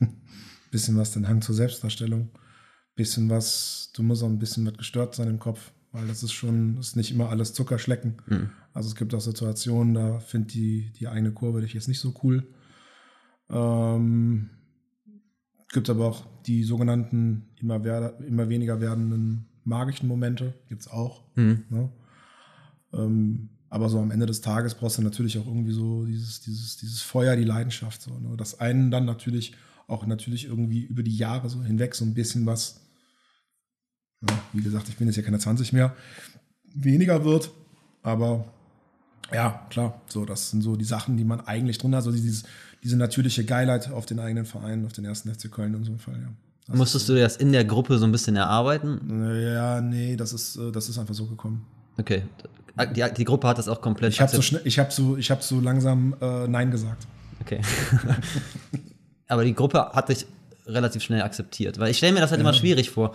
bisschen 0.70 0.96
was 0.96 1.10
den 1.10 1.26
Hang 1.26 1.42
zur 1.42 1.54
Selbstdarstellung, 1.54 2.30
bisschen 2.94 3.28
was, 3.28 3.90
du 3.94 4.02
musst 4.02 4.22
auch 4.22 4.28
ein 4.28 4.38
bisschen 4.38 4.64
was 4.66 4.76
gestört 4.76 5.14
sein 5.14 5.28
im 5.28 5.40
Kopf, 5.40 5.72
weil 5.90 6.06
das 6.06 6.22
ist 6.22 6.32
schon, 6.32 6.78
ist 6.78 6.96
nicht 6.96 7.10
immer 7.10 7.30
alles 7.30 7.54
Zuckerschlecken. 7.54 8.22
Mhm. 8.26 8.50
Also 8.72 8.88
es 8.88 8.94
gibt 8.94 9.14
auch 9.14 9.20
Situationen, 9.20 9.94
da 9.94 10.20
finde 10.20 10.48
die, 10.48 10.92
die 10.92 11.08
eigene 11.08 11.32
Kurve 11.32 11.60
dich 11.60 11.74
jetzt 11.74 11.88
nicht 11.88 12.00
so 12.00 12.14
cool. 12.22 12.46
Ähm, 13.50 14.50
gibt 15.72 15.90
aber 15.90 16.06
auch 16.06 16.26
die 16.46 16.62
sogenannten 16.62 17.48
immer, 17.56 17.84
wer, 17.84 18.18
immer 18.20 18.48
weniger 18.48 18.80
werdenden 18.80 19.46
magischen 19.64 20.08
Momente, 20.08 20.54
gibt 20.68 20.82
es 20.82 20.88
auch. 20.88 21.22
Mhm. 21.36 21.64
Ne? 21.68 21.90
Ähm, 22.96 23.48
aber 23.70 23.88
so 23.88 23.98
am 23.98 24.10
Ende 24.10 24.26
des 24.26 24.40
Tages 24.40 24.74
brauchst 24.74 24.98
du 24.98 25.02
natürlich 25.02 25.38
auch 25.38 25.46
irgendwie 25.46 25.72
so 25.72 26.04
dieses, 26.04 26.40
dieses, 26.40 26.76
dieses 26.76 27.02
Feuer, 27.02 27.34
die 27.34 27.44
Leidenschaft. 27.44 28.02
So, 28.02 28.18
ne? 28.18 28.36
Das 28.36 28.60
einen 28.60 28.90
dann 28.90 29.04
natürlich 29.04 29.54
auch 29.86 30.06
natürlich 30.06 30.46
irgendwie 30.46 30.82
über 30.82 31.02
die 31.02 31.16
Jahre 31.16 31.48
so 31.48 31.62
hinweg 31.62 31.94
so 31.94 32.04
ein 32.04 32.14
bisschen 32.14 32.46
was, 32.46 32.80
ja, 34.22 34.38
wie 34.52 34.62
gesagt, 34.62 34.88
ich 34.88 34.96
bin 34.96 35.08
jetzt 35.08 35.16
ja 35.16 35.22
keine 35.22 35.38
20 35.38 35.72
mehr, 35.72 35.94
weniger 36.74 37.24
wird. 37.24 37.50
Aber 38.02 38.44
ja, 39.32 39.66
klar, 39.70 40.00
so, 40.06 40.24
das 40.24 40.50
sind 40.50 40.62
so 40.62 40.76
die 40.76 40.84
Sachen, 40.84 41.16
die 41.16 41.24
man 41.24 41.40
eigentlich 41.40 41.78
drin 41.78 41.94
hat, 41.94 42.04
so 42.04 42.12
dieses, 42.12 42.44
diese 42.82 42.96
natürliche 42.96 43.44
Geilheit 43.44 43.90
auf 43.90 44.06
den 44.06 44.20
eigenen 44.20 44.44
Verein, 44.44 44.86
auf 44.86 44.92
den 44.92 45.04
ersten 45.04 45.34
FC 45.34 45.50
Köln 45.50 45.74
in 45.74 45.84
so 45.84 45.90
einem 45.90 45.98
Fall, 45.98 46.20
ja. 46.20 46.28
Das 46.66 46.76
Musstest 46.76 47.08
du 47.10 47.14
das 47.14 47.36
in 47.36 47.52
der 47.52 47.64
Gruppe 47.64 47.98
so 47.98 48.06
ein 48.06 48.12
bisschen 48.12 48.36
erarbeiten? 48.36 49.00
Ja, 49.52 49.82
nee, 49.82 50.16
das 50.16 50.32
ist, 50.32 50.56
äh, 50.56 50.72
das 50.72 50.88
ist 50.88 50.96
einfach 50.96 51.12
so 51.12 51.26
gekommen. 51.26 51.66
Okay. 51.98 52.22
Die, 52.94 53.04
die 53.16 53.24
Gruppe 53.24 53.46
hat 53.46 53.58
das 53.58 53.68
auch 53.68 53.80
komplett. 53.80 54.12
Ich 54.12 54.20
habe 54.20 54.34
so, 54.34 54.42
schnell, 54.42 54.62
ich 54.64 54.78
hab 54.78 54.92
so, 54.92 55.16
ich 55.16 55.30
hab 55.30 55.42
so 55.42 55.60
langsam 55.60 56.16
äh, 56.20 56.48
Nein 56.48 56.70
gesagt. 56.70 57.06
Okay. 57.40 57.60
Aber 59.28 59.44
die 59.44 59.54
Gruppe 59.54 59.90
hat 59.92 60.08
dich 60.08 60.26
relativ 60.66 61.02
schnell 61.02 61.22
akzeptiert, 61.22 61.78
weil 61.78 61.90
ich 61.90 61.98
stelle 61.98 62.12
mir 62.12 62.20
das 62.20 62.30
halt 62.30 62.40
ja. 62.40 62.48
immer 62.48 62.54
schwierig 62.54 62.90
vor. 62.90 63.14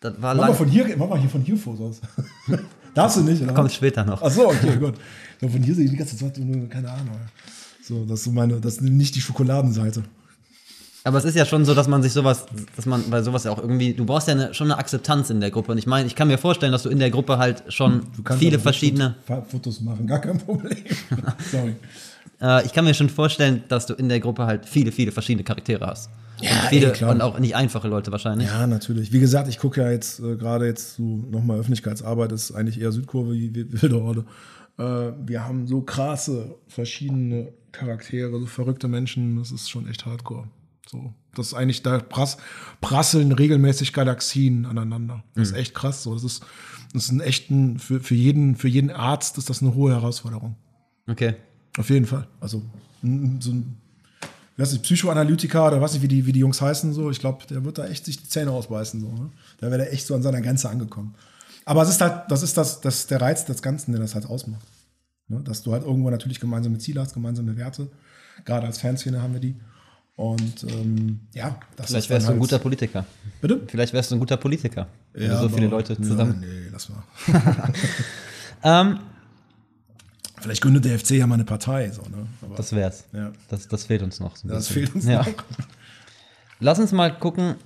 Das 0.00 0.20
war 0.20 0.34
mach, 0.34 0.48
mal 0.48 0.54
von 0.54 0.68
hier, 0.68 0.96
mach 0.96 1.08
mal 1.08 1.18
hier 1.18 1.30
von 1.30 1.42
hier 1.42 1.56
vor 1.56 1.76
sonst. 1.76 2.02
Darfst 2.94 3.18
du 3.18 3.22
nicht, 3.22 3.42
oder? 3.42 3.52
Kommt 3.52 3.72
später 3.72 4.04
noch. 4.04 4.22
Ach 4.22 4.30
so, 4.30 4.48
okay, 4.48 4.76
gut. 4.78 4.94
Ja, 5.40 5.48
von 5.48 5.62
hier 5.62 5.74
sehe 5.74 5.84
ich 5.84 5.90
die 5.90 5.96
ganze 5.96 6.16
Zeit 6.16 6.34
keine 6.70 6.90
Ahnung. 6.90 7.20
So, 7.82 8.04
das 8.04 8.20
ist 8.20 8.24
so 8.24 8.32
meine, 8.32 8.60
das 8.60 8.74
ist 8.74 8.82
nicht 8.82 9.14
die 9.14 9.20
Schokoladenseite. 9.20 10.02
Aber 11.06 11.18
es 11.18 11.24
ist 11.24 11.36
ja 11.36 11.46
schon 11.46 11.64
so, 11.64 11.72
dass 11.72 11.86
man 11.86 12.02
sich 12.02 12.12
sowas, 12.12 12.46
dass 12.74 12.84
man 12.84 13.08
bei 13.10 13.22
sowas 13.22 13.44
ja 13.44 13.52
auch 13.52 13.60
irgendwie, 13.60 13.94
du 13.94 14.04
brauchst 14.04 14.26
ja 14.26 14.34
eine, 14.34 14.52
schon 14.54 14.72
eine 14.72 14.80
Akzeptanz 14.80 15.30
in 15.30 15.40
der 15.40 15.52
Gruppe. 15.52 15.70
Und 15.70 15.78
ich 15.78 15.86
meine, 15.86 16.08
ich 16.08 16.16
kann 16.16 16.26
mir 16.26 16.36
vorstellen, 16.36 16.72
dass 16.72 16.82
du 16.82 16.88
in 16.88 16.98
der 16.98 17.10
Gruppe 17.10 17.38
halt 17.38 17.62
schon 17.68 18.08
viele 18.40 18.58
verschiedene. 18.58 19.14
Fotos 19.48 19.80
machen, 19.80 20.08
gar 20.08 20.20
kein 20.20 20.38
Problem. 20.38 20.76
Sorry. 21.52 21.76
Äh, 22.42 22.66
ich 22.66 22.72
kann 22.72 22.84
mir 22.84 22.92
schon 22.92 23.08
vorstellen, 23.08 23.62
dass 23.68 23.86
du 23.86 23.94
in 23.94 24.08
der 24.08 24.18
Gruppe 24.18 24.46
halt 24.46 24.66
viele, 24.66 24.90
viele 24.90 25.12
verschiedene 25.12 25.44
Charaktere 25.44 25.86
hast. 25.86 26.10
Ja, 26.40 26.50
und 26.50 26.68
viele 26.70 26.92
ey, 26.92 27.04
und 27.04 27.22
auch 27.22 27.38
nicht 27.38 27.54
einfache 27.54 27.86
Leute 27.86 28.10
wahrscheinlich. 28.10 28.48
Ja, 28.48 28.66
natürlich. 28.66 29.12
Wie 29.12 29.20
gesagt, 29.20 29.46
ich 29.46 29.60
gucke 29.60 29.82
ja 29.82 29.90
jetzt 29.92 30.18
äh, 30.18 30.34
gerade 30.34 30.66
jetzt 30.66 30.96
so 30.96 31.24
nochmal 31.30 31.60
Öffentlichkeitsarbeit, 31.60 32.32
ist 32.32 32.50
eigentlich 32.50 32.80
eher 32.80 32.90
Südkurve 32.90 33.32
wie 33.32 33.54
Wilde 33.54 34.02
Horde. 34.02 34.24
Äh, 34.76 35.12
wir 35.24 35.44
haben 35.44 35.68
so 35.68 35.82
krasse 35.82 36.56
verschiedene 36.66 37.52
Charaktere, 37.70 38.40
so 38.40 38.46
verrückte 38.46 38.88
Menschen, 38.88 39.36
das 39.36 39.52
ist 39.52 39.70
schon 39.70 39.88
echt 39.88 40.04
hardcore. 40.04 40.48
So, 40.88 41.12
das 41.34 41.48
ist 41.48 41.54
eigentlich, 41.54 41.82
da 41.82 41.98
prass, 41.98 42.36
prasseln 42.80 43.32
regelmäßig 43.32 43.92
Galaxien 43.92 44.66
aneinander. 44.66 45.24
Das 45.34 45.50
mhm. 45.50 45.54
ist 45.54 45.60
echt 45.60 45.74
krass. 45.74 46.02
So, 46.02 46.14
das 46.14 46.24
ist, 46.24 46.44
das 46.92 47.04
ist 47.04 47.12
ein 47.12 47.20
echten, 47.20 47.78
für, 47.78 48.00
für 48.00 48.14
jeden, 48.14 48.56
für 48.56 48.68
jeden 48.68 48.90
Arzt 48.90 49.36
ist 49.38 49.50
das 49.50 49.62
eine 49.62 49.74
hohe 49.74 49.92
Herausforderung. 49.92 50.56
Okay. 51.08 51.34
Auf 51.76 51.90
jeden 51.90 52.06
Fall. 52.06 52.26
Also, 52.40 52.62
so 53.02 53.52
ein, 53.52 53.76
weiß 54.56 54.72
nicht, 54.72 54.84
Psychoanalytiker 54.84 55.66
oder 55.66 55.80
weiß 55.80 55.94
nicht, 55.94 56.02
wie 56.02 56.08
die, 56.08 56.26
wie 56.26 56.32
die 56.32 56.40
Jungs 56.40 56.60
heißen, 56.60 56.92
so, 56.92 57.10
ich 57.10 57.18
glaube, 57.18 57.44
der 57.46 57.64
wird 57.64 57.78
da 57.78 57.86
echt 57.86 58.04
sich 58.04 58.18
die 58.22 58.28
Zähne 58.28 58.52
ausbeißen, 58.52 59.00
so, 59.00 59.08
ne? 59.08 59.30
Da 59.58 59.70
wäre 59.70 59.86
er 59.86 59.92
echt 59.92 60.06
so 60.06 60.14
an 60.14 60.22
seiner 60.22 60.40
Grenze 60.40 60.70
angekommen. 60.70 61.14
Aber 61.64 61.82
es 61.82 61.88
ist 61.88 62.00
halt, 62.00 62.30
das 62.30 62.42
ist 62.42 62.56
das, 62.56 62.80
das 62.80 63.00
ist 63.00 63.10
der 63.10 63.20
Reiz 63.20 63.44
des 63.44 63.60
Ganzen, 63.60 63.92
der 63.92 64.00
das 64.00 64.14
halt 64.14 64.26
ausmacht. 64.26 64.66
Ne? 65.28 65.40
Dass 65.42 65.62
du 65.62 65.72
halt 65.72 65.84
irgendwo 65.84 66.08
natürlich 66.10 66.40
gemeinsame 66.40 66.78
Ziele 66.78 67.00
hast, 67.00 67.12
gemeinsame 67.12 67.56
Werte. 67.56 67.90
Gerade 68.44 68.66
als 68.66 68.78
Fanszene 68.78 69.20
haben 69.20 69.32
wir 69.32 69.40
die. 69.40 69.56
Und 70.16 70.64
ähm, 70.64 71.20
ja, 71.34 71.60
das 71.76 71.88
Vielleicht 71.88 72.08
wärst 72.08 72.24
du 72.24 72.28
halt 72.28 72.36
ein 72.38 72.40
guter 72.40 72.58
Politiker. 72.58 73.04
Bitte? 73.42 73.60
Vielleicht 73.66 73.92
wärst 73.92 74.10
du 74.10 74.16
ein 74.16 74.18
guter 74.18 74.38
Politiker. 74.38 74.88
Wenn 75.12 75.30
ja, 75.30 75.40
so 75.40 75.48
viele 75.50 75.66
Leute 75.66 75.94
zusammen. 76.00 76.42
Ja, 76.42 76.48
nee, 76.48 76.68
lass 76.72 76.88
mal. 76.88 77.02
ähm, 78.64 78.98
Vielleicht 80.38 80.62
gründet 80.62 80.84
der 80.84 80.98
FC 80.98 81.12
ja 81.12 81.26
mal 81.26 81.34
eine 81.34 81.44
Partei. 81.44 81.90
So, 81.90 82.02
ne? 82.02 82.26
Aber, 82.42 82.56
das 82.56 82.72
wär's. 82.72 83.04
Ja. 83.12 83.32
Das, 83.48 83.68
das 83.68 83.84
fehlt 83.84 84.02
uns 84.02 84.20
noch. 84.20 84.36
So 84.36 84.48
das 84.48 84.68
fehlt 84.68 84.94
uns 84.94 85.06
ja. 85.06 85.18
noch. 85.18 85.28
Lass 86.60 86.78
uns 86.78 86.92
mal 86.92 87.16
gucken, 87.18 87.56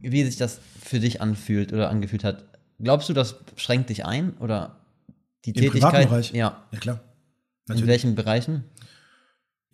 wie 0.00 0.24
sich 0.24 0.36
das 0.36 0.60
für 0.82 1.00
dich 1.00 1.20
anfühlt 1.20 1.72
oder 1.72 1.90
angefühlt 1.90 2.24
hat. 2.24 2.44
Glaubst 2.80 3.08
du, 3.08 3.12
das 3.12 3.36
schränkt 3.56 3.90
dich 3.90 4.04
ein 4.04 4.34
oder 4.38 4.76
die 5.44 5.50
Im 5.50 5.62
Tätigkeit? 5.62 6.08
Bereich? 6.08 6.32
Ja. 6.32 6.64
Ja, 6.72 6.78
klar. 6.78 7.00
Natürlich. 7.66 7.82
In 7.82 7.88
welchen 7.88 8.14
Bereichen? 8.14 8.64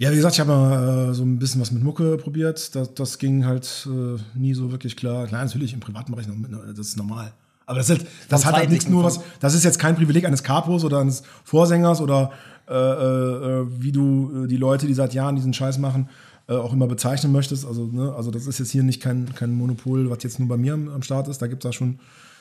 Ja, 0.01 0.13
wie 0.13 0.17
gesagt, 0.17 0.35
ich 0.35 0.41
habe 0.41 0.53
mal 0.53 1.11
äh, 1.11 1.15
so 1.15 1.25
ein 1.25 1.41
bisschen 1.41 1.61
was 1.61 1.73
mit 1.73 1.83
Mucke 1.83 2.17
probiert. 2.19 2.75
Das, 2.77 2.95
das 2.95 3.19
ging 3.19 3.45
halt 3.45 3.89
äh, 3.91 4.39
nie 4.39 4.55
so 4.55 4.71
wirklich 4.71 4.97
klar. 4.97 5.27
Klar, 5.27 5.45
natürlich 5.45 5.75
im 5.75 5.81
privaten 5.81 6.13
Bereich, 6.13 6.27
das 6.69 6.87
ist 6.87 6.97
normal. 6.97 7.33
Aber 7.67 7.79
das, 7.79 7.91
ist, 7.91 8.07
das 8.29 8.47
hat 8.47 8.55
halt 8.55 8.71
nichts 8.71 8.89
nur 8.89 9.05
was, 9.05 9.21
das 9.41 9.55
ist 9.55 9.65
jetzt 9.65 9.79
kein 9.79 9.97
Privileg 9.97 10.25
eines 10.25 10.43
Capos 10.43 10.85
oder 10.85 11.01
eines 11.01 11.23
Vorsängers 11.45 12.01
oder 12.01 12.31
äh, 12.69 12.73
äh, 12.75 13.67
wie 13.79 13.93
du 13.93 14.45
äh, 14.45 14.47
die 14.47 14.57
Leute, 14.57 14.87
die 14.87 14.95
seit 14.95 15.15
Jahren 15.15 15.37
diesen 15.37 15.53
Scheiß 15.53 15.79
machen, 15.79 16.09
äh, 16.49 16.55
auch 16.55 16.73
immer 16.73 16.87
bezeichnen 16.87 17.33
möchtest. 17.33 17.67
Also, 17.67 17.87
ne, 17.87 18.15
also 18.15 18.31
das 18.31 18.47
ist 18.47 18.59
jetzt 18.59 18.71
hier 18.71 18.85
nicht 18.85 19.03
kein, 19.03 19.35
kein 19.35 19.53
Monopol, 19.53 20.09
was 20.09 20.23
jetzt 20.23 20.39
nur 20.39 20.49
bei 20.49 20.57
mir 20.57 20.75
am, 20.75 20.89
am 20.89 21.03
Start 21.03 21.29
ist. 21.29 21.43
Da 21.43 21.47
gibt 21.49 21.65
es 21.65 21.69
da 21.69 21.73
schon, 21.73 21.99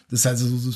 das 0.09 0.19
ist 0.19 0.25
halt 0.27 0.37
so, 0.37 0.45
so 0.55 0.71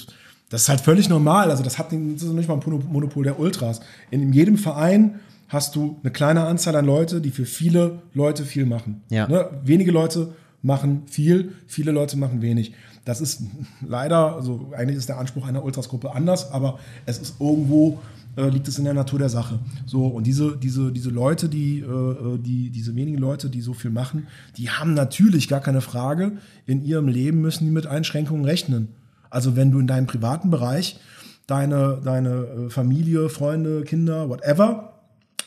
das 0.49 0.63
ist 0.63 0.69
halt 0.69 0.82
völlig 0.82 1.07
normal. 1.07 1.51
Also 1.51 1.63
das 1.63 1.77
hat 1.77 1.93
das 1.93 2.23
ist 2.23 2.34
nicht 2.34 2.49
mal 2.49 2.59
ein 2.59 2.84
Monopol 2.91 3.23
der 3.23 3.39
Ultras. 3.39 3.79
In 4.09 4.34
jedem 4.34 4.57
Verein 4.57 5.19
hast 5.52 5.76
du 5.76 5.99
eine 6.02 6.12
kleine 6.12 6.45
Anzahl 6.45 6.76
an 6.78 6.86
Leute, 6.86 7.20
die 7.20 7.30
für 7.30 7.45
viele 7.45 8.02
Leute 8.14 8.45
viel 8.45 8.66
machen. 8.66 9.04
Ja. 9.10 9.28
Ne? 9.28 9.49
Wenige 9.66 9.91
Leute 9.91 10.34
machen 10.62 11.04
viel, 11.08 11.54
viele 11.68 11.91
Leute 11.91 12.18
machen 12.18 12.41
wenig. 12.41 12.74
Das 13.04 13.20
ist 13.20 13.43
leider, 13.88 14.36
also 14.36 14.72
eigentlich 14.76 14.97
ist 14.97 15.10
der 15.10 15.18
Anspruch 15.18 15.45
einer 15.45 15.64
Ultrasgruppe 15.64 16.16
anders, 16.16 16.52
aber 16.52 16.80
es 17.06 17.20
ist 17.20 17.36
irgendwo 17.41 17.99
äh, 18.38 18.47
liegt 18.47 18.70
es 18.70 18.78
in 18.78 18.86
der 18.86 18.93
Natur 18.93 19.20
der 19.20 19.28
Sache. 19.28 19.60
So 19.86 20.08
und 20.08 20.26
diese 20.26 20.56
diese 20.56 20.93
diese 20.93 21.10
Leute, 21.10 21.49
die 21.49 21.80
äh, 21.80 22.38
die 22.38 22.70
diese 22.70 22.95
wenigen 22.95 23.18
Leute, 23.18 23.49
die 23.49 23.60
so 23.60 23.74
viel 23.74 23.91
machen, 23.91 24.28
die 24.56 24.70
haben 24.70 24.93
natürlich 24.93 25.49
gar 25.49 25.60
keine 25.60 25.82
Frage 25.82 26.38
in 26.66 26.82
ihrem 26.86 27.10
Leben 27.10 27.41
müssen 27.41 27.66
die 27.66 27.72
mit 27.72 27.88
Einschränkungen 27.88 28.45
rechnen. 28.45 28.88
Also 29.30 29.58
wenn 29.58 29.72
du 29.72 29.80
in 29.80 29.88
deinem 29.88 30.08
privaten 30.08 30.49
Bereich 30.49 30.97
deine 31.45 31.99
deine 32.02 32.30
äh, 32.30 32.70
Familie, 32.70 33.28
Freunde, 33.28 33.84
Kinder, 33.84 34.30
whatever, 34.30 34.90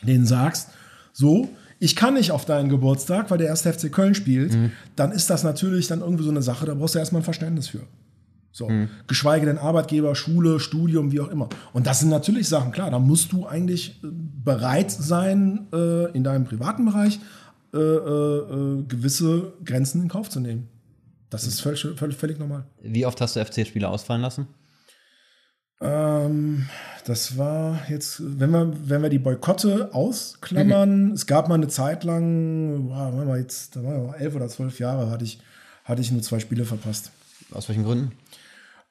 denen 0.06 0.26
sagst, 0.26 0.70
so 1.12 1.48
ich 1.80 1.96
kann 1.96 2.14
nicht 2.14 2.30
auf 2.30 2.44
deinen 2.44 2.68
Geburtstag, 2.68 3.30
weil 3.30 3.38
der 3.38 3.48
erste 3.48 3.72
FC 3.72 3.92
Köln 3.92 4.14
spielt, 4.14 4.54
mhm. 4.54 4.72
dann 4.96 5.12
ist 5.12 5.28
das 5.28 5.44
natürlich 5.44 5.86
dann 5.86 6.00
irgendwie 6.00 6.24
so 6.24 6.30
eine 6.30 6.40
Sache, 6.40 6.66
da 6.66 6.74
brauchst 6.74 6.94
du 6.94 6.98
erstmal 6.98 7.20
ein 7.20 7.24
Verständnis 7.24 7.68
für. 7.68 7.82
So, 8.52 8.68
mhm. 8.68 8.88
geschweige 9.08 9.46
denn 9.46 9.58
Arbeitgeber, 9.58 10.14
Schule, 10.14 10.60
Studium, 10.60 11.10
wie 11.10 11.20
auch 11.20 11.28
immer. 11.28 11.48
Und 11.72 11.86
das 11.86 12.00
sind 12.00 12.08
natürlich 12.08 12.48
Sachen, 12.48 12.70
klar, 12.70 12.90
da 12.90 13.00
musst 13.00 13.32
du 13.32 13.46
eigentlich 13.46 14.02
äh, 14.02 14.08
bereit 14.10 14.92
sein, 14.92 15.66
äh, 15.72 16.12
in 16.12 16.22
deinem 16.22 16.44
privaten 16.44 16.84
Bereich 16.84 17.18
äh, 17.74 17.78
äh, 17.78 17.80
äh, 17.80 18.82
gewisse 18.84 19.52
Grenzen 19.64 20.02
in 20.02 20.08
Kauf 20.08 20.30
zu 20.30 20.38
nehmen. 20.38 20.68
Das 21.30 21.46
ist 21.46 21.60
völlig, 21.60 21.80
völlig, 21.80 22.16
völlig 22.16 22.38
normal. 22.38 22.64
Wie 22.80 23.04
oft 23.04 23.20
hast 23.20 23.34
du 23.34 23.44
FC-Spiele 23.44 23.88
ausfallen 23.88 24.22
lassen? 24.22 24.46
Ähm, 25.80 26.68
das 27.04 27.36
war 27.36 27.78
jetzt, 27.88 28.22
wenn 28.40 28.50
wir, 28.50 28.72
wenn 28.86 29.02
wir 29.02 29.10
die 29.10 29.18
Boykotte 29.18 29.90
ausklammern, 29.92 31.08
mhm. 31.08 31.12
es 31.12 31.26
gab 31.26 31.48
mal 31.48 31.56
eine 31.56 31.68
Zeit 31.68 32.04
lang, 32.04 32.88
wir 32.88 33.38
jetzt, 33.38 33.76
da 33.76 33.82
war 33.82 34.18
elf 34.18 34.34
oder 34.34 34.48
zwölf 34.48 34.78
Jahre, 34.78 35.10
hatte 35.10 35.24
ich, 35.24 35.38
hatte 35.84 36.00
ich 36.00 36.10
nur 36.10 36.22
zwei 36.22 36.40
Spiele 36.40 36.64
verpasst. 36.64 37.10
Aus 37.52 37.68
welchen 37.68 37.84
Gründen? 37.84 38.12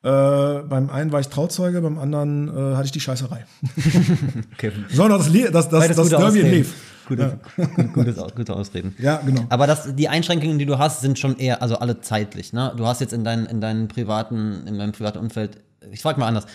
Äh, 0.03 0.63
beim 0.63 0.89
einen 0.89 1.11
war 1.11 1.21
ich 1.21 1.29
Trauzeuge, 1.29 1.81
beim 1.81 1.97
anderen 1.97 2.49
äh, 2.49 2.75
hatte 2.75 2.85
ich 2.85 2.91
die 2.91 2.99
Scheißerei. 2.99 3.45
okay. 4.53 4.71
Sondern 4.89 5.19
das, 5.19 5.31
das, 5.31 5.69
das, 5.69 5.87
das, 5.87 5.95
das 5.95 6.09
Derby 6.09 6.41
lief. 6.41 6.75
Gute, 7.07 7.39
ja. 7.57 7.65
gutes, 7.93 8.15
gute 8.35 8.53
Ausreden. 8.53 8.95
Ja, 8.99 9.17
genau. 9.25 9.45
Aber 9.49 9.67
das, 9.67 9.95
die 9.95 10.07
Einschränkungen, 10.07 10.59
die 10.59 10.65
du 10.65 10.77
hast, 10.77 11.01
sind 11.01 11.19
schon 11.19 11.37
eher, 11.37 11.61
also 11.61 11.77
alle 11.77 12.01
zeitlich. 12.01 12.53
Ne? 12.53 12.73
Du 12.77 12.85
hast 12.85 13.01
jetzt 13.01 13.13
in, 13.13 13.23
dein, 13.23 13.45
in 13.45 13.59
deinem 13.59 13.87
privaten, 13.87 14.67
in 14.67 14.77
deinem 14.77 14.91
privaten 14.91 15.17
Umfeld, 15.17 15.57
ich 15.91 16.01
frage 16.01 16.19
mal 16.19 16.27
anders, 16.27 16.45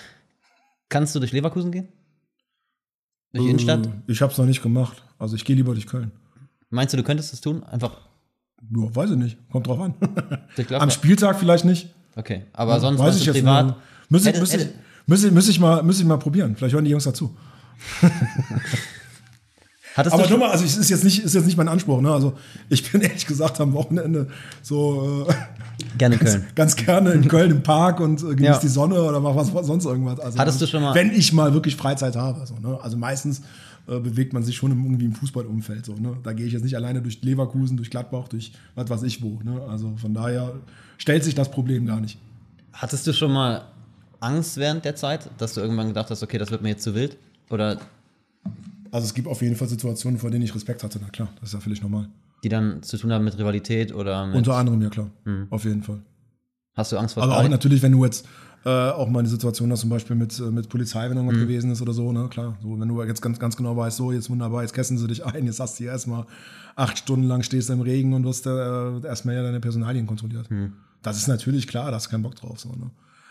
Kannst 0.88 1.14
du 1.14 1.18
durch 1.18 1.32
Leverkusen 1.32 1.72
gehen? 1.72 1.88
Durch 3.32 3.44
die 3.44 3.50
Innenstadt? 3.50 3.86
Äh, 3.86 3.90
ich 4.06 4.22
habe 4.22 4.32
es 4.32 4.38
noch 4.38 4.46
nicht 4.46 4.62
gemacht. 4.62 5.02
Also 5.18 5.36
ich 5.36 5.44
gehe 5.44 5.56
lieber 5.56 5.74
durch 5.74 5.86
Köln. 5.86 6.12
Meinst 6.70 6.92
du, 6.92 6.96
du 6.96 7.02
könntest 7.02 7.32
es 7.32 7.40
tun? 7.40 7.62
Einfach. 7.64 8.00
Ja, 8.70 8.94
weiß 8.94 9.10
ich 9.10 9.16
nicht. 9.16 9.38
Kommt 9.50 9.66
drauf 9.66 9.80
an. 9.80 9.94
Am 10.78 10.90
Spieltag 10.90 11.38
vielleicht 11.38 11.64
nicht. 11.64 11.94
Okay, 12.16 12.46
aber 12.52 12.72
ja, 12.72 12.80
sonst 12.80 12.98
weiß 12.98 13.16
ich 13.16 13.26
jetzt 13.26 13.36
privat. 13.36 13.76
Müsste 14.08 14.30
ich, 14.30 14.40
müsste, 14.40 14.56
ich, 14.56 15.32
müsste, 15.32 15.50
ich 15.50 15.60
mal, 15.60 15.82
müsste 15.82 16.02
ich 16.02 16.08
mal 16.08 16.18
probieren. 16.18 16.56
Vielleicht 16.56 16.74
hören 16.74 16.84
die 16.84 16.90
Jungs 16.90 17.04
dazu. 17.04 17.36
Hattest 19.98 20.14
aber 20.14 20.28
nochmal, 20.28 20.50
also 20.52 20.64
es 20.64 20.76
ist 20.76 20.90
jetzt 20.90 21.02
nicht, 21.02 21.24
ist 21.24 21.34
jetzt 21.34 21.46
nicht 21.46 21.56
mein 21.56 21.66
Anspruch. 21.66 22.00
Ne? 22.00 22.12
Also 22.12 22.34
ich 22.68 22.88
bin 22.88 23.00
ehrlich 23.02 23.26
gesagt 23.26 23.60
am 23.60 23.72
Wochenende 23.72 24.28
so 24.62 25.26
äh, 25.28 25.34
gerne 25.98 26.16
ganz, 26.16 26.30
Köln. 26.30 26.46
ganz 26.54 26.76
gerne 26.76 27.10
in 27.10 27.26
Köln 27.26 27.50
im 27.50 27.62
Park 27.64 27.98
und 27.98 28.22
äh, 28.22 28.26
genieße 28.26 28.44
ja. 28.44 28.58
die 28.60 28.68
Sonne 28.68 29.02
oder 29.02 29.18
mach 29.18 29.34
was, 29.34 29.52
was 29.52 29.66
sonst 29.66 29.86
irgendwas. 29.86 30.20
Also, 30.20 30.38
Hattest 30.38 30.60
du 30.60 30.66
schon 30.68 30.82
mal? 30.82 30.94
Wenn 30.94 31.10
ich 31.10 31.32
mal 31.32 31.52
wirklich 31.52 31.74
Freizeit 31.74 32.14
habe. 32.14 32.46
So, 32.46 32.54
ne? 32.54 32.78
Also 32.80 32.96
meistens 32.96 33.42
äh, 33.88 33.98
bewegt 33.98 34.32
man 34.32 34.44
sich 34.44 34.54
schon 34.54 34.70
im, 34.70 34.84
irgendwie 34.84 35.06
im 35.06 35.14
Fußballumfeld. 35.14 35.84
So, 35.84 35.94
ne? 35.94 36.16
Da 36.22 36.32
gehe 36.32 36.46
ich 36.46 36.52
jetzt 36.52 36.62
nicht 36.62 36.76
alleine 36.76 37.02
durch 37.02 37.20
Leverkusen, 37.22 37.76
durch 37.76 37.90
Gladbach, 37.90 38.28
durch 38.28 38.52
was 38.76 38.88
weiß 38.88 39.02
ich 39.02 39.20
wo. 39.20 39.40
Ne? 39.42 39.60
Also 39.68 39.94
von 39.96 40.14
daher 40.14 40.52
stellt 40.96 41.24
sich 41.24 41.34
das 41.34 41.50
Problem 41.50 41.86
gar 41.86 42.00
nicht. 42.00 42.18
Hattest 42.72 43.04
du 43.04 43.12
schon 43.12 43.32
mal 43.32 43.62
Angst 44.20 44.58
während 44.58 44.84
der 44.84 44.94
Zeit, 44.94 45.28
dass 45.38 45.54
du 45.54 45.60
irgendwann 45.60 45.88
gedacht 45.88 46.08
hast, 46.10 46.22
okay, 46.22 46.38
das 46.38 46.52
wird 46.52 46.62
mir 46.62 46.68
jetzt 46.68 46.84
zu 46.84 46.94
wild? 46.94 47.16
Oder 47.50 47.78
also 48.90 49.06
es 49.06 49.14
gibt 49.14 49.28
auf 49.28 49.42
jeden 49.42 49.56
Fall 49.56 49.68
Situationen, 49.68 50.18
vor 50.18 50.30
denen 50.30 50.44
ich 50.44 50.54
Respekt 50.54 50.82
hatte, 50.82 50.98
na 51.00 51.08
klar, 51.08 51.28
das 51.40 51.50
ist 51.50 51.54
ja 51.54 51.60
völlig 51.60 51.82
normal. 51.82 52.08
Die 52.44 52.48
dann 52.48 52.82
zu 52.82 52.96
tun 52.96 53.12
haben 53.12 53.24
mit 53.24 53.38
Rivalität 53.38 53.92
oder 53.92 54.26
mit 54.26 54.36
Unter 54.36 54.54
anderem, 54.54 54.80
ja 54.82 54.90
klar, 54.90 55.10
hm. 55.24 55.46
auf 55.50 55.64
jeden 55.64 55.82
Fall. 55.82 56.00
Hast 56.74 56.92
du 56.92 56.96
Angst 56.96 57.14
vor 57.14 57.22
Aber 57.24 57.38
auch 57.38 57.48
natürlich, 57.48 57.82
wenn 57.82 57.92
du 57.92 58.04
jetzt 58.04 58.26
äh, 58.64 58.70
auch 58.70 59.08
mal 59.08 59.20
eine 59.20 59.28
Situation 59.28 59.70
hast, 59.72 59.80
zum 59.80 59.90
Beispiel 59.90 60.14
mit, 60.14 60.38
äh, 60.38 60.42
mit 60.42 60.68
Polizei, 60.68 61.08
wenn 61.08 61.16
irgendwas 61.16 61.38
mhm. 61.38 61.42
gewesen 61.42 61.70
ist 61.70 61.82
oder 61.82 61.92
so, 61.92 62.12
ne, 62.12 62.28
klar. 62.28 62.56
So, 62.62 62.78
wenn 62.78 62.88
du 62.88 63.02
jetzt 63.02 63.22
ganz, 63.22 63.38
ganz 63.38 63.56
genau 63.56 63.76
weißt, 63.76 63.96
so, 63.96 64.12
jetzt 64.12 64.30
wunderbar, 64.30 64.62
jetzt 64.62 64.74
kessen 64.74 64.98
sie 64.98 65.06
dich 65.06 65.24
ein, 65.24 65.46
jetzt 65.46 65.60
hast 65.60 65.78
du 65.78 65.84
hier 65.84 65.92
erstmal 65.92 66.26
acht 66.76 66.98
Stunden 66.98 67.26
lang 67.26 67.42
stehst 67.42 67.68
du 67.68 67.72
im 67.72 67.80
Regen 67.80 68.12
und 68.14 68.24
wirst 68.24 68.46
äh, 68.46 69.00
erstmal 69.00 69.34
ja 69.34 69.42
deine 69.42 69.60
Personalien 69.60 70.06
kontrolliert. 70.06 70.50
Mhm. 70.50 70.72
Das 71.02 71.16
ist 71.16 71.28
natürlich 71.28 71.66
klar, 71.66 71.90
da 71.90 71.96
hast 71.96 72.06
du 72.06 72.10
keinen 72.10 72.22
Bock 72.22 72.36
drauf. 72.36 72.60
So, 72.60 72.70
ne? 72.70 72.90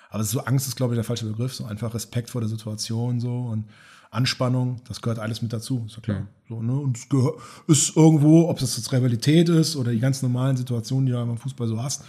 Aber 0.10 0.24
so 0.24 0.40
Angst 0.42 0.68
ist, 0.68 0.76
glaube 0.76 0.94
ich, 0.94 0.98
der 0.98 1.04
falsche 1.04 1.26
Begriff. 1.26 1.54
So 1.54 1.66
einfach 1.66 1.94
Respekt 1.94 2.30
vor 2.30 2.42
der 2.42 2.50
Situation 2.50 3.20
so 3.20 3.42
und 3.42 3.66
Anspannung, 4.10 4.82
das 4.88 5.02
gehört 5.02 5.20
alles 5.20 5.42
mit 5.42 5.52
dazu, 5.54 5.84
ist 5.86 5.96
ja 5.96 6.02
klar. 6.02 6.20
Mhm. 6.22 6.28
So, 6.50 6.62
ne? 6.62 6.74
Und 6.74 6.98
es 6.98 7.08
ist 7.68 7.98
irgendwo, 7.98 8.50
ob 8.50 8.62
es 8.62 8.78
jetzt 8.78 8.92
Rivalität 8.94 9.50
ist 9.50 9.76
oder 9.76 9.92
die 9.92 10.00
ganz 10.00 10.22
normalen 10.22 10.56
Situationen, 10.56 11.06
die 11.06 11.12
du 11.12 11.20
im 11.20 11.38
Fußball 11.38 11.68
so 11.68 11.82
hast, 11.82 12.04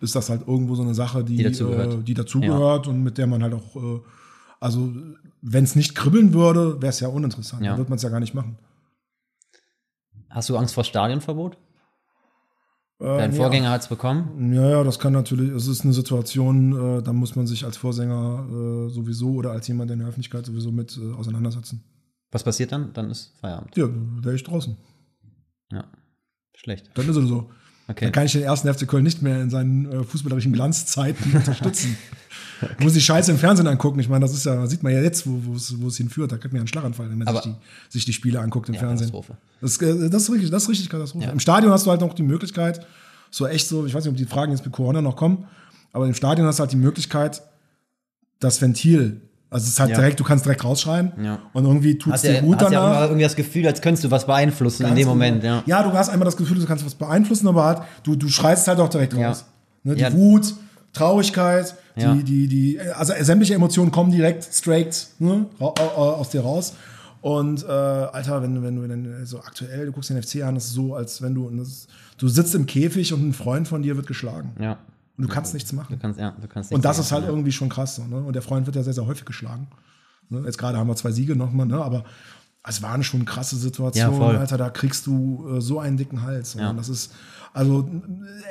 ist 0.00 0.16
das 0.16 0.28
halt 0.30 0.46
irgendwo 0.46 0.74
so 0.74 0.82
eine 0.82 0.94
Sache, 0.94 1.22
die, 1.22 1.36
die 1.36 1.44
dazugehört, 1.44 1.94
äh, 1.94 2.02
die 2.02 2.14
dazugehört 2.14 2.86
ja. 2.86 2.92
und 2.92 3.02
mit 3.02 3.18
der 3.18 3.26
man 3.26 3.42
halt 3.42 3.54
auch, 3.54 3.76
äh, 3.76 4.00
also 4.60 4.92
wenn 5.42 5.64
es 5.64 5.76
nicht 5.76 5.94
kribbeln 5.94 6.32
würde, 6.32 6.80
wäre 6.82 6.90
es 6.90 7.00
ja 7.00 7.08
uninteressant. 7.08 7.62
Ja. 7.62 7.70
Dann 7.70 7.78
würde 7.78 7.90
man 7.90 7.96
es 7.96 8.02
ja 8.02 8.08
gar 8.08 8.20
nicht 8.20 8.34
machen. 8.34 8.56
Hast 10.28 10.48
du 10.48 10.56
Angst 10.56 10.74
vor 10.74 10.82
Stadionverbot? 10.82 11.56
Dein 12.98 13.32
äh, 13.32 13.34
Vorgänger 13.34 13.66
ja. 13.66 13.70
hat 13.72 13.82
es 13.82 13.88
bekommen? 13.88 14.52
Ja, 14.52 14.70
ja, 14.70 14.84
das 14.84 14.98
kann 14.98 15.12
natürlich, 15.12 15.50
es 15.50 15.66
ist 15.66 15.82
eine 15.82 15.92
Situation, 15.92 16.98
äh, 16.98 17.02
da 17.02 17.12
muss 17.12 17.34
man 17.34 17.46
sich 17.46 17.64
als 17.64 17.76
Vorsänger 17.76 18.46
äh, 18.48 18.88
sowieso 18.90 19.32
oder 19.32 19.50
als 19.50 19.66
jemand 19.66 19.90
in 19.90 19.98
der 19.98 20.08
Öffentlichkeit 20.08 20.46
sowieso 20.46 20.70
mit 20.70 20.96
äh, 20.96 21.12
auseinandersetzen. 21.12 21.82
Was 22.30 22.44
passiert 22.44 22.72
dann? 22.72 22.92
Dann 22.92 23.10
ist 23.10 23.32
Feierabend. 23.40 23.76
Ja, 23.76 23.88
wäre 23.88 24.34
ich 24.34 24.44
draußen. 24.44 24.76
Ja, 25.72 25.84
schlecht. 26.54 26.90
Dann 26.94 27.08
ist 27.08 27.16
es 27.16 27.28
so. 27.28 27.50
Okay. 27.86 28.06
Dann 28.06 28.12
kann 28.12 28.26
ich 28.26 28.32
den 28.32 28.42
ersten 28.42 28.72
FC 28.72 28.88
Köln 28.88 29.04
nicht 29.04 29.20
mehr 29.20 29.42
in 29.42 29.50
seinen 29.50 29.90
äh, 29.90 30.04
fußballerischen 30.04 30.52
Glanzzeiten 30.52 31.32
unterstützen. 31.34 31.96
okay. 32.62 32.82
Muss 32.82 32.94
die 32.94 33.00
Scheiße 33.00 33.30
im 33.30 33.38
Fernsehen 33.38 33.66
angucken. 33.66 34.00
Ich 34.00 34.08
meine, 34.08 34.24
das 34.24 34.32
ist 34.32 34.46
ja, 34.46 34.66
sieht 34.66 34.82
man 34.82 34.92
ja 34.92 35.02
jetzt, 35.02 35.24
wo, 35.26 35.54
es 35.54 35.96
hinführt. 35.96 36.32
Da 36.32 36.36
man 36.36 36.52
ja 36.52 36.58
einen 36.60 36.68
Schlaganfall, 36.68 37.10
wenn 37.10 37.18
man 37.18 37.34
sich 37.34 37.42
die, 37.42 37.54
sich 37.90 38.04
die 38.06 38.12
Spiele 38.14 38.40
anguckt 38.40 38.68
im 38.68 38.74
ja, 38.74 38.80
Fernsehen. 38.80 39.10
Katastrophe. 39.10 39.36
Das, 39.60 39.76
äh, 39.82 40.08
das, 40.08 40.22
ist 40.22 40.30
richtig, 40.30 40.50
das 40.50 40.62
ist 40.62 40.68
richtig 40.70 40.88
Katastrophe. 40.88 41.26
Ja. 41.26 41.32
Im 41.32 41.40
Stadion 41.40 41.72
hast 41.72 41.84
du 41.84 41.90
halt 41.90 42.00
noch 42.00 42.14
die 42.14 42.22
Möglichkeit, 42.22 42.86
so 43.30 43.46
echt 43.46 43.68
so, 43.68 43.84
ich 43.84 43.92
weiß 43.92 44.04
nicht, 44.04 44.12
ob 44.12 44.16
die 44.16 44.24
Fragen 44.24 44.52
jetzt 44.52 44.64
mit 44.64 44.72
Corona 44.72 45.02
noch 45.02 45.16
kommen, 45.16 45.46
aber 45.92 46.06
im 46.06 46.14
Stadion 46.14 46.46
hast 46.46 46.58
du 46.58 46.62
halt 46.62 46.72
die 46.72 46.76
Möglichkeit, 46.76 47.42
das 48.40 48.62
Ventil 48.62 49.20
also 49.54 49.66
es 49.66 49.70
ist 49.74 49.80
halt 49.80 49.90
ja. 49.90 49.96
direkt, 49.98 50.18
du 50.18 50.24
kannst 50.24 50.44
direkt 50.44 50.64
rausschreien 50.64 51.12
ja. 51.22 51.38
und 51.52 51.64
irgendwie 51.64 51.96
tut 51.96 52.12
es 52.12 52.22
dir 52.22 52.42
gut 52.42 52.56
hast 52.56 52.72
danach. 52.72 52.94
Ja 52.94 53.04
irgendwie 53.04 53.22
das 53.22 53.36
Gefühl, 53.36 53.64
als 53.68 53.80
könntest 53.80 54.02
du 54.02 54.10
was 54.10 54.26
beeinflussen 54.26 54.82
Ganz 54.82 54.90
in 54.90 54.96
dem 54.96 55.02
genau. 55.02 55.14
Moment. 55.14 55.44
Ja. 55.44 55.62
ja, 55.64 55.82
du 55.84 55.92
hast 55.92 56.08
einmal 56.08 56.24
das 56.24 56.36
Gefühl, 56.36 56.58
du 56.58 56.66
kannst 56.66 56.84
was 56.84 56.96
beeinflussen, 56.96 57.46
aber 57.46 57.64
halt, 57.64 57.82
du, 58.02 58.16
du 58.16 58.28
schreist 58.28 58.66
halt 58.66 58.80
auch 58.80 58.88
direkt 58.88 59.16
raus. 59.16 59.44
Ne, 59.84 59.94
die 59.94 60.12
Wut, 60.12 60.54
Traurigkeit, 60.92 61.76
die, 61.96 62.24
die, 62.24 62.48
die, 62.48 62.80
also 62.80 63.12
sämtliche 63.20 63.54
Emotionen 63.54 63.92
kommen 63.92 64.10
direkt 64.10 64.42
straight 64.42 65.06
ne, 65.20 65.46
aus 65.60 66.30
dir 66.30 66.40
raus. 66.40 66.74
Und 67.20 67.62
äh, 67.62 67.68
Alter, 67.68 68.42
wenn, 68.42 68.60
wenn 68.60 68.74
du 68.74 68.88
dann 68.88 69.24
so 69.24 69.38
aktuell, 69.38 69.86
du 69.86 69.92
guckst 69.92 70.10
den 70.10 70.20
FC 70.20 70.42
an, 70.42 70.56
das 70.56 70.64
ist 70.64 70.74
so, 70.74 70.96
als 70.96 71.22
wenn 71.22 71.32
du, 71.32 71.48
das, 71.50 71.86
du 72.18 72.26
sitzt 72.26 72.56
im 72.56 72.66
Käfig 72.66 73.12
und 73.12 73.28
ein 73.28 73.32
Freund 73.32 73.68
von 73.68 73.82
dir 73.82 73.96
wird 73.96 74.08
geschlagen. 74.08 74.50
Ja. 74.60 74.78
Und 75.16 75.24
du 75.24 75.28
kannst 75.28 75.54
nichts 75.54 75.72
machen. 75.72 75.94
Du 75.94 75.98
kannst, 75.98 76.18
ja, 76.18 76.32
du 76.32 76.48
kannst 76.48 76.72
und 76.72 76.84
das 76.84 76.98
ist 76.98 77.12
halt 77.12 77.24
ja. 77.24 77.30
irgendwie 77.30 77.52
schon 77.52 77.68
krass. 77.68 77.96
So, 77.96 78.04
ne? 78.04 78.16
Und 78.16 78.32
der 78.32 78.42
Freund 78.42 78.66
wird 78.66 78.74
ja 78.74 78.82
sehr, 78.82 78.94
sehr 78.94 79.06
häufig 79.06 79.24
geschlagen. 79.24 79.68
Ne? 80.28 80.42
Jetzt 80.44 80.58
gerade 80.58 80.76
haben 80.78 80.88
wir 80.88 80.96
zwei 80.96 81.12
Siege 81.12 81.36
nochmal, 81.36 81.66
ne? 81.66 81.82
aber 81.82 82.04
es 82.66 82.82
waren 82.82 83.04
schon 83.04 83.24
krasse 83.24 83.56
Situationen, 83.56 84.34
ja, 84.34 84.40
Alter, 84.40 84.56
da 84.56 84.70
kriegst 84.70 85.06
du 85.06 85.56
äh, 85.56 85.60
so 85.60 85.78
einen 85.78 85.96
dicken 85.96 86.22
Hals. 86.22 86.54
Ja. 86.54 86.72
Das 86.72 86.88
ist, 86.88 87.12
also 87.52 87.88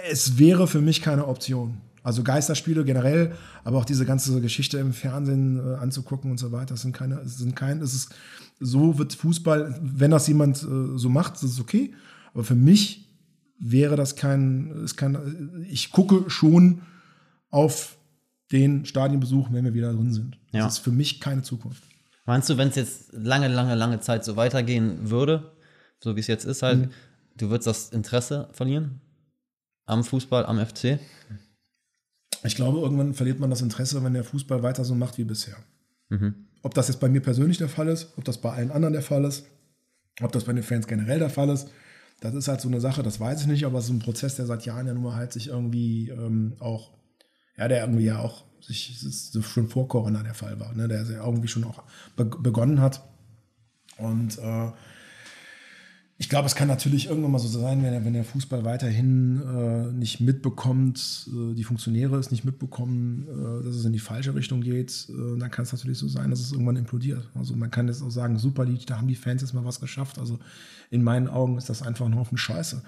es 0.09 0.37
wäre 0.37 0.67
für 0.67 0.81
mich 0.81 1.01
keine 1.01 1.27
Option. 1.27 1.81
Also 2.03 2.21
Geisterspiele 2.21 2.83
generell, 2.83 3.33
aber 3.63 3.77
auch 3.77 3.85
diese 3.85 4.05
ganze 4.05 4.39
Geschichte 4.41 4.77
im 4.77 4.93
Fernsehen 4.93 5.57
äh, 5.57 5.75
anzugucken 5.75 6.29
und 6.31 6.37
so 6.37 6.51
weiter, 6.51 6.73
das 6.73 6.81
sind 6.81 6.93
keine, 6.93 7.27
sind 7.27 7.55
kein, 7.55 7.81
es 7.81 7.93
ist, 7.93 8.13
so 8.59 8.97
wird 8.97 9.13
Fußball, 9.13 9.79
wenn 9.81 10.11
das 10.11 10.27
jemand 10.27 10.63
äh, 10.63 10.97
so 10.97 11.09
macht, 11.09 11.35
das 11.35 11.43
ist 11.43 11.59
okay. 11.59 11.93
Aber 12.33 12.43
für 12.43 12.55
mich 12.55 13.07
wäre 13.65 13.95
das 13.95 14.15
kein, 14.15 14.71
ist 14.83 14.97
kein, 14.97 15.65
ich 15.69 15.91
gucke 15.91 16.29
schon 16.29 16.81
auf 17.49 17.97
den 18.51 18.85
Stadionbesuch, 18.85 19.51
wenn 19.51 19.63
wir 19.65 19.73
wieder 19.73 19.93
drin 19.93 20.11
sind. 20.11 20.37
Ja. 20.51 20.65
Das 20.65 20.73
ist 20.73 20.79
für 20.79 20.91
mich 20.91 21.19
keine 21.21 21.41
Zukunft. 21.43 21.83
Meinst 22.25 22.49
du, 22.49 22.57
wenn 22.57 22.67
es 22.69 22.75
jetzt 22.75 23.13
lange, 23.13 23.47
lange, 23.47 23.75
lange 23.75 23.99
Zeit 23.99 24.23
so 24.25 24.35
weitergehen 24.35 25.09
würde, 25.09 25.51
so 25.99 26.15
wie 26.15 26.19
es 26.19 26.27
jetzt 26.27 26.45
ist 26.45 26.61
halt, 26.61 26.79
Mhm. 26.79 26.89
du 27.37 27.49
würdest 27.49 27.67
das 27.67 27.89
Interesse 27.89 28.49
verlieren? 28.51 29.01
Am 29.85 30.03
Fußball, 30.03 30.45
am 30.45 30.59
FC? 30.65 30.99
Ich 32.43 32.55
glaube, 32.55 32.79
irgendwann 32.79 33.13
verliert 33.13 33.39
man 33.39 33.49
das 33.49 33.61
Interesse, 33.61 34.03
wenn 34.03 34.13
der 34.13 34.23
Fußball 34.23 34.63
weiter 34.63 34.83
so 34.83 34.95
macht 34.95 35.17
wie 35.17 35.23
bisher. 35.23 35.55
Mhm. 36.09 36.35
Ob 36.61 36.73
das 36.73 36.87
jetzt 36.89 36.99
bei 36.99 37.09
mir 37.09 37.21
persönlich 37.21 37.57
der 37.57 37.69
Fall 37.69 37.87
ist, 37.87 38.13
ob 38.17 38.23
das 38.25 38.39
bei 38.39 38.51
allen 38.51 38.71
anderen 38.71 38.93
der 38.93 39.01
Fall 39.01 39.23
ist, 39.25 39.45
ob 40.21 40.31
das 40.31 40.43
bei 40.45 40.53
den 40.53 40.63
Fans 40.63 40.87
generell 40.87 41.19
der 41.19 41.29
Fall 41.29 41.49
ist, 41.49 41.69
das 42.21 42.33
ist 42.33 42.47
halt 42.47 42.61
so 42.61 42.67
eine 42.67 42.81
Sache, 42.81 43.03
das 43.03 43.19
weiß 43.19 43.41
ich 43.41 43.47
nicht, 43.47 43.65
aber 43.65 43.79
es 43.79 43.85
ist 43.85 43.91
ein 43.91 43.99
Prozess, 43.99 44.35
der 44.35 44.45
seit 44.45 44.65
Jahren 44.65 44.87
ja 44.87 44.93
nun 44.93 45.03
mal 45.03 45.15
halt 45.15 45.33
sich 45.33 45.47
irgendwie 45.47 46.09
ähm, 46.09 46.55
auch, 46.59 46.91
ja, 47.57 47.67
der 47.67 47.81
irgendwie 47.81 48.05
ja 48.05 48.19
auch 48.19 48.45
sich, 48.61 48.97
so 48.99 49.41
schon 49.41 49.67
vor 49.67 49.87
Corona 49.87 50.23
der 50.23 50.33
Fall 50.33 50.59
war, 50.59 50.73
ne, 50.73 50.87
der 50.87 51.03
ja 51.03 51.25
irgendwie 51.25 51.47
schon 51.47 51.65
auch 51.65 51.83
be 52.15 52.25
begonnen 52.25 52.79
hat. 52.79 53.03
Und 53.97 54.37
äh, 54.39 54.71
ich 56.23 56.29
glaube, 56.29 56.45
es 56.45 56.55
kann 56.55 56.69
natürlich 56.69 57.09
irgendwann 57.09 57.31
mal 57.33 57.39
so 57.39 57.49
sein, 57.49 57.83
wenn 57.83 57.91
der, 57.91 58.05
wenn 58.05 58.13
der 58.13 58.23
Fußball 58.23 58.63
weiterhin 58.63 59.41
äh, 59.41 59.91
nicht 59.91 60.21
mitbekommt, 60.21 61.27
äh, 61.27 61.53
die 61.53 61.65
Funktionäre 61.65 62.15
es 62.15 62.31
nicht 62.31 62.45
mitbekommen, 62.45 63.27
äh, 63.27 63.65
dass 63.65 63.75
es 63.75 63.83
in 63.83 63.91
die 63.91 63.99
falsche 63.99 64.33
Richtung 64.33 64.61
geht, 64.61 65.09
äh, 65.09 65.37
dann 65.37 65.51
kann 65.51 65.63
es 65.63 65.73
natürlich 65.73 65.97
so 65.97 66.07
sein, 66.07 66.29
dass 66.29 66.39
es 66.39 66.53
irgendwann 66.53 66.77
implodiert. 66.77 67.27
Also 67.35 67.57
man 67.57 67.71
kann 67.71 67.89
jetzt 67.89 68.01
auch 68.01 68.09
sagen, 68.09 68.39
Super 68.39 68.63
League, 68.63 68.87
da 68.87 68.99
haben 68.99 69.09
die 69.09 69.15
Fans 69.15 69.41
jetzt 69.41 69.53
mal 69.53 69.65
was 69.65 69.81
geschafft. 69.81 70.17
Also 70.17 70.39
in 70.89 71.03
meinen 71.03 71.27
Augen 71.27 71.57
ist 71.57 71.69
das 71.69 71.81
einfach 71.81 72.05
ein 72.05 72.15
Haufen 72.15 72.37
Scheiße. 72.37 72.83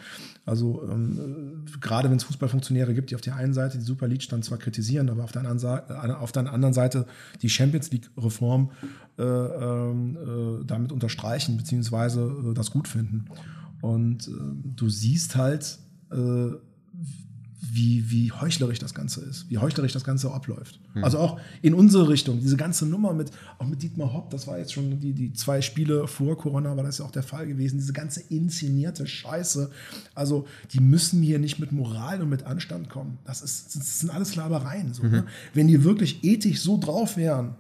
Also 0.46 0.88
ähm, 0.90 1.66
äh, 1.68 1.78
gerade 1.82 2.10
wenn 2.10 2.18
es 2.18 2.24
Fußballfunktionäre 2.24 2.94
gibt, 2.94 3.12
die 3.12 3.16
auf 3.16 3.22
der 3.22 3.36
einen 3.36 3.54
Seite 3.54 3.80
die 3.80 3.84
Super 3.84 4.08
League 4.08 4.30
dann 4.30 4.44
zwar 4.44 4.60
kritisieren, 4.60 5.10
aber 5.10 5.26
auf 5.26 5.34
der 5.34 5.46
anderen, 5.46 5.60
äh, 5.90 6.14
auf 6.14 6.32
der 6.32 6.54
anderen 6.54 6.74
Seite 6.74 7.06
die 7.42 7.50
Champions 7.50 7.92
League-Reform 7.92 8.72
äh, 9.18 9.24
ähm, 9.24 10.18
äh, 10.18 10.66
damit 10.66 10.92
unterstreichen, 10.92 11.58
beziehungsweise 11.58 12.54
das 12.54 12.70
gut 12.70 12.88
finden. 12.88 13.25
Und 13.82 14.28
äh, 14.28 14.32
du 14.76 14.90
siehst 14.90 15.36
halt, 15.36 15.78
äh, 16.12 16.52
wie, 17.76 18.10
wie 18.10 18.32
heuchlerisch 18.32 18.80
das 18.80 18.94
Ganze 18.94 19.22
ist, 19.22 19.50
wie 19.50 19.58
heuchlerisch 19.58 19.92
das 19.92 20.04
Ganze 20.04 20.32
abläuft. 20.32 20.80
Also 21.02 21.18
auch 21.18 21.40
in 21.62 21.74
unsere 21.74 22.08
Richtung, 22.08 22.40
diese 22.40 22.56
ganze 22.56 22.86
Nummer 22.86 23.14
mit, 23.14 23.32
auch 23.60 23.68
mit 23.68 23.82
Dietmar 23.82 24.14
Hopp, 24.14 24.30
das 24.30 24.48
war 24.48 24.58
jetzt 24.58 24.72
schon 24.72 25.00
die, 25.00 25.14
die 25.14 25.34
zwei 25.34 25.62
Spiele 25.62 26.08
vor 26.08 26.38
Corona, 26.38 26.76
war 26.78 26.84
das 26.84 27.00
ja 27.00 27.06
auch 27.06 27.12
der 27.12 27.24
Fall 27.24 27.48
gewesen, 27.48 27.78
diese 27.78 27.92
ganze 27.92 28.22
inszenierte 28.22 29.06
Scheiße. 29.08 29.70
Also 30.14 30.48
die 30.72 30.80
müssen 30.80 31.22
hier 31.22 31.40
nicht 31.40 31.60
mit 31.60 31.72
Moral 31.72 32.22
und 32.22 32.30
mit 32.30 32.44
Anstand 32.44 32.90
kommen. 32.90 33.18
Das, 33.26 33.42
ist, 33.42 33.76
das 33.76 34.00
sind 34.00 34.10
alles 34.10 34.36
Labereien. 34.36 34.94
So, 34.94 35.04
ne? 35.04 35.26
Wenn 35.54 35.68
die 35.68 35.84
wirklich 35.84 36.24
ethisch 36.24 36.62
so 36.62 36.78
drauf 36.78 37.18
wären, 37.18 37.56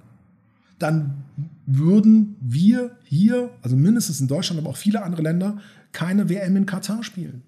dann 0.79 1.23
würden 1.65 2.35
wir 2.39 2.97
hier, 3.03 3.51
also 3.61 3.75
mindestens 3.75 4.19
in 4.21 4.27
Deutschland, 4.27 4.61
aber 4.61 4.69
auch 4.69 4.77
viele 4.77 5.03
andere 5.03 5.21
Länder, 5.21 5.57
keine 5.91 6.29
WM 6.29 6.55
in 6.55 6.65
Katar 6.65 7.03
spielen. 7.03 7.43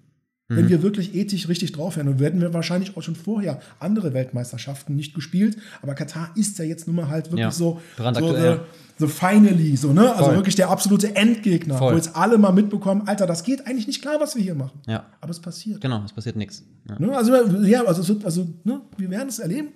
Wenn 0.50 0.70
wir 0.70 0.82
wirklich 0.82 1.14
ethisch 1.14 1.46
richtig 1.48 1.72
drauf 1.72 1.96
wären, 1.96 2.06
dann 2.06 2.18
hätten 2.18 2.40
wir 2.40 2.54
wahrscheinlich 2.54 2.96
auch 2.96 3.02
schon 3.02 3.16
vorher 3.16 3.60
andere 3.80 4.14
Weltmeisterschaften 4.14 4.96
nicht 4.96 5.14
gespielt. 5.14 5.58
Aber 5.82 5.94
Katar 5.94 6.30
ist 6.36 6.58
ja 6.58 6.64
jetzt 6.64 6.86
nun 6.86 6.96
mal 6.96 7.08
halt 7.08 7.26
wirklich 7.26 7.40
Ja, 7.40 7.50
so, 7.50 7.82
so, 7.98 8.34
the, 8.34 8.56
the 8.96 9.06
finally, 9.06 9.76
so, 9.76 9.92
ne? 9.92 10.10
Also 10.14 10.32
wirklich 10.32 10.54
der 10.54 10.70
absolute 10.70 11.14
Endgegner, 11.14 11.76
Voll. 11.76 11.92
wo 11.92 11.96
jetzt 11.96 12.16
alle 12.16 12.38
mal 12.38 12.52
mitbekommen, 12.52 13.06
Alter, 13.06 13.26
das 13.26 13.44
geht 13.44 13.66
eigentlich 13.66 13.86
nicht 13.86 14.00
klar, 14.00 14.20
was 14.20 14.36
wir 14.36 14.42
hier 14.42 14.54
machen. 14.54 14.80
Ja. 14.86 15.04
Aber 15.20 15.32
es 15.32 15.40
passiert. 15.40 15.82
Genau, 15.82 16.02
es 16.02 16.14
passiert 16.14 16.36
nichts. 16.36 16.64
Ja. 16.88 16.98
Ne? 16.98 17.14
Also, 17.14 17.34
ja, 17.66 17.84
also, 17.84 18.18
also 18.24 18.48
ne? 18.64 18.80
wir 18.96 19.10
werden 19.10 19.28
es 19.28 19.40
erleben. 19.40 19.68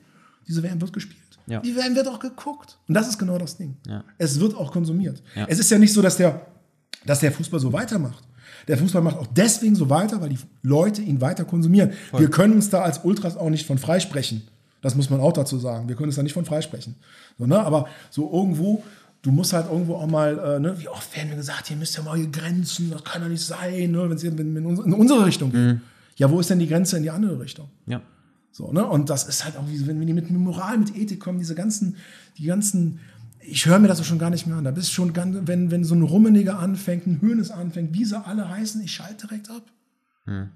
Diese 0.48 0.62
WM 0.62 0.80
wird 0.80 0.94
gespielt. 0.94 1.21
Ja. 1.46 1.60
Die 1.60 1.74
WM 1.76 1.94
wird 1.94 2.08
auch 2.08 2.18
geguckt. 2.20 2.78
Und 2.88 2.94
das 2.94 3.08
ist 3.08 3.18
genau 3.18 3.38
das 3.38 3.56
Ding. 3.56 3.76
Ja. 3.86 4.04
Es 4.18 4.38
wird 4.40 4.54
auch 4.54 4.72
konsumiert. 4.72 5.22
Ja. 5.34 5.46
Es 5.48 5.58
ist 5.58 5.70
ja 5.70 5.78
nicht 5.78 5.92
so, 5.92 6.00
dass 6.02 6.16
der, 6.16 6.46
dass 7.04 7.20
der 7.20 7.32
Fußball 7.32 7.60
so 7.60 7.72
weitermacht. 7.72 8.22
Der 8.68 8.78
Fußball 8.78 9.02
macht 9.02 9.16
auch 9.18 9.26
deswegen 9.26 9.74
so 9.74 9.90
weiter, 9.90 10.20
weil 10.20 10.28
die 10.28 10.38
Leute 10.62 11.02
ihn 11.02 11.20
weiter 11.20 11.44
konsumieren. 11.44 11.92
Wir 12.16 12.30
können 12.30 12.54
uns 12.54 12.70
da 12.70 12.82
als 12.82 12.98
Ultras 13.04 13.36
auch 13.36 13.50
nicht 13.50 13.66
von 13.66 13.76
freisprechen. 13.78 14.42
Das 14.82 14.94
muss 14.94 15.10
man 15.10 15.20
auch 15.20 15.32
dazu 15.32 15.58
sagen. 15.58 15.88
Wir 15.88 15.96
können 15.96 16.08
uns 16.08 16.16
da 16.16 16.22
nicht 16.22 16.32
von 16.32 16.44
freisprechen. 16.44 16.94
So, 17.38 17.46
ne? 17.46 17.58
Aber 17.60 17.86
so 18.10 18.32
irgendwo, 18.32 18.82
du 19.22 19.32
musst 19.32 19.52
halt 19.52 19.66
irgendwo 19.70 19.94
auch 19.96 20.06
mal, 20.06 20.38
äh, 20.38 20.60
ne? 20.60 20.78
wie 20.78 20.88
oft 20.88 21.16
werden 21.16 21.30
wir 21.30 21.36
gesagt, 21.36 21.68
hier 21.68 21.76
müsst 21.76 21.98
ihr 21.98 22.02
mal 22.04 22.16
hier 22.16 22.28
Grenzen, 22.28 22.90
das 22.90 23.02
kann 23.04 23.22
doch 23.22 23.28
nicht 23.28 23.42
sein, 23.44 23.90
ne? 23.90 24.08
wenn 24.08 24.16
es 24.16 24.22
in, 24.24 24.36
in, 24.38 24.66
uns- 24.66 24.80
in 24.80 24.92
unsere 24.92 25.24
Richtung 25.26 25.50
geht. 25.50 25.78
Ja, 26.16 26.30
wo 26.30 26.38
ist 26.40 26.50
denn 26.50 26.58
die 26.58 26.68
Grenze 26.68 26.96
in 26.98 27.02
die 27.04 27.10
andere 27.10 27.40
Richtung? 27.40 27.68
ja. 27.86 28.00
So, 28.52 28.70
ne? 28.70 28.86
Und 28.86 29.10
das 29.10 29.24
ist 29.24 29.44
halt 29.44 29.56
auch, 29.56 29.66
wie, 29.68 29.86
wenn, 29.86 29.98
wenn 29.98 30.06
die 30.06 30.12
mit 30.12 30.30
Moral, 30.30 30.78
mit 30.78 30.94
Ethik 30.94 31.20
kommen, 31.20 31.38
diese 31.38 31.54
ganzen, 31.54 31.96
die 32.38 32.44
ganzen, 32.44 33.00
ich 33.40 33.66
höre 33.66 33.78
mir 33.78 33.88
das 33.88 34.00
auch 34.00 34.04
schon 34.04 34.18
gar 34.18 34.30
nicht 34.30 34.46
mehr 34.46 34.56
an. 34.56 34.64
Da 34.64 34.70
bist 34.70 34.92
schon 34.92 35.12
ganz, 35.14 35.36
wenn, 35.46 35.70
wenn 35.70 35.84
so 35.84 35.94
ein 35.94 36.02
Rummeniger 36.02 36.58
anfängt, 36.58 37.06
ein 37.06 37.20
Hönes 37.20 37.50
anfängt, 37.50 37.94
wie 37.94 38.04
sie 38.04 38.22
alle 38.22 38.48
heißen, 38.48 38.80
ich 38.82 38.92
schalte 38.92 39.26
direkt 39.26 39.50
ab. 39.50 39.64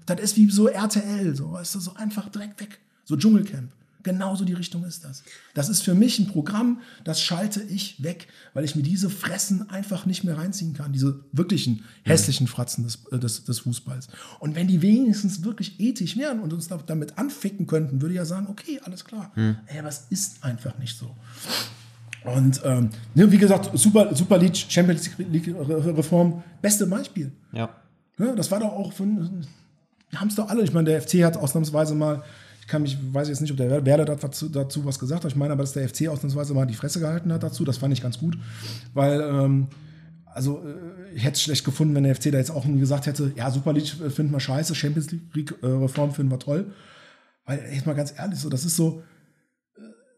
Das 0.05 0.21
ist 0.21 0.37
wie 0.37 0.49
so 0.49 0.67
RTL, 0.67 1.35
so, 1.35 1.51
weißt 1.51 1.75
du, 1.75 1.79
so 1.79 1.93
einfach 1.95 2.29
direkt 2.29 2.61
weg. 2.61 2.79
So 3.03 3.17
Dschungelcamp. 3.17 3.71
Genauso 4.07 4.45
die 4.45 4.53
Richtung 4.53 4.85
ist 4.85 5.03
das. 5.03 5.21
Das 5.53 5.67
ist 5.67 5.81
für 5.83 5.93
mich 5.93 6.17
ein 6.17 6.27
Programm, 6.27 6.79
das 7.03 7.21
schalte 7.21 7.61
ich 7.61 8.01
weg, 8.01 8.27
weil 8.53 8.63
ich 8.63 8.73
mir 8.75 8.83
diese 8.83 9.09
Fressen 9.09 9.69
einfach 9.69 10.05
nicht 10.05 10.23
mehr 10.23 10.37
reinziehen 10.37 10.73
kann. 10.73 10.93
Diese 10.93 11.19
wirklichen 11.33 11.83
hässlichen 12.03 12.47
Fratzen 12.47 12.85
des, 12.85 12.99
äh, 13.11 13.19
des, 13.19 13.43
des 13.43 13.59
Fußballs. 13.59 14.07
Und 14.39 14.55
wenn 14.55 14.67
die 14.67 14.81
wenigstens 14.81 15.43
wirklich 15.43 15.77
ethisch 15.79 16.15
wären 16.15 16.39
und 16.39 16.53
uns 16.53 16.69
da- 16.69 16.77
damit 16.77 17.17
anficken 17.17 17.67
könnten, 17.67 18.01
würde 18.01 18.13
ich 18.13 18.17
ja 18.17 18.25
sagen, 18.25 18.47
okay, 18.49 18.79
alles 18.83 19.03
klar. 19.03 19.31
Ey, 19.35 19.79
aber 19.79 19.89
es 19.89 20.05
ist 20.09 20.41
einfach 20.43 20.77
nicht 20.77 20.97
so. 20.97 21.13
Und 22.23 22.61
ähm, 22.65 22.89
ne, 23.13 23.31
wie 23.31 23.37
gesagt, 23.37 23.77
Super, 23.77 24.15
Super 24.15 24.37
League, 24.37 24.55
Champions 24.55 25.09
League 25.17 25.47
Reform, 25.57 26.43
beste 26.61 26.85
Beispiel. 26.87 27.31
Ja. 27.53 27.69
Ne, 28.17 28.33
das 28.35 28.49
war 28.51 28.59
doch 28.59 28.71
auch 28.71 28.91
von, 28.93 29.45
haben 30.15 30.27
es 30.27 30.35
doch 30.35 30.49
alle. 30.49 30.63
Ich 30.63 30.73
meine, 30.73 30.89
der 30.89 31.01
FC 31.01 31.23
hat 31.23 31.37
ausnahmsweise 31.37 31.93
mal, 31.95 32.23
ich 32.67 32.71
kann 32.71 32.81
mich, 32.81 32.97
weiß 33.13 33.29
jetzt 33.29 33.39
nicht, 33.39 33.51
ob 33.51 33.55
der 33.55 33.85
Werder 33.85 34.03
dazu, 34.03 34.49
dazu 34.49 34.83
was 34.83 34.99
gesagt 34.99 35.23
hat. 35.23 35.31
Ich 35.31 35.37
meine 35.37 35.53
aber, 35.53 35.63
dass 35.63 35.71
der 35.71 35.87
FC 35.87 36.09
ausnahmsweise 36.09 36.53
mal 36.53 36.65
die 36.65 36.73
Fresse 36.73 36.99
gehalten 36.99 37.31
hat 37.31 37.41
dazu. 37.41 37.63
Das 37.63 37.77
fand 37.77 37.93
ich 37.93 38.01
ganz 38.01 38.19
gut, 38.19 38.37
weil, 38.93 39.21
ähm, 39.21 39.67
also 40.25 40.61
äh, 40.65 41.15
ich 41.15 41.23
hätte 41.23 41.35
es 41.35 41.43
schlecht 41.43 41.63
gefunden, 41.63 41.95
wenn 41.95 42.03
der 42.03 42.13
FC 42.13 42.23
da 42.23 42.39
jetzt 42.39 42.51
auch 42.51 42.65
gesagt 42.65 43.05
hätte, 43.05 43.31
ja, 43.37 43.49
Super 43.51 43.71
League 43.71 43.93
äh, 44.01 44.09
finden 44.09 44.33
wir 44.33 44.41
scheiße, 44.41 44.75
Champions 44.75 45.09
League 45.33 45.55
äh, 45.61 45.65
Reform 45.65 46.11
finden 46.11 46.29
wir 46.29 46.39
toll. 46.39 46.73
Weil, 47.45 47.61
jetzt 47.71 47.85
mal 47.85 47.95
ganz 47.95 48.13
ehrlich, 48.17 48.37
so, 48.37 48.49
das 48.49 48.65
ist 48.65 48.75
so, 48.75 49.01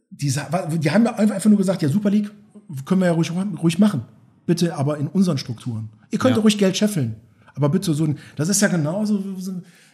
die, 0.10 0.34
die 0.80 0.90
haben 0.90 1.06
ja 1.06 1.16
einfach 1.18 1.50
nur 1.52 1.58
gesagt, 1.60 1.84
ja, 1.84 1.90
Super 1.90 2.10
League 2.10 2.32
können 2.84 3.02
wir 3.02 3.06
ja 3.10 3.14
ruhig, 3.14 3.32
ruhig 3.62 3.78
machen. 3.78 4.06
Bitte 4.48 4.76
aber 4.76 4.98
in 4.98 5.06
unseren 5.06 5.38
Strukturen. 5.38 5.90
Ihr 6.10 6.18
könnt 6.18 6.36
Ja. 6.36 6.42
ruhig 6.42 6.58
Geld 6.58 6.76
scheffeln. 6.76 7.16
Aber 7.54 7.70
bitte 7.70 7.94
so, 7.94 8.12
das 8.36 8.50
ist 8.50 8.60
ja 8.60 8.70
genauso, 8.70 9.24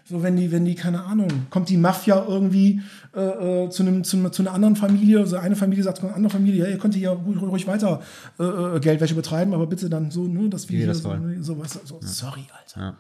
so, 0.05 0.17
so 0.17 0.23
wenn 0.23 0.37
die, 0.37 0.51
wenn 0.51 0.65
die, 0.65 0.75
keine 0.75 1.03
Ahnung, 1.03 1.29
kommt 1.49 1.69
die 1.69 1.77
Mafia 1.77 2.25
irgendwie 2.27 2.81
äh, 3.15 3.65
äh, 3.65 3.69
zu, 3.69 3.83
einem, 3.83 4.03
zu, 4.03 4.29
zu 4.29 4.41
einer 4.43 4.53
anderen 4.53 4.75
Familie, 4.75 5.19
also 5.19 5.37
eine 5.37 5.55
Familie 5.55 5.83
sagt 5.83 5.97
zu 5.97 6.05
einer 6.05 6.15
anderen 6.15 6.31
Familie, 6.31 6.65
ja, 6.65 6.69
ihr 6.69 6.77
könnt 6.77 6.95
hier 6.95 7.09
ruhig, 7.09 7.41
ruhig 7.41 7.67
weiter 7.67 8.01
äh, 8.39 8.43
äh, 8.43 8.79
Geldwäsche 8.79 9.15
betreiben, 9.15 9.53
aber 9.53 9.67
bitte 9.67 9.89
dann 9.89 10.11
so, 10.11 10.27
ne, 10.27 10.49
dass 10.49 10.69
wir 10.69 10.77
hier 10.77 10.87
das 10.87 10.99
so, 10.99 11.09
wollen. 11.09 11.43
so, 11.43 11.59
was, 11.59 11.79
so 11.83 11.99
sorry, 12.01 12.45
Alter. 12.57 12.79
Ja. 12.79 12.97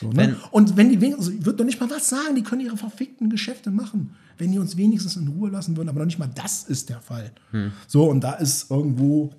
So, 0.00 0.08
ne? 0.08 0.16
Wenn- 0.16 0.36
und 0.50 0.76
wenn 0.76 0.90
die 0.90 1.00
wenigstens, 1.00 1.28
ich 1.28 1.44
würde 1.44 1.58
doch 1.58 1.64
nicht 1.64 1.80
mal 1.80 1.90
was 1.90 2.08
sagen, 2.08 2.34
die 2.34 2.42
können 2.42 2.60
ihre 2.60 2.76
verfickten 2.76 3.30
Geschäfte 3.30 3.70
machen, 3.70 4.14
wenn 4.38 4.52
die 4.52 4.58
uns 4.58 4.76
wenigstens 4.76 5.16
in 5.16 5.28
Ruhe 5.28 5.50
lassen 5.50 5.76
würden, 5.76 5.88
aber 5.88 6.00
noch 6.00 6.06
nicht 6.06 6.18
mal 6.18 6.30
das 6.34 6.64
ist 6.64 6.88
der 6.88 7.00
Fall. 7.00 7.30
So, 7.86 8.04
und 8.08 8.22
da 8.22 8.34
ist 8.34 8.70
irgendwo, 8.70 9.30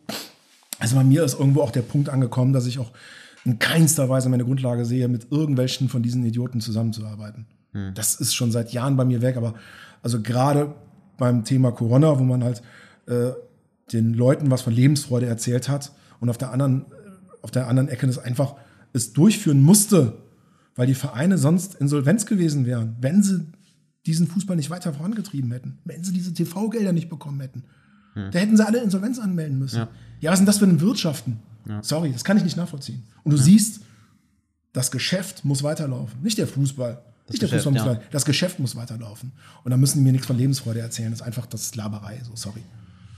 also 0.79 0.95
bei 0.95 1.03
mir 1.03 1.23
ist 1.23 1.39
irgendwo 1.39 1.61
auch 1.61 1.71
der 1.71 1.81
Punkt 1.81 2.09
angekommen, 2.09 2.53
dass 2.53 2.65
ich 2.65 2.79
auch 2.79 2.91
in 3.45 3.59
keinster 3.59 4.07
Weise 4.09 4.29
meine 4.29 4.43
Grundlage 4.45 4.85
sehe, 4.85 5.07
mit 5.07 5.31
irgendwelchen 5.31 5.89
von 5.89 6.03
diesen 6.03 6.23
Idioten 6.25 6.61
zusammenzuarbeiten. 6.61 7.45
Das 7.95 8.15
ist 8.15 8.33
schon 8.35 8.51
seit 8.51 8.73
Jahren 8.73 8.97
bei 8.97 9.05
mir 9.05 9.21
weg, 9.21 9.37
aber 9.37 9.53
also 10.03 10.21
gerade 10.21 10.75
beim 11.17 11.45
Thema 11.45 11.71
Corona, 11.71 12.19
wo 12.19 12.23
man 12.23 12.43
halt 12.43 12.61
äh, 13.07 13.31
den 13.93 14.13
Leuten 14.13 14.51
was 14.51 14.61
von 14.61 14.73
Lebensfreude 14.73 15.25
erzählt 15.25 15.69
hat 15.69 15.91
und 16.19 16.29
auf 16.29 16.37
der 16.37 16.51
anderen, 16.51 16.85
auf 17.41 17.51
der 17.51 17.67
anderen 17.67 17.87
Ecke 17.89 18.07
das 18.07 18.19
einfach 18.19 18.55
es 18.93 19.13
durchführen 19.13 19.61
musste, 19.61 20.17
weil 20.75 20.87
die 20.87 20.95
Vereine 20.95 21.37
sonst 21.37 21.75
insolvenz 21.75 22.25
gewesen 22.25 22.65
wären, 22.65 22.97
wenn 22.99 23.23
sie 23.23 23.45
diesen 24.05 24.27
Fußball 24.27 24.55
nicht 24.57 24.69
weiter 24.69 24.93
vorangetrieben 24.93 25.51
hätten, 25.51 25.79
wenn 25.85 26.03
sie 26.03 26.11
diese 26.11 26.33
TV-Gelder 26.33 26.91
nicht 26.91 27.09
bekommen 27.09 27.39
hätten. 27.39 27.63
Da 28.15 28.39
hätten 28.39 28.57
sie 28.57 28.65
alle 28.65 28.81
Insolvenz 28.83 29.19
anmelden 29.19 29.57
müssen. 29.59 29.77
Ja, 29.77 29.87
Ja. 30.19 30.31
was 30.31 30.39
sind 30.39 30.45
das 30.47 30.57
für 30.57 30.65
ein 30.65 30.81
Wirtschaften? 30.81 31.39
Sorry, 31.81 32.11
das 32.11 32.23
kann 32.23 32.37
ich 32.37 32.43
nicht 32.43 32.57
nachvollziehen. 32.57 33.03
Und 33.23 33.31
du 33.31 33.37
siehst, 33.37 33.81
das 34.73 34.91
Geschäft 34.91 35.43
muss 35.45 35.63
weiterlaufen. 35.63 36.21
Nicht 36.21 36.37
der 36.37 36.47
Fußball. 36.47 37.01
nicht 37.29 37.41
der 37.41 37.49
Geschäft, 37.49 37.63
Fußball 37.65 37.85
muss 37.93 37.97
ja. 37.97 38.01
Das 38.11 38.25
Geschäft 38.25 38.59
muss 38.59 38.75
weiterlaufen. 38.75 39.31
Und 39.63 39.71
da 39.71 39.77
müssen 39.77 39.99
die 39.99 40.03
mir 40.03 40.11
nichts 40.11 40.27
von 40.27 40.37
Lebensfreude 40.37 40.79
erzählen. 40.79 41.11
Das 41.11 41.21
ist 41.21 41.25
einfach 41.25 41.45
das 41.45 41.61
ist 41.63 41.75
Laberei. 41.75 42.19
So, 42.23 42.31
sorry. 42.35 42.63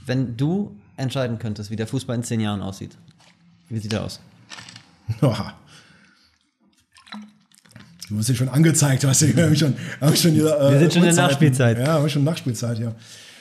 Wenn 0.06 0.36
du 0.36 0.76
entscheiden 0.96 1.38
könntest, 1.38 1.70
wie 1.70 1.76
der 1.76 1.86
Fußball 1.86 2.16
in 2.16 2.22
zehn 2.22 2.40
Jahren 2.40 2.60
aussieht, 2.60 2.96
wie 3.68 3.78
sieht 3.78 3.92
er 3.92 4.04
aus? 4.04 4.20
Oha. 5.22 5.54
Du 8.08 8.18
wirst 8.18 8.28
ja 8.28 8.34
schon 8.34 8.50
angezeigt, 8.50 9.02
hast 9.04 9.22
du 9.22 9.26
ich 9.26 9.58
schon, 9.58 9.74
hab 10.00 10.12
ich 10.12 10.20
schon 10.20 10.32
hier, 10.32 10.54
äh, 10.58 10.72
Wir 10.72 10.78
sind 10.80 10.92
schon 10.92 11.02
in 11.02 11.08
der 11.08 11.12
Uhrzeiten. 11.12 11.16
Nachspielzeit. 11.16 11.78
Ja, 11.78 11.86
haben 11.94 12.08
schon 12.10 12.24
Nachspielzeit, 12.24 12.78
ja. 12.78 12.94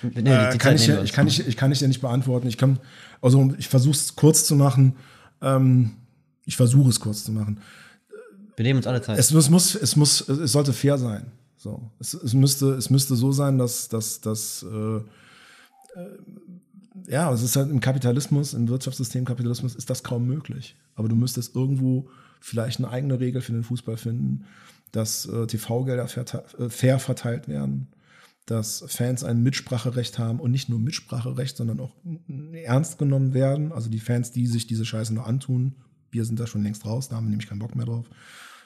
Nee, 0.04 0.30
Äh, 0.30 0.58
kann 0.58 0.76
ich, 0.76 0.88
ja, 0.88 1.02
ich, 1.04 1.12
kann 1.12 1.28
ich, 1.28 1.46
ich 1.46 1.58
kann 1.58 1.72
ich 1.72 1.80
dir 1.80 1.88
nicht 1.88 2.02
beantworten. 2.02 2.48
Ich 2.48 2.58
kann, 2.58 2.80
also 3.24 3.54
ich 3.58 3.68
versuche 3.68 3.96
es 3.96 4.16
kurz 4.16 4.46
zu 4.46 4.56
machen. 4.56 4.96
Ähm, 5.42 5.92
ich 6.46 6.56
versuche 6.58 6.90
es 6.90 7.00
kurz 7.00 7.24
zu 7.24 7.32
machen. 7.32 7.60
Wir 8.56 8.64
nehmen 8.64 8.78
uns 8.78 8.88
alle 8.88 9.02
Zeit. 9.02 9.18
Es, 9.18 9.32
es 9.32 9.50
muss, 9.50 9.74
es 9.76 9.96
muss, 9.96 10.28
es 10.30 10.52
sollte 10.52 10.74
fair 10.74 10.98
sein. 10.98 11.32
So, 11.58 11.90
es, 12.00 12.14
es 12.14 12.34
müsste, 12.34 12.74
es 12.74 12.90
müsste 12.90 13.16
so 13.16 13.32
sein, 13.32 13.58
dass, 13.58 13.88
dass, 13.88 14.20
dass 14.22 14.64
äh, 14.64 14.98
äh, 14.98 15.02
ja, 17.08 17.32
es 17.34 17.42
ist 17.42 17.56
halt 17.56 17.72
im 17.72 17.80
Kapitalismus, 17.80 18.54
im 18.54 18.68
Wirtschaftssystem 18.68 19.26
Kapitalismus 19.26 19.74
ist 19.76 19.90
das 19.90 20.04
kaum 20.04 20.28
möglich. 20.28 20.76
Aber 20.96 21.08
du 21.08 21.16
müsstest 21.16 21.56
irgendwo 21.56 22.10
vielleicht 22.40 22.80
eine 22.80 22.90
eigene 22.90 23.20
Regel 23.20 23.42
für 23.42 23.54
den 23.54 23.64
Fußball 23.64 23.98
finden, 23.98 24.46
dass 24.92 25.26
äh, 25.26 25.48
TV-Gelder 25.48 26.06
verte- 26.08 26.44
äh, 26.60 26.70
fair 26.70 27.00
verteilt 27.00 27.48
werden, 27.48 27.88
dass 28.46 28.84
Fans 28.88 29.24
ein 29.24 29.42
Mitspracherecht 29.42 30.20
haben 30.20 30.40
und 30.40 30.52
nicht 30.52 30.70
nur 30.70 30.80
Mitspracherecht, 30.80 31.56
sondern 31.56 31.80
auch 31.80 31.96
ernst 32.52 32.98
genommen 32.98 33.34
werden. 33.34 33.72
Also 33.72 33.90
die 33.90 34.00
Fans, 34.00 34.32
die 34.32 34.48
sich 34.48 34.68
diese 34.68 34.86
Scheiße 34.86 35.14
nur 35.14 35.26
antun, 35.26 35.76
wir 36.12 36.26
sind 36.26 36.40
da 36.40 36.48
schon 36.48 36.64
längst 36.64 36.86
raus, 36.86 37.10
da 37.10 37.16
haben 37.16 37.26
wir 37.26 37.32
nämlich 37.32 37.50
keinen 37.50 37.60
Bock 37.60 37.76
mehr 37.76 37.86
drauf. 37.86 38.06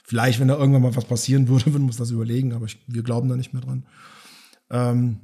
Vielleicht, 0.04 0.40
wenn 0.40 0.48
da 0.48 0.58
irgendwann 0.58 0.82
mal 0.82 0.96
was 0.96 1.06
passieren 1.06 1.48
würde, 1.50 1.68
würden 1.68 1.84
wir 1.84 1.88
uns 1.88 1.98
das 1.98 2.12
überlegen, 2.12 2.54
aber 2.54 2.66
ich, 2.66 2.80
wir 2.88 3.04
glauben 3.04 3.30
da 3.30 3.36
nicht 3.36 3.54
mehr 3.54 3.62
dran. 3.62 3.86
Ähm, 4.70 5.22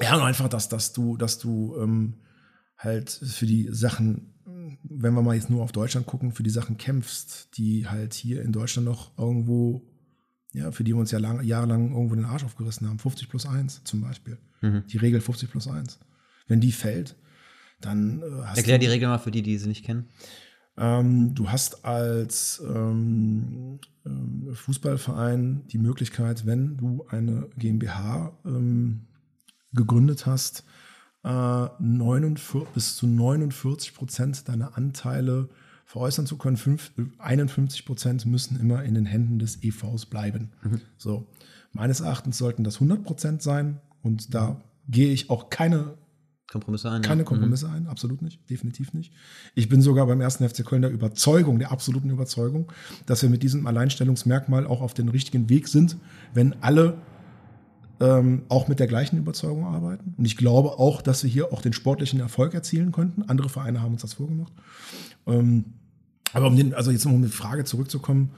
ja, 0.00 0.16
und 0.16 0.22
einfach, 0.22 0.48
dass, 0.48 0.68
dass 0.68 0.92
du, 0.92 1.16
dass 1.16 1.38
du 1.38 1.76
ähm, 1.78 2.14
halt 2.76 3.10
für 3.10 3.46
die 3.46 3.68
Sachen, 3.70 4.34
wenn 4.82 5.14
wir 5.14 5.22
mal 5.22 5.36
jetzt 5.36 5.50
nur 5.50 5.62
auf 5.62 5.72
Deutschland 5.72 6.06
gucken, 6.06 6.32
für 6.32 6.42
die 6.42 6.50
Sachen 6.50 6.76
kämpfst, 6.76 7.56
die 7.56 7.86
halt 7.86 8.14
hier 8.14 8.42
in 8.42 8.52
Deutschland 8.52 8.86
noch 8.86 9.16
irgendwo, 9.18 9.86
ja, 10.54 10.70
für 10.72 10.84
die 10.84 10.92
wir 10.92 11.00
uns 11.00 11.10
ja 11.10 11.18
lang, 11.18 11.42
jahrelang 11.42 11.92
irgendwo 11.92 12.14
den 12.14 12.24
Arsch 12.24 12.44
aufgerissen 12.44 12.88
haben. 12.88 12.98
50 12.98 13.28
plus 13.28 13.46
1 13.46 13.84
zum 13.84 14.00
Beispiel. 14.00 14.38
Die 14.62 14.96
Regel 14.96 15.20
50 15.20 15.50
plus 15.50 15.68
1. 15.68 15.98
Wenn 16.48 16.60
die 16.60 16.72
fällt, 16.72 17.16
dann 17.80 18.22
äh, 18.22 18.44
hast 18.46 18.56
Erklär 18.56 18.78
du, 18.78 18.86
die 18.86 18.90
Regel 18.90 19.08
mal 19.08 19.18
für 19.18 19.30
die, 19.30 19.42
die 19.42 19.58
sie 19.58 19.68
nicht 19.68 19.84
kennen. 19.84 20.08
ähm, 20.78 21.34
du 21.34 21.50
hast 21.50 21.84
als 21.84 22.62
ähm, 22.66 23.78
ähm, 24.06 24.50
Fußballverein 24.54 25.66
die 25.68 25.78
Möglichkeit, 25.78 26.46
wenn 26.46 26.76
du 26.76 27.04
eine 27.08 27.48
GmbH 27.58 28.32
ähm, 28.46 29.06
gegründet 29.72 30.24
hast, 30.24 30.64
äh, 31.24 31.68
49, 31.78 32.64
bis 32.74 32.96
zu 32.96 33.06
49 33.06 33.94
Prozent 33.94 34.48
deiner 34.48 34.76
Anteile 34.78 35.48
veräußern 35.94 36.26
zu 36.26 36.36
können. 36.38 36.56
Fünf, 36.56 36.90
51 37.18 37.86
Prozent 37.86 38.26
müssen 38.26 38.58
immer 38.58 38.82
in 38.82 38.94
den 38.94 39.06
Händen 39.06 39.38
des 39.38 39.62
EVs 39.62 40.06
bleiben. 40.06 40.50
So. 40.98 41.28
Meines 41.72 42.00
Erachtens 42.00 42.36
sollten 42.36 42.64
das 42.64 42.76
100 42.76 43.04
Prozent 43.04 43.42
sein 43.42 43.80
und 44.02 44.34
da 44.34 44.60
gehe 44.88 45.12
ich 45.12 45.30
auch 45.30 45.50
keine 45.50 45.94
Kompromisse 46.50 46.90
ein. 46.90 47.02
keine 47.02 47.20
ja. 47.20 47.24
Kompromisse 47.24 47.70
ein, 47.70 47.86
absolut 47.86 48.22
nicht, 48.22 48.50
definitiv 48.50 48.92
nicht. 48.92 49.12
Ich 49.54 49.68
bin 49.68 49.82
sogar 49.82 50.06
beim 50.08 50.20
ersten 50.20 50.48
FC 50.48 50.64
Köln 50.64 50.82
der 50.82 50.90
Überzeugung, 50.90 51.60
der 51.60 51.70
absoluten 51.70 52.10
Überzeugung, 52.10 52.72
dass 53.06 53.22
wir 53.22 53.30
mit 53.30 53.44
diesem 53.44 53.64
Alleinstellungsmerkmal 53.68 54.66
auch 54.66 54.80
auf 54.80 54.94
den 54.94 55.08
richtigen 55.08 55.48
Weg 55.48 55.68
sind, 55.68 55.96
wenn 56.32 56.60
alle 56.60 56.98
ähm, 58.00 58.42
auch 58.48 58.66
mit 58.66 58.80
der 58.80 58.88
gleichen 58.88 59.16
Überzeugung 59.16 59.64
arbeiten. 59.64 60.14
Und 60.16 60.24
ich 60.24 60.36
glaube 60.36 60.80
auch, 60.80 61.02
dass 61.02 61.22
wir 61.22 61.30
hier 61.30 61.52
auch 61.52 61.62
den 61.62 61.72
sportlichen 61.72 62.18
Erfolg 62.18 62.52
erzielen 62.52 62.90
könnten. 62.90 63.22
Andere 63.22 63.48
Vereine 63.48 63.80
haben 63.80 63.92
uns 63.92 64.02
das 64.02 64.14
vorgemacht. 64.14 64.52
Ähm, 65.28 65.66
aber 66.34 66.46
um 66.48 66.56
den, 66.56 66.74
also 66.74 66.90
jetzt 66.90 67.06
um 67.06 67.22
die 67.22 67.28
Frage 67.28 67.64
zurückzukommen, 67.64 68.30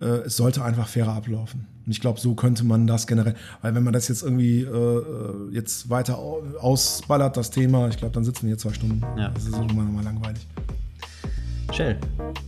äh, 0.00 0.06
es 0.26 0.36
sollte 0.36 0.62
einfach 0.64 0.86
fairer 0.88 1.14
ablaufen. 1.14 1.66
Und 1.84 1.92
ich 1.92 2.00
glaube, 2.00 2.20
so 2.20 2.34
könnte 2.34 2.64
man 2.64 2.86
das 2.86 3.06
generell, 3.06 3.34
weil 3.62 3.74
wenn 3.74 3.82
man 3.82 3.92
das 3.92 4.08
jetzt 4.08 4.22
irgendwie 4.22 4.60
äh, 4.62 4.66
äh, 4.66 5.52
jetzt 5.52 5.90
weiter 5.90 6.18
au- 6.18 6.42
ausballert, 6.60 7.36
das 7.36 7.50
Thema, 7.50 7.88
ich 7.88 7.96
glaube, 7.96 8.14
dann 8.14 8.24
sitzen 8.24 8.42
wir 8.42 8.48
hier 8.50 8.58
zwei 8.58 8.72
Stunden. 8.72 9.02
Ja. 9.18 9.30
Das 9.30 9.44
ist 9.44 9.54
irgendwann 9.54 9.92
mal 9.94 10.04
langweilig. 10.04 10.46
Shell, 11.74 11.98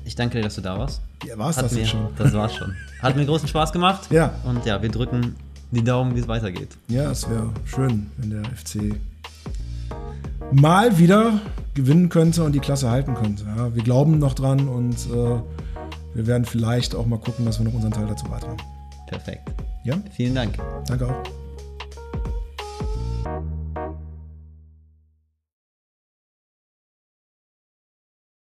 ich 0.05 0.15
danke 0.15 0.39
dir, 0.39 0.43
dass 0.45 0.57
du 0.57 0.61
da 0.61 0.79
warst. 0.79 1.01
Ja, 1.27 1.39
war 1.39 1.51
es 1.51 1.57
Hat 1.57 1.65
das 1.67 1.73
mir, 1.73 1.87
schon? 1.87 2.09
Das 2.19 2.33
war's 2.33 2.55
schon. 2.55 2.75
Hat 3.01 3.17
mir 3.17 3.25
großen 3.25 3.47
Spaß 3.49 3.73
gemacht. 3.73 4.11
Ja. 4.11 4.35
Und 4.45 4.65
ja, 4.67 4.83
wir 4.83 4.89
drücken 4.89 5.37
die 5.71 5.83
Daumen, 5.85 6.15
wie 6.17 6.21
es 6.21 6.29
weitergeht. 6.29 6.77
Ja, 6.89 7.11
es 7.13 7.29
wäre 7.31 7.51
schön, 7.65 8.11
wenn 8.19 8.31
der 8.31 8.45
FC 8.45 8.95
mal 10.53 10.99
wieder 10.99 11.41
gewinnen 11.75 12.09
könnte 12.09 12.45
und 12.45 12.53
die 12.53 12.61
Klasse 12.61 12.91
halten 12.91 13.15
könnte. 13.15 13.45
Ja, 13.57 13.75
wir 13.75 13.83
glauben 13.83 14.19
noch 14.19 14.35
dran 14.35 14.69
und 14.69 14.95
äh, 14.95 15.41
wir 16.15 16.27
werden 16.27 16.45
vielleicht 16.45 16.95
auch 16.95 17.07
mal 17.07 17.19
gucken, 17.19 17.47
dass 17.47 17.59
wir 17.59 17.65
noch 17.65 17.75
unseren 17.75 17.93
Teil 17.93 18.07
dazu 18.07 18.27
beitragen. 18.27 18.59
Perfekt. 19.07 19.51
Ja? 19.85 19.97
Vielen 20.15 20.35
Dank. 20.35 20.59
Danke 20.87 21.09
auch. 21.09 21.23